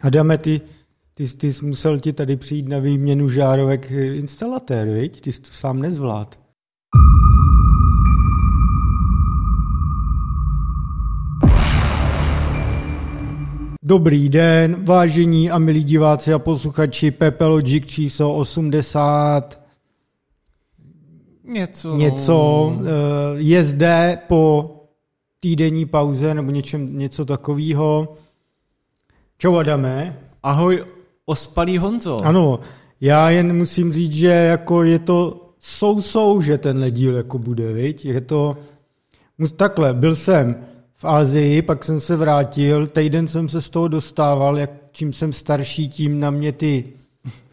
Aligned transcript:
Adame, 0.00 0.38
ty, 0.38 0.60
ty, 1.14 1.28
ty 1.28 1.52
jsi 1.52 1.66
musel 1.66 2.00
ti 2.00 2.12
tady 2.12 2.36
přijít 2.36 2.68
na 2.68 2.78
výměnu 2.78 3.28
žárovek 3.28 3.90
instalatér, 3.90 4.88
viď? 4.88 5.20
Ty 5.20 5.32
jsi 5.32 5.40
to 5.42 5.48
sám 5.50 5.80
nezvlád. 5.82 6.38
Dobrý 13.84 14.28
den, 14.28 14.84
vážení 14.84 15.50
a 15.50 15.58
milí 15.58 15.84
diváci 15.84 16.32
a 16.32 16.38
posluchači 16.38 17.10
Pepe 17.10 17.44
Logic 17.46 17.86
číslo 17.86 18.34
80 18.34 19.60
Něco. 21.44 21.96
něco. 21.96 22.72
eh, 22.80 22.88
Je 23.36 23.64
zde 23.64 24.18
po 24.28 24.70
týdenní 25.40 25.86
pauze 25.86 26.34
nebo 26.34 26.50
něčem, 26.50 26.98
něco 26.98 27.24
takového. 27.24 28.16
Čau 29.38 29.56
Adame. 29.56 30.18
Ahoj, 30.42 30.84
ospalý 31.26 31.78
Honzo. 31.78 32.24
Ano, 32.24 32.60
já 33.00 33.30
jen 33.30 33.56
musím 33.56 33.92
říct, 33.92 34.12
že 34.12 34.26
jako 34.26 34.82
je 34.82 34.98
to 34.98 35.50
sou-sou, 35.58 36.40
že 36.40 36.58
tenhle 36.58 36.90
díl 36.90 37.16
jako 37.16 37.38
bude, 37.38 37.72
viď? 37.72 38.04
Je 38.04 38.20
to, 38.20 38.56
mus- 39.40 39.56
takhle, 39.56 39.94
byl 39.94 40.16
jsem 40.16 40.56
v 40.94 41.04
Asii, 41.04 41.62
pak 41.62 41.84
jsem 41.84 42.00
se 42.00 42.16
vrátil, 42.16 42.86
týden 42.86 43.28
jsem 43.28 43.48
se 43.48 43.60
z 43.62 43.70
toho 43.70 43.88
dostával, 43.88 44.58
jak 44.58 44.70
čím 44.92 45.12
jsem 45.12 45.32
starší, 45.32 45.88
tím 45.88 46.20
na 46.20 46.30
mě 46.30 46.52
ty, 46.52 46.84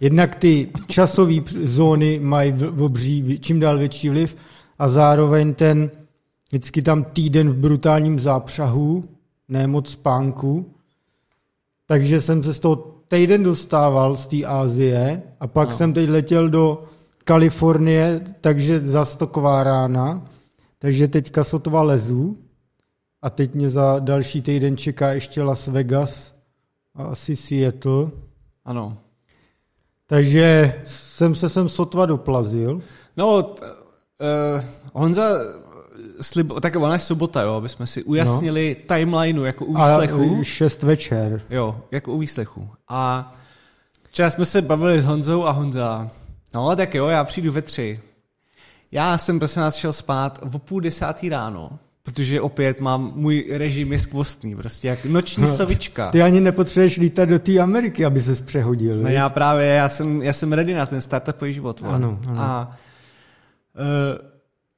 jednak 0.02 0.36
ty 0.36 0.70
časové 0.88 1.34
zóny 1.64 2.20
mají 2.24 2.52
v- 2.52 2.72
v 2.72 2.84
obří, 2.84 3.40
čím 3.42 3.60
dál 3.60 3.78
větší 3.78 4.10
vliv 4.10 4.36
a 4.80 4.90
zároveň 4.90 5.54
ten, 5.54 5.92
vždycky 6.50 6.82
tam 6.82 7.04
týden 7.04 7.50
v 7.50 7.56
brutálním 7.56 8.20
zápřahu, 8.20 9.04
ne 9.50 9.68
moc 9.68 9.90
spánku, 9.90 10.66
takže 11.86 12.22
jsem 12.22 12.44
se 12.44 12.54
z 12.54 12.60
toho 12.60 12.76
týden 13.08 13.44
dostával 13.44 14.18
z 14.18 14.28
té 14.28 14.44
Asie 14.46 15.22
a 15.40 15.48
pak 15.48 15.70
No. 15.70 15.74
jsem 15.78 15.94
teď 15.94 16.10
letěl 16.10 16.50
do 16.50 16.84
Kalifornie, 17.24 18.22
takže 18.42 18.80
zas 18.80 19.18
taková 19.18 19.64
rána. 19.64 20.26
Takže 20.80 21.08
teďka 21.08 21.44
sotva 21.44 21.82
lezu 21.82 22.38
a 23.22 23.30
teď 23.30 23.56
mě 23.56 23.70
za 23.70 24.00
další 24.00 24.42
týden 24.42 24.78
čeká 24.78 25.12
ještě 25.14 25.42
Las 25.44 25.68
Vegas 25.68 26.34
a 26.96 27.04
asi 27.04 27.36
Seattle. 27.36 28.08
Ano. 28.66 28.98
Takže 30.08 30.74
jsem 30.84 31.36
se 31.36 31.50
sem 31.50 31.70
sotva 31.70 32.06
doplazil. 32.06 32.82
No, 33.18 33.44
t, 33.44 33.62
uh, 33.66 34.64
Honza, 34.94 35.40
slib, 36.22 36.54
tak 36.62 36.76
ona 36.76 36.94
je 36.94 37.00
sobota, 37.00 37.42
jo, 37.42 37.54
aby 37.54 37.70
jsme 37.70 37.88
si 37.88 38.04
ujasnili 38.04 38.78
no. 38.80 38.96
timelineu 38.96 39.44
jako 39.44 39.66
u 39.66 39.78
výslechu. 39.78 40.38
A 40.42 40.44
šest 40.44 40.84
večer. 40.84 41.42
Jo, 41.50 41.82
jako 41.92 42.14
u 42.14 42.18
výslechu. 42.20 42.70
A 42.90 43.34
včera 44.04 44.30
jsme 44.30 44.46
se 44.46 44.62
bavili 44.62 45.02
s 45.02 45.06
Honzou 45.06 45.46
a 45.46 45.52
Honza, 45.52 46.10
no 46.54 46.76
tak 46.76 46.96
jo, 46.96 47.08
já 47.08 47.24
přijdu 47.24 47.52
ve 47.52 47.62
tři. 47.62 48.00
Já 48.92 49.18
jsem 49.18 49.40
prosím 49.40 49.62
vás 49.62 49.76
šel 49.76 49.94
spát 49.94 50.40
v 50.44 50.60
půl 50.60 50.82
desátý 50.82 51.30
ráno, 51.30 51.70
protože 52.04 52.42
opět 52.42 52.80
mám, 52.80 53.12
můj 53.16 53.46
režim 53.52 53.92
je 53.92 54.00
skvostný, 54.00 54.56
prostě 54.56 54.88
jak 54.88 55.06
noční 55.06 55.48
sovička. 55.48 56.12
Ty 56.12 56.22
ani 56.22 56.42
nepotřebuješ 56.42 56.98
lítat 56.98 57.30
do 57.30 57.40
té 57.40 57.60
Ameriky, 57.60 58.06
aby 58.06 58.22
se 58.22 58.44
přehodil. 58.44 59.02
No 59.02 59.10
já 59.10 59.30
právě, 59.30 59.66
já 59.66 59.90
jsem, 59.90 60.22
já 60.22 60.34
jsem 60.34 60.54
ready 60.54 60.74
na 60.74 60.86
ten 60.86 61.02
startupový 61.02 61.54
život. 61.54 61.82
Ano, 61.86 62.20
ano. 62.28 62.42
A 62.42 62.72
uh, 63.76 64.35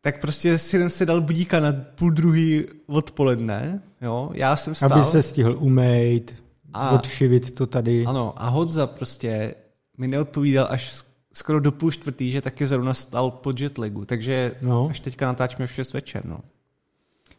tak 0.08 0.22
prostě 0.22 0.58
si 0.58 0.78
jsem 0.78 0.90
si 0.90 1.06
dal 1.06 1.22
budíka 1.22 1.60
na 1.60 1.74
půl 1.96 2.12
druhý 2.12 2.66
odpoledne, 2.86 3.82
jo, 4.02 4.30
já 4.34 4.56
jsem 4.56 4.74
vstal. 4.74 4.94
Aby 4.94 5.04
se 5.04 5.22
stihl 5.22 5.56
umejt, 5.60 6.36
A- 6.74 6.92
odšivit 6.92 7.52
to 7.56 7.68
tady. 7.68 8.06
Ano, 8.06 8.34
a 8.38 8.50
Honza 8.50 8.88
prostě 8.88 9.56
mi 9.98 10.08
neodpovídal 10.08 10.68
až 10.70 10.94
sk- 10.94 11.06
skoro 11.34 11.60
do 11.60 11.72
půl 11.72 11.92
čtvrtý, 11.92 12.32
že 12.32 12.42
taky 12.42 12.68
zrovna 12.68 12.94
stal 12.94 13.32
po 13.32 13.54
jetlagu, 13.60 14.06
takže 14.06 14.52
No. 14.62 14.70
no. 14.70 14.88
až 14.90 15.00
teďka 15.00 15.26
natáčíme 15.26 15.68
v 15.68 15.72
6 15.72 15.94
večer, 15.94 16.26
no. 16.26 16.40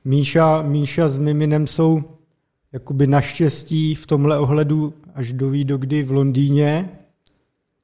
Míša, 0.04 0.62
Míša 0.62 1.08
s 1.08 1.18
Miminem 1.18 1.66
jsou 1.66 2.02
jakoby 2.72 3.06
naštěstí 3.06 3.94
v 3.94 4.06
tomhle 4.06 4.38
ohledu 4.38 4.94
až 5.14 5.32
do 5.32 5.50
ví 5.50 5.64
do 5.64 5.78
kdy 5.78 6.02
v 6.02 6.10
Londýně, 6.12 6.88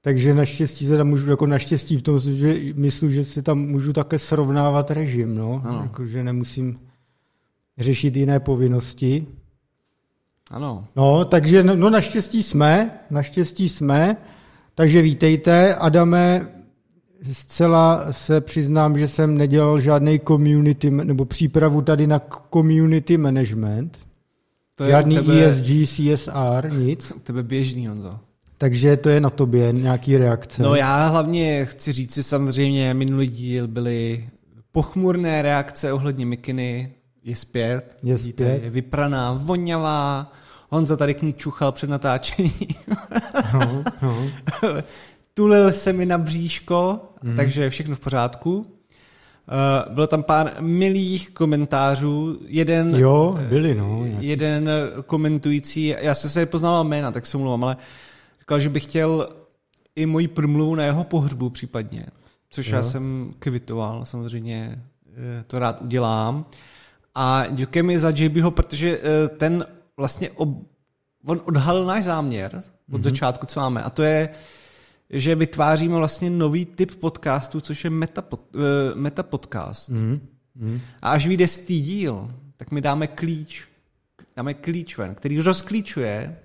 takže 0.04 0.34
naštěstí 0.34 0.86
se 0.86 0.96
tam 0.96 1.08
můžu, 1.08 1.30
jako 1.30 1.46
naštěstí 1.46 1.96
v 1.96 2.02
tom, 2.02 2.18
že 2.20 2.56
myslím, 2.74 3.10
že 3.10 3.24
si 3.24 3.42
tam 3.42 3.58
můžu 3.58 3.92
také 3.92 4.18
srovnávat 4.18 4.90
režim, 4.90 5.34
no, 5.34 5.60
Ano. 5.64 5.82
jako, 5.82 6.06
že 6.06 6.24
nemusím 6.24 6.78
řešit 7.78 8.16
jiné 8.16 8.40
povinnosti. 8.40 9.26
Ano. 10.50 10.86
No, 10.96 11.24
takže 11.24 11.62
no, 11.62 11.76
no 11.76 11.90
naštěstí 11.90 12.42
jsme, 12.42 13.00
naštěstí 13.10 13.68
jsme, 13.68 14.16
takže 14.74 15.02
vítejte. 15.02 15.74
Adame, 15.74 16.48
zcela 17.32 18.12
se 18.12 18.40
přiznám, 18.40 18.98
že 18.98 19.08
jsem 19.08 19.38
nedělal 19.38 19.80
žádný 19.80 20.20
community, 20.28 20.90
nebo 20.90 21.24
přípravu 21.24 21.82
tady 21.82 22.06
na 22.06 22.20
community 22.52 23.16
management. 23.16 23.98
To 24.74 24.84
je 24.84 24.90
Žádný 24.90 25.16
tebe, 25.16 25.44
ESG, 25.44 25.66
CSR, 25.86 26.72
nic. 26.72 27.12
tebe 27.22 27.42
běžný, 27.42 27.86
Honzo. 27.86 28.18
Takže 28.58 28.96
to 28.96 29.08
je 29.08 29.20
na 29.20 29.30
tobě 29.30 29.72
nějaký 29.72 30.16
reakce. 30.16 30.62
No 30.62 30.74
já 30.74 31.06
hlavně 31.06 31.64
chci 31.64 31.92
říct 31.92 32.14
si 32.14 32.22
samozřejmě, 32.22 32.94
minulý 32.94 33.26
díl 33.26 33.68
byly 33.68 34.28
pochmurné 34.72 35.42
reakce 35.42 35.92
ohledně 35.92 36.26
Mikiny, 36.26 36.92
je 37.24 37.36
zpět. 37.36 37.96
Je 38.02 38.14
Vidíte, 38.16 38.44
zpět. 38.44 38.64
Je 38.64 38.70
vypraná, 38.70 39.32
vonavá, 39.32 40.32
Honza 40.70 40.96
tady 40.96 41.14
k 41.14 41.22
ní 41.22 41.32
čuchal 41.32 41.72
před 41.72 41.90
natáčením. 41.90 42.52
No, 43.54 43.84
no. 44.02 44.26
Tulil 45.34 45.72
se 45.72 45.92
mi 45.92 46.06
na 46.06 46.18
bříško, 46.18 47.00
mm. 47.22 47.36
takže 47.36 47.62
je 47.62 47.70
všechno 47.70 47.96
v 47.96 48.00
pořádku. 48.00 48.56
Uh, 48.56 49.94
bylo 49.94 50.06
tam 50.06 50.22
pár 50.22 50.56
milých 50.60 51.30
komentářů. 51.30 52.38
Jeden, 52.46 52.94
Jo, 52.94 53.38
byli, 53.48 53.74
no. 53.74 54.04
nějaký. 54.04 54.28
jeden 54.28 54.70
komentující, 55.06 55.94
já 56.00 56.14
jsem 56.14 56.30
se 56.30 56.40
nepoznával 56.40 56.84
jména, 56.84 57.10
tak 57.10 57.26
se 57.26 57.38
mluvám, 57.38 57.64
ale 57.64 57.76
říkal, 58.44 58.60
že 58.60 58.68
bych 58.68 58.82
chtěl 58.82 59.28
i 59.96 60.06
moji 60.06 60.28
promluvu 60.28 60.74
na 60.74 60.84
jeho 60.84 61.04
pohřbu 61.04 61.50
případně, 61.50 62.06
což 62.50 62.66
Jo. 62.68 62.76
já 62.76 62.82
jsem 62.82 63.34
kvitoval, 63.38 64.04
samozřejmě 64.04 64.82
eh, 65.16 65.44
to 65.46 65.58
rád 65.58 65.82
udělám. 65.82 66.44
A 67.14 67.44
děkuji 67.50 67.82
mi 67.82 68.00
za 68.00 68.10
JBho, 68.10 68.50
protože 68.50 68.98
eh, 69.02 69.28
ten 69.28 69.66
vlastně 69.96 70.30
ob, 70.30 70.48
on 71.26 71.40
odhalil 71.44 71.84
náš 71.86 72.04
záměr 72.04 72.50
od 72.54 72.62
Mhm. 72.88 73.00
mm-hmm. 73.00 73.02
začátku, 73.04 73.46
co 73.46 73.60
máme, 73.60 73.82
a 73.82 73.90
to 73.90 74.02
je, 74.02 74.28
že 75.10 75.34
vytváříme 75.34 75.96
vlastně 75.96 76.30
nový 76.30 76.64
typ 76.66 76.94
podcastu, 76.94 77.60
což 77.60 77.84
je 77.84 77.90
metapod, 77.90 78.40
uh, 78.54 78.60
metapodcast. 78.94 79.88
Mm, 79.88 80.20
mm. 80.54 80.80
A 81.02 81.10
až 81.10 81.26
vyjde 81.26 81.48
z 81.48 81.58
tý 81.58 81.80
díl, 81.80 82.30
tak 82.56 82.70
my 82.70 82.80
dáme 82.80 83.06
klíč, 83.06 83.64
dáme 84.36 84.54
klíč 84.54 84.98
ven, 84.98 85.14
který 85.14 85.40
rozklíčuje 85.40 86.36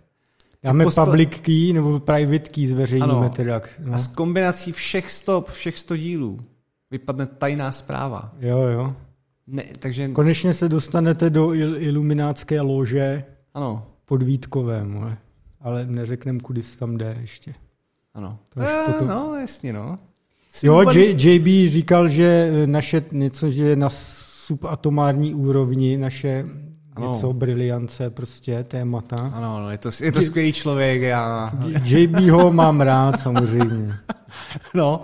Dáme 0.64 0.86
Posla- 0.86 1.06
public 1.06 1.30
key 1.42 1.74
nebo 1.74 2.00
private 2.00 2.50
key 2.50 2.68
zveřejníme 2.68 3.14
Ano. 3.14 3.30
teda. 3.30 3.62
No. 3.86 3.94
a 3.94 3.98
s 3.98 4.08
kombinací 4.08 4.72
všech 4.72 5.12
stop, 5.12 5.50
všech 5.50 5.78
100 5.80 5.96
dílů 5.98 6.40
vypadne 6.92 7.26
tajná 7.26 7.72
zpráva. 7.72 8.32
Jo, 8.40 8.58
jo. 8.60 8.96
Ne, 9.48 9.64
takže 9.80 10.08
Konečně 10.08 10.54
se 10.54 10.70
dostanete 10.70 11.30
do 11.30 11.48
il- 11.54 11.76
iluminátské 11.82 12.62
lože 12.62 13.24
ano, 13.54 13.88
pod 14.06 14.24
Vítkovém, 14.24 14.98
ale- 14.98 15.18
ale 15.62 15.86
neřekneme, 15.86 16.40
kudy 16.40 16.64
se 16.64 16.80
tam 16.80 16.98
jde 16.98 17.16
ještě. 17.22 17.54
ano. 18.14 18.40
To 18.50 18.62
až 18.62 18.68
Eh, 18.70 18.92
potom- 18.92 19.08
No, 19.08 19.36
jasně, 19.42 19.74
no. 19.74 20.00
Jo, 20.64 20.74
Symboli- 20.74 21.00
J, 21.00 21.16
JB 21.40 21.70
říkal, 21.70 22.10
že 22.10 22.52
naše 22.66 23.04
něco, 23.12 23.52
že 23.52 23.64
je 23.64 23.76
na 23.76 23.90
subatomární 23.90 25.34
úrovni, 25.34 25.98
naše 25.98 26.46
Ano. 27.00 27.10
něco, 27.14 27.34
briliance, 27.34 28.10
prostě 28.10 28.64
témata. 28.64 29.32
Ano, 29.34 29.60
no, 29.60 29.72
je 29.72 29.78
to, 29.78 29.90
je 30.02 30.12
to 30.12 30.22
skvělý 30.22 30.54
člověk, 30.54 31.02
já, 31.02 31.52
JB 31.84 32.16
ho 32.16 32.52
mám 32.52 32.82
rád, 32.82 33.20
samozřejmě. 33.20 33.96
no. 34.74 35.04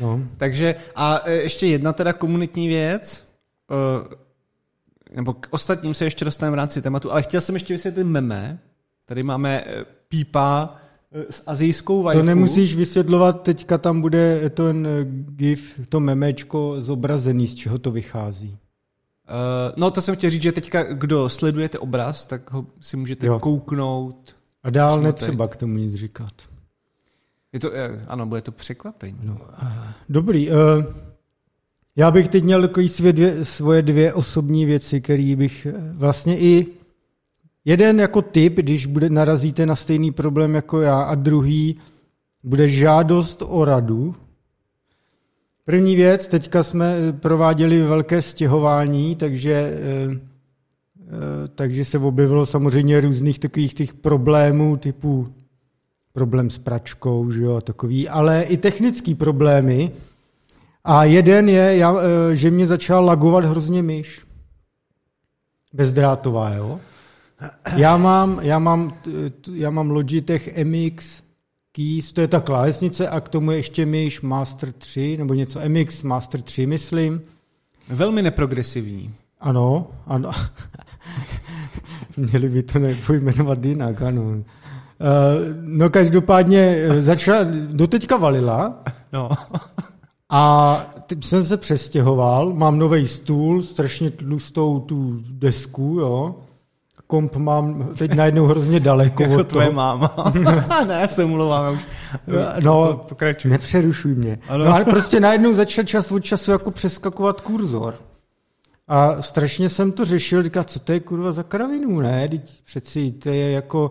No. 0.00 0.20
Takže 0.36 0.74
a 0.96 1.20
e, 1.24 1.32
ještě 1.34 1.66
jedna 1.66 1.92
teda 1.92 2.12
komunitní 2.12 2.68
věc, 2.68 3.24
e, 3.70 5.16
nebo 5.16 5.32
k 5.32 5.46
ostatním 5.50 5.94
se 5.94 6.04
ještě 6.04 6.24
dostaneme 6.24 6.54
v 6.54 6.58
rámci 6.58 6.82
tématu, 6.82 7.12
ale 7.12 7.22
chtěl 7.22 7.40
jsem 7.40 7.54
ještě 7.54 7.74
vysvětlit 7.74 8.04
meme. 8.04 8.58
Tady 9.06 9.22
máme 9.22 9.64
e, 9.66 9.84
pípa 10.08 10.76
s 11.30 11.42
azijskou 11.46 12.02
waifu. 12.02 12.20
To 12.20 12.26
nemusíš 12.26 12.76
vysvětlovat, 12.76 13.42
teďka 13.42 13.78
tam 13.78 14.00
bude 14.00 14.50
ten 14.50 14.88
gif, 15.28 15.80
to 15.88 16.00
memečko 16.00 16.76
zobrazený, 16.78 17.46
z 17.46 17.54
čeho 17.54 17.78
to 17.78 17.90
vychází. 17.90 18.58
Uh, 19.28 19.72
no 19.76 19.90
to 19.90 20.00
jsem 20.00 20.16
chtěl 20.16 20.30
říct, 20.30 20.42
že 20.42 20.52
teďka, 20.52 20.82
kdo 20.82 21.28
sledujete 21.28 21.78
obraz, 21.78 22.26
tak 22.26 22.50
ho 22.50 22.66
si 22.80 22.96
můžete 22.96 23.26
Jo. 23.26 23.38
kouknout. 23.38 24.36
A 24.62 24.70
dál 24.70 25.00
netřeba 25.00 25.48
k 25.48 25.56
tomu 25.56 25.76
nic 25.76 25.94
říkat. 25.94 26.32
Je 27.52 27.60
to, 27.60 27.72
eh, 27.74 28.04
ano, 28.08 28.26
bude 28.26 28.40
to 28.40 28.52
překvapení. 28.52 29.18
No, 29.22 29.38
Dobrý. 30.08 30.50
Uh, 30.50 30.56
já 31.96 32.10
bych 32.10 32.28
teď 32.28 32.44
měl 32.44 32.60
takový 32.60 32.88
své 32.88 33.12
dvě, 33.12 33.44
svoje 33.44 33.82
dvě 33.82 34.12
osobní 34.12 34.66
věci, 34.66 35.00
které 35.00 35.36
bych 35.36 35.66
vlastně 35.92 36.38
i 36.40 36.66
jeden 37.64 38.00
jako 38.00 38.22
typ, 38.22 38.56
když 38.56 38.86
bude, 38.86 39.10
narazíte 39.10 39.66
na 39.66 39.76
stejný 39.76 40.12
problém 40.12 40.54
jako 40.54 40.80
já 40.80 41.02
a 41.02 41.14
druhý 41.14 41.80
bude 42.42 42.68
žádost 42.68 43.42
o 43.46 43.64
radu. 43.64 44.14
První 45.66 45.96
věc, 45.96 46.28
teďka 46.28 46.62
jsme 46.62 46.94
eh, 46.96 47.12
prováděli 47.12 47.82
velké 47.82 48.22
stěhování, 48.22 49.16
takže, 49.16 49.52
eh, 49.52 50.20
eh, 51.00 51.48
takže 51.54 51.84
se 51.84 51.98
objevilo 51.98 52.46
samozřejmě 52.46 53.00
různých 53.00 53.38
takových 53.38 53.74
těch 53.74 53.94
problémů 53.94 54.76
typu 54.76 55.28
problém 56.12 56.50
s 56.50 56.58
pračkou, 56.58 57.30
že 57.30 57.42
jo, 57.42 57.60
takový, 57.60 58.08
ale 58.08 58.42
i 58.42 58.56
technické 58.56 59.14
problémy. 59.14 59.90
A 60.84 61.04
jeden 61.04 61.48
je, 61.48 61.76
já, 61.76 61.96
že 62.32 62.50
mě 62.50 62.66
začal 62.66 63.04
lagovat 63.04 63.44
hrozně 63.44 63.82
myš. 63.82 64.20
Bezdrátová, 65.72 66.54
jo. 66.54 66.80
Já 67.76 67.96
mám, 67.96 68.38
já 68.42 68.58
mám, 68.58 68.94
já 69.52 69.70
mám 69.70 69.90
Logitech 69.90 70.64
MX 70.64 71.23
Keys, 71.76 72.12
to 72.12 72.20
je 72.20 72.28
ta 72.28 72.40
klávesnice 72.40 73.08
a 73.08 73.20
k 73.20 73.28
tomu 73.28 73.50
ještě 73.50 73.86
myš 73.86 74.20
Master 74.20 74.72
3, 74.72 75.16
nebo 75.16 75.34
něco 75.34 75.60
MX 75.68 76.02
Master 76.02 76.42
3, 76.42 76.66
myslím. 76.66 77.22
Velmi 77.88 78.22
neprogresivní. 78.22 79.14
Ano, 79.40 79.86
ano. 80.06 80.30
Měli 82.16 82.48
by 82.48 82.62
to 82.62 82.78
nepojmenovat 82.78 83.64
jinak, 83.64 84.02
ano. 84.02 84.22
Uh, 84.22 84.36
no 85.60 85.90
každopádně 85.90 86.60
eh, 86.60 87.02
začala, 87.02 87.38
doteďka 87.72 88.16
valila. 88.16 88.82
No. 89.12 89.30
A 90.30 90.80
jsem 91.20 91.44
se 91.44 91.56
přestěhoval, 91.56 92.52
mám 92.52 92.78
nový 92.78 93.08
stůl, 93.08 93.62
strašně 93.62 94.10
tlustou 94.10 94.80
tu 94.80 95.18
desku, 95.30 95.96
jo 96.00 96.34
komp 97.06 97.36
mám 97.36 97.88
teď 97.98 98.14
najednou 98.14 98.46
hrozně 98.46 98.80
daleko 98.80 99.22
jako 99.22 99.40
od 99.40 99.48
tvoje 99.48 99.66
toho. 99.66 99.76
máma. 99.76 100.32
ne, 100.86 100.94
já 101.00 101.08
se 101.08 101.24
umluvám, 101.24 101.74
už 101.74 102.34
no, 102.60 103.04
pokračuj. 103.08 103.50
Nepřerušuj 103.50 104.14
mě. 104.14 104.38
Ano. 104.48 104.64
No 104.64 104.74
ale 104.74 104.84
prostě 104.84 105.20
najednou 105.20 105.54
začal 105.54 105.84
čas 105.84 106.12
od 106.12 106.20
času 106.20 106.50
jako 106.50 106.70
přeskakovat 106.70 107.40
kurzor. 107.40 107.94
A 108.88 109.22
strašně 109.22 109.68
jsem 109.68 109.92
to 109.92 110.04
řešil, 110.04 110.42
říkal, 110.42 110.64
co 110.64 110.80
to 110.80 110.92
je 110.92 111.00
kurva 111.00 111.32
za 111.32 111.42
kravinu, 111.42 112.00
ne? 112.00 112.28
Teď 112.28 112.62
přeci 112.64 113.12
to 113.12 113.28
je 113.28 113.50
jako 113.50 113.90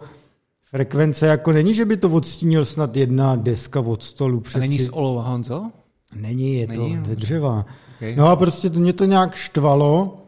frekvence, 0.64 1.28
jako 1.28 1.52
není, 1.52 1.74
že 1.74 1.86
by 1.86 1.98
to 1.98 2.10
odstínil 2.10 2.66
snad 2.66 2.98
jedna 2.98 3.36
deska 3.36 3.80
od 3.80 4.04
stolu. 4.04 4.40
Přeci. 4.40 4.58
A 4.58 4.62
není 4.62 4.80
z 4.80 4.90
olova, 4.92 5.24
Honzo? 5.24 5.72
Není, 6.16 6.56
je 6.56 6.68
není, 6.68 6.98
to, 6.98 7.04
to 7.04 7.10
je 7.10 7.16
dřeva. 7.16 7.66
Okay. 7.96 8.16
No 8.16 8.28
a 8.28 8.36
prostě 8.36 8.70
to 8.70 8.80
mě 8.80 8.94
to 8.94 9.06
nějak 9.06 9.36
štvalo 9.36 10.23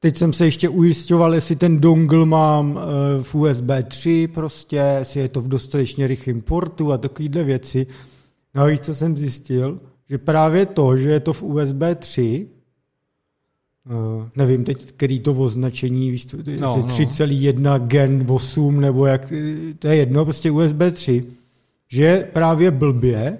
Teď 0.00 0.16
jsem 0.16 0.32
se 0.32 0.44
ještě 0.44 0.68
ujišťoval, 0.68 1.34
jestli 1.34 1.56
ten 1.56 1.80
dongle 1.80 2.26
mám 2.26 2.78
eh, 2.78 3.22
v 3.22 3.34
USB 3.34 3.70
3 3.88 4.28
prostě, 4.28 4.76
jestli 4.76 5.20
je 5.20 5.28
to 5.28 5.40
v 5.40 5.48
dostatečně 5.48 6.06
rychlém 6.06 6.40
portu 6.40 6.92
a 6.92 6.98
takovéhle 6.98 7.44
věci. 7.44 7.86
No 8.54 8.62
a 8.62 8.66
víš, 8.66 8.80
co 8.80 8.94
jsem 8.94 9.18
zjistil? 9.18 9.80
Že 10.08 10.18
právě 10.18 10.66
to, 10.66 10.96
že 10.96 11.10
je 11.10 11.20
to 11.20 11.32
v 11.32 11.42
USB 11.42 11.82
3, 11.96 12.48
Uh, 13.90 14.24
eh, 14.26 14.30
nevím 14.36 14.64
teď, 14.64 14.84
který 14.84 15.20
to 15.20 15.32
označení, 15.32 16.10
víš, 16.10 16.26
no, 16.32 16.38
jestli 16.38 16.60
no. 16.60 16.68
3,1 16.68 17.86
gen 17.86 18.24
8, 18.28 18.80
nebo 18.80 19.06
jak, 19.06 19.32
to 19.78 19.88
je 19.88 19.96
jedno, 19.96 20.24
prostě 20.24 20.50
USB 20.50 20.82
3, 20.92 21.24
že 21.88 22.28
právě 22.32 22.70
blbě, 22.70 23.38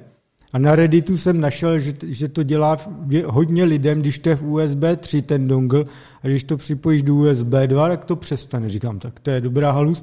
a 0.53 0.59
na 0.59 0.75
Redditu 0.75 1.17
jsem 1.17 1.41
našel, 1.41 1.79
že, 1.79 1.93
že 2.06 2.29
to 2.29 2.43
dělá 2.43 2.79
hodně 3.27 3.65
lidem, 3.65 4.00
když 4.00 4.19
to 4.19 4.29
je 4.29 4.37
v 4.37 4.53
USB 4.53 4.83
3 4.97 5.23
ten 5.23 5.49
dongle 5.49 5.85
a 6.23 6.27
když 6.27 6.45
to 6.45 6.56
připojíš 6.56 7.03
do 7.03 7.15
USB 7.15 7.55
2, 7.67 7.89
tak 7.89 8.05
to 8.05 8.17
přestane. 8.17 8.69
Říkám, 8.69 8.99
tak 8.99 9.21
to 9.21 9.31
je 9.31 9.41
dobrá 9.41 9.71
halus. 9.71 10.03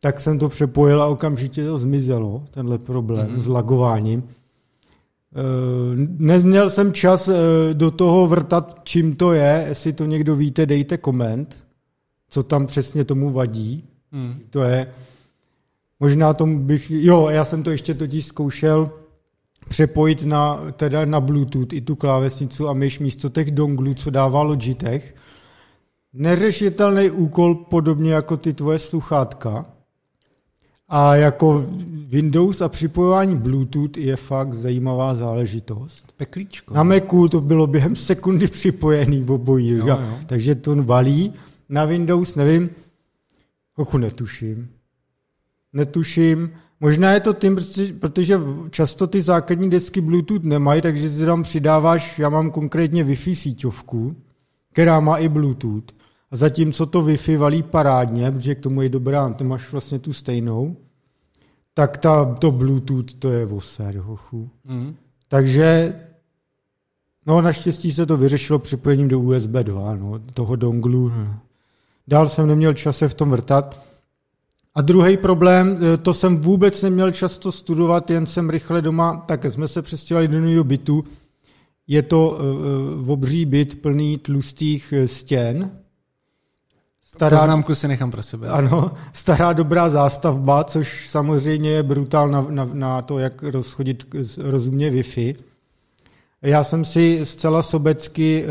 Tak 0.00 0.20
jsem 0.20 0.38
to 0.38 0.48
přepojil 0.48 1.02
a 1.02 1.06
okamžitě 1.06 1.66
to 1.66 1.78
zmizelo, 1.78 2.44
tenhle 2.50 2.78
problém 2.78 3.28
mm-hmm. 3.28 3.40
s 3.40 3.46
lagováním. 3.46 4.22
E, 4.22 4.26
neměl 6.18 6.70
jsem 6.70 6.92
čas 6.92 7.28
e, 7.28 7.34
do 7.72 7.90
toho 7.90 8.26
vrtat, 8.26 8.80
čím 8.84 9.16
to 9.16 9.32
je. 9.32 9.64
Jestli 9.68 9.92
to 9.92 10.04
někdo 10.04 10.36
víte, 10.36 10.66
dejte 10.66 10.96
koment, 10.96 11.58
co 12.30 12.42
tam 12.42 12.66
přesně 12.66 13.04
tomu 13.04 13.30
vadí. 13.30 13.84
Mm. 14.12 14.34
To 14.50 14.62
je. 14.62 14.86
Možná 16.00 16.34
tomu 16.34 16.58
bych... 16.58 16.90
Jo, 16.90 17.28
já 17.30 17.44
jsem 17.44 17.62
to 17.62 17.70
ještě 17.70 17.94
totiž 17.94 18.26
zkoušel 18.26 18.90
přepojit 19.68 20.24
na, 20.24 20.60
teda 20.72 21.04
na 21.04 21.20
Bluetooth 21.20 21.72
i 21.72 21.80
tu 21.80 21.96
klávesnicu 21.96 22.68
a 22.68 22.72
myš 22.72 22.98
místo 22.98 23.28
těch 23.28 23.50
donglů, 23.50 23.94
co 23.94 24.10
dává 24.10 24.42
Logitech. 24.42 25.14
Neřešitelný 26.12 27.10
úkol 27.10 27.54
podobně 27.54 28.12
jako 28.14 28.36
ty 28.36 28.52
tvoje 28.52 28.78
sluchátka. 28.78 29.66
A 30.88 31.16
jako 31.16 31.66
Windows 32.08 32.60
a 32.60 32.68
připojování 32.68 33.36
Bluetooth 33.36 33.96
je 33.96 34.16
fakt 34.16 34.54
zajímavá 34.54 35.14
záležitost. 35.14 36.12
Peklíčko. 36.16 36.74
Na 36.74 36.82
Macu 36.82 37.28
to 37.28 37.40
bylo 37.40 37.66
během 37.66 37.96
sekundy 37.96 38.46
připojený 38.46 39.22
v 39.22 39.30
obojí. 39.30 39.68
Jo, 39.68 39.86
jo. 39.86 40.18
Takže 40.26 40.54
to 40.54 40.82
valí. 40.82 41.32
Na 41.68 41.84
Windows 41.84 42.34
nevím, 42.34 42.70
hochu 43.74 43.98
netuším. 43.98 44.68
Netuším. 45.72 46.50
Možná 46.82 47.12
je 47.12 47.20
to 47.20 47.32
tím, 47.32 47.56
protože 48.00 48.40
často 48.70 49.06
ty 49.06 49.22
základní 49.22 49.70
desky 49.70 50.00
Bluetooth 50.00 50.42
nemají, 50.42 50.82
takže 50.82 51.10
si 51.10 51.26
tam 51.26 51.42
přidáváš, 51.42 52.18
já 52.18 52.28
mám 52.28 52.50
konkrétně 52.50 53.04
Wi-Fi 53.04 53.34
síťovku, 53.34 54.16
která 54.72 55.00
má 55.00 55.16
i 55.16 55.28
Bluetooth. 55.28 55.84
A 56.30 56.36
zatímco 56.36 56.86
to 56.86 57.02
Wi-Fi 57.02 57.38
valí 57.38 57.62
parádně, 57.62 58.30
protože 58.30 58.54
k 58.54 58.60
tomu 58.60 58.82
je 58.82 58.88
dobrá, 58.88 59.28
ty 59.34 59.44
máš 59.44 59.72
vlastně 59.72 59.98
tu 59.98 60.12
stejnou, 60.12 60.76
tak 61.74 61.98
ta, 61.98 62.34
to 62.34 62.50
Bluetooth 62.50 63.14
to 63.14 63.30
je 63.30 63.46
voser, 63.46 63.96
hochu. 63.96 64.50
Mm. 64.64 64.94
Takže 65.28 65.94
no 67.26 67.40
naštěstí 67.40 67.92
se 67.92 68.06
to 68.06 68.16
vyřešilo 68.16 68.58
připojením 68.58 69.08
do 69.08 69.20
USB 69.20 69.50
2, 69.50 69.96
no, 69.96 70.18
toho 70.34 70.56
donglu. 70.56 71.12
Dál 72.08 72.28
jsem 72.28 72.46
neměl 72.46 72.74
čas 72.74 72.98
se 72.98 73.08
v 73.08 73.14
tom 73.14 73.30
vrtat. 73.30 73.91
A 74.74 74.82
druhý 74.82 75.16
problém, 75.16 75.78
eh, 75.80 75.96
to 75.96 76.14
jsem 76.14 76.36
vůbec 76.36 76.82
neměl 76.82 77.10
často 77.10 77.52
studovat, 77.52 78.10
jen 78.10 78.26
jsem 78.26 78.50
rychle 78.50 78.82
doma, 78.82 79.16
tak 79.26 79.44
jsme 79.44 79.68
se 79.68 79.82
přestěhovali 79.82 80.28
do 80.28 80.40
nového 80.40 80.64
bytu. 80.64 81.04
Je 81.86 82.02
to 82.02 82.38
uh, 83.00 83.10
obří 83.10 83.44
byt 83.44 83.82
plný 83.82 84.18
tlustých 84.18 84.94
stěn. 85.06 85.70
Stará, 87.02 87.38
Poznámku 87.38 87.74
si 87.74 87.88
nechám 87.88 88.10
pro 88.10 88.22
sebe. 88.22 88.48
Ano, 88.48 88.92
stará 89.12 89.52
dobrá 89.52 89.90
zástavba, 89.90 90.64
což 90.64 91.08
samozřejmě 91.08 91.70
je 91.70 91.82
brutál 91.82 92.28
na, 92.28 92.46
na, 92.50 92.64
na 92.72 93.02
to, 93.02 93.18
jak 93.18 93.42
rozchodit 93.42 94.14
rozumně 94.38 94.90
Wi-Fi. 94.90 95.34
Já 96.42 96.64
jsem 96.64 96.84
si 96.84 97.20
zcela 97.24 97.62
sobecky 97.62 98.44
uh, 98.44 98.50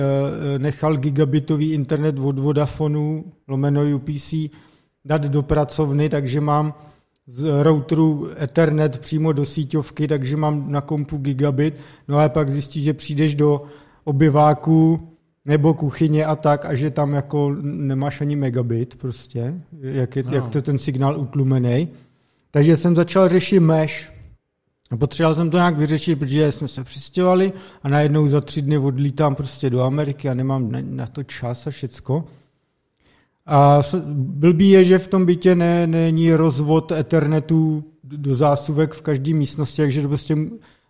nechal 0.61 0.97
gigabitový 0.97 1.73
internet 1.73 2.19
od 2.19 2.39
Vodafonu, 2.39 3.25
lomeno 3.47 3.95
UPC, 3.95 4.33
dát 5.05 5.21
do 5.21 5.41
pracovny, 5.41 6.09
takže 6.09 6.41
mám 6.41 6.73
z 7.27 7.63
routeru 7.63 8.29
Ethernet 8.41 8.99
přímo 8.99 9.31
do 9.31 9.45
síťovky, 9.45 10.07
takže 10.07 10.37
mám 10.37 10.71
na 10.71 10.81
kompu 10.81 11.17
gigabit, 11.17 11.73
no 12.07 12.17
ale 12.17 12.29
pak 12.29 12.49
zjistí, 12.49 12.81
že 12.81 12.93
přijdeš 12.93 13.35
do 13.35 13.61
obyváku 14.03 15.07
nebo 15.45 15.73
kuchyně 15.73 16.25
a 16.25 16.35
tak, 16.35 16.65
a 16.65 16.75
že 16.75 16.89
tam 16.89 17.13
jako 17.13 17.55
nemáš 17.61 18.21
ani 18.21 18.35
megabit 18.35 18.95
prostě, 18.95 19.53
jak, 19.81 20.15
je, 20.15 20.23
no. 20.23 20.31
jak 20.33 20.49
to 20.49 20.61
ten 20.61 20.77
signál 20.77 21.19
utlumený. 21.19 21.87
Takže 22.51 22.77
jsem 22.77 22.95
začal 22.95 23.29
řešit 23.29 23.59
mesh. 23.59 24.11
A 24.91 24.97
potřeboval 24.97 25.35
jsem 25.35 25.49
to 25.49 25.57
nějak 25.57 25.77
vyřešit, 25.77 26.19
protože 26.19 26.51
jsme 26.51 26.67
se 26.67 26.83
přistěhovali 26.83 27.53
a 27.83 27.89
najednou 27.89 28.27
za 28.27 28.41
tři 28.41 28.61
dny 28.61 28.77
odlítám 28.77 29.35
prostě 29.35 29.69
do 29.69 29.81
Ameriky 29.81 30.29
a 30.29 30.33
nemám 30.33 30.71
na 30.81 31.07
to 31.07 31.23
čas 31.23 31.67
a 31.67 31.71
všecko. 31.71 32.25
A 33.45 33.81
blbý 34.13 34.69
je, 34.69 34.85
že 34.85 34.99
v 34.99 35.07
tom 35.07 35.25
bytě 35.25 35.55
ne, 35.55 35.87
není 35.87 36.33
rozvod 36.33 36.91
Ethernetu 36.91 37.83
do 38.03 38.35
zásuvek 38.35 38.93
v 38.93 39.01
každé 39.01 39.33
místnosti, 39.33 39.81
takže 39.81 40.07
prostě, 40.07 40.37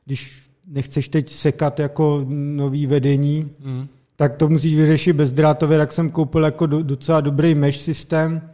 když 0.06 0.50
nechceš 0.68 1.10
teď 1.10 1.30
sekat 1.30 1.80
jako 1.80 2.26
nový 2.30 2.88
vedení, 2.88 3.52
mm. 3.60 3.88
tak 4.16 4.36
to 4.36 4.50
musíš 4.50 4.76
vyřešit 4.76 5.14
bezdrátově, 5.14 5.78
tak 5.78 5.92
jsem 5.92 6.10
koupil 6.10 6.44
jako 6.44 6.66
do, 6.66 6.84
docela 6.84 7.22
dobrý 7.22 7.56
mesh 7.56 7.80
systém, 7.80 8.50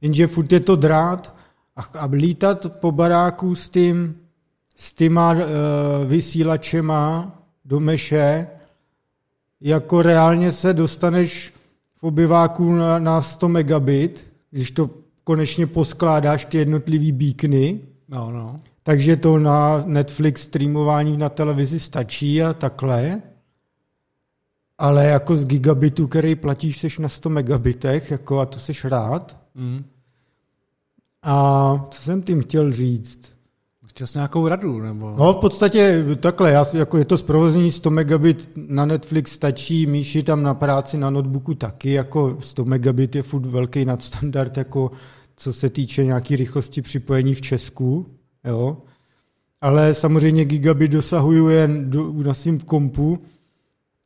jenže 0.00 0.26
furt 0.26 0.52
je 0.52 0.60
to 0.60 0.76
drát 0.76 1.34
a, 1.76 1.82
a 1.98 2.06
lítat 2.06 2.72
po 2.72 2.92
baráku 2.92 3.54
s 3.54 3.68
tím, 3.68 4.16
s 4.76 4.92
těma 4.92 5.32
uh, 5.32 5.40
vysílačema 6.06 7.32
do 7.64 7.80
meše, 7.80 8.46
jako 9.60 10.02
reálně 10.02 10.52
se 10.52 10.74
dostaneš 10.74 11.52
v 11.96 12.04
obyváku 12.04 12.72
na, 12.72 12.98
na 12.98 13.20
100 13.20 13.48
megabit, 13.48 14.26
když 14.50 14.70
to 14.70 14.90
konečně 15.24 15.66
poskládáš 15.66 16.44
ty 16.44 16.58
jednotlivý 16.58 17.12
beacony, 17.12 17.80
no, 18.08 18.30
no. 18.30 18.60
takže 18.82 19.16
to 19.16 19.38
na 19.38 19.82
Netflix 19.86 20.42
streamování 20.42 21.16
na 21.16 21.28
televizi 21.28 21.80
stačí 21.80 22.42
a 22.42 22.52
takhle. 22.52 23.22
Ale 24.78 25.04
jako 25.04 25.36
z 25.36 25.44
gigabitu, 25.44 26.06
který 26.06 26.34
platíš, 26.34 26.78
seš 26.78 26.98
na 26.98 27.08
100 27.08 27.28
megabitech, 27.28 28.10
jako 28.10 28.38
a 28.38 28.46
to 28.46 28.58
seš 28.58 28.84
rád, 28.84 29.46
Mm. 29.56 29.84
A 31.22 31.86
co 31.90 32.02
jsem 32.02 32.22
tím 32.22 32.42
chtěl 32.42 32.72
říct? 32.72 33.35
Chtěl 33.96 34.06
jsi 34.06 34.18
nějakou 34.18 34.48
radu, 34.48 34.80
nebo? 34.80 35.14
No 35.18 35.32
v 35.32 35.36
podstatě 35.36 36.04
takhle, 36.20 36.50
já, 36.50 36.64
jako 36.72 36.98
je 36.98 37.04
to 37.04 37.18
zprovoznění 37.18 37.70
100 37.70 37.90
megabit 37.90 38.50
na 38.56 38.86
Netflix 38.86 39.32
stačí, 39.32 39.86
Míši 39.86 40.22
tam 40.22 40.42
na 40.42 40.54
práci 40.54 40.98
na 40.98 41.10
notebooku 41.10 41.54
taky, 41.54 41.92
jako 41.92 42.36
100 42.40 42.64
megabit 42.64 43.16
je 43.16 43.22
furt 43.22 43.46
velký 43.46 43.84
nadstandard, 43.84 44.56
jako 44.56 44.90
co 45.36 45.52
se 45.52 45.70
týče 45.70 46.04
nějaký 46.04 46.36
rychlosti 46.36 46.82
připojení 46.82 47.34
v 47.34 47.40
Česku, 47.40 48.06
jo. 48.44 48.76
Ale 49.60 49.94
samozřejmě 49.94 50.44
gigabit 50.44 50.90
dosahuju 50.90 51.48
jen 51.48 51.90
do, 51.90 52.12
na 52.12 52.34
svým 52.34 52.58
kompu. 52.58 53.18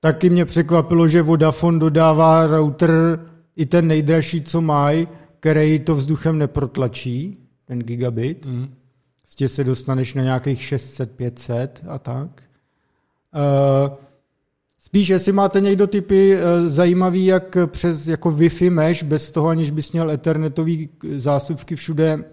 Taky 0.01 0.31
mě 0.31 0.45
překvapilo, 0.45 1.09
že 1.09 1.23
Vodafone 1.23 1.79
dodává 1.79 2.47
router 2.47 3.21
i 3.57 3.67
ten 3.67 3.87
nejdražší, 3.87 4.43
co 4.43 4.61
mají, 4.61 5.09
který 5.41 5.79
to 5.79 5.95
vzduchem 5.95 6.39
neprotlačí, 6.39 7.39
ten 7.65 7.79
gigabit. 7.79 8.47
Mm. 8.47 8.69
Prostě 9.31 9.49
se 9.49 9.65
dostaneš 9.65 10.15
na 10.15 10.23
nějakých 10.23 10.63
600, 10.63 11.11
500 11.11 11.85
a 11.89 11.99
tak. 11.99 12.43
Uh, 13.35 13.97
spíš, 14.79 15.09
jestli 15.09 15.33
máte 15.33 15.61
někdo 15.61 15.87
typy 15.87 16.37
uh, 16.37 16.69
zajímavý, 16.69 17.27
jak 17.27 17.57
přes 17.67 18.07
jako 18.07 18.31
Wi-Fi 18.31 18.71
mesh, 18.71 19.03
bez 19.03 19.31
toho, 19.31 19.49
aniž 19.49 19.71
bys 19.71 19.93
měl 19.93 20.11
ethernetový 20.11 20.89
zásuvky 21.17 21.77
všude, 21.77 22.25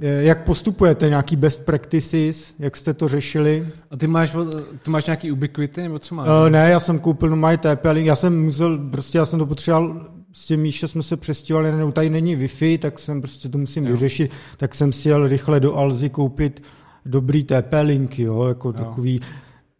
eh, 0.00 0.22
jak 0.22 0.44
postupujete, 0.44 1.08
nějaký 1.08 1.36
best 1.36 1.64
practices, 1.64 2.54
jak 2.58 2.76
jste 2.76 2.94
to 2.94 3.08
řešili? 3.08 3.68
A 3.90 3.96
ty 3.96 4.06
máš, 4.06 4.36
ty 4.82 4.90
máš 4.90 5.06
nějaký 5.06 5.32
ubiquity, 5.32 5.82
nebo 5.82 5.98
co 5.98 6.14
máš? 6.14 6.28
Uh, 6.28 6.50
ne, 6.50 6.70
já 6.70 6.80
jsem 6.80 6.98
koupil 6.98 7.28
normální 7.28 7.58
TP-Link, 7.58 8.04
já 8.04 8.16
jsem 8.16 8.44
musel, 8.44 8.78
prostě 8.78 9.18
já 9.18 9.26
jsem 9.26 9.38
to 9.38 9.46
potřeboval, 9.46 10.13
s 10.36 10.46
tím 10.46 10.60
Míša 10.60 10.88
jsme 10.88 11.02
se 11.02 11.16
přestěhovali, 11.16 11.72
ne, 11.72 11.92
tady 11.92 12.10
není 12.10 12.36
Wi-Fi, 12.36 12.78
tak 12.78 12.98
jsem 12.98 13.20
prostě 13.20 13.48
to 13.48 13.58
musím 13.58 13.84
Jo. 13.86 13.90
vyřešit, 13.90 14.30
tak 14.56 14.74
jsem 14.74 14.92
si 14.92 15.08
jel 15.08 15.28
rychle 15.28 15.60
do 15.60 15.74
Alzy 15.76 16.08
koupit 16.10 16.62
dobrý 17.06 17.44
TP-linky, 17.44 18.22
jo, 18.22 18.44
jako 18.44 18.68
jo. 18.68 18.72
takový, 18.72 19.20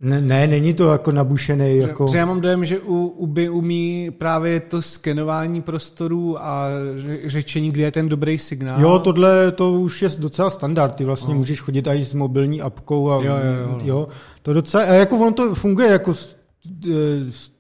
ne, 0.00 0.20
ne, 0.20 0.46
není 0.46 0.74
to 0.74 0.92
jako 0.92 1.12
nabušený, 1.12 1.76
jako... 1.76 2.04
Protože 2.04 2.18
já 2.18 2.26
mám 2.26 2.40
dojem, 2.40 2.64
že 2.64 2.80
u 2.80 3.06
Uby 3.06 3.48
umí 3.48 4.10
právě 4.18 4.60
to 4.60 4.82
skenování 4.82 5.62
prostorů 5.62 6.42
a 6.44 6.68
ře- 6.98 7.18
řečení, 7.26 7.70
kde 7.70 7.82
je 7.82 7.90
ten 7.90 8.08
dobrý 8.08 8.38
signál. 8.38 8.80
Jo, 8.80 8.98
tohle 8.98 9.52
to 9.52 9.72
už 9.72 10.02
je 10.02 10.08
docela 10.18 10.50
standard, 10.50 10.94
ty 10.94 11.04
vlastně 11.04 11.28
No. 11.28 11.34
no. 11.34 11.38
můžeš 11.38 11.60
chodit 11.60 11.86
i 11.86 12.04
s 12.04 12.14
mobilní 12.14 12.60
apkou 12.62 13.10
a 13.10 13.14
Jo, 13.16 13.22
jo, 13.22 13.70
jo. 13.70 13.80
jo 13.84 14.08
to 14.42 14.52
docela, 14.52 14.84
a 14.84 14.92
jako 14.92 15.16
ono 15.16 15.32
to 15.32 15.54
funguje 15.54 15.88
jako 15.88 16.14
s- 16.14 16.36
e, 16.86 17.32
s- 17.32 17.53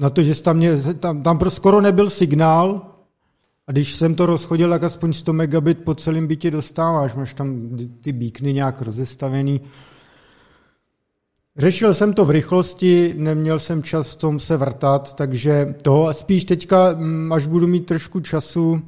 na 0.00 0.10
to, 0.10 0.22
že 0.22 0.42
tam, 0.42 0.56
mě, 0.56 0.76
tam, 0.98 1.22
tam 1.22 1.38
pro 1.38 1.50
skoro 1.50 1.80
nebyl 1.80 2.10
signál 2.10 2.82
a 3.66 3.72
když 3.72 3.94
jsem 3.94 4.14
to 4.14 4.26
rozchodil, 4.26 4.70
tak 4.70 4.82
aspoň 4.82 5.12
100 5.12 5.32
megabit 5.32 5.84
po 5.84 5.94
celém 5.94 6.26
bytě 6.26 6.50
dostáváš, 6.50 7.14
máš 7.14 7.34
tam 7.34 7.78
ty 8.00 8.12
bíkny 8.12 8.52
nějak 8.52 8.82
rozestavený. 8.82 9.60
Řešil 11.56 11.94
jsem 11.94 12.12
to 12.12 12.24
v 12.24 12.30
rychlosti, 12.30 13.14
neměl 13.16 13.58
jsem 13.58 13.82
čas 13.82 14.10
v 14.10 14.16
tom 14.16 14.40
se 14.40 14.56
vrtat, 14.56 15.14
takže 15.14 15.74
to 15.82 16.08
spíš 16.12 16.44
teďka, 16.44 16.94
mm, 16.94 17.32
až 17.32 17.46
budu 17.46 17.66
mít 17.66 17.86
trošku 17.86 18.20
času, 18.20 18.82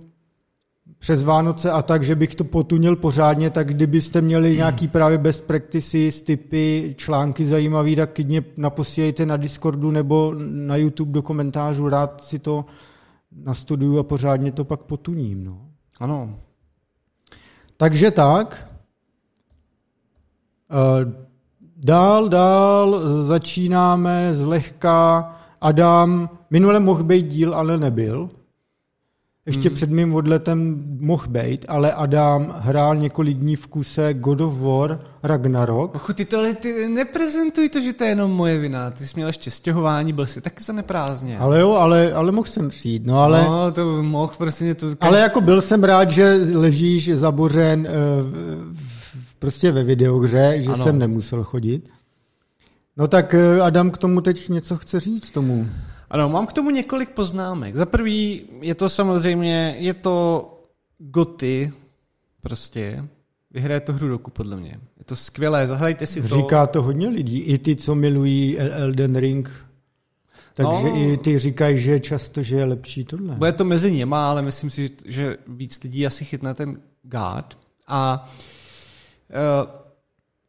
přes 1.02 1.24
Vánoce 1.24 1.70
a 1.70 1.82
tak, 1.82 2.04
že 2.04 2.14
bych 2.14 2.34
to 2.34 2.44
potunil 2.44 2.96
pořádně, 2.96 3.50
tak 3.50 3.68
kdybyste 3.68 4.20
měli 4.20 4.56
nějaký 4.56 4.88
právě 4.88 5.18
best 5.18 5.44
practices, 5.46 6.22
typy, 6.22 6.94
články 6.98 7.44
zajímavý, 7.44 7.96
tak 7.96 8.12
klidně 8.12 8.44
naposílejte 8.56 9.26
na 9.26 9.36
Discordu 9.36 9.90
nebo 9.90 10.34
na 10.38 10.76
YouTube 10.76 11.12
do 11.12 11.22
komentářů, 11.22 11.88
rád 11.88 12.24
si 12.24 12.38
to 12.38 12.64
nastuduju 13.44 13.98
a 13.98 14.02
pořádně 14.02 14.52
to 14.52 14.64
pak 14.64 14.80
potuním. 14.80 15.44
No. 15.44 15.66
Ano. 16.00 16.38
Takže 17.76 18.10
tak. 18.10 18.70
Eh, 20.70 21.22
Dál, 21.76 22.28
dál 22.28 23.00
začínáme 23.24 24.34
zlehka. 24.34 25.30
Adam, 25.60 26.30
minule 26.50 26.80
mohl 26.80 27.02
být 27.02 27.26
díl, 27.26 27.54
ale 27.54 27.78
nebyl. 27.78 28.30
Ještě 29.46 29.68
Hmm. 29.68 29.74
před 29.74 29.90
mým 29.90 30.14
odletem 30.14 30.84
mohl 31.00 31.26
být, 31.28 31.64
ale 31.68 31.92
Adam 31.92 32.54
hrál 32.58 32.96
několik 32.96 33.36
dní 33.38 33.56
v 33.56 33.66
kuse 33.66 34.14
God 34.14 34.40
of 34.40 34.52
War 34.60 35.00
Ragnarok. 35.22 35.94
Ochu, 35.94 36.12
ty 36.12 36.24
tohle 36.24 36.54
ty 36.54 36.88
neprezentuj 36.88 37.68
to, 37.68 37.80
že 37.80 37.92
to 37.92 38.04
je 38.04 38.10
jenom 38.10 38.30
moje 38.30 38.58
vina. 38.58 38.90
Ty 38.90 39.06
jsi 39.06 39.12
měl 39.16 39.26
ještě 39.28 39.50
stěhování, 39.50 40.12
byl 40.12 40.26
jsi 40.26 40.40
taky 40.40 40.64
zaneprázdně. 40.64 41.38
Ale 41.38 41.60
jo, 41.60 41.70
ale, 41.72 42.12
ale 42.12 42.32
mohl 42.32 42.46
jsem 42.48 42.68
přijít. 42.68 43.06
No, 43.06 43.18
ale, 43.18 43.44
no, 43.44 43.72
to 43.72 44.02
mohl 44.02 44.32
prostě 44.38 44.74
to... 44.74 44.86
ale 45.00 45.20
jako 45.20 45.40
byl 45.40 45.60
jsem 45.60 45.84
rád, 45.84 46.10
že 46.10 46.40
ležíš 46.54 47.10
zabořen 47.14 47.86
eh, 47.86 47.92
v, 48.22 48.72
v, 48.72 49.34
prostě 49.38 49.72
ve 49.72 49.84
videohře, 49.84 50.54
že 50.56 50.66
Ano. 50.66 50.74
ano. 50.74 50.84
jsem 50.84 50.98
nemusel 50.98 51.44
chodit. 51.44 51.88
No 52.96 53.08
tak 53.08 53.34
eh, 53.34 53.60
Adam 53.60 53.90
k 53.90 53.98
tomu 53.98 54.20
teď 54.20 54.48
něco 54.48 54.76
chce 54.76 55.00
říct 55.00 55.30
tomu. 55.30 55.66
Ano, 56.12 56.28
mám 56.28 56.46
k 56.46 56.52
tomu 56.52 56.70
několik 56.70 57.10
poznámek. 57.10 57.76
Za 57.76 57.86
prvý 57.86 58.42
je 58.60 58.74
to 58.74 58.88
samozřejmě, 58.88 59.76
je 59.78 59.94
to 59.94 60.48
goty, 60.98 61.72
prostě. 62.40 63.04
Vyhraje 63.50 63.80
to 63.80 63.92
hru 63.92 64.08
roku, 64.08 64.30
podle 64.30 64.56
mě. 64.56 64.80
Je 64.98 65.04
to 65.04 65.16
skvělé, 65.16 65.66
zahrajte 65.66 66.06
si 66.06 66.22
to. 66.22 66.36
Říká 66.36 66.66
to 66.66 66.82
hodně 66.82 67.08
lidí, 67.08 67.38
i 67.38 67.58
ty, 67.58 67.76
co 67.76 67.94
milují 67.94 68.58
El- 68.58 68.72
Elden 68.72 69.16
Ring. 69.16 69.66
Takže 70.54 70.88
no. 70.88 70.96
i 70.96 71.16
ty 71.16 71.38
říkají, 71.38 71.78
že 71.78 72.00
často, 72.00 72.42
že 72.42 72.56
je 72.56 72.64
lepší 72.64 73.04
tohle. 73.04 73.34
Bude 73.34 73.52
to 73.52 73.64
mezi 73.64 73.92
něma, 73.92 74.30
ale 74.30 74.42
myslím 74.42 74.70
si, 74.70 74.90
že 75.04 75.38
víc 75.46 75.82
lidí 75.82 76.06
asi 76.06 76.24
chytne 76.24 76.54
ten 76.54 76.80
God. 77.02 77.58
A 77.86 78.30
uh, 79.64 79.70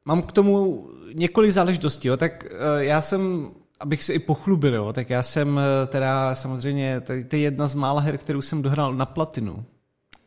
mám 0.05 0.21
k 0.21 0.31
tomu 0.31 0.87
několik 1.13 1.51
záležitostí. 1.51 2.07
Jo. 2.07 2.17
Tak 2.17 2.45
uh, 2.45 2.81
já 2.81 3.01
jsem, 3.01 3.51
abych 3.79 4.03
se 4.03 4.13
i 4.13 4.19
pochlubil, 4.19 4.73
jo, 4.75 4.93
tak 4.93 5.09
já 5.09 5.23
jsem 5.23 5.55
uh, 5.55 5.61
teda 5.87 6.35
samozřejmě, 6.35 7.01
to 7.01 7.13
je 7.13 7.41
jedna 7.41 7.67
z 7.67 7.73
mála 7.73 8.01
her, 8.01 8.17
kterou 8.17 8.41
jsem 8.41 8.61
dohrál 8.61 8.93
na 8.93 9.05
platinu. 9.05 9.63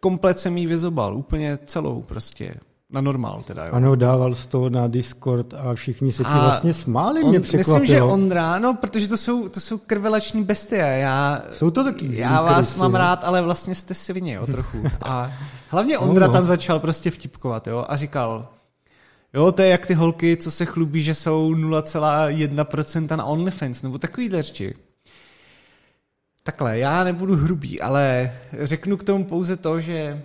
Komplet 0.00 0.38
jsem 0.38 0.56
jí 0.58 0.66
vyzobal, 0.66 1.16
úplně 1.16 1.58
celou 1.66 2.02
prostě. 2.02 2.54
Na 2.90 3.00
normál 3.00 3.42
teda, 3.46 3.64
jo. 3.66 3.72
Ano, 3.72 3.94
dával 3.96 4.34
z 4.34 4.46
toho 4.46 4.68
na 4.70 4.86
Discord 4.88 5.54
a 5.54 5.74
všichni 5.74 6.12
se 6.12 6.22
ti 6.24 6.28
A 6.30 6.38
vlastně 6.44 6.72
smáli, 6.72 7.22
On, 7.22 7.28
mě 7.30 7.40
překvapilo. 7.40 7.78
myslím, 7.80 7.96
že 7.96 8.02
Ondra, 8.02 8.58
no, 8.58 8.74
protože 8.74 9.08
to 9.08 9.16
jsou, 9.16 9.48
to 9.48 9.60
jsou 9.60 9.78
krvelační 9.78 10.44
bestie. 10.44 10.82
Já, 10.84 11.42
Jsou 11.50 11.70
to 11.70 11.84
taky 11.84 12.16
Já 12.16 12.42
vás 12.42 12.56
krysy, 12.56 12.78
mám 12.80 12.92
jo. 12.92 12.98
rád, 12.98 13.24
ale 13.24 13.42
vlastně 13.42 13.74
jste 13.74 13.94
svině, 13.94 14.34
jo, 14.34 14.46
trochu. 14.46 14.82
A 15.02 15.30
hlavně 15.68 15.98
Ondra 15.98 16.26
No, 16.26 16.32
no. 16.32 16.38
tam 16.38 16.46
začal 16.46 16.78
prostě 16.80 17.10
vtipkovat, 17.10 17.66
jo, 17.66 17.84
a 17.88 17.96
říkal, 17.96 18.48
jo, 19.34 19.52
to 19.52 19.62
je 19.62 19.68
jak 19.68 19.86
ty 19.86 19.94
holky, 19.94 20.36
co 20.36 20.50
se 20.50 20.64
chlubí, 20.64 21.02
že 21.02 21.14
jsou 21.14 21.54
0,1% 21.54 23.16
na 23.16 23.24
OnlyFans, 23.24 23.82
nebo 23.82 23.98
takovýhle 23.98 24.42
řeči. 24.42 24.74
Takhle, 26.42 26.78
já 26.78 27.04
nebudu 27.04 27.36
hrubý, 27.36 27.80
ale 27.80 28.32
řeknu 28.62 28.96
k 28.96 29.04
tomu 29.04 29.24
pouze 29.24 29.56
to, 29.56 29.80
že 29.80 30.22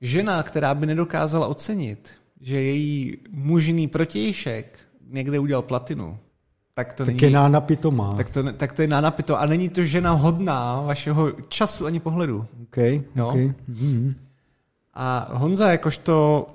žena, 0.00 0.42
která 0.42 0.74
by 0.74 0.86
nedokázala 0.86 1.46
ocenit, 1.46 2.10
že 2.40 2.60
její 2.62 3.16
mužný 3.30 3.88
protějšek 3.88 4.78
někde 5.10 5.38
udělal 5.38 5.62
platinu, 5.62 6.18
tak 6.74 6.92
to 6.92 7.04
Tak 7.04 7.14
není... 7.14 7.22
je 7.22 7.30
nána 7.30 7.60
pitomá. 7.60 8.14
Tak 8.14 8.28
to, 8.30 8.52
tak 8.52 8.72
to 8.72 8.82
je 8.82 8.88
na 8.88 9.00
napito. 9.00 9.40
A 9.40 9.46
není 9.46 9.68
to 9.68 9.84
žena 9.84 10.10
hodná 10.12 10.80
vašeho 10.80 11.32
času 11.48 11.86
ani 11.86 12.00
pohledu. 12.00 12.46
Okay, 12.62 13.02
Jo. 13.16 13.28
okay. 13.28 13.52
Mm. 13.68 14.14
A 14.94 15.28
Honza, 15.32 15.70
jakožto 15.70 16.46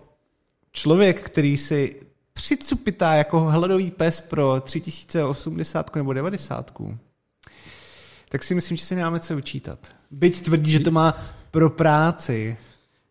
člověk, 0.73 1.21
který 1.21 1.57
si 1.57 1.95
přicupitá 2.33 3.13
jako 3.13 3.39
hladový 3.39 3.91
pes 3.91 4.21
pro 4.21 4.61
3080 4.61 5.95
nebo 5.95 6.13
90, 6.13 6.71
tak 8.29 8.43
si 8.43 8.55
myslím, 8.55 8.77
že 8.77 8.85
si 8.85 8.95
nemáme 8.95 9.19
co 9.19 9.35
vyčítat. 9.35 9.79
Byť 10.11 10.41
tvrdí, 10.45 10.71
že 10.71 10.79
to 10.79 10.91
má 10.91 11.17
pro 11.51 11.69
práci. 11.69 12.57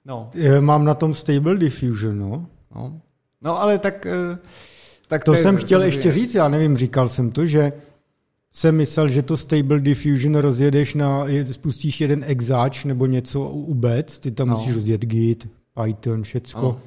No, 0.05 0.31
Mám 0.61 0.85
na 0.85 0.95
tom 0.95 1.15
Stable 1.15 1.57
Diffusion, 1.57 2.19
no. 2.19 2.47
no. 2.75 3.01
no 3.43 3.61
ale 3.63 3.79
tak... 3.79 4.07
eh, 4.07 4.39
tak 5.09 5.25
To 5.25 5.35
je 5.35 5.43
jsem 5.43 5.57
chtěl 5.57 5.69
samozřejmě- 5.81 5.87
ještě 5.89 6.13
říct, 6.13 6.35
já 6.35 6.49
nevím, 6.49 6.77
říkal 6.77 7.09
jsem 7.09 7.31
to, 7.31 7.47
že 7.47 7.73
jsem 8.53 8.77
myslel, 8.77 9.09
že 9.09 9.23
to 9.23 9.37
Stable 9.37 9.81
Diffusion 9.81 10.35
rozjedeš 10.35 10.95
na, 10.95 11.25
je- 11.27 11.47
spustíš 11.53 12.01
jeden 12.01 12.25
exáč 12.27 12.85
nebo 12.85 13.07
něco 13.07 13.41
ubec, 13.49 14.19
ty 14.21 14.31
tam 14.31 14.49
No. 14.49 14.55
no. 14.55 14.61
musíš 14.61 14.75
rozjet 14.77 15.01
Git, 15.01 15.49
Python, 15.85 16.23
všecko. 16.23 16.59
Ano. 16.59 16.81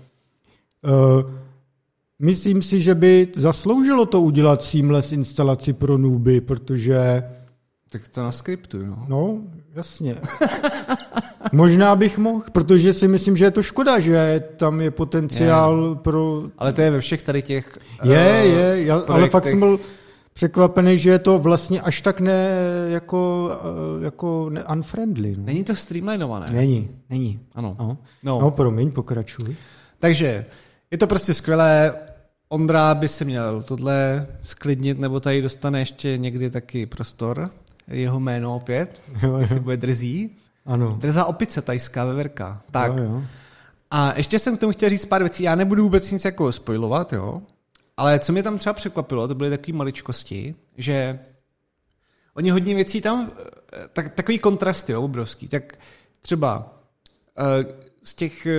Uh, 0.86 1.32
myslím 2.20 2.62
si, 2.62 2.82
že 2.82 2.96
by 2.96 3.28
zasloužilo 3.36 4.06
to 4.06 4.22
udělat 4.22 4.64
seamless 4.64 5.12
instalaci 5.12 5.74
pro 5.74 5.98
newbie, 5.98 6.42
protože, 6.42 7.24
Tak 7.90 8.08
to 8.08 8.24
na 8.24 8.32
skriptu, 8.32 8.86
no. 8.86 9.06
no, 9.08 9.42
jasně. 9.76 10.16
Možná 11.52 11.96
bych 11.96 12.18
mohl, 12.18 12.44
protože 12.52 12.94
si 12.94 13.08
myslím, 13.08 13.38
že 13.38 13.46
je 13.46 13.52
to 13.52 13.64
škoda, 13.64 14.00
že 14.00 14.44
tam 14.58 14.82
je 14.82 14.92
potenciál 14.92 15.96
pro 15.96 16.44
Ale 16.58 16.74
to 16.74 16.82
je 16.82 16.92
ve 16.92 17.00
všech 17.00 17.24
tady 17.24 17.42
těch... 17.42 17.78
Je, 18.04 18.18
eh, 18.18 18.46
je, 18.46 18.84
já, 18.86 19.02
ale 19.08 19.30
fakt 19.30 19.46
jsem 19.46 19.60
byl 19.60 19.80
překvapený, 20.34 20.98
že 20.98 21.10
je 21.10 21.20
to 21.20 21.40
vlastně 21.40 21.82
až 21.82 22.02
tak 22.02 22.20
ne, 22.20 22.50
jako, 22.88 23.52
eh, 24.02 24.06
jako 24.06 24.50
ne, 24.50 24.64
unfriendly. 24.64 25.36
No. 25.38 25.44
Není 25.46 25.64
to 25.64 25.76
streamlinované? 25.76 26.46
Není, 26.52 26.90
není. 27.10 27.40
Ano. 27.54 27.76
No. 27.80 27.98
No. 28.24 28.42
no, 28.42 28.52
promiň, 28.52 28.92
pokračuj. 28.92 29.56
Takže 30.00 30.46
je 30.92 30.98
to 30.98 31.08
prostě 31.08 31.34
skvělé. 31.34 31.94
Ondra 32.50 32.96
by 32.96 33.08
se 33.08 33.26
měl 33.26 33.64
tohle 33.64 34.28
sklidnit, 34.44 35.00
nebo 35.00 35.20
tady 35.20 35.42
dostane 35.42 35.80
ještě 35.80 36.18
někdy 36.18 36.50
taky 36.50 36.86
prostor. 36.86 37.50
Jeho 37.88 38.20
jméno 38.20 38.56
opět, 38.56 39.02
Jo, 39.24 39.38
jestli 39.38 39.56
jo. 39.56 39.64
bude 39.64 39.78
drzí. 39.78 40.38
Ano. 40.66 40.98
Drzá 41.02 41.26
opice, 41.26 41.62
tajská 41.62 42.06
veverka. 42.06 42.62
Tak. 42.72 42.98
Jo, 42.98 43.04
jo. 43.04 43.24
A 43.92 44.14
ještě 44.18 44.40
jsem 44.40 44.58
k 44.58 44.60
tomu 44.60 44.72
chtěl 44.72 44.90
říct 44.90 45.06
pár 45.06 45.22
věcí. 45.22 45.44
Já 45.44 45.56
nebudu 45.56 45.84
vůbec 45.84 46.12
nic 46.12 46.26
jako 46.26 46.52
spojovat, 46.52 47.14
jo. 47.14 47.42
Ale 47.98 48.20
co 48.20 48.32
mě 48.32 48.44
tam 48.44 48.58
třeba 48.58 48.74
překvapilo, 48.74 49.28
to 49.28 49.36
byly 49.36 49.50
takové 49.50 49.78
maličkosti, 49.78 50.56
že 50.78 51.20
oni 52.34 52.50
hodně 52.50 52.76
věcí 52.76 53.02
tam, 53.02 53.32
eh, 53.74 53.88
tak, 53.94 54.14
takový 54.14 54.40
kontrasty, 54.40 54.92
jo, 54.92 55.02
obrovský. 55.02 55.48
Tak 55.48 55.78
třeba 56.22 56.80
eh, 57.38 57.66
z 58.04 58.14
těch, 58.14 58.46
eh, 58.46 58.52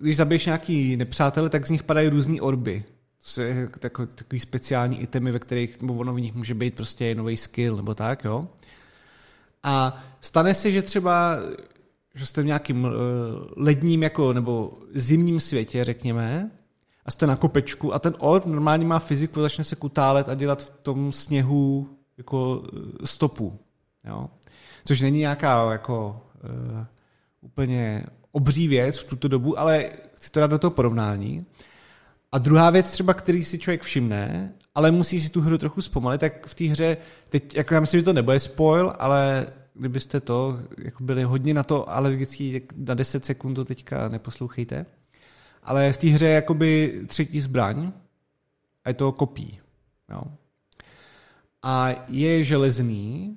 když 0.00 0.16
zabiješ 0.16 0.46
nějaký 0.46 0.96
nepřátele, 0.96 1.48
tak 1.48 1.66
z 1.66 1.70
nich 1.70 1.82
padají 1.82 2.08
různý 2.08 2.40
orby. 2.40 2.84
To 3.34 3.40
je 3.40 3.68
takový, 3.78 4.08
takový 4.14 4.40
speciální 4.40 5.00
itemy, 5.00 5.32
ve 5.32 5.38
kterých, 5.38 5.80
nebo 5.80 5.94
ono 5.94 6.14
v 6.14 6.20
nich 6.20 6.34
může 6.34 6.54
být 6.54 6.74
prostě 6.74 7.14
nový 7.14 7.36
skill, 7.36 7.76
nebo 7.76 7.94
tak, 7.94 8.24
jo. 8.24 8.48
A 9.62 10.02
stane 10.20 10.54
se, 10.54 10.70
že 10.70 10.82
třeba, 10.82 11.38
že 12.14 12.26
jste 12.26 12.42
v 12.42 12.46
nějakým 12.46 12.86
eh, 12.86 12.90
ledním 13.56 14.02
jako, 14.02 14.32
nebo 14.32 14.78
zimním 14.94 15.40
světě, 15.40 15.84
řekněme, 15.84 16.50
a 17.04 17.10
jste 17.10 17.26
na 17.26 17.36
kopečku 17.36 17.94
a 17.94 17.98
ten 17.98 18.14
orb 18.18 18.46
normálně 18.46 18.84
má 18.84 18.98
fyziku, 18.98 19.40
začne 19.40 19.64
se 19.64 19.76
kutálet 19.76 20.28
a 20.28 20.34
dělat 20.34 20.62
v 20.62 20.70
tom 20.70 21.12
sněhu 21.12 21.88
jako 22.18 22.62
eh, 23.02 23.06
stopu. 23.06 23.58
Jo? 24.04 24.28
Což 24.84 25.00
není 25.00 25.18
nějaká 25.18 25.72
jako 25.72 26.22
uh, 26.44 26.84
úplně 27.40 28.06
obří 28.34 28.68
věc 28.68 28.98
v 28.98 29.04
tuto 29.04 29.28
dobu, 29.28 29.58
ale 29.58 29.90
chci 30.14 30.30
to 30.30 30.40
dát 30.40 30.46
do 30.46 30.58
toho 30.58 30.70
porovnání. 30.70 31.46
A 32.32 32.38
druhá 32.38 32.70
věc 32.70 32.90
třeba, 32.90 33.14
který 33.14 33.44
si 33.44 33.58
člověk 33.58 33.82
všimne, 33.82 34.52
ale 34.74 34.90
musí 34.90 35.20
si 35.20 35.30
tu 35.30 35.40
hru 35.40 35.58
trochu 35.58 35.82
zpomalit, 35.82 36.20
tak 36.20 36.46
v 36.46 36.54
té 36.54 36.64
hře, 36.64 36.96
teď 37.28 37.54
jako 37.54 37.74
já 37.74 37.80
myslím, 37.80 38.00
že 38.00 38.04
to 38.04 38.12
nebude 38.12 38.38
spoil, 38.38 38.92
ale 38.98 39.46
kdybyste 39.74 40.20
to 40.20 40.58
jako 40.78 41.04
byli 41.04 41.22
hodně 41.22 41.54
na 41.54 41.62
to 41.62 41.90
alergický, 41.90 42.60
na 42.76 42.94
10 42.94 43.24
sekund 43.24 43.54
to 43.54 43.64
teďka 43.64 44.08
neposlouchejte. 44.08 44.86
Ale 45.62 45.92
v 45.92 45.96
té 45.96 46.08
hře 46.08 46.26
je 46.26 46.34
jakoby 46.34 47.00
třetí 47.06 47.40
zbraň 47.40 47.92
a 48.84 48.88
je 48.88 48.94
to 48.94 49.12
kopí. 49.12 49.58
Jo. 50.10 50.22
A 51.62 51.88
je 52.08 52.44
železný 52.44 53.36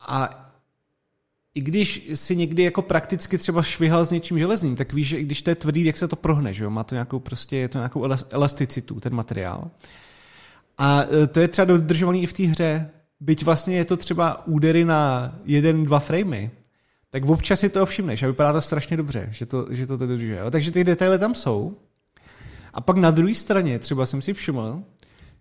a 0.00 0.43
i 1.54 1.60
když 1.60 2.10
si 2.14 2.36
někdy 2.36 2.62
jako 2.62 2.82
prakticky 2.82 3.38
třeba 3.38 3.62
švihal 3.62 4.04
s 4.04 4.10
něčím 4.10 4.38
železným, 4.38 4.76
tak 4.76 4.92
víš, 4.92 5.08
že 5.08 5.18
i 5.18 5.24
když 5.24 5.42
to 5.42 5.50
je 5.50 5.54
tvrdý, 5.54 5.84
jak 5.84 5.96
se 5.96 6.08
to 6.08 6.16
prohne, 6.16 6.54
že 6.54 6.64
jo? 6.64 6.70
Má 6.70 6.84
to 6.84 6.94
nějakou 6.94 7.18
prostě, 7.18 7.56
je 7.56 7.68
to 7.68 7.78
nějakou 7.78 8.02
elas- 8.02 8.26
elasticitu, 8.30 9.00
ten 9.00 9.14
materiál. 9.14 9.70
A 10.78 11.04
e, 11.22 11.26
to 11.26 11.40
je 11.40 11.48
třeba 11.48 11.64
dodržovaný 11.64 12.22
i 12.22 12.26
v 12.26 12.32
té 12.32 12.42
hře. 12.42 12.90
Byť 13.20 13.44
vlastně 13.44 13.76
je 13.76 13.84
to 13.84 13.96
třeba 13.96 14.46
údery 14.46 14.84
na 14.84 15.34
jeden, 15.44 15.84
dva 15.84 15.98
framey, 15.98 16.50
tak 17.10 17.24
občas 17.24 17.60
si 17.60 17.68
to 17.68 17.86
všimneš 17.86 18.22
a 18.22 18.26
vypadá 18.26 18.52
to 18.52 18.60
strašně 18.60 18.96
dobře, 18.96 19.28
že 19.30 19.46
to, 19.46 19.66
že 19.70 19.86
to 19.86 19.96
dodržuje. 19.96 20.38
Jo? 20.38 20.50
Takže 20.50 20.70
ty 20.70 20.84
detaily 20.84 21.18
tam 21.18 21.34
jsou. 21.34 21.76
A 22.72 22.80
pak 22.80 22.96
na 22.96 23.10
druhé 23.10 23.34
straně 23.34 23.78
třeba 23.78 24.06
jsem 24.06 24.22
si 24.22 24.32
všiml, 24.32 24.82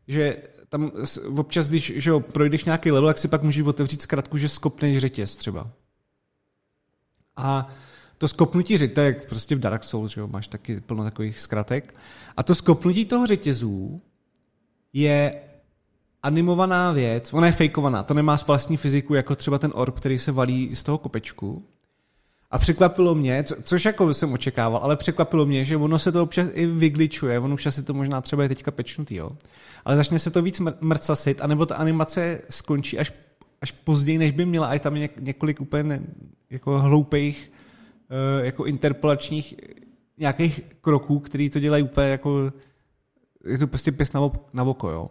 že 0.07 0.37
tam 0.69 0.91
občas, 1.37 1.69
když 1.69 1.93
že 1.95 2.09
jo, 2.09 2.19
projdeš 2.19 2.63
nějaký 2.63 2.91
level, 2.91 3.09
tak 3.09 3.17
si 3.17 3.27
pak 3.27 3.43
můžeš 3.43 3.63
otevřít 3.63 4.01
zkratku, 4.01 4.37
že 4.37 4.49
skopneš 4.49 4.97
řetěz 4.97 5.35
třeba. 5.35 5.71
A 7.37 7.69
to 8.17 8.27
skopnutí 8.27 8.77
řetěz, 8.77 9.15
prostě 9.29 9.55
v 9.55 9.59
Dark 9.59 9.83
Souls, 9.83 10.11
že 10.11 10.21
jo, 10.21 10.27
máš 10.27 10.47
taky 10.47 10.81
plno 10.81 11.03
takových 11.03 11.39
zkratek. 11.39 11.95
A 12.37 12.43
to 12.43 12.55
skopnutí 12.55 13.05
toho 13.05 13.25
řetězů 13.25 14.01
je 14.93 15.41
animovaná 16.23 16.91
věc, 16.91 17.33
ona 17.33 17.47
je 17.47 17.53
fejkovaná, 17.53 18.03
to 18.03 18.13
nemá 18.13 18.37
vlastní 18.47 18.77
fyziku 18.77 19.13
jako 19.13 19.35
třeba 19.35 19.59
ten 19.59 19.71
orb, 19.75 19.95
který 19.95 20.19
se 20.19 20.31
valí 20.31 20.75
z 20.75 20.83
toho 20.83 20.97
kopečku. 20.97 21.65
A 22.51 22.59
překvapilo 22.59 23.15
mě, 23.15 23.43
co, 23.43 23.55
což 23.63 23.85
jako 23.85 24.13
jsem 24.13 24.33
očekával, 24.33 24.81
ale 24.83 24.95
překvapilo 24.95 25.45
mě, 25.45 25.65
že 25.65 25.77
ono 25.77 25.99
se 25.99 26.11
to 26.11 26.23
občas 26.23 26.47
i 26.53 26.65
vygličuje, 26.65 27.39
ono 27.39 27.53
už 27.53 27.65
asi 27.65 27.83
to 27.83 27.93
možná 27.93 28.21
třeba 28.21 28.43
je 28.43 28.49
teďka 28.49 28.71
pečnutý, 28.71 29.15
jo. 29.15 29.31
Ale 29.85 29.95
začne 29.97 30.19
se 30.19 30.31
to 30.31 30.41
víc 30.41 30.59
mr- 30.59 30.75
mrcasit, 30.81 31.41
anebo 31.41 31.65
ta 31.65 31.75
animace 31.75 32.41
skončí 32.49 32.99
až, 32.99 33.13
až 33.63 33.71
později, 33.71 34.17
než 34.17 34.31
by 34.31 34.45
měla, 34.45 34.67
a 34.67 34.73
je 34.73 34.79
tam 34.79 34.95
něk, 34.95 35.19
několik 35.19 35.61
úplně 35.61 35.83
ne, 35.83 35.99
jako 36.49 36.79
hloupých, 36.79 37.51
uh, 38.39 38.45
jako 38.45 38.65
interpolačních 38.65 39.55
nějakých 40.17 40.61
kroků, 40.81 41.19
který 41.19 41.49
to 41.49 41.59
dělají 41.59 41.83
úplně 41.83 42.07
jako, 42.07 42.53
je 43.45 43.57
to 43.57 43.67
prostě 43.67 43.91
pěs 43.91 44.13
na, 44.13 44.21
na 44.53 44.63
oko, 44.63 44.89
jo. 44.89 45.09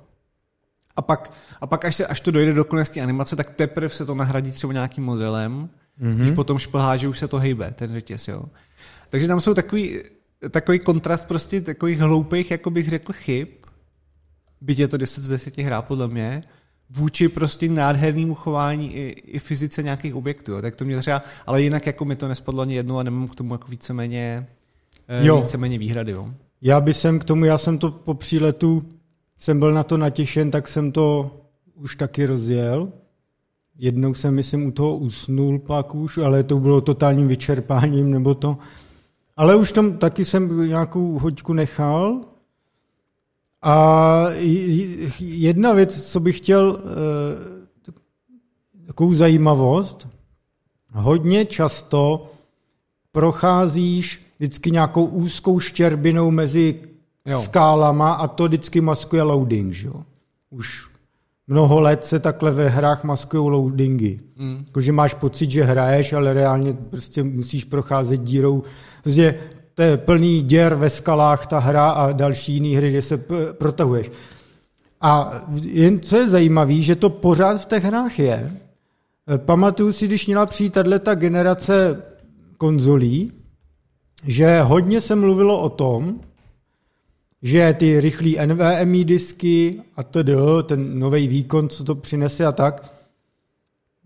A 0.97 1.03
pak, 1.03 1.33
a 1.61 1.67
pak 1.67 1.85
až, 1.85 1.97
se, 1.97 2.07
až 2.07 2.21
to 2.21 2.31
dojde 2.31 2.53
do 2.53 2.65
konec 2.65 2.91
té 2.91 3.01
animace, 3.01 3.37
tak 3.37 3.51
teprve 3.51 3.89
se 3.89 4.07
to 4.07 4.15
nahradí 4.15 4.51
třeba 4.51 4.73
nějakým 4.73 5.05
modelem, 5.05 5.71
mm-hmm. 6.01 6.17
když 6.17 6.31
potom 6.31 6.59
šplhá, 6.59 6.97
že 6.97 7.09
už 7.09 7.19
se 7.19 7.29
to 7.29 7.39
hejbe, 7.39 7.71
ten 7.73 7.95
řetěz, 7.95 8.29
jo. 8.29 8.45
Takže 9.11 9.29
tam 9.29 9.41
jsou 9.41 9.55
takový, 9.55 10.01
takový 10.51 10.79
kontrast 10.79 11.29
prostě 11.29 11.61
takových 11.61 11.99
hloupých, 11.99 12.51
jako 12.51 12.71
bych 12.71 12.89
řekl, 12.89 13.13
chyb, 13.13 13.49
byť 14.61 14.79
je 14.79 14.89
to 14.89 14.97
10 14.97 15.25
z 15.25 15.29
10 15.29 15.59
hra 15.59 15.83
podle 15.83 16.09
mě, 16.09 16.43
vůči 16.97 17.29
prostě 17.29 17.69
nádhernému 17.69 18.35
chování 18.35 18.97
i, 18.97 19.09
i 19.09 19.39
fyzice 19.39 19.83
nějakých 19.83 20.15
objektů. 20.15 20.53
Jo. 20.53 20.63
Tak 20.63 20.77
to 20.77 20.85
mě 20.85 20.97
třeba, 20.97 21.23
ale 21.47 21.63
jinak 21.63 21.87
jako 21.87 22.05
mi 22.05 22.17
to 22.17 22.29
nespadlo 22.29 22.63
ani 22.63 22.75
jednou 22.75 22.99
a 22.99 23.03
nemám 23.03 23.29
k 23.29 23.35
tomu 23.35 23.55
jako 23.55 23.69
víceméně, 23.69 24.47
eh, 25.09 25.27
Jo. 25.27 25.41
víceméně 25.41 25.79
výhrady. 25.79 26.13
Jo. 26.13 26.29
Já 26.63 26.81
bych 26.81 26.97
jsem 26.97 27.19
k 27.19 27.25
tomu, 27.25 27.45
já 27.45 27.59
jsem 27.59 27.79
to 27.79 27.91
po 27.91 28.15
příletu, 28.15 28.83
jsem 29.39 29.59
byl 29.59 29.73
na 29.73 29.83
to 29.83 29.97
natěšen, 29.97 30.51
tak 30.51 30.69
jsem 30.69 30.93
to 30.93 31.37
už 31.75 31.97
taky 31.97 32.27
rozjel. 32.27 32.93
Jednou 33.79 34.15
jsem, 34.15 34.35
myslím, 34.35 34.67
u 34.67 34.71
toho 34.71 34.97
usnul 34.97 35.59
pak 35.59 35.95
už, 35.95 36.19
ale 36.19 36.43
to 36.43 36.59
bylo 36.59 36.81
totálním 36.81 37.29
vyčerpáním, 37.29 38.11
nebo 38.11 38.35
to. 38.35 38.59
Ale 39.37 39.57
už 39.57 39.73
tam 39.73 39.99
taky 39.99 40.25
jsem 40.25 40.67
nějakou 40.69 41.19
hoďku 41.19 41.53
nechal. 41.53 42.21
A 43.63 44.27
jedna 45.21 45.73
věc, 45.73 46.11
co 46.11 46.21
bych 46.21 46.37
chtěl, 46.37 46.79
eh, 46.79 47.93
takovou 48.87 49.15
zajímavost, 49.15 50.09
hodně 50.93 51.45
často 51.45 52.31
procházíš 53.13 54.27
vždycky 54.39 54.71
nějakou 54.71 55.05
úzkou 55.05 55.61
štěrbinou 55.61 56.31
mezi 56.31 56.81
Jo. 57.27 57.33
jo. 57.33 57.43
skálama 57.43 58.13
a 58.13 58.29
to 58.29 58.45
vždycky 58.45 58.81
maskuje 58.81 59.23
loading, 59.23 59.73
že 59.73 59.87
jo. 59.87 60.03
Už 60.51 60.89
mnoho 61.47 61.81
let 61.81 62.05
se 62.05 62.19
takhle 62.19 62.51
ve 62.51 62.69
hrách 62.69 63.05
maskují 63.05 63.51
loadingy. 63.51 64.21
Mm. 64.37 64.65
Jakože 64.67 64.93
máš 64.93 65.15
pocit, 65.15 65.51
že 65.51 65.65
hraješ, 65.65 66.13
ale 66.13 66.33
reálně 66.33 66.73
prostě 66.73 67.23
musíš 67.23 67.65
procházet 67.65 68.21
dírou. 68.21 68.63
Prostě 69.03 69.41
to 69.75 69.83
je 69.83 69.97
plný 69.97 70.43
děr 70.43 70.75
ve 70.75 70.91
skalách 70.91 71.47
ta 71.47 71.59
hra 71.59 71.91
a 71.91 72.13
další 72.13 72.53
jiné 72.53 72.77
hry, 72.77 72.91
kde 72.91 73.03
se 73.03 73.17
p- 73.17 73.53
protahuješ. 73.53 74.11
A 75.01 75.33
jen 75.63 76.01
co 76.01 76.17
je 76.17 76.29
zajímavé, 76.29 76.75
že 76.75 76.97
to 76.97 77.11
pořád 77.11 77.63
v 77.63 77.67
těch 77.67 77.85
hrách 77.85 78.19
je. 78.19 78.57
E, 79.35 79.39
Pamatuju 79.39 79.93
si, 79.93 80.07
když 80.07 80.27
měla 80.27 80.47
přijít 80.47 80.73
tato 80.73 81.15
generace 81.15 82.03
konzolí, 82.59 83.33
že 84.27 84.61
hodně 84.61 85.01
se 85.01 85.17
mluvilo 85.17 85.61
o 85.61 85.69
tom, 85.69 86.21
že 87.43 87.75
ty 87.79 88.01
rychlý 88.01 88.39
NVMe 88.47 89.05
disky 89.05 89.83
a 89.97 90.03
tedy 90.03 90.33
ten 90.67 90.99
nový 90.99 91.29
výkon, 91.29 91.69
co 91.69 91.85
to 91.85 91.95
přinese 91.95 92.47
a 92.47 92.53
tak, 92.53 92.93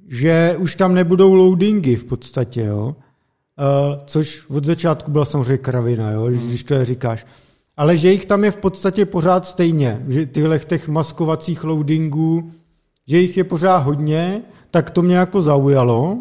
že 0.09 0.57
už 0.59 0.77
tam 0.77 0.95
nebudou 0.95 1.35
loadingy 1.35 1.97
v 1.97 2.05
podstatě, 2.05 2.63
jo. 2.63 2.97
Uh, 3.59 4.05
což 4.07 4.45
od 4.49 4.65
začátku 4.65 5.11
byla 5.11 5.25
samozřejmě 5.25 5.59
kravina, 5.59 6.11
jo, 6.11 6.27
když 6.27 6.65
to 6.65 6.75
je 6.75 6.85
říkáš. 6.85 7.27
Ale 7.77 7.97
že 7.97 8.13
jich 8.13 8.27
tam 8.27 8.45
je 8.45 8.51
v 8.51 8.57
podstatě 8.57 9.07
pořád 9.07 9.47
stejně, 9.47 10.05
že 10.09 10.27
tyhle 10.27 10.59
těch 10.59 10.89
maskovacích 10.89 11.65
loadingů, 11.65 12.53
že 13.09 13.19
jich 13.19 13.37
je 13.37 13.45
pořád 13.45 13.79
hodně, 13.79 14.43
tak 14.71 14.91
to 14.91 15.03
mě 15.03 15.17
jako 15.17 15.43
zaujalo. 15.43 16.19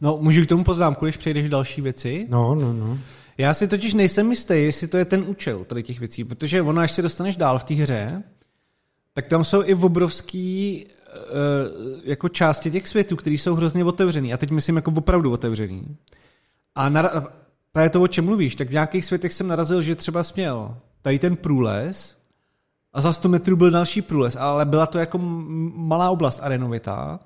No, 0.00 0.18
můžu 0.20 0.44
k 0.44 0.48
tomu 0.48 0.64
poznámku, 0.64 1.04
když 1.04 1.16
přejdeš 1.16 1.48
další 1.48 1.80
věci? 1.80 2.26
No, 2.30 2.54
no, 2.54 2.72
no. 2.72 2.98
Já 3.38 3.54
si 3.54 3.68
totiž 3.68 3.94
nejsem 3.94 4.30
jistý, 4.30 4.54
jestli 4.54 4.88
to 4.88 4.96
je 4.96 5.04
ten 5.04 5.24
účel 5.26 5.64
tady 5.64 5.82
těch 5.82 5.98
věcí, 5.98 6.24
protože 6.24 6.62
ono, 6.62 6.80
až 6.80 6.92
se 6.92 7.02
dostaneš 7.02 7.36
dál 7.36 7.58
v 7.58 7.64
té 7.64 7.74
hře, 7.74 8.22
tak 9.12 9.26
tam 9.26 9.44
jsou 9.44 9.62
i 9.64 9.74
obrovský 9.74 10.84
uh, 10.86 12.00
jako 12.04 12.28
části 12.28 12.70
těch 12.70 12.88
světů, 12.88 13.16
které 13.16 13.34
jsou 13.34 13.54
hrozně 13.54 13.84
otevřený. 13.84 14.34
A 14.34 14.36
teď 14.36 14.50
myslím 14.50 14.76
jako 14.76 14.92
opravdu 14.96 15.32
otevřený. 15.32 15.96
A 16.76 16.90
nara- 16.90 17.26
právě 17.72 17.90
to, 17.90 18.02
o 18.02 18.08
čem 18.08 18.24
mluvíš, 18.24 18.54
tak 18.54 18.68
v 18.68 18.72
nějakých 18.72 19.04
světech 19.04 19.32
jsem 19.32 19.46
narazil, 19.48 19.82
že 19.82 19.94
třeba 19.94 20.24
směl 20.24 20.76
tady 21.02 21.18
ten 21.18 21.36
průles 21.36 22.16
a 22.92 23.00
za 23.00 23.12
100 23.12 23.28
metrů 23.28 23.56
byl 23.56 23.70
další 23.70 24.02
průles, 24.02 24.36
ale 24.36 24.64
byla 24.64 24.86
to 24.86 24.98
jako 24.98 25.18
malá 25.74 26.10
oblast 26.10 26.40
arenovitá, 26.42 27.20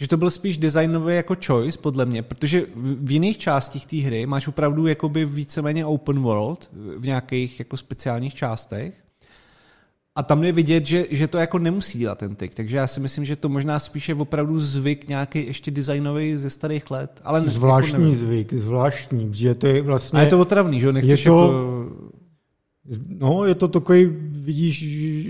že 0.00 0.08
to 0.08 0.16
byl 0.16 0.30
spíš 0.30 0.58
designový 0.58 1.14
jako 1.14 1.36
choice, 1.46 1.78
podle 1.78 2.04
mě, 2.04 2.22
protože 2.22 2.66
v, 2.74 3.06
v 3.06 3.12
jiných 3.12 3.38
částích 3.38 3.86
té 3.86 3.96
hry 3.96 4.26
máš 4.26 4.48
opravdu 4.48 4.86
jakoby 4.86 5.24
víceméně 5.24 5.86
open 5.86 6.18
world 6.18 6.70
v 6.98 7.06
nějakých 7.06 7.58
jako 7.58 7.76
speciálních 7.76 8.34
částech 8.34 9.07
a 10.18 10.22
tam 10.22 10.44
je 10.44 10.52
vidět, 10.52 10.86
že, 10.86 11.06
že 11.10 11.28
to 11.28 11.38
jako 11.38 11.58
nemusí 11.58 11.98
dělat 11.98 12.18
ten 12.18 12.34
tyk, 12.34 12.54
takže 12.54 12.76
já 12.76 12.86
si 12.86 13.00
myslím, 13.00 13.24
že 13.24 13.36
to 13.36 13.48
možná 13.48 13.78
spíše 13.78 14.14
opravdu 14.14 14.60
zvyk 14.60 15.08
nějaký 15.08 15.46
ještě 15.46 15.70
designový 15.70 16.36
ze 16.36 16.50
starých 16.50 16.90
let. 16.90 17.20
Ale 17.24 17.40
ne, 17.40 17.48
Zvláštní 17.48 18.04
jako 18.04 18.16
zvyk, 18.16 18.52
zvláštní, 18.52 19.28
že 19.32 19.54
to 19.54 19.66
je 19.66 19.82
vlastně... 19.82 20.18
A 20.18 20.22
je 20.22 20.28
to 20.28 20.40
otravný, 20.40 20.80
že 20.80 20.86
jo? 20.86 20.92
Nechceš 20.92 21.20
je 21.20 21.26
to- 21.26 21.32
jako... 21.32 21.86
No, 23.08 23.44
je 23.44 23.54
to 23.54 23.68
takový, 23.68 24.08
vidíš, 24.30 24.84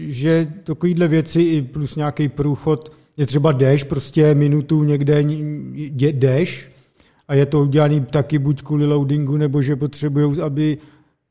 že 0.09 0.53
takovýhle 0.65 1.09
věci 1.09 1.43
i 1.43 1.63
plus 1.63 1.97
nějaký 1.97 2.29
průchod, 2.29 2.93
je 3.17 3.27
třeba 3.27 3.53
deš, 3.53 3.85
prostě 3.85 4.35
minutu 4.35 4.85
někde 4.85 5.23
deš 6.13 6.71
a 7.29 7.35
je 7.35 7.47
to 7.47 7.61
udělaný 7.61 8.01
taky 8.01 8.39
buď 8.39 8.63
kvůli 8.63 8.87
loadingu, 8.87 9.37
nebo 9.37 9.63
že 9.63 9.77
potřebují, 9.77 10.41
aby 10.41 10.79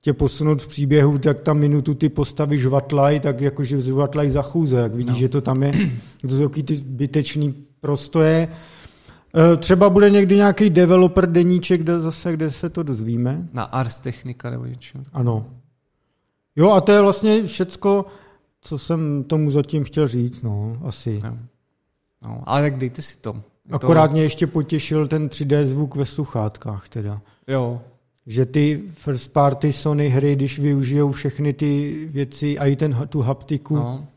tě 0.07 0.13
posunout 0.13 0.61
v 0.61 0.67
příběhu, 0.67 1.17
tak 1.17 1.41
tam 1.41 1.57
minutu 1.59 1.93
ty 1.93 2.09
postavy 2.09 2.57
žvatlaj, 2.57 3.19
tak 3.19 3.41
jakože 3.41 3.79
žvatlaj 3.79 4.29
za 4.29 4.41
chůze, 4.41 4.77
jak 4.77 4.95
vidíš, 4.95 5.13
No. 5.13 5.19
že 5.19 5.29
to 5.29 5.41
tam 5.41 5.63
je, 5.63 5.73
to 6.21 6.29
jsou 6.29 6.43
takový 6.43 6.63
ty 6.63 6.75
zbytečný 6.75 7.55
prostoje. 7.81 8.47
E, 9.53 9.57
Třeba 9.57 9.89
bude 9.89 10.09
někdy 10.09 10.35
nějaký 10.35 10.69
developer 10.69 11.31
deníček, 11.31 11.81
kde 11.81 11.99
zase, 11.99 12.33
kde 12.33 12.51
se 12.51 12.69
to 12.69 12.83
dozvíme. 12.83 13.47
Na 13.53 13.63
Ars 13.63 13.99
Technica 13.99 14.49
nebo 14.49 14.65
něčem. 14.65 15.03
Ano. 15.13 15.45
Jo, 16.55 16.71
a 16.71 16.81
to 16.81 16.91
je 16.91 17.01
vlastně 17.01 17.43
všecko, 17.47 18.05
co 18.61 18.77
jsem 18.77 19.23
tomu 19.23 19.51
zatím 19.51 19.83
chtěl 19.83 20.07
říct, 20.07 20.41
no, 20.41 20.77
asi. 20.85 21.21
No. 21.23 21.37
No, 22.21 22.43
ale 22.45 22.61
tak 22.61 22.77
dejte 22.77 23.01
si 23.01 23.17
to. 23.21 23.35
Je 23.67 23.71
Akorát 23.71 24.11
mě 24.11 24.23
ještě 24.23 24.47
potěšil 24.47 25.07
ten 25.07 25.27
3D 25.27 25.65
zvuk 25.65 25.95
ve 25.95 26.05
sluchátkách 26.05 26.89
teda. 26.89 27.21
To, 27.45 27.51
jo, 27.51 27.81
Že 28.27 28.45
ty 28.45 28.83
first 28.93 29.33
party 29.33 29.73
Sony 29.73 30.09
hry, 30.09 30.35
když 30.35 30.59
využijou 30.59 31.11
všechny 31.11 31.53
ty 31.53 32.05
věci 32.11 32.59
a 32.59 32.65
i 32.65 32.75
ten, 32.75 33.07
tu 33.09 33.21
haptiku, 33.21 33.75
no. 33.75 34.07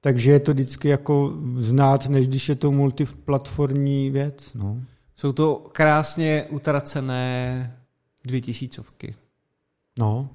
takže 0.00 0.32
je 0.32 0.40
to 0.40 0.52
vždycky 0.52 0.88
jako 0.88 1.32
znát, 1.56 2.08
než 2.08 2.28
když 2.28 2.48
je 2.48 2.54
to 2.54 2.72
multiplatformní 2.72 4.10
věc. 4.10 4.54
No. 4.54 4.80
Jsou 5.16 5.32
to 5.32 5.68
krásně 5.72 6.44
utracené 6.50 7.76
dvě 8.24 8.40
tisícovky. 8.40 9.14
no, 9.98 10.28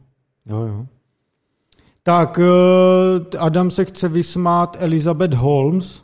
jo, 0.45 0.57
jo. 0.61 0.85
Tak, 2.03 2.39
eh, 2.39 3.37
Adam 3.37 3.71
se 3.71 3.85
chce 3.85 4.09
vysmát 4.09 4.77
Elizabeth 4.79 5.33
Holmes, 5.33 6.03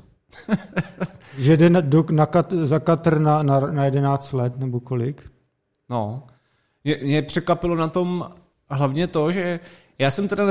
že 1.37 1.57
jde 1.57 1.69
na, 1.69 1.81
do, 1.81 2.05
na 2.11 2.25
kat, 2.25 2.51
za 2.53 2.79
Katr 2.79 3.19
na, 3.19 3.43
na, 3.43 3.59
na 3.59 3.85
11 3.85 4.33
let, 4.33 4.57
nebo 4.57 4.79
kolik? 4.79 5.31
No. 5.89 6.23
Mě, 6.89 6.97
mě 7.03 7.21
překvapilo 7.21 7.75
na 7.75 7.87
tom 7.87 8.29
hlavně 8.69 9.07
to, 9.07 9.31
že 9.31 9.59
já 9.99 10.11
jsem 10.11 10.27
teda 10.27 10.43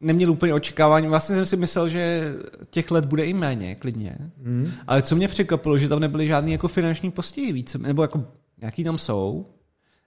neměl 0.00 0.30
úplně 0.30 0.54
očekávání, 0.54 1.08
vlastně 1.08 1.36
jsem 1.36 1.46
si 1.46 1.56
myslel, 1.56 1.88
že 1.88 2.34
těch 2.70 2.90
let 2.90 3.04
bude 3.04 3.24
i 3.24 3.32
méně, 3.32 3.74
klidně. 3.74 4.16
Hmm. 4.44 4.70
Ale 4.86 5.02
co 5.02 5.16
mě 5.16 5.28
překvapilo, 5.28 5.78
že 5.78 5.88
tam 5.88 6.00
nebyly 6.00 6.26
žádný 6.26 6.52
jako 6.52 6.68
finanční 6.68 7.10
postihy 7.10 7.52
víc, 7.52 7.74
nebo 7.74 8.02
jako 8.02 8.24
nějaký 8.60 8.84
tam 8.84 8.98
jsou, 8.98 9.46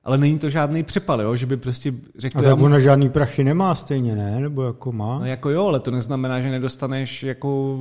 ale 0.04 0.18
není 0.18 0.40
to 0.40 0.50
žádný 0.50 0.84
přepal, 0.84 1.22
jo? 1.22 1.36
že 1.36 1.46
by 1.46 1.58
prostě 1.58 1.94
řekl, 2.18 2.40
A 2.40 2.42
tak 2.42 2.60
ona 2.60 2.80
žádný 2.80 3.10
prachy 3.10 3.44
nemá 3.44 3.76
stejně, 3.76 4.16
ne? 4.16 4.40
Nebo 4.40 4.64
jako 4.64 4.92
má? 4.92 5.20
No 5.20 5.26
jako 5.26 5.50
jo, 5.50 5.66
ale 5.66 5.80
to 5.80 5.92
neznamená, 5.92 6.42
že 6.42 6.52
nedostaneš 6.52 7.24
jako 7.24 7.80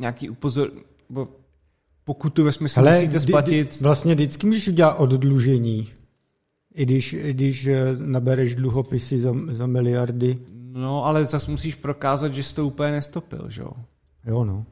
nějaký 0.00 0.30
upozor... 0.30 0.70
nebo 1.08 1.28
pokutu 2.04 2.44
ve 2.44 2.52
smyslu, 2.52 2.82
Hele, 2.82 2.92
musíte 2.92 3.18
vždy- 3.18 3.32
splatit... 3.32 3.80
Vlastně 3.80 4.14
vždycky 4.14 4.46
můžeš 4.46 4.68
udělat 4.68 4.92
oddlužení. 4.92 5.88
I 6.74 6.82
když, 6.84 7.12
i 7.12 7.32
když 7.32 7.66
eh, 7.66 7.80
nabereš 7.98 8.54
dluhopisy 8.54 9.18
za, 9.18 9.32
za 9.50 9.66
miliardy. 9.66 10.38
No, 10.72 11.04
ale 11.04 11.24
zase 11.24 11.50
musíš 11.50 11.74
prokázat, 11.74 12.34
že 12.34 12.42
jsi 12.42 12.54
to 12.54 12.66
úplně 12.66 12.90
nestopil, 12.92 13.44
že 13.48 13.62
jo? 13.62 13.70
Jo, 14.26 14.44
no. 14.44 14.64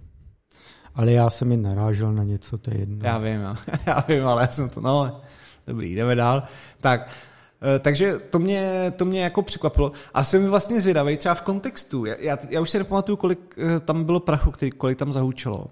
Ale 0.94 1.12
já 1.12 1.30
jsem 1.30 1.50
jen 1.50 1.62
narážel 1.62 2.12
na 2.12 2.24
něco, 2.24 2.58
to 2.58 2.70
je 2.70 2.78
jedno. 2.80 2.98
Já 3.02 3.18
vím, 3.18 3.40
já 3.86 4.04
vím, 4.08 4.26
ale 4.26 4.42
já 4.42 4.48
jsem 4.48 4.68
to, 4.70 4.80
no, 4.80 5.12
dobrý, 5.66 5.94
jdeme 5.94 6.14
dál. 6.14 6.42
Tak, 6.80 7.08
eh, 7.62 7.78
takže 7.78 8.18
to 8.30 8.38
mě, 8.38 8.92
to 8.96 9.04
mě 9.04 9.22
jako 9.22 9.42
překvapilo. 9.42 9.92
A 10.14 10.24
jsem 10.24 10.46
vlastně 10.46 10.80
zvědavý 10.80 11.16
třeba 11.16 11.34
v 11.34 11.40
kontextu. 11.42 12.04
Já, 12.04 12.38
já, 12.50 12.60
už 12.60 12.70
si 12.70 12.78
nepamatuju, 12.78 13.16
kolik 13.16 13.58
eh, 13.58 13.80
tam 13.80 14.04
bylo 14.04 14.20
prachu, 14.20 14.50
který, 14.50 14.70
kolik 14.70 14.98
tam 14.98 15.12
zahučelo. 15.12 15.66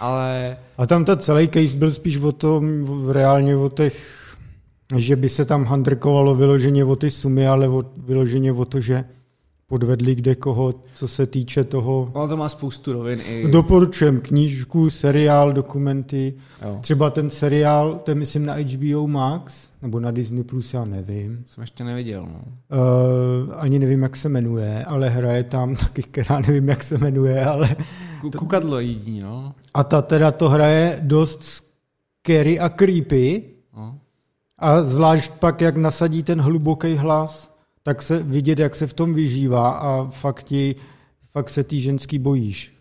Ale 0.00 0.56
A 0.78 0.86
tam 0.86 1.04
ta 1.04 1.16
celý 1.16 1.48
case 1.48 1.76
byl 1.76 1.90
spíš 1.90 2.16
o 2.16 2.32
tom, 2.32 2.82
v- 2.84 3.10
reálně 3.10 3.56
o 3.56 3.68
těch, 3.68 4.23
že 4.96 5.16
by 5.16 5.28
se 5.28 5.44
tam 5.44 5.64
handrkovalo 5.64 6.34
vyloženě 6.34 6.84
o 6.84 6.96
ty 6.96 7.10
sumy, 7.10 7.46
ale 7.46 7.68
o, 7.68 7.82
vyloženě 7.96 8.52
o 8.52 8.64
to, 8.64 8.80
že 8.80 9.04
podvedli 9.66 10.14
kde 10.14 10.34
koho, 10.34 10.74
co 10.94 11.08
se 11.08 11.26
týče 11.26 11.64
toho. 11.64 12.10
ono 12.12 12.28
to 12.28 12.36
má 12.36 12.48
spoustu 12.48 12.92
rovin 12.92 13.20
i... 13.26 13.50
Doporučujem 13.50 14.20
knížku, 14.20 14.90
seriál, 14.90 15.52
dokumenty. 15.52 16.34
Jo. 16.62 16.78
Třeba 16.80 17.10
ten 17.10 17.30
seriál, 17.30 18.00
to 18.04 18.10
je 18.10 18.14
myslím 18.14 18.46
na 18.46 18.54
HBO 18.54 19.06
Max, 19.06 19.68
nebo 19.82 20.00
na 20.00 20.10
Disney+, 20.10 20.44
Plus, 20.44 20.74
já 20.74 20.84
nevím. 20.84 21.44
Jsem 21.46 21.60
ještě 21.60 21.84
neviděl, 21.84 22.26
no. 22.26 22.40
Uh, 22.78 23.52
ani 23.56 23.78
nevím, 23.78 24.02
jak 24.02 24.16
se 24.16 24.28
jmenuje, 24.28 24.84
ale 24.84 25.08
hraje 25.08 25.44
tam 25.44 25.76
taky, 25.80 26.02
která 26.02 26.40
nevím, 26.40 26.68
jak 26.68 26.82
se 26.82 26.98
jmenuje, 26.98 27.44
ale 27.44 27.76
Ku- 28.20 28.30
Kukadlo 28.30 28.80
jediní, 28.80 29.20
no. 29.20 29.54
a 29.74 29.84
ta 29.84 30.02
teda 30.02 30.30
to 30.30 30.48
hraje 30.48 30.98
dost 31.02 31.42
scary 31.42 32.58
a 32.60 32.68
creepy. 32.68 33.53
A 34.58 34.82
zvlášť 34.82 35.32
pak, 35.32 35.60
jak 35.60 35.76
nasadí 35.76 36.22
ten 36.22 36.40
hluboký 36.40 36.94
hlas, 36.96 37.54
tak 37.82 38.02
se 38.02 38.22
vidět, 38.22 38.58
jak 38.58 38.74
se 38.74 38.86
v 38.86 38.92
tom 38.92 39.14
vyžívá 39.14 39.70
a 39.70 40.04
fakt, 40.10 40.42
ti, 40.42 40.74
fakt 41.32 41.50
se 41.50 41.64
tý 41.64 41.80
ženský 41.80 42.18
bojíš. 42.18 42.74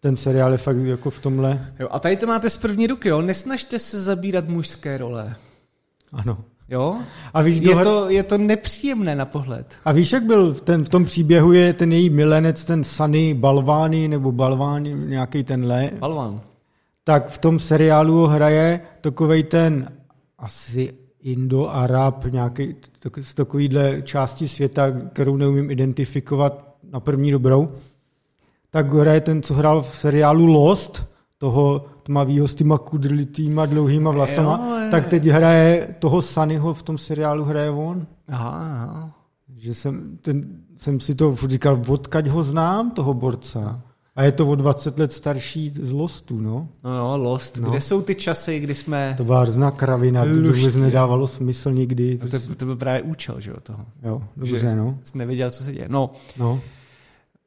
Ten 0.00 0.16
seriál 0.16 0.52
je 0.52 0.58
fakt 0.58 0.76
jako 0.76 1.10
v 1.10 1.18
tomhle, 1.20 1.72
Jo, 1.78 1.88
a 1.90 1.98
tady 1.98 2.16
to 2.16 2.26
máte 2.26 2.50
z 2.50 2.56
první 2.56 2.86
ruky, 2.86 3.08
jo. 3.08 3.22
Nesnažte 3.22 3.78
se 3.78 4.02
zabírat 4.02 4.48
mužské 4.48 4.98
role. 4.98 5.36
ano. 6.12 6.38
Jo? 6.68 6.96
A 7.34 7.42
víš, 7.42 7.60
Je 7.62 7.74
hr- 7.74 7.84
to, 7.84 8.10
je 8.10 8.22
to 8.22 8.38
nepříjemné 8.38 9.14
na 9.14 9.24
pohled. 9.24 9.76
A 9.84 9.92
víš, 9.92 10.12
jak 10.12 10.22
byl 10.24 10.54
v, 10.54 10.60
ten, 10.60 10.84
v 10.84 10.88
tom 10.88 11.04
příběhu 11.04 11.52
je 11.52 11.72
ten 11.72 11.92
její 11.92 12.10
milenec, 12.10 12.64
ten 12.64 12.84
Sunny 12.84 13.34
Balvány, 13.34 14.08
nebo 14.08 14.32
Balvány, 14.32 14.94
nějaký 14.94 15.44
tenhle, 15.44 15.90
Balvan. 15.98 16.40
tak 17.04 17.28
v 17.28 17.38
tom 17.38 17.58
seriálu 17.58 18.26
hraje 18.26 18.80
takovej 19.00 19.42
ten 19.42 19.88
asi 20.38 20.92
Indo-Arab, 21.24 22.30
nějaký 22.30 22.76
tak- 22.98 23.18
z 23.18 23.34
takovýhle 23.34 24.02
části 24.02 24.48
světa, 24.48 24.90
kterou 25.12 25.36
neumím 25.36 25.70
identifikovat 25.70 26.74
na 26.90 27.00
první 27.00 27.30
dobrou, 27.30 27.68
tak 28.70 28.92
hraje 28.94 29.20
ten, 29.20 29.42
co 29.42 29.54
hrál 29.54 29.82
v 29.82 29.96
seriálu 29.96 30.46
Lost, 30.46 31.04
toho 31.38 31.84
tmavýho 32.02 32.48
s 32.48 32.54
těma 32.54 32.78
kudrlitýma 32.78 33.66
dlouhýma 33.66 34.10
vlasama, 34.10 34.60
Jo, 34.70 34.84
jo. 34.84 34.90
tak 34.90 35.06
teď 35.06 35.26
hraje 35.26 35.94
toho 35.98 36.22
Sunnyho 36.22 36.74
v 36.74 36.82
tom 36.82 36.98
seriálu 36.98 37.44
hraje 37.44 37.70
on. 37.70 38.06
Aha, 38.28 38.50
aha. 38.50 39.10
Že 39.56 39.74
jsem, 39.74 40.18
ten, 40.22 40.46
jsem 40.76 41.00
si 41.00 41.14
to 41.14 41.34
furt 41.36 41.50
říkal, 41.50 41.82
odkaď 41.88 42.26
ho 42.26 42.42
znám, 42.42 42.90
toho 42.90 43.14
borca. 43.14 43.80
A 44.16 44.22
je 44.22 44.32
to 44.32 44.46
o 44.48 44.54
20 44.54 44.98
let 44.98 45.12
starší 45.12 45.72
z 45.74 45.92
Lostu, 45.92 46.40
no. 46.40 46.68
No 46.84 46.96
jo, 46.96 47.16
Lost. 47.16 47.58
No. 47.58 47.70
Kde 47.70 47.80
jsou 47.80 48.02
ty 48.02 48.14
časy, 48.14 48.60
kdy 48.60 48.74
jsme... 48.74 49.14
To 49.16 49.24
byla 49.24 49.40
hrozná 49.40 49.70
kravina, 49.70 50.24
to 50.24 50.52
vůbec 50.52 50.76
nedávalo 50.76 51.28
smysl 51.28 51.72
nikdy. 51.72 52.18
No 52.22 52.28
to, 52.30 52.54
to 52.54 52.64
byl 52.64 52.76
právě 52.76 53.02
účel, 53.02 53.40
že 53.40 53.50
jo, 53.50 53.56
toho. 53.62 53.86
Jo, 54.02 54.22
dobře, 54.36 54.58
že 54.58 54.76
no. 54.76 54.98
Jsi 55.02 55.18
nevěděl, 55.18 55.50
co 55.50 55.64
se 55.64 55.72
děje. 55.72 55.86
No, 55.90 56.10
no. 56.38 56.60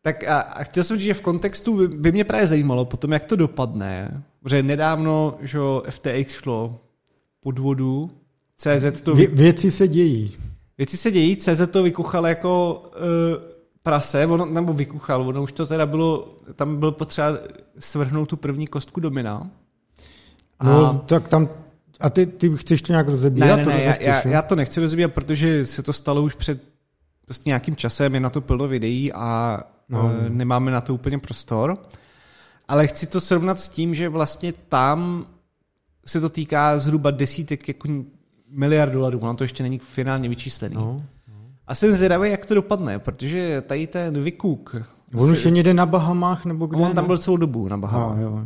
tak 0.01 0.23
a, 0.23 0.39
a 0.39 0.63
chtěl 0.63 0.84
jsem 0.84 0.97
říct, 0.97 1.05
že 1.05 1.13
v 1.13 1.21
kontextu 1.21 1.77
by, 1.77 1.88
by 1.88 2.12
mě 2.12 2.23
právě 2.23 2.47
zajímalo 2.47 2.86
potom, 2.86 3.12
jak 3.12 3.23
to 3.23 3.36
dopadne, 3.36 4.23
protože 4.43 4.63
nedávno, 4.63 5.38
že 5.41 5.58
jo, 5.58 5.84
FTX 5.89 6.34
šlo 6.34 6.79
pod 7.41 7.60
vodu, 7.60 8.12
CZ 8.58 9.01
to, 9.01 9.15
Vě, 9.15 9.27
věci 9.27 9.71
se 9.71 9.88
dějí. 9.88 10.36
věci 10.77 10.97
se 10.97 11.12
dějí, 11.12 11.36
CZ 11.36 11.62
to 11.71 11.84
vykuchal 11.84 12.27
jako 12.27 12.84
uh, 12.95 13.48
prase, 13.89 14.25
ono, 14.28 14.45
nebo 14.45 14.73
vykuchal, 14.73 15.21
ono 15.28 15.43
už 15.43 15.52
to 15.52 15.67
teda 15.67 15.86
bylo, 15.86 16.36
tam 16.54 16.78
byl 16.78 16.91
potřeba 16.91 17.28
svrhnout 17.80 18.30
tu 18.30 18.38
první 18.38 18.67
kostku 18.67 18.99
domina. 18.99 19.49
No, 20.63 20.86
A- 20.86 20.93
tak 21.06 21.28
tam, 21.28 21.49
a 21.99 22.10
ty, 22.10 22.25
ty 22.25 22.58
chceš 22.58 22.82
to 22.82 22.93
nějak 22.93 23.06
Ne, 23.08 23.12
rozebírat? 23.12 23.58
ne, 23.58 23.63
to 23.63 23.69
ne, 23.69 23.84
já, 23.84 23.95
já, 24.02 24.15
jo? 24.15 24.21
já 24.25 24.41
to 24.41 24.56
nechci 24.56 24.82
rozvíjet, 24.82 25.08
protože 25.13 25.65
se 25.65 25.84
to 25.84 25.93
stalo 25.93 26.21
už 26.21 26.36
před 26.36 26.63
prostě 27.25 27.49
nějakým 27.49 27.75
časem, 27.75 28.13
je 28.13 28.19
na 28.19 28.30
to 28.30 28.41
plno 28.41 28.67
videí 28.67 29.13
a 29.13 29.60
No. 29.89 30.02
no. 30.04 30.12
nemáme 30.30 30.71
na 30.71 30.82
to 30.82 30.93
úplně 30.93 31.19
prostor. 31.19 31.78
Ale 32.67 32.88
chci 32.88 33.08
to 33.08 33.21
srovnat 33.21 33.60
s 33.60 33.69
tím, 33.69 33.95
že 33.95 34.10
vlastně 34.10 34.54
tam 34.69 35.25
se 36.06 36.21
to 36.21 36.30
týká 36.30 36.80
zhruba 36.80 37.12
desítek 37.12 37.67
jako 37.67 37.88
miliard 38.49 38.91
dolarů, 38.93 39.19
ono 39.19 39.36
to 39.36 39.43
ještě 39.43 39.63
není 39.63 39.80
finálně 39.80 40.30
vyčíslený. 40.30 40.75
No. 40.75 41.04
A 41.69 41.75
jsem 41.75 41.91
zvědavý, 41.91 42.32
jak 42.32 42.45
to 42.45 42.53
dopadne, 42.55 42.99
protože 42.99 43.62
tady 43.62 43.88
ten 43.88 44.23
vykuk... 44.23 44.75
On 45.15 45.32
už 45.32 45.45
je 45.45 45.51
někde 45.51 45.73
na 45.73 45.86
Bahamách 45.86 46.45
nebo 46.45 46.65
kde? 46.65 46.82
On 46.82 46.93
tam 46.93 47.03
ne? 47.03 47.08
byl 47.08 47.17
celou 47.17 47.38
dobu 47.38 47.67
na 47.67 47.77
Bahamách. 47.77 48.17
A, 48.17 48.21
jo. 48.21 48.45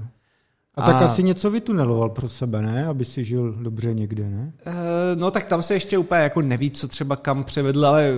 A, 0.75 0.81
A- 0.81 0.85
tak 0.85 1.01
asi 1.01 1.23
něco 1.23 1.51
vytuneloval 1.51 2.09
pro 2.09 2.29
sebe, 2.29 2.61
ne? 2.61 2.85
Aby 2.87 3.05
si 3.05 3.25
žil 3.25 3.51
dobře 3.53 3.93
někde, 3.93 4.29
ne? 4.29 4.53
Eh, 4.65 4.71
No 5.15 5.31
tak 5.31 5.45
tam 5.45 5.63
se 5.63 5.73
ještě 5.73 5.97
úplně 5.97 6.21
jako 6.21 6.41
neví, 6.41 6.71
co 6.71 6.87
třeba 6.87 7.15
kam 7.15 7.43
převedl, 7.43 7.85
ale 7.85 8.13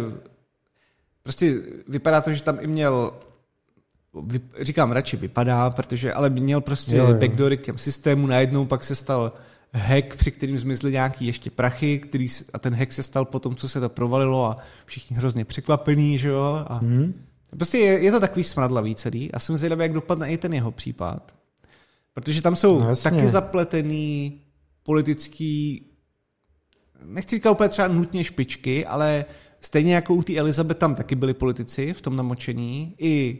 prostě 1.24 1.56
vypadá 1.88 2.22
to, 2.22 2.34
že 2.34 2.44
tam 2.44 2.58
i 2.62 2.68
měl 2.68 3.14
vy, 4.24 4.42
říkám 4.62 4.92
radši 4.92 5.18
vypadá, 5.18 5.70
protože 5.70 6.14
ale 6.14 6.30
měl 6.30 6.62
prostě 6.62 6.96
Jo, 6.96 7.08
jo. 7.08 7.14
backdoory 7.14 7.58
k 7.58 7.62
těm 7.62 7.78
systému, 7.78 8.28
najednou 8.28 8.66
pak 8.66 8.84
se 8.84 8.96
stal 8.96 9.32
hack, 9.76 10.16
při 10.16 10.32
kterým 10.32 10.58
zmizly 10.58 10.92
nějaký 10.92 11.26
ještě 11.26 11.50
prachy, 11.50 12.00
který, 12.00 12.28
a 12.54 12.60
ten 12.60 12.76
hack 12.76 12.92
se 12.92 13.04
stal 13.04 13.26
po 13.26 13.40
tom, 13.40 13.56
co 13.56 13.70
se 13.70 13.80
to 13.80 13.90
provalilo 13.90 14.46
a 14.46 14.58
všichni 14.86 15.18
hrozně 15.18 15.46
překvapení, 15.46 16.18
že 16.18 16.30
jo, 16.30 16.66
a 16.68 16.78
Hmm? 16.78 17.26
Prostě 17.50 17.78
je, 17.78 18.04
je 18.04 18.12
to 18.12 18.20
takový 18.20 18.44
smradlavý 18.44 18.96
celý 18.96 19.32
a 19.32 19.40
jsem 19.40 19.58
zvědavý, 19.58 19.82
jak 19.82 19.94
dopadne 19.94 20.32
i 20.32 20.38
ten 20.38 20.54
jeho 20.54 20.72
případ. 20.72 21.36
Protože 22.14 22.42
tam 22.42 22.56
jsou 22.56 22.80
No 22.80 22.90
jasně. 22.90 23.12
taky 23.12 23.28
zapletený 23.28 24.42
politický, 24.84 25.86
nechci 27.06 27.36
říkat 27.36 27.52
úplně 27.52 27.70
třeba 27.70 27.88
nutně 27.88 28.24
špičky, 28.24 28.86
ale 28.86 29.26
stejně 29.62 29.96
jako 29.96 30.16
u 30.16 30.24
té 30.24 30.38
Elizabeth 30.38 30.78
tam 30.78 30.96
taky 30.96 31.16
byli 31.16 31.34
politici 31.34 31.94
v 31.94 32.02
tom 32.02 32.16
namočení, 32.16 32.96
i 33.00 33.40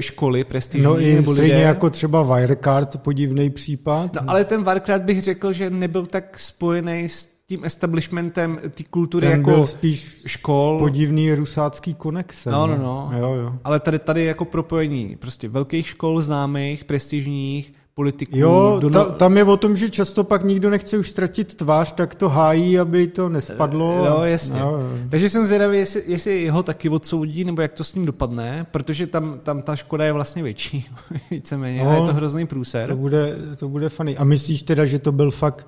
školy 0.00 0.44
prestižní 0.44 0.84
No 0.84 1.00
i 1.00 1.14
nebo 1.14 1.32
stejně 1.34 1.54
lidé. 1.54 1.64
jako 1.66 1.90
třeba 1.90 2.22
Wirecard, 2.22 2.96
podivný 3.02 3.50
případ. 3.50 4.14
No, 4.14 4.20
ale 4.26 4.44
ten 4.44 4.62
Warcraft 4.62 5.04
bych 5.04 5.22
řekl, 5.22 5.52
že 5.52 5.70
nebyl 5.70 6.06
tak 6.06 6.38
spojený 6.38 7.08
s 7.08 7.28
tím 7.46 7.64
establishmentem 7.64 8.58
té 8.74 8.84
kultury 8.90 9.26
Ten 9.26 9.38
jako 9.38 9.50
byl 9.50 9.66
spíš 9.66 10.16
škol. 10.26 10.78
podivný 10.78 11.34
rusácký 11.34 11.94
konexe. 11.94 12.50
No, 12.50 12.66
no, 12.66 12.78
no. 12.78 13.10
Jo, 13.18 13.34
jo. 13.34 13.52
Ale 13.64 13.80
tady, 13.80 13.98
tady 13.98 14.24
jako 14.24 14.44
propojení 14.44 15.16
prostě 15.20 15.48
velkých 15.48 15.88
škol, 15.88 16.20
známých, 16.22 16.84
prestižních, 16.84 17.72
politiků. 17.94 18.38
Jo, 18.38 18.80
ta, 18.92 19.04
tam 19.04 19.36
je 19.36 19.44
o 19.44 19.56
tom, 19.56 19.76
že 19.76 19.90
často 19.90 20.24
pak 20.24 20.44
nikdo 20.44 20.70
nechce 20.70 20.98
už 20.98 21.10
ztratit 21.10 21.54
tvář, 21.54 21.92
tak 21.92 22.14
to 22.14 22.28
hájí, 22.28 22.78
aby 22.78 23.06
to 23.06 23.28
nespadlo. 23.28 24.04
No, 24.10 24.24
jasně. 24.24 24.60
Jo. 24.60 24.78
Takže 25.10 25.28
jsem 25.28 25.46
zvědavý, 25.46 25.78
jestli, 25.78 26.02
jestli 26.06 26.48
ho 26.48 26.62
taky 26.62 26.88
odsoudí, 26.88 27.44
nebo 27.44 27.62
jak 27.62 27.72
to 27.72 27.84
s 27.84 27.94
ním 27.94 28.06
dopadne, 28.06 28.66
protože 28.70 29.06
tam, 29.06 29.40
tam 29.42 29.62
ta 29.62 29.76
škoda 29.76 30.04
je 30.04 30.12
vlastně 30.12 30.42
větší, 30.42 30.88
víceméně, 31.30 31.84
No, 31.84 31.94
je 31.94 32.02
to 32.02 32.14
hrozný 32.14 32.46
průser. 32.46 32.88
To 32.88 32.96
bude, 32.96 33.36
to 33.56 33.68
bude 33.68 33.88
funny. 33.88 34.16
A 34.16 34.24
myslíš 34.24 34.62
teda, 34.62 34.84
že 34.84 34.98
to 34.98 35.12
byl 35.12 35.30
fakt 35.30 35.66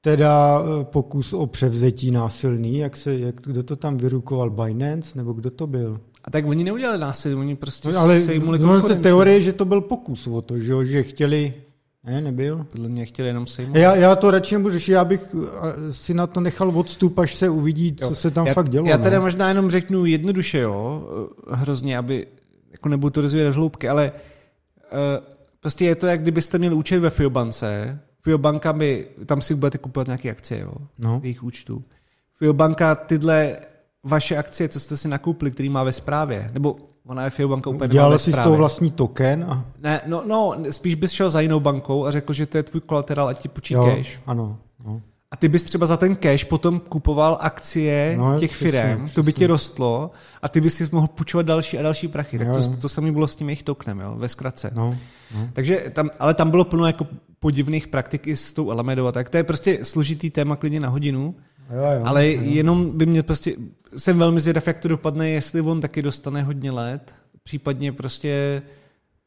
teda 0.00 0.62
eh, 0.62 0.84
pokus 0.84 1.32
o 1.32 1.46
převzetí 1.46 2.10
násilný? 2.10 2.78
Jak 2.78 2.96
se, 2.96 3.18
jak, 3.18 3.34
kdo 3.40 3.62
to 3.62 3.76
tam 3.76 3.96
vyrukoval? 3.96 4.50
Binance? 4.50 5.18
Nebo 5.18 5.32
kdo 5.32 5.50
to 5.50 5.66
byl? 5.66 6.00
A 6.24 6.30
tak 6.30 6.46
oni 6.46 6.64
neudělali 6.64 6.98
násilí, 6.98 7.34
oni 7.34 7.56
prostě 7.56 7.88
No, 7.88 7.98
ale 7.98 8.20
sejmuli 8.20 8.58
konkurenci. 8.58 9.02
teorie, 9.02 9.40
že 9.40 9.52
to 9.52 9.64
byl 9.64 9.80
pokus 9.80 10.26
o 10.26 10.42
to, 10.42 10.58
že, 10.58 10.72
jo, 10.72 10.84
že 10.84 11.02
chtěli... 11.02 11.54
Ne, 12.04 12.20
nebyl? 12.20 12.66
Podle 12.70 12.88
mě 12.88 13.06
chtěli 13.06 13.28
jenom 13.28 13.46
sejmout. 13.46 13.76
Já, 13.76 13.94
já 13.96 14.16
to 14.16 14.30
radši 14.30 14.54
nebudu 14.54 14.72
řešit, 14.72 14.92
já 14.92 15.04
bych 15.04 15.34
si 15.90 16.14
na 16.14 16.26
to 16.26 16.40
nechal 16.40 16.78
odstup, 16.78 17.18
až 17.18 17.34
se 17.34 17.48
uvidí, 17.48 17.96
co 17.96 18.04
Jo. 18.04 18.14
se 18.14 18.30
tam 18.30 18.46
já, 18.46 18.54
fakt 18.54 18.68
dělo. 18.68 18.86
Já 18.86 18.98
teda 18.98 19.16
no. 19.16 19.22
možná 19.22 19.48
jenom 19.48 19.70
řeknu 19.70 20.06
jednoduše, 20.06 20.58
jo, 20.58 21.02
hrozně, 21.50 21.98
aby, 21.98 22.26
jako 22.72 22.88
nebudu 22.88 23.10
to 23.10 23.20
rozvíjet 23.20 23.50
hloubky, 23.54 23.88
ale 23.88 24.12
uh, 24.92 24.98
prostě 25.60 25.84
je 25.84 25.94
to, 25.94 26.06
jak 26.06 26.22
kdybyste 26.22 26.58
měli 26.58 26.74
účet 26.74 26.98
ve 27.00 27.10
Fiobance, 27.10 27.98
Fiobanka 28.22 28.72
by, 28.72 29.08
tam 29.26 29.40
si 29.42 29.54
budete 29.54 29.78
kupovat 29.78 30.06
nějaké 30.06 30.30
akcie, 30.30 30.60
jo, 30.60 30.72
No. 30.98 31.20
v 31.20 31.24
jejich 31.24 31.42
účtu. 31.42 31.84
Fiobanka 32.34 32.94
tyhle 32.94 33.56
vaše 34.04 34.36
akcie, 34.36 34.68
co 34.68 34.80
jste 34.80 34.96
si 34.96 35.08
nakoupili, 35.08 35.50
který 35.50 35.68
má 35.68 35.82
ve 35.84 35.92
správě, 35.92 36.50
nebo 36.54 36.76
ona 37.06 37.24
je 37.24 37.30
Fiobanka 37.30 37.70
úplně 37.70 37.88
nemá 37.88 37.92
Dělal 37.92 38.10
ve 38.10 38.18
si 38.18 38.32
z 38.32 38.38
toho 38.38 38.56
vlastní 38.56 38.90
token 38.90 39.44
a 39.48 39.64
Ne, 39.82 40.00
no, 40.06 40.22
no, 40.26 40.56
spíš 40.70 40.94
bys 40.94 41.10
šel 41.12 41.30
za 41.30 41.40
jinou 41.40 41.60
bankou 41.60 42.06
a 42.06 42.10
řekl, 42.10 42.32
že 42.32 42.46
to 42.46 42.56
je 42.56 42.62
tvůj 42.62 42.80
kolaterál, 42.80 43.28
ať 43.28 43.38
ti 43.42 43.48
půjčí 43.48 43.74
jo, 43.74 43.84
cash. 43.96 44.18
ano. 44.26 44.58
No. 44.86 45.00
A 45.30 45.36
ty 45.36 45.48
bys 45.48 45.64
třeba 45.64 45.86
za 45.86 45.96
ten 45.96 46.16
cash 46.16 46.44
potom 46.44 46.80
kupoval 46.80 47.38
akcie 47.40 48.14
No, 48.18 48.38
těch 48.38 48.50
přesně, 48.52 48.70
firm, 48.82 49.08
to 49.08 49.22
by 49.22 49.32
přesně. 49.32 49.32
ti 49.32 49.46
rostlo 49.46 50.10
a 50.42 50.48
ty 50.48 50.60
bys 50.60 50.74
si 50.74 50.88
mohl 50.92 51.06
půjčovat 51.06 51.46
další 51.46 51.78
a 51.78 51.82
další 51.82 52.08
prachy. 52.08 52.38
Tak 52.38 52.48
Jo, 52.48 52.54
to, 52.54 52.76
to 52.76 52.88
samé 52.88 53.12
bylo 53.12 53.28
s 53.28 53.36
tím 53.36 53.48
jejich 53.48 53.62
tokenem, 53.62 54.00
jo, 54.00 54.14
ve 54.18 54.28
zkratce. 54.28 54.70
No, 54.74 54.96
no. 55.34 55.48
Takže 55.52 55.84
tam, 55.92 56.10
ale 56.18 56.34
tam 56.34 56.50
bylo 56.50 56.64
plno 56.64 56.86
jako 56.86 57.06
podivných 57.40 57.88
praktik 57.88 58.26
i 58.26 58.36
s 58.36 58.52
tou 58.52 58.70
Alamedou 58.70 59.06
a 59.06 59.12
tak. 59.12 59.28
To 59.30 59.36
je 59.36 59.44
prostě 59.44 59.78
složitý 59.82 60.30
téma 60.30 60.56
klidně 60.56 60.80
na 60.80 60.88
hodinu, 60.88 61.34
Jo, 61.70 61.98
jo, 61.98 62.02
ale 62.04 62.32
jo. 62.32 62.40
jenom 62.44 62.90
by 62.98 63.06
mě 63.06 63.22
prostě, 63.22 63.54
jsem 63.96 64.18
velmi 64.18 64.40
zvědav, 64.40 64.66
jak 64.66 64.78
to 64.78 64.88
dopadne, 64.88 65.28
jestli 65.30 65.60
on 65.60 65.80
taky 65.80 66.02
dostane 66.02 66.42
hodně 66.42 66.70
let, 66.70 67.12
případně 67.42 67.92
prostě, 67.92 68.62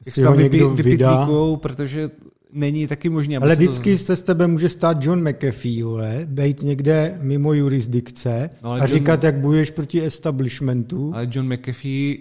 jak 0.06 0.16
se 0.16 0.22
tam 0.22 0.38
vypí, 0.38 0.60
vypitlíkujou, 0.76 1.56
protože 1.58 2.10
není 2.54 2.88
taky 2.88 3.10
možné, 3.10 3.38
Ale 3.38 3.50
se 3.50 3.56
to- 3.56 3.62
vždycky 3.62 3.98
se 3.98 4.16
z 4.16 4.24
tebe 4.24 4.48
může 4.48 4.70
stát 4.70 4.98
John 5.06 5.30
McAfee, 5.30 5.84
vole, 5.84 6.22
být 6.26 6.62
někde 6.62 7.18
mimo 7.22 7.54
jurisdikce 7.54 8.50
No, 8.64 8.72
a 8.72 8.78
John- 8.78 8.88
říkat, 8.88 9.24
jak 9.24 9.36
bojuješ 9.36 9.72
proti 9.72 10.02
establishmentu. 10.06 11.12
Ale 11.16 11.28
John 11.32 11.54
McAfee 11.54 12.18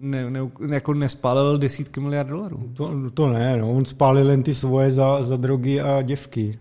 ne, 0.00 0.30
ne, 0.30 0.40
jako 0.70 0.94
nespálil 0.94 1.58
desítky 1.58 2.00
miliard 2.00 2.28
dolarů. 2.28 2.70
To, 2.74 3.10
to 3.14 3.32
ne, 3.32 3.56
no, 3.56 3.72
on 3.72 3.84
spálil 3.84 4.30
jen 4.30 4.42
ty 4.42 4.54
svoje 4.54 4.90
za, 4.90 5.22
za 5.22 5.36
drogy 5.36 5.80
a 5.80 6.02
děvky. 6.02 6.58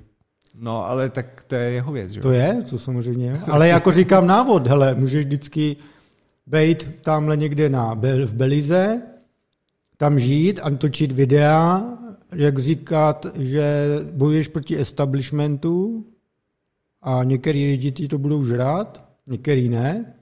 No, 0.59 0.85
ale 0.85 1.09
tak 1.09 1.43
to 1.47 1.55
je 1.55 1.71
jeho 1.71 1.91
věc, 1.91 2.11
že? 2.11 2.21
To 2.21 2.31
je, 2.31 2.63
to 2.69 2.77
samozřejmě. 2.77 3.41
Ale 3.51 3.67
jako 3.67 3.91
říkám 3.91 4.27
návod, 4.27 4.67
hele, 4.67 4.95
můžeš 4.95 5.25
vždycky 5.25 5.75
být 6.47 6.89
tamhle 7.01 7.37
někde 7.37 7.69
na, 7.69 7.93
v 8.25 8.33
Belize, 8.33 9.01
tam 9.97 10.19
žít 10.19 10.59
a 10.63 10.69
točit 10.69 11.11
videa, 11.11 11.83
jak 12.31 12.59
říkat, 12.59 13.25
že 13.39 13.85
bojuješ 14.11 14.47
proti 14.47 14.79
establishmentu 14.79 16.05
a 17.01 17.23
některý 17.23 17.65
lidi 17.65 17.91
ti 17.91 18.07
to 18.07 18.17
budou 18.17 18.45
žrát, 18.45 19.05
některý 19.27 19.69
ne. 19.69 20.13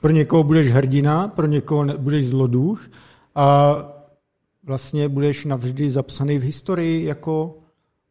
Pro 0.00 0.10
někoho 0.10 0.44
budeš 0.44 0.72
hrdina, 0.72 1.28
pro 1.28 1.46
někoho 1.46 1.84
ne, 1.84 1.94
budeš 1.96 2.26
zloduch 2.26 2.90
a 3.34 3.76
vlastně 4.64 5.08
budeš 5.08 5.44
navždy 5.44 5.90
zapsaný 5.90 6.38
v 6.38 6.42
historii 6.42 7.04
jako 7.04 7.61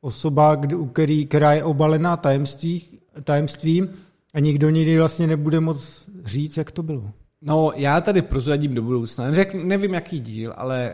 osoba, 0.01 0.55
kdy- 0.55 0.75
který, 0.93 1.25
která 1.25 1.53
je 1.53 1.63
obalená 1.63 2.17
tajemství, 2.17 2.99
tajemstvím 3.23 3.89
a 4.33 4.39
nikdo 4.39 4.69
nikdy 4.69 4.97
vlastně 4.97 5.27
nebude 5.27 5.59
moc 5.59 6.09
říct, 6.25 6.57
jak 6.57 6.71
to 6.71 6.83
bylo. 6.83 7.11
No, 7.41 7.71
já 7.75 8.01
tady 8.01 8.21
prozradím 8.21 8.73
do 8.73 8.81
budoucna. 8.81 9.31
Řek, 9.31 9.53
nevím, 9.53 9.93
jaký 9.93 10.19
díl, 10.19 10.53
ale 10.57 10.93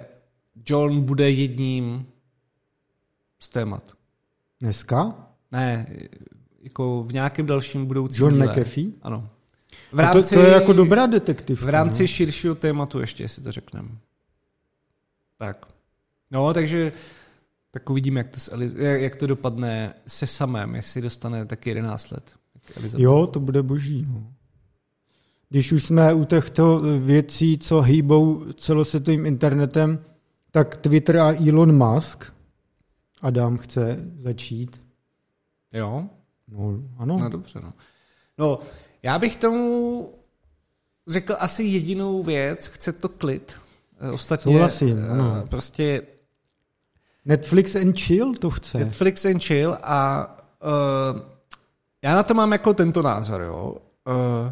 John 0.65 1.01
bude 1.01 1.31
jedním 1.31 2.05
z 3.39 3.49
témat. 3.49 3.83
Dneska? 4.61 5.15
Ne, 5.51 5.85
jako 6.61 7.03
v 7.03 7.13
nějakém 7.13 7.45
dalším 7.45 7.85
budoucím 7.85 8.23
John 8.25 8.33
díle. 8.33 8.45
McAfee? 8.45 8.91
Ano. 9.01 9.29
V 9.91 9.95
V 9.95 9.99
rámci, 9.99 10.35
to, 10.35 10.41
to 10.41 10.47
je 10.47 10.53
jako 10.53 10.73
dobrá 10.73 11.05
detektivka. 11.05 11.65
V 11.65 11.69
rámci 11.69 12.03
no. 12.03 12.07
širšího 12.07 12.55
tématu 12.55 12.99
ještě, 12.99 13.23
jestli 13.23 13.43
to 13.43 13.51
řekneme. 13.51 13.89
Tak. 15.37 15.65
No, 16.31 16.53
takže 16.53 16.91
tak 17.77 17.89
uvidíme, 17.89 18.19
jak 18.19 18.27
to, 18.27 18.39
s 18.39 18.51
Eliz- 18.51 18.77
jak 18.79 19.15
to 19.15 19.27
dopadne 19.27 19.93
se 20.07 20.27
samém, 20.27 20.75
jestli 20.75 21.01
dostane 21.01 21.45
taky 21.45 21.69
11 21.69 22.11
let. 22.11 22.31
Elizabeth. 22.77 23.03
Jo, 23.03 23.27
to 23.27 23.39
bude 23.39 23.63
boží. 23.63 24.05
No. 24.09 24.33
Když 25.49 25.71
už 25.71 25.83
jsme 25.83 26.13
u 26.13 26.25
těchto 26.25 26.79
věcí, 26.99 27.57
co 27.57 27.81
hýbou 27.81 28.45
celosvětovým 28.53 29.25
internetem, 29.25 29.99
tak 30.51 30.77
Twitter 30.77 31.17
a 31.17 31.47
Elon 31.49 31.87
Musk, 31.87 32.33
Adam 33.21 33.57
chce 33.57 33.97
začít. 34.17 34.81
Jo? 35.73 36.05
No, 36.47 36.79
ano. 36.97 37.17
No 37.17 37.29
dobře, 37.29 37.59
no. 37.63 37.73
No, 38.37 38.59
já 39.03 39.19
bych 39.19 39.35
tomu 39.35 40.13
řekl 41.07 41.35
asi 41.39 41.63
jedinou 41.63 42.23
věc, 42.23 42.67
chce 42.67 42.93
to 42.93 43.09
klid. 43.09 43.55
Eh, 43.99 44.11
Ostatně 44.11 44.53
Souhlasím, 44.53 44.97
eh, 44.99 45.07
ano. 45.09 45.45
prostě 45.49 46.01
Netflix 47.27 47.75
and 47.75 47.99
chill 47.99 48.33
to 48.33 48.49
chce. 48.49 48.77
Netflix 48.77 49.25
and 49.25 49.39
chill 49.39 49.77
a 49.83 50.27
uh, 51.13 51.21
já 52.03 52.15
na 52.15 52.23
to 52.23 52.33
mám 52.33 52.51
jako 52.51 52.73
tento 52.73 53.01
názor, 53.01 53.41
jo. 53.41 53.77
Uh, 54.07 54.51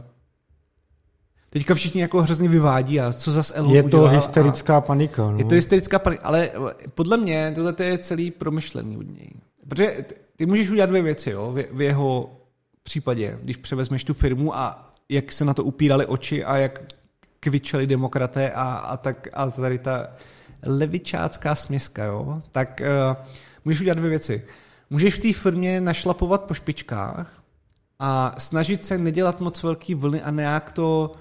teďka 1.49 1.75
všichni 1.75 2.01
jako 2.01 2.21
hrozně 2.21 2.49
vyvádí 2.49 2.99
a 2.99 3.13
co 3.13 3.31
zas 3.31 3.51
Elon 3.55 3.75
Je 3.75 3.83
to 3.83 4.07
hysterická 4.07 4.81
panika. 4.81 5.21
No. 5.21 5.35
A 5.35 5.39
je 5.39 5.45
to 5.45 5.55
hysterická 5.55 5.99
panika, 5.99 6.23
ale 6.23 6.51
podle 6.93 7.17
mě 7.17 7.51
tohle 7.55 7.73
to 7.73 7.83
je 7.83 7.97
celý 7.97 8.31
promyšlený 8.31 8.97
od 8.97 9.17
něj. 9.17 9.29
Protože 9.67 10.05
ty- 10.07 10.15
ty 10.35 10.45
můžeš 10.45 10.69
udělat 10.69 10.89
dvě 10.89 11.01
věci, 11.01 11.29
jo, 11.29 11.51
v, 11.51 11.65
v 11.71 11.81
jeho 11.81 12.39
případě, 12.83 13.37
když 13.41 13.57
převezmeš 13.57 14.03
tu 14.03 14.13
firmu 14.13 14.57
a 14.57 14.93
jak 15.09 15.31
se 15.31 15.45
na 15.45 15.53
to 15.53 15.63
upírali 15.63 16.05
oči 16.05 16.43
a 16.43 16.57
jak 16.57 16.81
kvičeli 17.39 17.87
demokraté 17.87 18.51
a, 18.51 18.63
a 18.63 18.97
tak 18.97 19.27
a 19.33 19.51
tady 19.51 19.77
ta 19.77 20.07
levičácká 20.65 21.55
směska, 21.55 22.03
jo, 22.03 22.41
tak 22.51 22.81
uh, 22.81 23.23
můžeš 23.65 23.81
udělat 23.81 23.97
dvě 23.97 24.09
věci. 24.09 24.45
Můžeš 24.89 25.13
v 25.13 25.19
té 25.19 25.33
firmě 25.33 25.81
našlapovat 25.81 26.43
po 26.43 26.53
špičkách 26.53 27.43
a 27.99 28.35
snažit 28.37 28.85
se 28.85 28.97
nedělat 28.97 29.39
moc 29.39 29.63
velký 29.63 29.95
vlny 29.95 30.21
a 30.21 30.31
nějak 30.31 30.71
to 30.71 31.15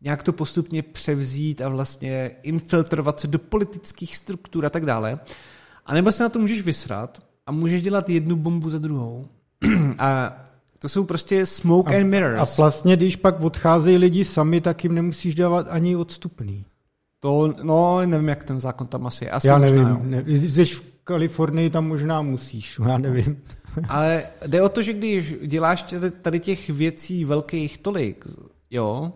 nějak 0.00 0.22
to 0.22 0.32
postupně 0.32 0.82
převzít 0.82 1.60
a 1.60 1.68
vlastně 1.68 2.30
infiltrovat 2.42 3.20
se 3.20 3.26
do 3.26 3.38
politických 3.38 4.16
struktur 4.16 4.66
a 4.66 4.70
tak 4.70 4.86
dále. 4.86 5.18
A 5.86 5.94
nebo 5.94 6.12
se 6.12 6.22
na 6.22 6.28
to 6.28 6.38
můžeš 6.38 6.62
vysrat 6.62 7.22
a 7.46 7.52
můžeš 7.52 7.82
dělat 7.82 8.08
jednu 8.08 8.36
bombu 8.36 8.70
za 8.70 8.78
druhou. 8.78 9.28
a 9.98 10.36
to 10.78 10.88
jsou 10.88 11.04
prostě 11.04 11.46
smoke 11.46 11.96
a, 11.96 12.00
and 12.00 12.10
mirrors. 12.10 12.38
A 12.38 12.62
vlastně, 12.62 12.96
když 12.96 13.16
pak 13.16 13.40
odcházejí 13.40 13.98
lidi 13.98 14.24
sami, 14.24 14.60
tak 14.60 14.84
jim 14.84 14.94
nemusíš 14.94 15.34
dávat 15.34 15.66
ani 15.70 15.96
odstupný. 15.96 16.64
To, 17.26 17.54
no, 17.62 18.06
nevím, 18.06 18.28
jak 18.28 18.44
ten 18.44 18.60
zákon 18.60 18.86
tam 18.86 19.06
asi 19.06 19.24
je. 19.24 19.30
Asi 19.30 19.46
já 19.46 19.58
nevím. 19.58 19.88
Možná, 19.88 20.00
ne, 20.04 20.22
jsi 20.26 20.64
v 20.64 20.82
Kalifornii, 21.04 21.70
tam 21.70 21.88
možná 21.88 22.22
musíš, 22.22 22.80
já 22.88 22.98
nevím. 22.98 23.42
Ale 23.88 24.26
jde 24.46 24.62
o 24.62 24.68
to, 24.68 24.82
že 24.82 24.92
když 24.92 25.34
děláš 25.46 25.94
tady 26.22 26.40
těch 26.40 26.70
věcí 26.70 27.24
velkých 27.24 27.78
tolik, 27.78 28.24
jo, 28.70 29.12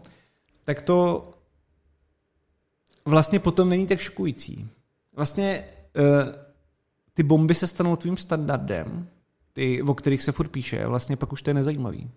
tak 0.64 0.82
to 0.82 1.30
vlastně 3.04 3.38
potom 3.38 3.68
není 3.68 3.86
tak 3.86 4.00
šokující. 4.00 4.68
Vlastně 5.16 5.64
uh, 5.98 6.32
ty 7.14 7.22
bomby 7.22 7.54
se 7.54 7.66
stanou 7.66 7.96
tvým 7.96 8.16
standardem, 8.16 9.08
ty, 9.52 9.82
o 9.82 9.94
kterých 9.94 10.22
se 10.22 10.32
furt 10.32 10.48
píše, 10.48 10.86
vlastně 10.86 11.16
pak 11.16 11.32
už 11.32 11.42
to 11.42 11.50
je 11.50 11.54
nezajímavý. 11.54 12.10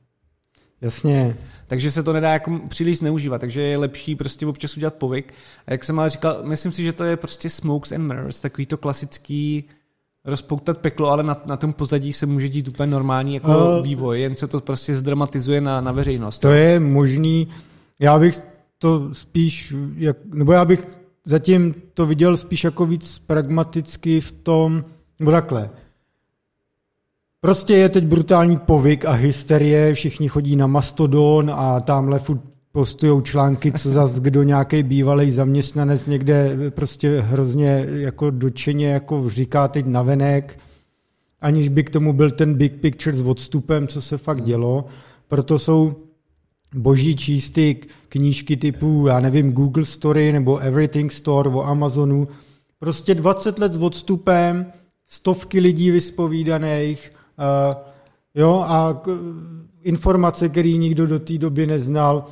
Jasně. 0.84 1.38
Takže 1.68 1.92
se 1.92 2.04
to 2.04 2.14
nedá 2.14 2.34
jako 2.34 2.60
příliš 2.68 2.98
zneužívat, 2.98 3.42
takže 3.42 3.62
je 3.62 3.78
lepší 3.78 4.16
prostě 4.16 4.46
občas 4.46 4.78
udělat 4.78 4.94
povyk. 4.94 5.34
A 5.68 5.72
jak 5.72 5.84
jsem 5.84 6.00
ale 6.00 6.10
říkal, 6.10 6.40
myslím 6.44 6.72
si, 6.72 6.84
že 6.84 6.94
to 6.94 7.04
je 7.04 7.18
prostě 7.18 7.50
smokes 7.50 7.92
and 7.92 8.08
mirrors, 8.08 8.42
takový 8.42 8.66
to 8.66 8.78
klasický 8.78 9.64
rozpoutat 10.26 10.78
peklo, 10.78 11.10
ale 11.10 11.24
na, 11.24 11.42
na 11.46 11.58
tom 11.58 11.74
pozadí 11.74 12.14
se 12.14 12.26
může 12.26 12.50
dít 12.50 12.68
úplně 12.68 12.88
normální 12.88 13.34
jako 13.34 13.78
uh, 13.78 13.84
vývoj, 13.84 14.22
jen 14.22 14.36
se 14.36 14.48
to 14.48 14.62
prostě 14.62 14.96
zdramatizuje 14.96 15.62
na, 15.62 15.82
na 15.82 15.92
veřejnost. 15.92 16.40
To 16.40 16.52
je 16.52 16.80
možný, 16.80 17.48
já 18.00 18.20
bych 18.20 18.42
to 18.78 19.10
spíš, 19.14 19.74
jak, 19.96 20.18
nebo 20.26 20.54
já 20.54 20.66
bych 20.66 20.88
zatím 21.26 21.76
to 21.94 22.06
viděl 22.06 22.38
spíš 22.38 22.64
jako 22.64 22.86
víc 22.86 23.20
pragmaticky 23.20 24.22
v 24.22 24.32
tom, 24.32 24.86
nebo 25.20 25.32
takhle, 25.32 25.70
Prostě 27.44 27.74
je 27.74 27.90
teď 27.90 28.04
brutální 28.04 28.58
povyk 28.58 29.06
a 29.06 29.12
hysterie, 29.12 29.94
všichni 29.94 30.28
chodí 30.28 30.56
na 30.56 30.68
Mastodon 30.68 31.52
a 31.56 31.80
tamhle 31.80 32.20
furt 32.20 32.42
postujou 32.72 33.22
články, 33.22 33.72
co 33.72 33.90
zas 33.92 34.20
kdo 34.20 34.44
nějaký 34.44 34.84
bývalý 34.84 35.32
zaměstnanec 35.32 36.08
někde 36.08 36.58
prostě 36.70 37.20
hrozně 37.22 37.86
jako 37.90 38.30
dočeně 38.30 38.88
jako 38.88 39.30
říká 39.30 39.68
teď 39.68 39.86
navenek, 39.86 40.60
aniž 41.42 41.70
by 41.70 41.84
k 41.84 41.90
tomu 41.90 42.14
byl 42.14 42.32
ten 42.32 42.54
big 42.54 42.74
picture 42.74 43.16
s 43.16 43.22
odstupem, 43.22 43.88
co 43.88 44.02
se 44.02 44.18
fakt 44.18 44.42
dělo. 44.44 44.86
Proto 45.28 45.60
jsou 45.60 45.96
boží 46.76 47.16
čísty 47.16 47.78
knížky 48.10 48.58
typu, 48.58 49.06
já 49.08 49.20
nevím, 49.20 49.52
Google 49.52 49.86
Story 49.86 50.32
nebo 50.32 50.58
Everything 50.58 51.12
Store 51.12 51.50
o 51.50 51.62
Amazonu. 51.62 52.28
Prostě 52.80 53.16
20 53.16 53.60
let 53.60 53.74
s 53.74 53.78
odstupem, 53.78 54.66
stovky 55.08 55.60
lidí 55.60 55.92
vyspovídaných, 55.92 57.12
jo, 58.36 58.66
a 58.68 59.02
informace, 59.84 60.50
které 60.50 60.70
nikdo 60.70 61.08
do 61.08 61.20
té 61.20 61.38
doby 61.38 61.68
neznal, 61.68 62.26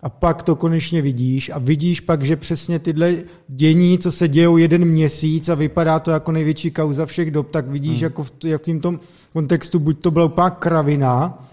a 0.00 0.08
pak 0.08 0.42
to 0.42 0.56
konečně 0.56 1.02
vidíš 1.02 1.50
a 1.54 1.58
vidíš 1.58 2.00
pak, 2.00 2.24
že 2.24 2.36
přesně 2.36 2.78
tyhle 2.78 3.14
dění, 3.48 3.98
co 3.98 4.12
se 4.12 4.28
dějou 4.28 4.56
jeden 4.56 4.84
měsíc 4.84 5.48
a 5.48 5.54
vypadá 5.54 5.98
to 5.98 6.10
jako 6.10 6.32
největší 6.32 6.70
kauza 6.70 7.06
všech 7.06 7.30
dob, 7.30 7.50
tak 7.50 7.68
vidíš 7.68 7.96
hmm. 7.96 8.02
jako 8.02 8.24
v, 8.24 8.32
jak 8.44 8.60
v 8.60 8.64
tím 8.64 8.80
tom 8.80 9.00
kontextu, 9.32 9.78
buď 9.78 10.00
to 10.00 10.10
byla 10.10 10.24
úplná 10.24 10.50
kravina, 10.50 11.44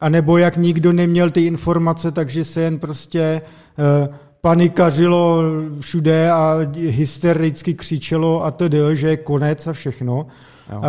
anebo 0.00 0.38
jak 0.38 0.56
nikdo 0.56 0.92
neměl 0.92 1.30
ty 1.30 1.46
informace, 1.46 2.12
takže 2.12 2.44
se 2.44 2.60
jen 2.60 2.78
prostě 2.78 3.42
uh, 3.78 4.14
panikařilo 4.40 5.42
všude 5.80 6.30
a 6.30 6.58
hystericky 6.74 7.74
křičelo 7.74 8.44
a 8.44 8.50
tedy, 8.50 8.78
že 8.92 9.08
je 9.08 9.16
konec 9.16 9.66
a 9.66 9.72
všechno. 9.72 10.26
Jo. 10.72 10.78
Uh, 10.78 10.84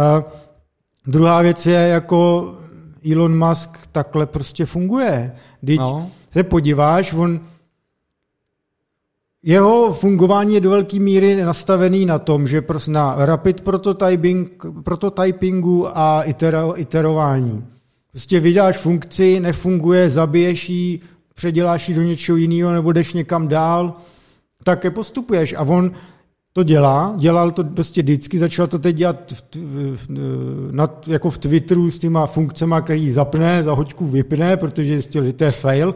Druhá 1.08 1.42
věc 1.42 1.66
je, 1.66 1.74
jako 1.74 2.54
Elon 3.12 3.48
Musk 3.48 3.78
takhle 3.92 4.26
prostě 4.26 4.66
funguje. 4.66 5.36
Když 5.62 5.78
no. 5.78 6.10
se 6.32 6.44
podíváš, 6.44 7.14
on 7.14 7.40
jeho 9.44 9.94
fungování 9.94 10.54
je 10.54 10.62
do 10.62 10.70
velké 10.70 11.00
míry 11.00 11.44
nastavený 11.44 12.06
na 12.06 12.20
tom, 12.20 12.48
že 12.48 12.62
prostě 12.62 12.92
na 12.92 13.16
rapid 13.18 13.62
prototyping, 13.62 14.66
prototypingu 14.84 15.98
a 15.98 16.24
itero, 16.24 16.80
iterování. 16.82 17.66
Prostě 18.12 18.40
vydáš 18.40 18.78
funkci, 18.78 19.40
nefunguje, 19.40 20.10
zabiješ 20.10 20.70
ji, 20.70 21.00
předěláš 21.34 21.90
ji 21.90 21.96
do 21.96 22.02
něčeho 22.02 22.36
jiného 22.36 22.74
nebo 22.74 22.92
jdeš 22.92 23.14
někam 23.14 23.48
dál, 23.48 23.94
tak 24.64 24.84
je 24.84 24.92
postupuješ. 24.92 25.54
A 25.58 25.62
on 25.62 25.92
to 26.54 26.64
dělá, 26.64 27.14
dělal 27.18 27.52
to 27.52 27.64
prostě 27.64 28.02
vždycky, 28.02 28.40
začal 28.40 28.68
to 28.68 28.80
teď 28.80 28.96
dělat 28.96 29.32
v, 29.32 29.42
v, 29.96 30.08
na, 30.72 30.90
jako 31.08 31.30
v 31.30 31.38
Twitteru 31.38 31.92
s 31.92 32.00
těma 32.00 32.26
funkcemi, 32.26 32.76
který 32.84 33.12
zapne, 33.12 33.64
za 33.64 33.74
hoďku 33.74 34.08
vypne, 34.08 34.58
protože 34.58 34.94
zjistil, 34.94 35.24
že 35.24 35.34
to 35.34 35.44
je 35.44 35.52
fail 35.52 35.96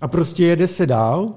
a 0.00 0.08
prostě 0.08 0.46
jede 0.46 0.66
se 0.66 0.86
dál 0.86 1.34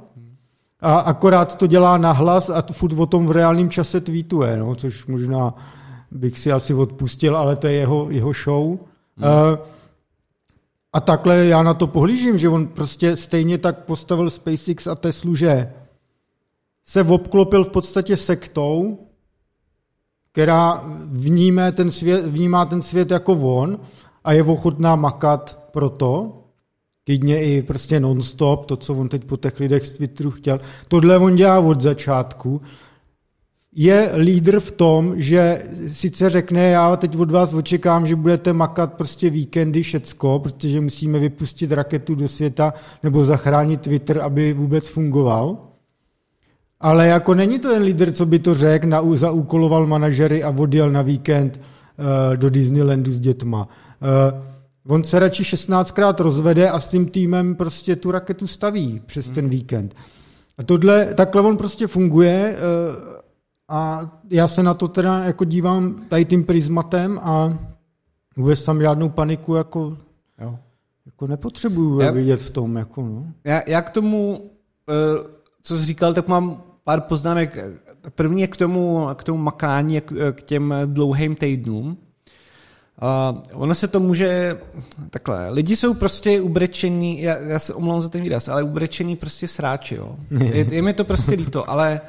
a 0.79 0.99
akorát 0.99 1.55
to 1.55 1.67
dělá 1.67 1.97
nahlas 1.97 2.49
a 2.49 2.63
furt 2.71 2.93
o 2.93 3.05
tom 3.05 3.27
v 3.27 3.31
reálném 3.31 3.69
čase 3.69 4.01
tweetuje, 4.01 4.57
no, 4.57 4.75
což 4.75 5.05
možná 5.05 5.53
bych 6.11 6.39
si 6.39 6.51
asi 6.51 6.73
odpustil, 6.73 7.37
ale 7.37 7.55
to 7.55 7.67
je 7.67 7.73
jeho, 7.73 8.07
jeho 8.09 8.33
show. 8.33 8.77
Hmm. 9.17 9.27
Uh, 9.53 9.59
a 10.93 10.99
takhle 10.99 11.45
já 11.45 11.63
na 11.63 11.73
to 11.73 11.87
pohlížím, 11.87 12.37
že 12.37 12.49
on 12.49 12.67
prostě 12.67 13.17
stejně 13.17 13.57
tak 13.57 13.85
postavil 13.85 14.29
SpaceX 14.29 14.87
a 14.87 14.95
Teslu, 14.95 15.35
že 15.35 15.73
se 16.83 17.03
obklopil 17.03 17.63
v 17.63 17.69
podstatě 17.69 18.17
sektou, 18.17 18.97
která 20.31 20.83
vníme 21.05 21.71
ten 21.71 21.91
svět, 21.91 22.25
vnímá 22.25 22.65
ten 22.65 22.81
svět 22.81 23.11
jako 23.11 23.33
on 23.33 23.79
a 24.23 24.33
je 24.33 24.43
ochotná 24.43 24.95
makat 24.95 25.69
pro 25.71 25.89
to, 25.89 26.37
klidně 27.05 27.43
i 27.43 27.61
prostě 27.61 27.99
non-stop, 27.99 28.65
to, 28.65 28.77
co 28.77 28.93
on 28.93 29.09
teď 29.09 29.25
po 29.25 29.37
těch 29.37 29.59
lidech 29.59 29.87
z 29.87 29.93
Twitteru 29.93 30.31
chtěl. 30.31 30.59
Tohle 30.87 31.17
on 31.17 31.35
dělá 31.35 31.59
od 31.59 31.81
začátku. 31.81 32.61
Je 33.75 34.11
lídr 34.17 34.59
v 34.59 34.71
tom, 34.71 35.21
že 35.21 35.69
sice 35.87 36.29
řekne, 36.29 36.69
já 36.69 36.95
teď 36.95 37.17
od 37.17 37.31
vás 37.31 37.53
očekám, 37.53 38.05
že 38.05 38.15
budete 38.15 38.53
makat 38.53 38.93
prostě 38.93 39.29
víkendy 39.29 39.83
všecko, 39.83 40.39
protože 40.39 40.81
musíme 40.81 41.19
vypustit 41.19 41.71
raketu 41.71 42.15
do 42.15 42.27
světa 42.27 42.73
nebo 43.03 43.23
zachránit 43.23 43.81
Twitter, 43.81 44.21
aby 44.21 44.53
vůbec 44.53 44.87
fungoval. 44.87 45.70
Ale 46.81 47.07
jako 47.07 47.33
není 47.33 47.59
to 47.59 47.69
ten 47.69 47.83
lídr, 47.83 48.11
co 48.11 48.25
by 48.25 48.39
to 48.39 48.55
řekl, 48.55 48.87
na, 48.87 49.01
zaúkoloval 49.13 49.87
manažery 49.87 50.43
a 50.43 50.49
odjel 50.49 50.91
na 50.91 51.01
víkend 51.01 51.59
uh, 51.59 52.37
do 52.37 52.49
Disneylandu 52.49 53.11
s 53.11 53.19
dětma. 53.19 53.67
Uh, 53.67 54.93
on 54.93 55.03
se 55.03 55.19
radši 55.19 55.43
16krát 55.43 56.23
rozvede 56.23 56.69
a 56.69 56.79
s 56.79 56.87
tím 56.87 57.07
týmem 57.07 57.55
prostě 57.55 57.95
tu 57.95 58.11
raketu 58.11 58.47
staví 58.47 59.01
přes 59.05 59.29
ten 59.29 59.43
hmm. 59.43 59.49
víkend. 59.49 59.95
A 60.57 60.63
tohle, 60.63 61.13
takhle 61.13 61.41
on 61.41 61.57
prostě 61.57 61.87
funguje 61.87 62.55
uh, 62.55 62.95
a 63.69 64.11
já 64.29 64.47
se 64.47 64.63
na 64.63 64.73
to 64.73 64.87
teda 64.87 65.23
jako 65.23 65.45
dívám 65.45 66.01
tady 66.09 66.25
tím 66.25 66.43
prismatem 66.43 67.19
a 67.23 67.57
vůbec 68.37 68.63
tam 68.63 68.81
žádnou 68.81 69.09
paniku 69.09 69.55
jako, 69.55 69.97
jo, 70.41 70.59
jako 71.05 71.27
nepotřebuju 71.27 71.99
já, 71.99 72.11
vidět 72.11 72.41
v 72.41 72.51
tom. 72.51 72.75
Jako, 72.75 73.01
no. 73.01 73.25
já, 73.43 73.61
já 73.67 73.81
k 73.81 73.89
tomu, 73.89 74.37
uh, 74.37 75.27
co 75.63 75.77
jsi 75.77 75.85
říkal, 75.85 76.13
tak 76.13 76.27
mám 76.27 76.63
pár 76.83 77.01
poznámek. 77.01 77.57
První 78.15 78.41
je 78.41 78.47
k 78.47 78.57
tomu, 78.57 79.07
k 79.15 79.23
tomu 79.23 79.37
makání, 79.37 80.01
k 80.31 80.41
těm 80.41 80.73
dlouhým 80.85 81.35
týdnům. 81.35 81.97
Uh, 83.01 83.61
ono 83.61 83.75
se 83.75 83.87
to 83.87 83.99
může, 83.99 84.59
takhle, 85.09 85.49
lidi 85.49 85.75
jsou 85.75 85.93
prostě 85.93 86.41
ubrečení, 86.41 87.21
já, 87.21 87.37
já 87.37 87.59
se 87.59 87.73
omlouvám 87.73 88.01
za 88.01 88.09
ten 88.09 88.21
výraz, 88.21 88.49
ale 88.49 88.63
ubrečení 88.63 89.15
prostě 89.15 89.47
sráči, 89.47 89.95
jo. 89.95 90.15
Je, 90.53 90.65
je 90.69 90.81
mi 90.81 90.93
to 90.93 91.05
prostě 91.05 91.31
líto, 91.31 91.69
ale 91.69 92.01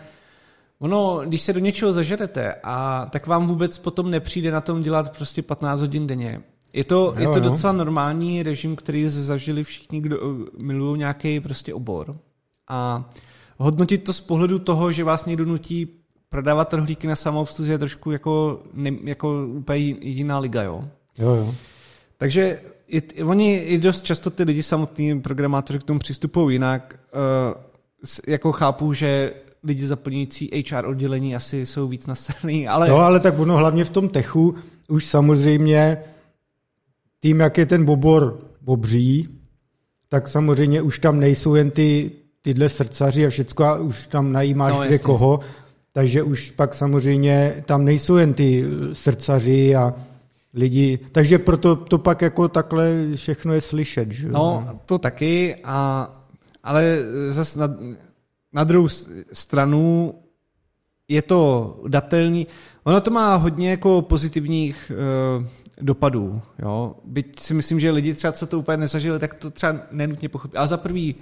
ono, 0.78 1.22
když 1.24 1.42
se 1.42 1.52
do 1.52 1.60
něčeho 1.60 1.92
zažerete 1.92 2.54
a 2.62 3.06
tak 3.10 3.26
vám 3.26 3.46
vůbec 3.46 3.78
potom 3.78 4.10
nepřijde 4.10 4.50
na 4.50 4.60
tom 4.60 4.82
dělat 4.82 5.16
prostě 5.16 5.42
15 5.42 5.80
hodin 5.80 6.06
denně. 6.06 6.42
Je 6.72 6.84
to, 6.84 6.96
jo, 6.96 7.14
je 7.18 7.28
to 7.28 7.40
docela 7.40 7.72
normální 7.72 8.42
režim, 8.42 8.76
který 8.76 9.08
zažili 9.08 9.64
všichni, 9.64 10.00
kdo 10.00 10.18
milují 10.58 10.98
nějaký 10.98 11.40
prostě 11.40 11.74
obor. 11.74 12.16
A 12.68 13.10
hodnotit 13.62 14.04
to 14.04 14.12
z 14.12 14.20
pohledu 14.20 14.58
toho, 14.58 14.92
že 14.92 15.04
vás 15.04 15.26
někdo 15.26 15.44
nutí 15.44 15.88
prodávat 16.28 16.74
rohlíky 16.74 17.06
na 17.06 17.16
samoobsluze 17.16 17.72
je 17.72 17.78
trošku 17.78 18.10
jako, 18.10 18.62
ne, 18.74 18.90
jako 19.04 19.46
úplně 19.46 19.78
jiná 20.00 20.38
liga, 20.38 20.62
jo? 20.62 20.84
Jo, 21.18 21.34
jo. 21.34 21.54
Takže 22.16 22.60
i, 22.88 23.22
oni 23.22 23.56
i 23.56 23.78
dost 23.78 24.02
často 24.02 24.30
ty 24.30 24.42
lidi 24.42 24.62
samotní 24.62 25.20
programátoři 25.20 25.78
k 25.78 25.82
tomu 25.82 25.98
přistupují 25.98 26.54
jinak. 26.54 26.98
Uh, 27.14 27.62
jako 28.26 28.52
chápu, 28.52 28.92
že 28.92 29.34
lidi 29.64 29.86
zaplňující 29.86 30.50
HR 30.70 30.86
oddělení 30.86 31.36
asi 31.36 31.66
jsou 31.66 31.88
víc 31.88 32.06
nastrany, 32.06 32.68
ale... 32.68 32.88
No, 32.88 32.96
ale 32.96 33.20
tak 33.20 33.38
ono 33.38 33.56
hlavně 33.56 33.84
v 33.84 33.90
tom 33.90 34.08
techu 34.08 34.54
už 34.88 35.04
samozřejmě 35.06 35.98
tím, 37.20 37.40
jak 37.40 37.58
je 37.58 37.66
ten 37.66 37.84
bobor 37.84 38.38
obří, 38.64 39.28
tak 40.08 40.28
samozřejmě 40.28 40.82
už 40.82 40.98
tam 40.98 41.20
nejsou 41.20 41.54
jen 41.54 41.70
ty 41.70 42.10
tyhle 42.42 42.68
srdcaři 42.68 43.26
a 43.26 43.30
všecko 43.30 43.64
a 43.64 43.78
už 43.78 44.06
tam 44.06 44.32
najímáš 44.32 44.72
No, 44.72 44.84
kde 44.86 44.98
koho, 44.98 45.40
takže 45.92 46.22
už 46.22 46.50
pak 46.50 46.74
samozřejmě 46.74 47.62
tam 47.66 47.84
nejsou 47.84 48.16
jen 48.16 48.34
ty 48.34 48.64
srdcaři 48.92 49.76
a 49.76 49.94
lidi, 50.54 50.98
takže 51.12 51.38
proto 51.38 51.76
to 51.76 51.98
pak 51.98 52.22
jako 52.22 52.48
takhle 52.48 52.92
všechno 53.14 53.54
je 53.54 53.60
slyšet, 53.60 54.12
že? 54.12 54.28
No, 54.28 54.78
to 54.86 54.98
taky, 54.98 55.56
a, 55.64 56.10
ale 56.62 56.98
zase 57.28 57.60
na, 57.60 57.76
na 58.52 58.64
druhou 58.64 58.88
stranu 59.32 60.14
je 61.08 61.22
to 61.22 61.80
datelný. 61.88 62.46
Ono 62.84 63.00
to 63.00 63.10
má 63.10 63.36
hodně 63.36 63.70
jako 63.70 64.02
pozitivních 64.02 64.92
uh, 65.38 65.46
dopadů. 65.80 66.42
Jo? 66.58 66.94
Byť 67.04 67.40
si 67.40 67.54
myslím, 67.54 67.80
že 67.80 67.90
lidi 67.90 68.14
třeba, 68.14 68.32
co 68.32 68.46
to 68.46 68.58
úplně 68.58 68.76
nezažili, 68.76 69.18
tak 69.18 69.34
to 69.34 69.50
třeba 69.50 69.78
nenutně 69.90 70.28
pochopí. 70.28 70.56
A 70.56 70.66
za 70.66 70.76
prvý, 70.76 71.14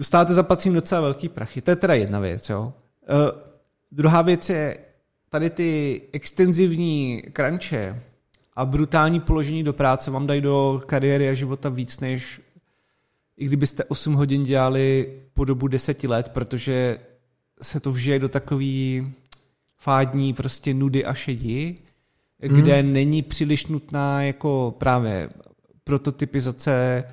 dostáváte 0.00 0.34
za 0.34 0.42
placím 0.42 0.74
docela 0.74 1.00
velký 1.00 1.28
prachy. 1.28 1.60
To 1.60 1.70
je 1.70 1.76
teda 1.76 1.94
jedna 1.94 2.20
věc. 2.20 2.50
Jo? 2.50 2.62
Uh, 2.62 3.40
druhá 3.92 4.22
věc 4.22 4.48
je 4.48 4.78
tady 5.28 5.50
ty 5.50 6.02
extenzivní 6.12 7.22
kranče 7.32 8.02
a 8.56 8.64
brutální 8.64 9.20
položení 9.20 9.62
do 9.64 9.72
práce 9.72 10.10
vám 10.10 10.26
dají 10.26 10.40
do 10.40 10.82
kariéry 10.86 11.28
a 11.28 11.34
života 11.34 11.68
víc, 11.68 12.00
než 12.00 12.40
i 13.36 13.46
kdybyste 13.46 13.84
8 13.84 14.14
hodin 14.14 14.44
dělali 14.44 15.18
po 15.34 15.44
dobu 15.44 15.68
10 15.68 16.04
let, 16.04 16.28
protože 16.28 16.98
se 17.62 17.80
to 17.80 17.90
vžije 17.90 18.18
do 18.18 18.28
takový 18.28 19.12
fádní 19.78 20.34
prostě 20.34 20.74
nudy 20.74 21.04
a 21.04 21.14
šedi, 21.14 21.76
kde 22.38 22.82
není 22.82 23.22
příliš 23.22 23.66
nutná 23.66 24.22
jako 24.22 24.74
právě 24.78 25.28
prototypizace, 25.84 27.04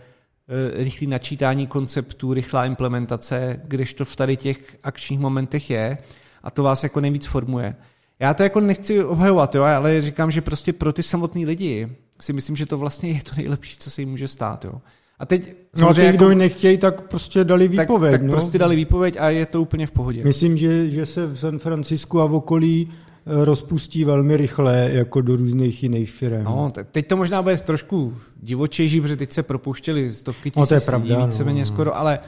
eh, 0.50 0.84
rychlý 0.84 1.08
načítání 1.08 1.68
konceptů, 1.68 2.34
rychlá 2.34 2.66
implementace, 2.66 3.62
kdežto 3.64 4.06
v 4.06 4.16
tady 4.16 4.38
těch 4.38 4.78
akčních 4.84 5.20
momentech 5.20 5.70
je 5.70 5.98
a 6.44 6.52
to 6.52 6.64
vás 6.64 6.84
jako 6.84 7.02
nejvíc 7.02 7.26
formuje. 7.26 7.76
Já 8.20 8.34
to 8.34 8.44
jako 8.44 8.60
nechci 8.60 9.04
obhajovat, 9.04 9.56
jo, 9.56 9.64
ale 9.64 10.02
říkám, 10.02 10.32
že 10.32 10.42
prostě 10.42 10.74
pro 10.74 10.94
ty 10.94 11.04
samotný 11.04 11.46
lidi 11.46 11.90
si 12.22 12.34
myslím, 12.34 12.56
že 12.56 12.66
to 12.66 12.78
vlastně 12.78 13.10
je 13.10 13.22
to 13.24 13.32
nejlepší, 13.38 13.78
co 13.78 13.92
se 13.92 14.02
jim 14.02 14.10
může 14.10 14.28
stát. 14.28 14.66
Jo. 14.66 14.82
A 15.20 15.26
teď 15.26 15.48
No 15.48 15.90
a 15.90 15.94
ty, 15.94 15.96
samozřejmě 15.96 16.12
kdo 16.12 16.36
nechtějí, 16.36 16.78
tak 16.78 17.02
prostě 17.02 17.44
dali 17.44 17.70
tak, 17.70 17.80
výpověď. 17.80 18.12
tak 18.12 18.24
no. 18.24 18.32
prostě 18.32 18.58
dali 18.58 18.76
výpověď 18.76 19.18
a 19.20 19.30
je 19.30 19.46
to 19.46 19.62
úplně 19.62 19.88
v 19.88 19.92
pohodě. 19.92 20.24
Myslím, 20.24 20.58
že, 20.58 20.90
že 20.90 21.06
se 21.06 21.26
v 21.26 21.36
San 21.36 21.60
Francisku 21.60 22.22
a 22.22 22.26
v 22.26 22.34
okolí 22.34 22.92
rozpustí 23.28 24.04
velmi 24.04 24.38
rychle, 24.38 24.90
jako 24.94 25.22
do 25.22 25.36
různých 25.36 25.84
jiných 25.84 26.12
firm. 26.12 26.44
No, 26.44 26.72
te- 26.72 26.84
teď 26.84 27.08
to 27.08 27.18
možná 27.18 27.42
bude 27.42 27.58
trošku 27.58 28.14
divočejší, 28.42 29.02
protože 29.02 29.16
teď 29.16 29.32
se 29.32 29.44
propouštěli 29.44 30.14
stovky 30.14 30.52
No, 30.56 30.66
tisíc 30.66 30.70
to 30.70 30.74
je 30.74 30.78
lidí, 30.78 30.86
pravda, 31.08 31.26
víceméně 31.26 31.60
no. 31.62 31.66
skoro, 31.66 31.98
ale 31.98 32.20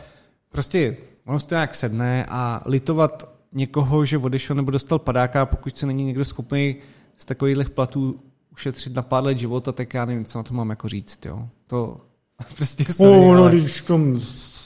prostě 0.49 0.97
ono 1.25 1.39
se 1.39 1.47
to 1.47 1.55
nějak 1.55 1.75
sedne 1.75 2.25
a 2.29 2.63
litovat 2.65 3.29
někoho, 3.53 4.05
že 4.05 4.17
odešel 4.17 4.55
nebo 4.55 4.71
dostal 4.71 4.99
padáka, 4.99 5.45
pokud 5.45 5.77
se 5.77 5.85
není 5.85 6.03
někdo 6.05 6.25
schopný 6.25 6.75
z 7.17 7.25
takových 7.25 7.69
platů 7.69 8.19
ušetřit 8.53 8.95
na 8.95 9.01
pár 9.01 9.23
let 9.23 9.37
života, 9.37 9.71
tak 9.71 9.93
já 9.93 10.05
nevím, 10.05 10.25
co 10.25 10.37
na 10.39 10.43
to 10.43 10.53
mám 10.53 10.69
jako 10.69 10.87
říct, 10.89 11.25
jo. 11.25 11.47
To 11.67 11.97
prostě 12.55 12.83
sorry, 12.93 13.19
o, 13.19 13.33
no, 13.33 13.41
ale- 13.43 13.51
když 13.51 13.81
v 13.81 13.85
tom 13.87 14.19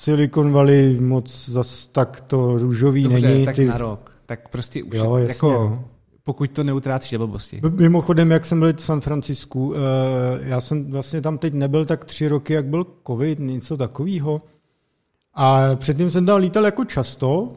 Silicon 0.04 0.52
Valley 0.52 1.00
moc 1.00 1.50
zas 1.50 1.88
tak 1.88 2.22
to 2.22 2.58
růžový 2.58 3.04
Dobře, 3.04 3.28
není. 3.28 3.46
tak 3.46 3.56
ty... 3.56 3.66
na 3.66 3.78
rok. 3.78 4.12
Tak 4.26 4.50
prostě 4.50 4.84
už 4.84 4.96
Jo, 4.98 5.16
jasně, 5.16 5.34
jako, 5.34 5.52
no. 5.54 5.84
Pokud 6.24 6.52
to 6.52 6.64
neutrácíš 6.64 7.12
do 7.12 7.18
blbosti. 7.18 7.62
Mimochodem, 7.70 8.32
jak 8.32 8.46
jsem 8.46 8.60
byl 8.60 8.74
v 8.74 8.82
San 8.82 9.02
Francisku, 9.02 9.74
eh, 9.76 9.80
já 10.42 10.62
jsem 10.62 10.92
vlastně 10.92 11.22
tam 11.22 11.38
teď 11.38 11.54
nebyl 11.54 11.86
tak 11.86 12.06
tři 12.06 12.28
roky, 12.28 12.54
jak 12.54 12.66
byl 12.66 12.86
covid, 13.08 13.40
něco 13.40 13.78
takového. 13.78 14.42
A 15.34 15.76
předtím 15.76 16.12
jsem 16.12 16.26
tam 16.26 16.40
lítal 16.40 16.66
jako 16.66 16.86
často, 16.86 17.52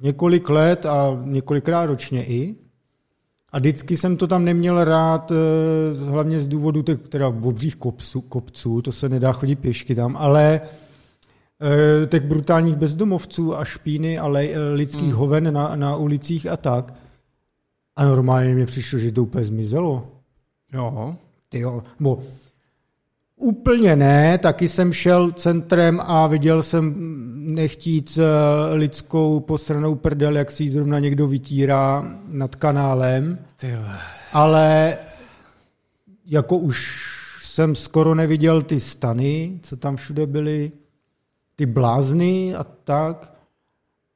několik 0.00 0.48
let 0.48 0.86
a 0.86 1.20
několikrát 1.24 1.86
ročně 1.86 2.24
i. 2.26 2.54
A 3.52 3.58
vždycky 3.58 3.96
jsem 3.96 4.16
to 4.16 4.26
tam 4.26 4.44
neměl 4.44 4.84
rád, 4.84 5.32
eh, 5.32 6.04
hlavně 6.04 6.40
z 6.40 6.48
důvodu 6.48 6.82
těch 6.82 6.98
teda 7.08 7.28
obřích 7.28 7.76
kopců, 7.76 8.20
kopců, 8.20 8.82
to 8.82 8.92
se 8.92 9.08
nedá 9.08 9.32
chodit 9.32 9.56
pěšky 9.56 9.94
tam, 9.94 10.16
ale 10.16 10.60
eh, 12.02 12.06
těch 12.06 12.22
brutálních 12.22 12.76
bezdomovců 12.76 13.58
a 13.58 13.64
špíny 13.64 14.18
a 14.18 14.26
le, 14.26 14.48
lidských 14.74 15.08
Hmm. 15.08 15.18
hoven 15.18 15.54
na, 15.54 15.76
na 15.76 15.96
ulicích 15.96 16.46
a 16.46 16.56
tak. 16.56 16.94
A 18.00 18.04
normálně 18.04 18.54
mi 18.54 18.66
přišlo, 18.66 18.98
že 18.98 19.12
to 19.12 19.22
úplně 19.22 19.44
zmizelo. 19.44 20.06
Jo. 20.72 21.16
Ty 21.48 21.58
jo, 21.58 21.82
bo 22.00 22.20
úplně 23.36 23.96
ne, 23.96 24.38
taky 24.38 24.68
jsem 24.68 24.92
šel 24.92 25.32
centrem 25.32 26.00
a 26.04 26.26
viděl 26.26 26.62
jsem 26.62 26.94
nechtít 27.54 28.18
eh, 28.18 28.74
lidskou 28.74 29.40
posranou 29.40 29.94
prdel, 29.94 30.36
jak 30.36 30.50
si 30.50 30.62
ji 30.62 30.70
zrovna 30.70 30.98
někdo 30.98 31.26
vytírá 31.26 32.14
nad 32.32 32.56
kanálem, 32.56 33.38
Ty 33.56 33.68
jo. 33.68 33.82
ale 34.32 34.98
jako 36.26 36.56
už 36.56 37.06
jsem 37.42 37.74
skoro 37.74 38.14
neviděl 38.14 38.62
ty 38.62 38.80
stany, 38.80 39.58
co 39.62 39.76
tam 39.76 39.96
všude 39.96 40.26
byly, 40.26 40.72
ty 41.56 41.66
blázny 41.66 42.54
a 42.54 42.64
tak. 42.64 43.39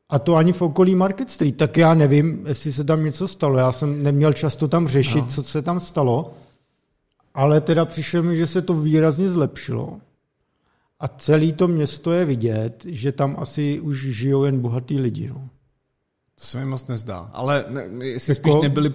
A 0.09 0.18
to 0.18 0.34
ani 0.36 0.52
v 0.52 0.62
okolí 0.62 0.94
Market 0.94 1.30
Street, 1.30 1.57
tak 1.57 1.76
já 1.76 1.94
nevím, 1.94 2.44
jestli 2.46 2.72
se 2.72 2.84
tam 2.84 3.05
něco 3.05 3.28
stalo. 3.28 3.59
Já 3.59 3.72
jsem 3.72 4.02
neměl 4.02 4.32
často 4.32 4.68
tam 4.68 4.88
řešit, 4.88 5.20
No. 5.20 5.26
co 5.26 5.42
se 5.42 5.62
tam 5.62 5.80
stalo, 5.80 6.34
ale 7.34 7.61
teda 7.61 7.84
přišlo 7.84 8.22
mi, 8.22 8.36
že 8.36 8.46
se 8.46 8.62
to 8.62 8.74
výrazně 8.74 9.28
zlepšilo. 9.28 9.98
A 11.00 11.09
celé 11.09 11.52
to 11.52 11.68
město 11.68 12.12
je 12.12 12.24
vidět, 12.24 12.84
že 12.88 13.12
tam 13.12 13.36
asi 13.38 13.80
už 13.80 14.07
žijou 14.07 14.44
jen 14.44 14.61
bohatý 14.61 15.00
lidi. 15.00 15.28
No. 15.28 15.48
To 16.38 16.44
se 16.44 16.59
mi 16.59 16.66
moc 16.66 16.86
nezdá. 16.86 17.30
Ale 17.32 17.64
ne, 17.68 18.07
jestli 18.07 18.30
Jako- 18.30 18.40
spíš 18.50 18.62
nebyli 18.62 18.92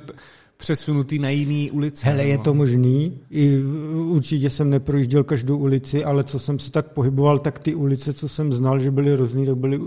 přesunutý 0.58 1.20
na 1.20 1.30
jiný 1.30 1.72
ulici. 1.72 2.06
Hele, 2.08 2.24
je 2.24 2.38
no. 2.38 2.44
to 2.44 2.54
možný. 2.54 3.20
I, 3.30 3.60
určitě 3.94 4.50
jsem 4.50 4.70
neprojížděl 4.70 5.24
každou 5.24 5.58
ulici, 5.58 6.04
ale 6.06 6.24
co 6.24 6.40
jsem 6.40 6.60
se 6.60 6.72
tak 6.72 6.92
pohyboval, 6.92 7.40
tak 7.40 7.60
ty 7.60 7.76
ulice, 7.76 8.14
co 8.14 8.30
jsem 8.30 8.54
znal, 8.54 8.80
že 8.80 8.92
byly 8.92 9.16
různý, 9.16 9.46
tak 9.46 9.58
byly 9.58 9.80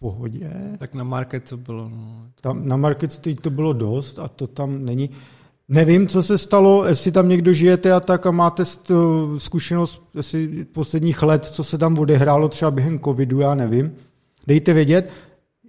pohodě. 0.00 0.50
Tak 0.78 0.94
na 0.94 1.04
market 1.04 1.48
to 1.48 1.56
bylo. 1.56 1.88
No. 1.88 2.26
Tam 2.40 2.68
na 2.68 2.76
Market 2.76 3.12
Street 3.12 3.40
to 3.40 3.50
bylo 3.50 3.72
dost 3.72 4.18
a 4.18 4.28
to 4.28 4.46
tam 4.46 4.84
není. 4.84 5.10
Nevím, 5.68 6.08
co 6.08 6.22
se 6.22 6.38
stalo, 6.38 6.84
jestli 6.86 7.12
tam 7.12 7.28
někdo 7.28 7.52
žijete 7.52 7.92
a 7.92 8.00
tak 8.00 8.26
a 8.26 8.30
máte 8.30 8.62
zkušenost 9.38 10.02
jestli 10.14 10.64
posledních 10.64 11.22
let, 11.22 11.44
co 11.44 11.64
se 11.64 11.78
tam 11.78 11.98
odehrálo 11.98 12.48
třeba 12.48 12.70
během 12.70 12.98
covidu, 13.00 13.40
já 13.40 13.54
nevím. 13.54 13.92
Dejte 14.46 14.72
vědět, 14.72 15.10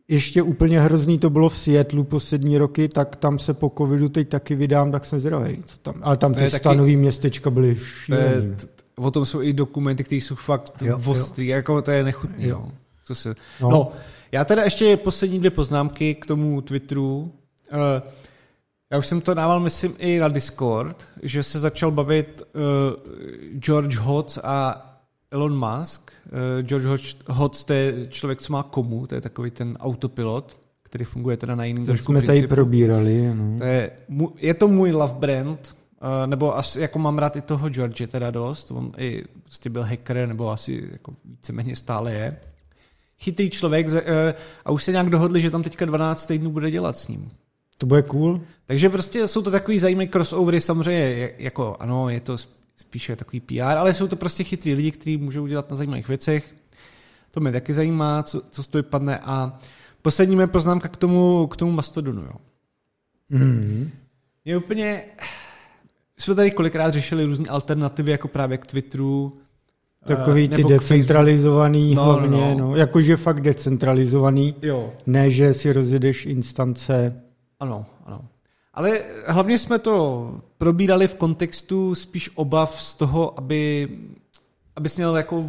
ještě 0.08 0.42
úplně 0.42 0.80
hrozný 0.80 1.20
to 1.20 1.30
bylo 1.30 1.50
v 1.50 1.58
Seattleu 1.58 2.04
poslední 2.04 2.58
roky, 2.58 2.88
tak 2.90 3.16
tam 3.16 3.40
se 3.40 3.54
po 3.54 3.72
covidu 3.78 4.10
teď 4.10 4.30
taky 4.30 4.56
vydám, 4.56 4.92
tak 4.92 5.06
jsem 5.06 5.20
zvědavý, 5.20 5.64
co 5.66 5.78
tam. 5.78 5.96
Ale 6.02 6.18
tam 6.18 6.34
To 6.34 6.38
ty 6.40 6.46
je 6.46 6.52
taky- 6.52 6.62
stanový 6.62 6.98
městečka 6.98 7.50
byly 7.50 7.76
šílený. 7.76 8.56
o 8.98 9.12
tom 9.12 9.26
jsou 9.26 9.42
i 9.42 9.54
dokumenty, 9.54 10.04
které 10.04 10.18
jsou 10.22 10.36
fakt 10.36 10.74
Jo, 10.86 11.00
jo. 11.06 11.12
ostrý, 11.12 11.48
jako 11.48 11.82
to 11.82 11.92
je 11.92 12.04
nechutný. 12.04 12.46
Jo. 12.48 12.50
Jo. 12.66 12.72
Co 13.04 13.16
se... 13.16 13.36
No. 13.62 13.70
no. 13.70 13.92
Já 14.32 14.46
teda 14.46 14.64
ještě 14.64 14.98
poslední 14.98 15.40
dvě 15.40 15.52
poznámky 15.52 16.16
k 16.16 16.26
tomu 16.26 16.62
Twitteru. 16.62 17.32
Uh, 17.74 17.80
já 18.92 18.98
už 18.98 19.08
jsem 19.08 19.22
to 19.22 19.34
dával, 19.34 19.60
myslím, 19.60 19.96
i 19.98 20.20
na 20.20 20.28
Discord, 20.28 21.06
že 21.24 21.44
se 21.44 21.60
začal 21.60 21.92
bavit 21.92 22.42
uh, 22.42 23.60
George 23.60 23.98
Hotz 23.98 24.38
a 24.44 24.84
Elon 25.32 25.70
Musk. 25.70 26.12
Uh, 26.26 26.66
George 26.66 27.16
Hotz, 27.30 27.64
to 27.64 27.74
je 27.74 28.08
člověk, 28.10 28.42
co 28.42 28.54
má 28.54 28.64
komu, 28.64 29.08
to 29.08 29.16
je 29.16 29.22
takový 29.22 29.52
ten 29.52 29.78
autopilot, 29.80 30.58
který 30.84 31.06
funguje 31.06 31.38
teda 31.38 31.56
na 31.56 31.66
jiném 31.66 31.86
To 31.86 31.92
trošku 31.92 32.12
jsme 32.12 32.22
tady 32.22 32.26
principu. 32.26 32.56
probírali. 32.56 33.34
No. 33.36 33.58
To 33.58 33.64
je, 33.64 33.92
je 34.38 34.54
to 34.54 34.68
můj 34.68 34.92
love 34.92 35.14
brand, 35.14 35.76
uh, 36.02 36.28
nebo 36.28 36.58
asi 36.58 36.82
jako 36.82 37.00
mám 37.00 37.18
rád 37.18 37.36
i 37.36 37.42
toho 37.42 37.70
George 37.70 38.08
teda 38.08 38.32
dost, 38.32 38.72
on 38.72 38.92
i 38.98 39.24
prostě 39.44 39.70
byl 39.70 39.84
hacker, 39.84 40.28
nebo 40.28 40.52
asi 40.52 40.90
jako 40.92 41.14
víceméně 41.26 41.76
stále 41.76 42.14
je. 42.14 42.38
Chytrý 43.20 43.50
člověk 43.50 43.88
uh, 43.88 43.94
a 44.66 44.72
už 44.72 44.84
se 44.84 44.92
nějak 44.92 45.10
dohodli, 45.10 45.42
že 45.42 45.52
tam 45.52 45.64
teďka 45.64 45.86
12 45.86 46.26
týdnů 46.26 46.52
bude 46.52 46.72
dělat 46.72 46.98
s 46.98 47.08
ním. 47.08 47.32
To 47.78 47.86
bude 47.86 48.02
cool. 48.02 48.42
Takže 48.66 48.90
prostě 48.90 49.28
jsou 49.28 49.42
to 49.42 49.52
takový 49.52 49.80
zajímavé 49.80 50.08
crossovery, 50.08 50.62
samozřejmě 50.62 51.32
jako 51.38 51.78
ano, 51.80 52.10
je 52.10 52.20
to 52.20 52.36
sp- 52.36 52.58
spíše 52.76 53.16
takový 53.16 53.40
PR, 53.40 53.62
ale 53.62 53.94
jsou 53.94 54.08
to 54.08 54.16
prostě 54.16 54.44
chytrý 54.44 54.74
lidi, 54.74 54.92
kteří 54.92 55.18
můžou 55.18 55.48
dělat 55.48 55.70
na 55.70 55.76
zajímavých 55.76 56.08
věcech. 56.08 56.54
To 57.34 57.40
mě 57.40 57.52
taky 57.52 57.74
zajímá, 57.74 58.24
co, 58.24 58.42
co 58.52 58.64
z 58.64 58.68
toho 58.68 58.84
vypadne. 58.84 59.20
A 59.20 59.60
poslední 60.02 60.36
moje 60.36 60.48
poznámka 60.48 60.88
k 60.88 60.98
tomu, 60.98 61.48
k 61.48 61.58
tomu 61.58 61.72
Mastodonu. 61.72 62.22
Jo. 62.22 62.34
Mm. 63.30 63.92
Je 64.46 64.58
úplně... 64.58 65.04
Jsme 66.20 66.36
tady 66.36 66.52
kolikrát 66.52 66.94
řešili 66.94 67.26
různé 67.26 67.50
alternativy, 67.50 68.12
jako 68.12 68.28
právě 68.28 68.58
k 68.58 68.66
Twitteru. 68.66 69.40
Takový 70.06 70.50
eh, 70.52 70.56
ty 70.56 70.64
decentralizovaný 70.64 71.96
No, 71.96 72.04
hlavně, 72.04 72.56
no. 72.56 72.68
no. 72.68 72.76
jakože 72.76 73.18
fakt 73.18 73.42
decentralizovaný, 73.42 74.56
Jo. 74.62 74.94
ne, 75.06 75.32
že 75.32 75.54
si 75.54 75.74
rozjedeš 75.74 76.26
instance. 76.26 77.22
Ano, 77.60 77.86
ano. 78.06 78.22
Ale 78.74 79.02
hlavně 79.26 79.60
jsme 79.60 79.80
to 79.80 80.32
probírali 80.58 81.08
v 81.08 81.16
kontextu 81.16 81.96
spíš 81.96 82.30
obav 82.36 82.82
z 82.82 82.96
toho, 82.96 83.40
aby, 83.40 83.90
aby 84.76 84.90
měl 84.98 85.18
jako 85.18 85.46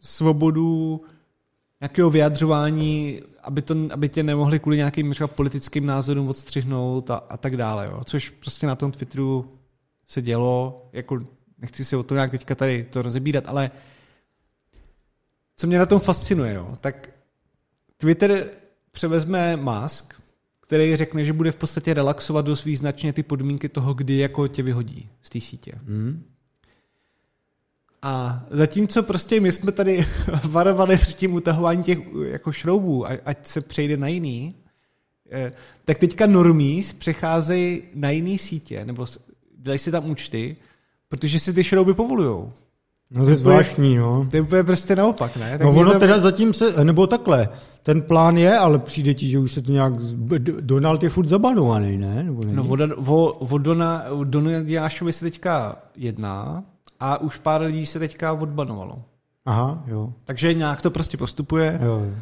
svobodu 0.00 1.00
nějakého 1.80 2.10
vyjadřování, 2.10 3.20
aby, 3.42 3.62
to, 3.62 3.74
aby 3.90 4.08
tě 4.08 4.22
nemohli 4.22 4.58
kvůli 4.58 4.76
nějakým 4.76 5.10
třeba 5.10 5.26
politickým 5.26 5.86
názorům 5.86 6.28
odstřihnout 6.28 7.10
a, 7.10 7.14
a 7.16 7.36
tak 7.36 7.56
dále. 7.56 7.86
Jo. 7.86 8.00
Což 8.04 8.28
prostě 8.28 8.66
na 8.66 8.74
tom 8.74 8.92
Twitteru 8.92 9.44
se 10.06 10.22
dělo, 10.22 10.82
jako 10.92 11.20
nechci 11.62 11.84
se 11.84 11.96
o 11.96 12.02
to 12.02 12.14
nějak 12.14 12.30
teďka 12.30 12.54
tady 12.54 12.86
to 12.90 13.02
rozebírat, 13.02 13.44
ale 13.46 13.70
co 15.56 15.66
mě 15.66 15.78
na 15.78 15.86
tom 15.86 16.00
fascinuje, 16.00 16.54
jo, 16.54 16.76
tak 16.80 17.10
Twitter 17.96 18.50
převezme 18.92 19.56
Musk, 19.56 20.14
který 20.60 20.96
řekne, 20.96 21.24
že 21.24 21.32
bude 21.32 21.50
v 21.50 21.56
podstatě 21.56 21.94
relaxovat 21.94 22.46
dost 22.46 22.64
význačně 22.64 23.12
ty 23.12 23.22
podmínky 23.22 23.68
toho, 23.68 23.94
kdy 23.94 24.18
jako 24.18 24.48
tě 24.48 24.62
vyhodí 24.62 25.10
z 25.22 25.30
té 25.30 25.40
sítě. 25.40 25.72
Hmm. 25.86 26.24
A 28.02 28.44
zatímco 28.50 29.02
prostě 29.02 29.40
my 29.40 29.52
jsme 29.52 29.72
tady 29.72 30.06
varovali 30.44 30.96
před 30.96 31.16
tím 31.16 31.34
utahování 31.34 31.82
těch 31.82 31.98
jako 32.24 32.52
šroubů, 32.52 33.06
ať 33.24 33.46
se 33.46 33.60
přejde 33.60 33.96
na 33.96 34.08
jiný, 34.08 34.54
eh, 35.30 35.52
tak 35.84 35.98
teďka 35.98 36.26
normies 36.26 36.92
přecházejí 36.92 37.82
na 37.94 38.10
jiný 38.10 38.38
sítě, 38.38 38.84
nebo 38.84 39.06
dělají 39.58 39.78
si 39.78 39.90
tam 39.90 40.10
účty, 40.10 40.56
protože 41.12 41.38
si 41.38 41.52
ty 41.52 41.64
šrouby 41.64 41.94
povolujou. 41.94 42.52
No 43.10 43.24
to 43.24 43.30
je 43.30 43.36
zvláštní, 43.36 43.96
no. 43.96 44.26
To 44.30 44.36
je 44.36 44.42
úplně 44.42 44.62
prostě 44.62 44.96
naopak, 44.96 45.36
ne? 45.36 45.50
Tak 45.50 45.62
no 45.62 45.70
ono 45.70 45.92
to... 45.92 45.98
teda 45.98 46.20
zatím 46.20 46.54
se, 46.54 46.84
nebo 46.84 47.06
takhle, 47.06 47.48
ten 47.82 48.02
plán 48.02 48.36
je, 48.36 48.58
ale 48.58 48.78
přijde 48.78 49.14
ti, 49.14 49.28
že 49.28 49.38
už 49.38 49.52
se 49.52 49.62
to 49.62 49.72
nějak, 49.72 49.92
Donald 50.60 51.02
je 51.02 51.08
furt 51.08 51.28
zabanovaný, 51.28 51.96
ne? 51.96 52.22
Nebo 52.22 52.44
no 52.44 52.64
o, 52.68 53.14
o, 53.14 53.32
o 53.32 53.58
Dona, 53.58 54.04
Donaldiášovi 54.24 55.12
se 55.12 55.24
teďka 55.24 55.76
jedná 55.96 56.64
a 57.00 57.20
už 57.20 57.38
pár 57.38 57.62
lidí 57.62 57.86
se 57.86 57.98
teďka 57.98 58.32
odbanovalo. 58.32 59.02
Aha, 59.46 59.84
jo. 59.86 60.12
Takže 60.24 60.54
nějak 60.54 60.82
to 60.82 60.90
prostě 60.90 61.16
postupuje. 61.16 61.78
Jo, 61.82 62.02
jo. 62.04 62.12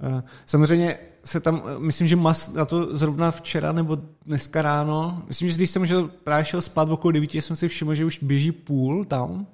Eh, 0.00 0.22
samozřejmě 0.46 0.98
se 1.26 1.40
tam, 1.40 1.62
myslím, 1.78 2.08
že 2.08 2.16
Mas 2.16 2.52
na 2.52 2.64
to 2.64 2.96
zrovna 2.96 3.30
včera 3.30 3.72
nebo 3.72 3.98
dneska 4.24 4.62
ráno, 4.62 5.22
myslím, 5.28 5.50
že 5.50 5.56
když 5.56 5.70
jsem 5.70 5.86
šel, 5.86 6.10
právě 6.24 6.44
šel 6.44 6.62
spát 6.62 6.88
okolo 6.88 7.12
9, 7.12 7.34
jsem 7.34 7.56
si 7.56 7.68
všiml, 7.68 7.94
že 7.94 8.04
už 8.04 8.18
běží 8.22 8.52
půl 8.52 9.04
tam 9.04 9.46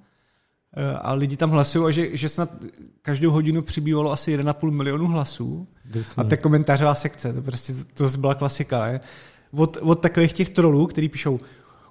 Eh, 0.77 0.99
a 1.03 1.12
lidi 1.12 1.37
tam 1.37 1.51
hlasují 1.51 1.87
a 1.87 1.91
že, 1.91 2.16
že 2.16 2.29
snad 2.29 2.51
každou 3.03 3.31
hodinu 3.31 3.62
přibývalo 3.62 4.12
asi 4.12 4.39
1,5 4.39 4.70
milionu 4.70 5.07
hlasů. 5.07 5.68
Drsně. 5.85 6.20
A 6.20 6.25
ta 6.25 6.37
komentářová 6.37 6.95
sekce, 6.95 7.33
to 7.33 7.43
prostě 7.43 7.73
to 7.95 8.09
byla 8.18 8.35
klasika. 8.35 8.87
Je? 8.87 9.01
Od, 9.53 9.77
od 9.81 9.95
takových 9.95 10.33
těch 10.33 10.49
trolů, 10.49 10.87
kteří 10.87 11.09
píšou, 11.09 11.41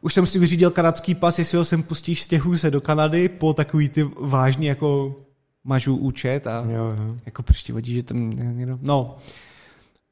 už 0.01 0.13
jsem 0.13 0.25
si 0.25 0.39
vyřídil 0.39 0.71
kanadský 0.71 1.15
pas, 1.15 1.39
jestli 1.39 1.57
ho 1.57 1.65
sem 1.65 1.83
pustíš, 1.83 2.21
stěhuji 2.21 2.57
se 2.57 2.71
do 2.71 2.81
Kanady, 2.81 3.29
po 3.29 3.53
takový 3.53 3.89
ty 3.89 4.09
vážný 4.19 4.65
jako 4.65 5.15
mažu 5.63 5.95
účet 5.95 6.47
a 6.47 6.65
jo, 6.69 6.95
jo. 6.97 7.15
jako 7.25 7.43
prostě 7.43 7.73
vadí, 7.73 7.95
že 7.95 8.03
tam 8.03 8.29
někdo... 8.29 8.79
No, 8.81 9.17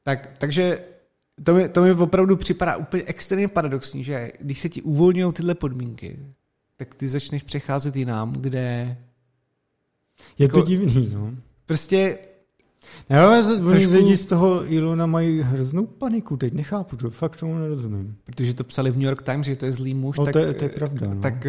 tak, 0.02 0.38
takže 0.38 0.84
to 1.44 1.54
mi, 1.54 1.68
to 1.68 1.82
mi 1.82 1.92
opravdu 1.92 2.36
připadá 2.36 2.76
úplně 2.76 3.02
extrémně 3.06 3.48
paradoxní, 3.48 4.04
že 4.04 4.32
když 4.40 4.60
se 4.60 4.68
ti 4.68 4.82
uvolňují 4.82 5.32
tyhle 5.32 5.54
podmínky, 5.54 6.18
tak 6.76 6.94
ty 6.94 7.08
začneš 7.08 7.42
přecházet 7.42 7.96
jinam, 7.96 8.32
kde... 8.32 8.96
Je 10.38 10.44
jako, 10.44 10.60
to 10.60 10.66
divný, 10.66 11.10
no. 11.14 11.34
Prostě... 11.66 12.18
Já 13.08 13.42
trošku... 13.42 13.92
lidi 13.92 14.16
z 14.16 14.26
toho 14.26 14.72
Ilona 14.72 15.06
mají 15.06 15.40
hroznou 15.42 15.86
paniku, 15.86 16.36
teď 16.36 16.54
nechápu 16.54 16.96
to, 16.96 17.10
fakt 17.10 17.36
tomu 17.36 17.58
nerozumím. 17.58 18.16
Protože 18.24 18.54
to 18.54 18.64
psali 18.64 18.90
v 18.90 18.96
New 18.96 19.04
York 19.04 19.22
Times, 19.22 19.46
že 19.46 19.56
to 19.56 19.66
je 19.66 19.72
zlý 19.72 19.94
muž, 19.94 20.18
no, 20.18 20.24
tak, 20.24 20.32
to, 20.32 20.38
je, 20.38 20.54
to 20.54 20.64
je 20.64 20.68
pravda, 20.68 21.06
no. 21.14 21.20
tak 21.20 21.46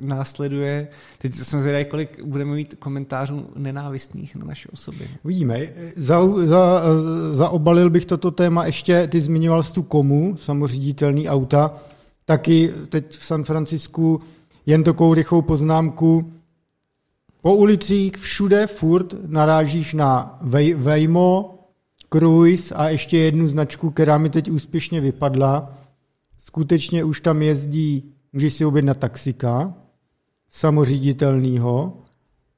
uh, 0.00 0.08
následuje, 0.08 0.88
teď 1.18 1.34
jsem 1.34 1.60
zvědavý, 1.60 1.84
kolik 1.84 2.24
budeme 2.24 2.54
mít 2.54 2.74
komentářů 2.78 3.46
nenávistných 3.56 4.36
na 4.36 4.46
naše 4.46 4.68
osoby. 4.68 5.08
Uvidíme. 5.24 5.60
Za, 5.96 6.20
za, 6.44 6.82
zaobalil 7.32 7.90
bych 7.90 8.06
toto 8.06 8.30
téma 8.30 8.66
ještě, 8.66 9.06
ty 9.06 9.20
zmiňoval 9.20 9.62
tu 9.62 9.82
komu, 9.82 10.36
samoříditelný 10.36 11.28
auta, 11.28 11.74
taky 12.24 12.72
teď 12.88 13.16
v 13.18 13.24
San 13.24 13.44
Francisku 13.44 14.20
jen 14.66 14.82
takovou 14.82 15.14
rychlou 15.14 15.42
poznámku. 15.42 16.32
Po 17.44 17.54
ulicích 17.54 18.16
všude 18.16 18.66
furt 18.66 19.14
narážíš 19.26 19.94
na 19.94 20.38
Waymo, 20.76 21.58
Cruise 22.12 22.74
a 22.74 22.88
ještě 22.88 23.18
jednu 23.18 23.48
značku, 23.48 23.90
která 23.90 24.18
mi 24.18 24.30
teď 24.30 24.50
úspěšně 24.50 25.00
vypadla. 25.00 25.72
Skutečně 26.38 27.04
už 27.04 27.20
tam 27.20 27.42
jezdí, 27.42 28.12
můžeš 28.32 28.54
si 28.54 28.64
objednat 28.64 28.96
taxika, 28.96 29.74
samoříditelného, 30.48 31.96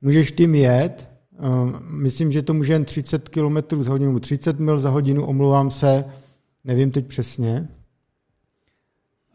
můžeš 0.01 0.33
tím 0.33 0.55
jet, 0.55 1.09
ehm, 1.39 1.79
myslím, 1.91 2.33
že 2.33 2.43
to 2.43 2.55
může 2.55 2.73
jen 2.73 2.85
30 2.85 3.29
km 3.29 3.83
za 3.83 3.91
hodinu, 3.91 4.21
30 4.21 4.61
mil 4.61 4.79
za 4.79 4.91
hodinu, 4.91 5.27
omlouvám 5.27 5.71
se, 5.71 6.05
nevím 6.65 6.91
teď 6.91 7.07
přesně. 7.07 7.69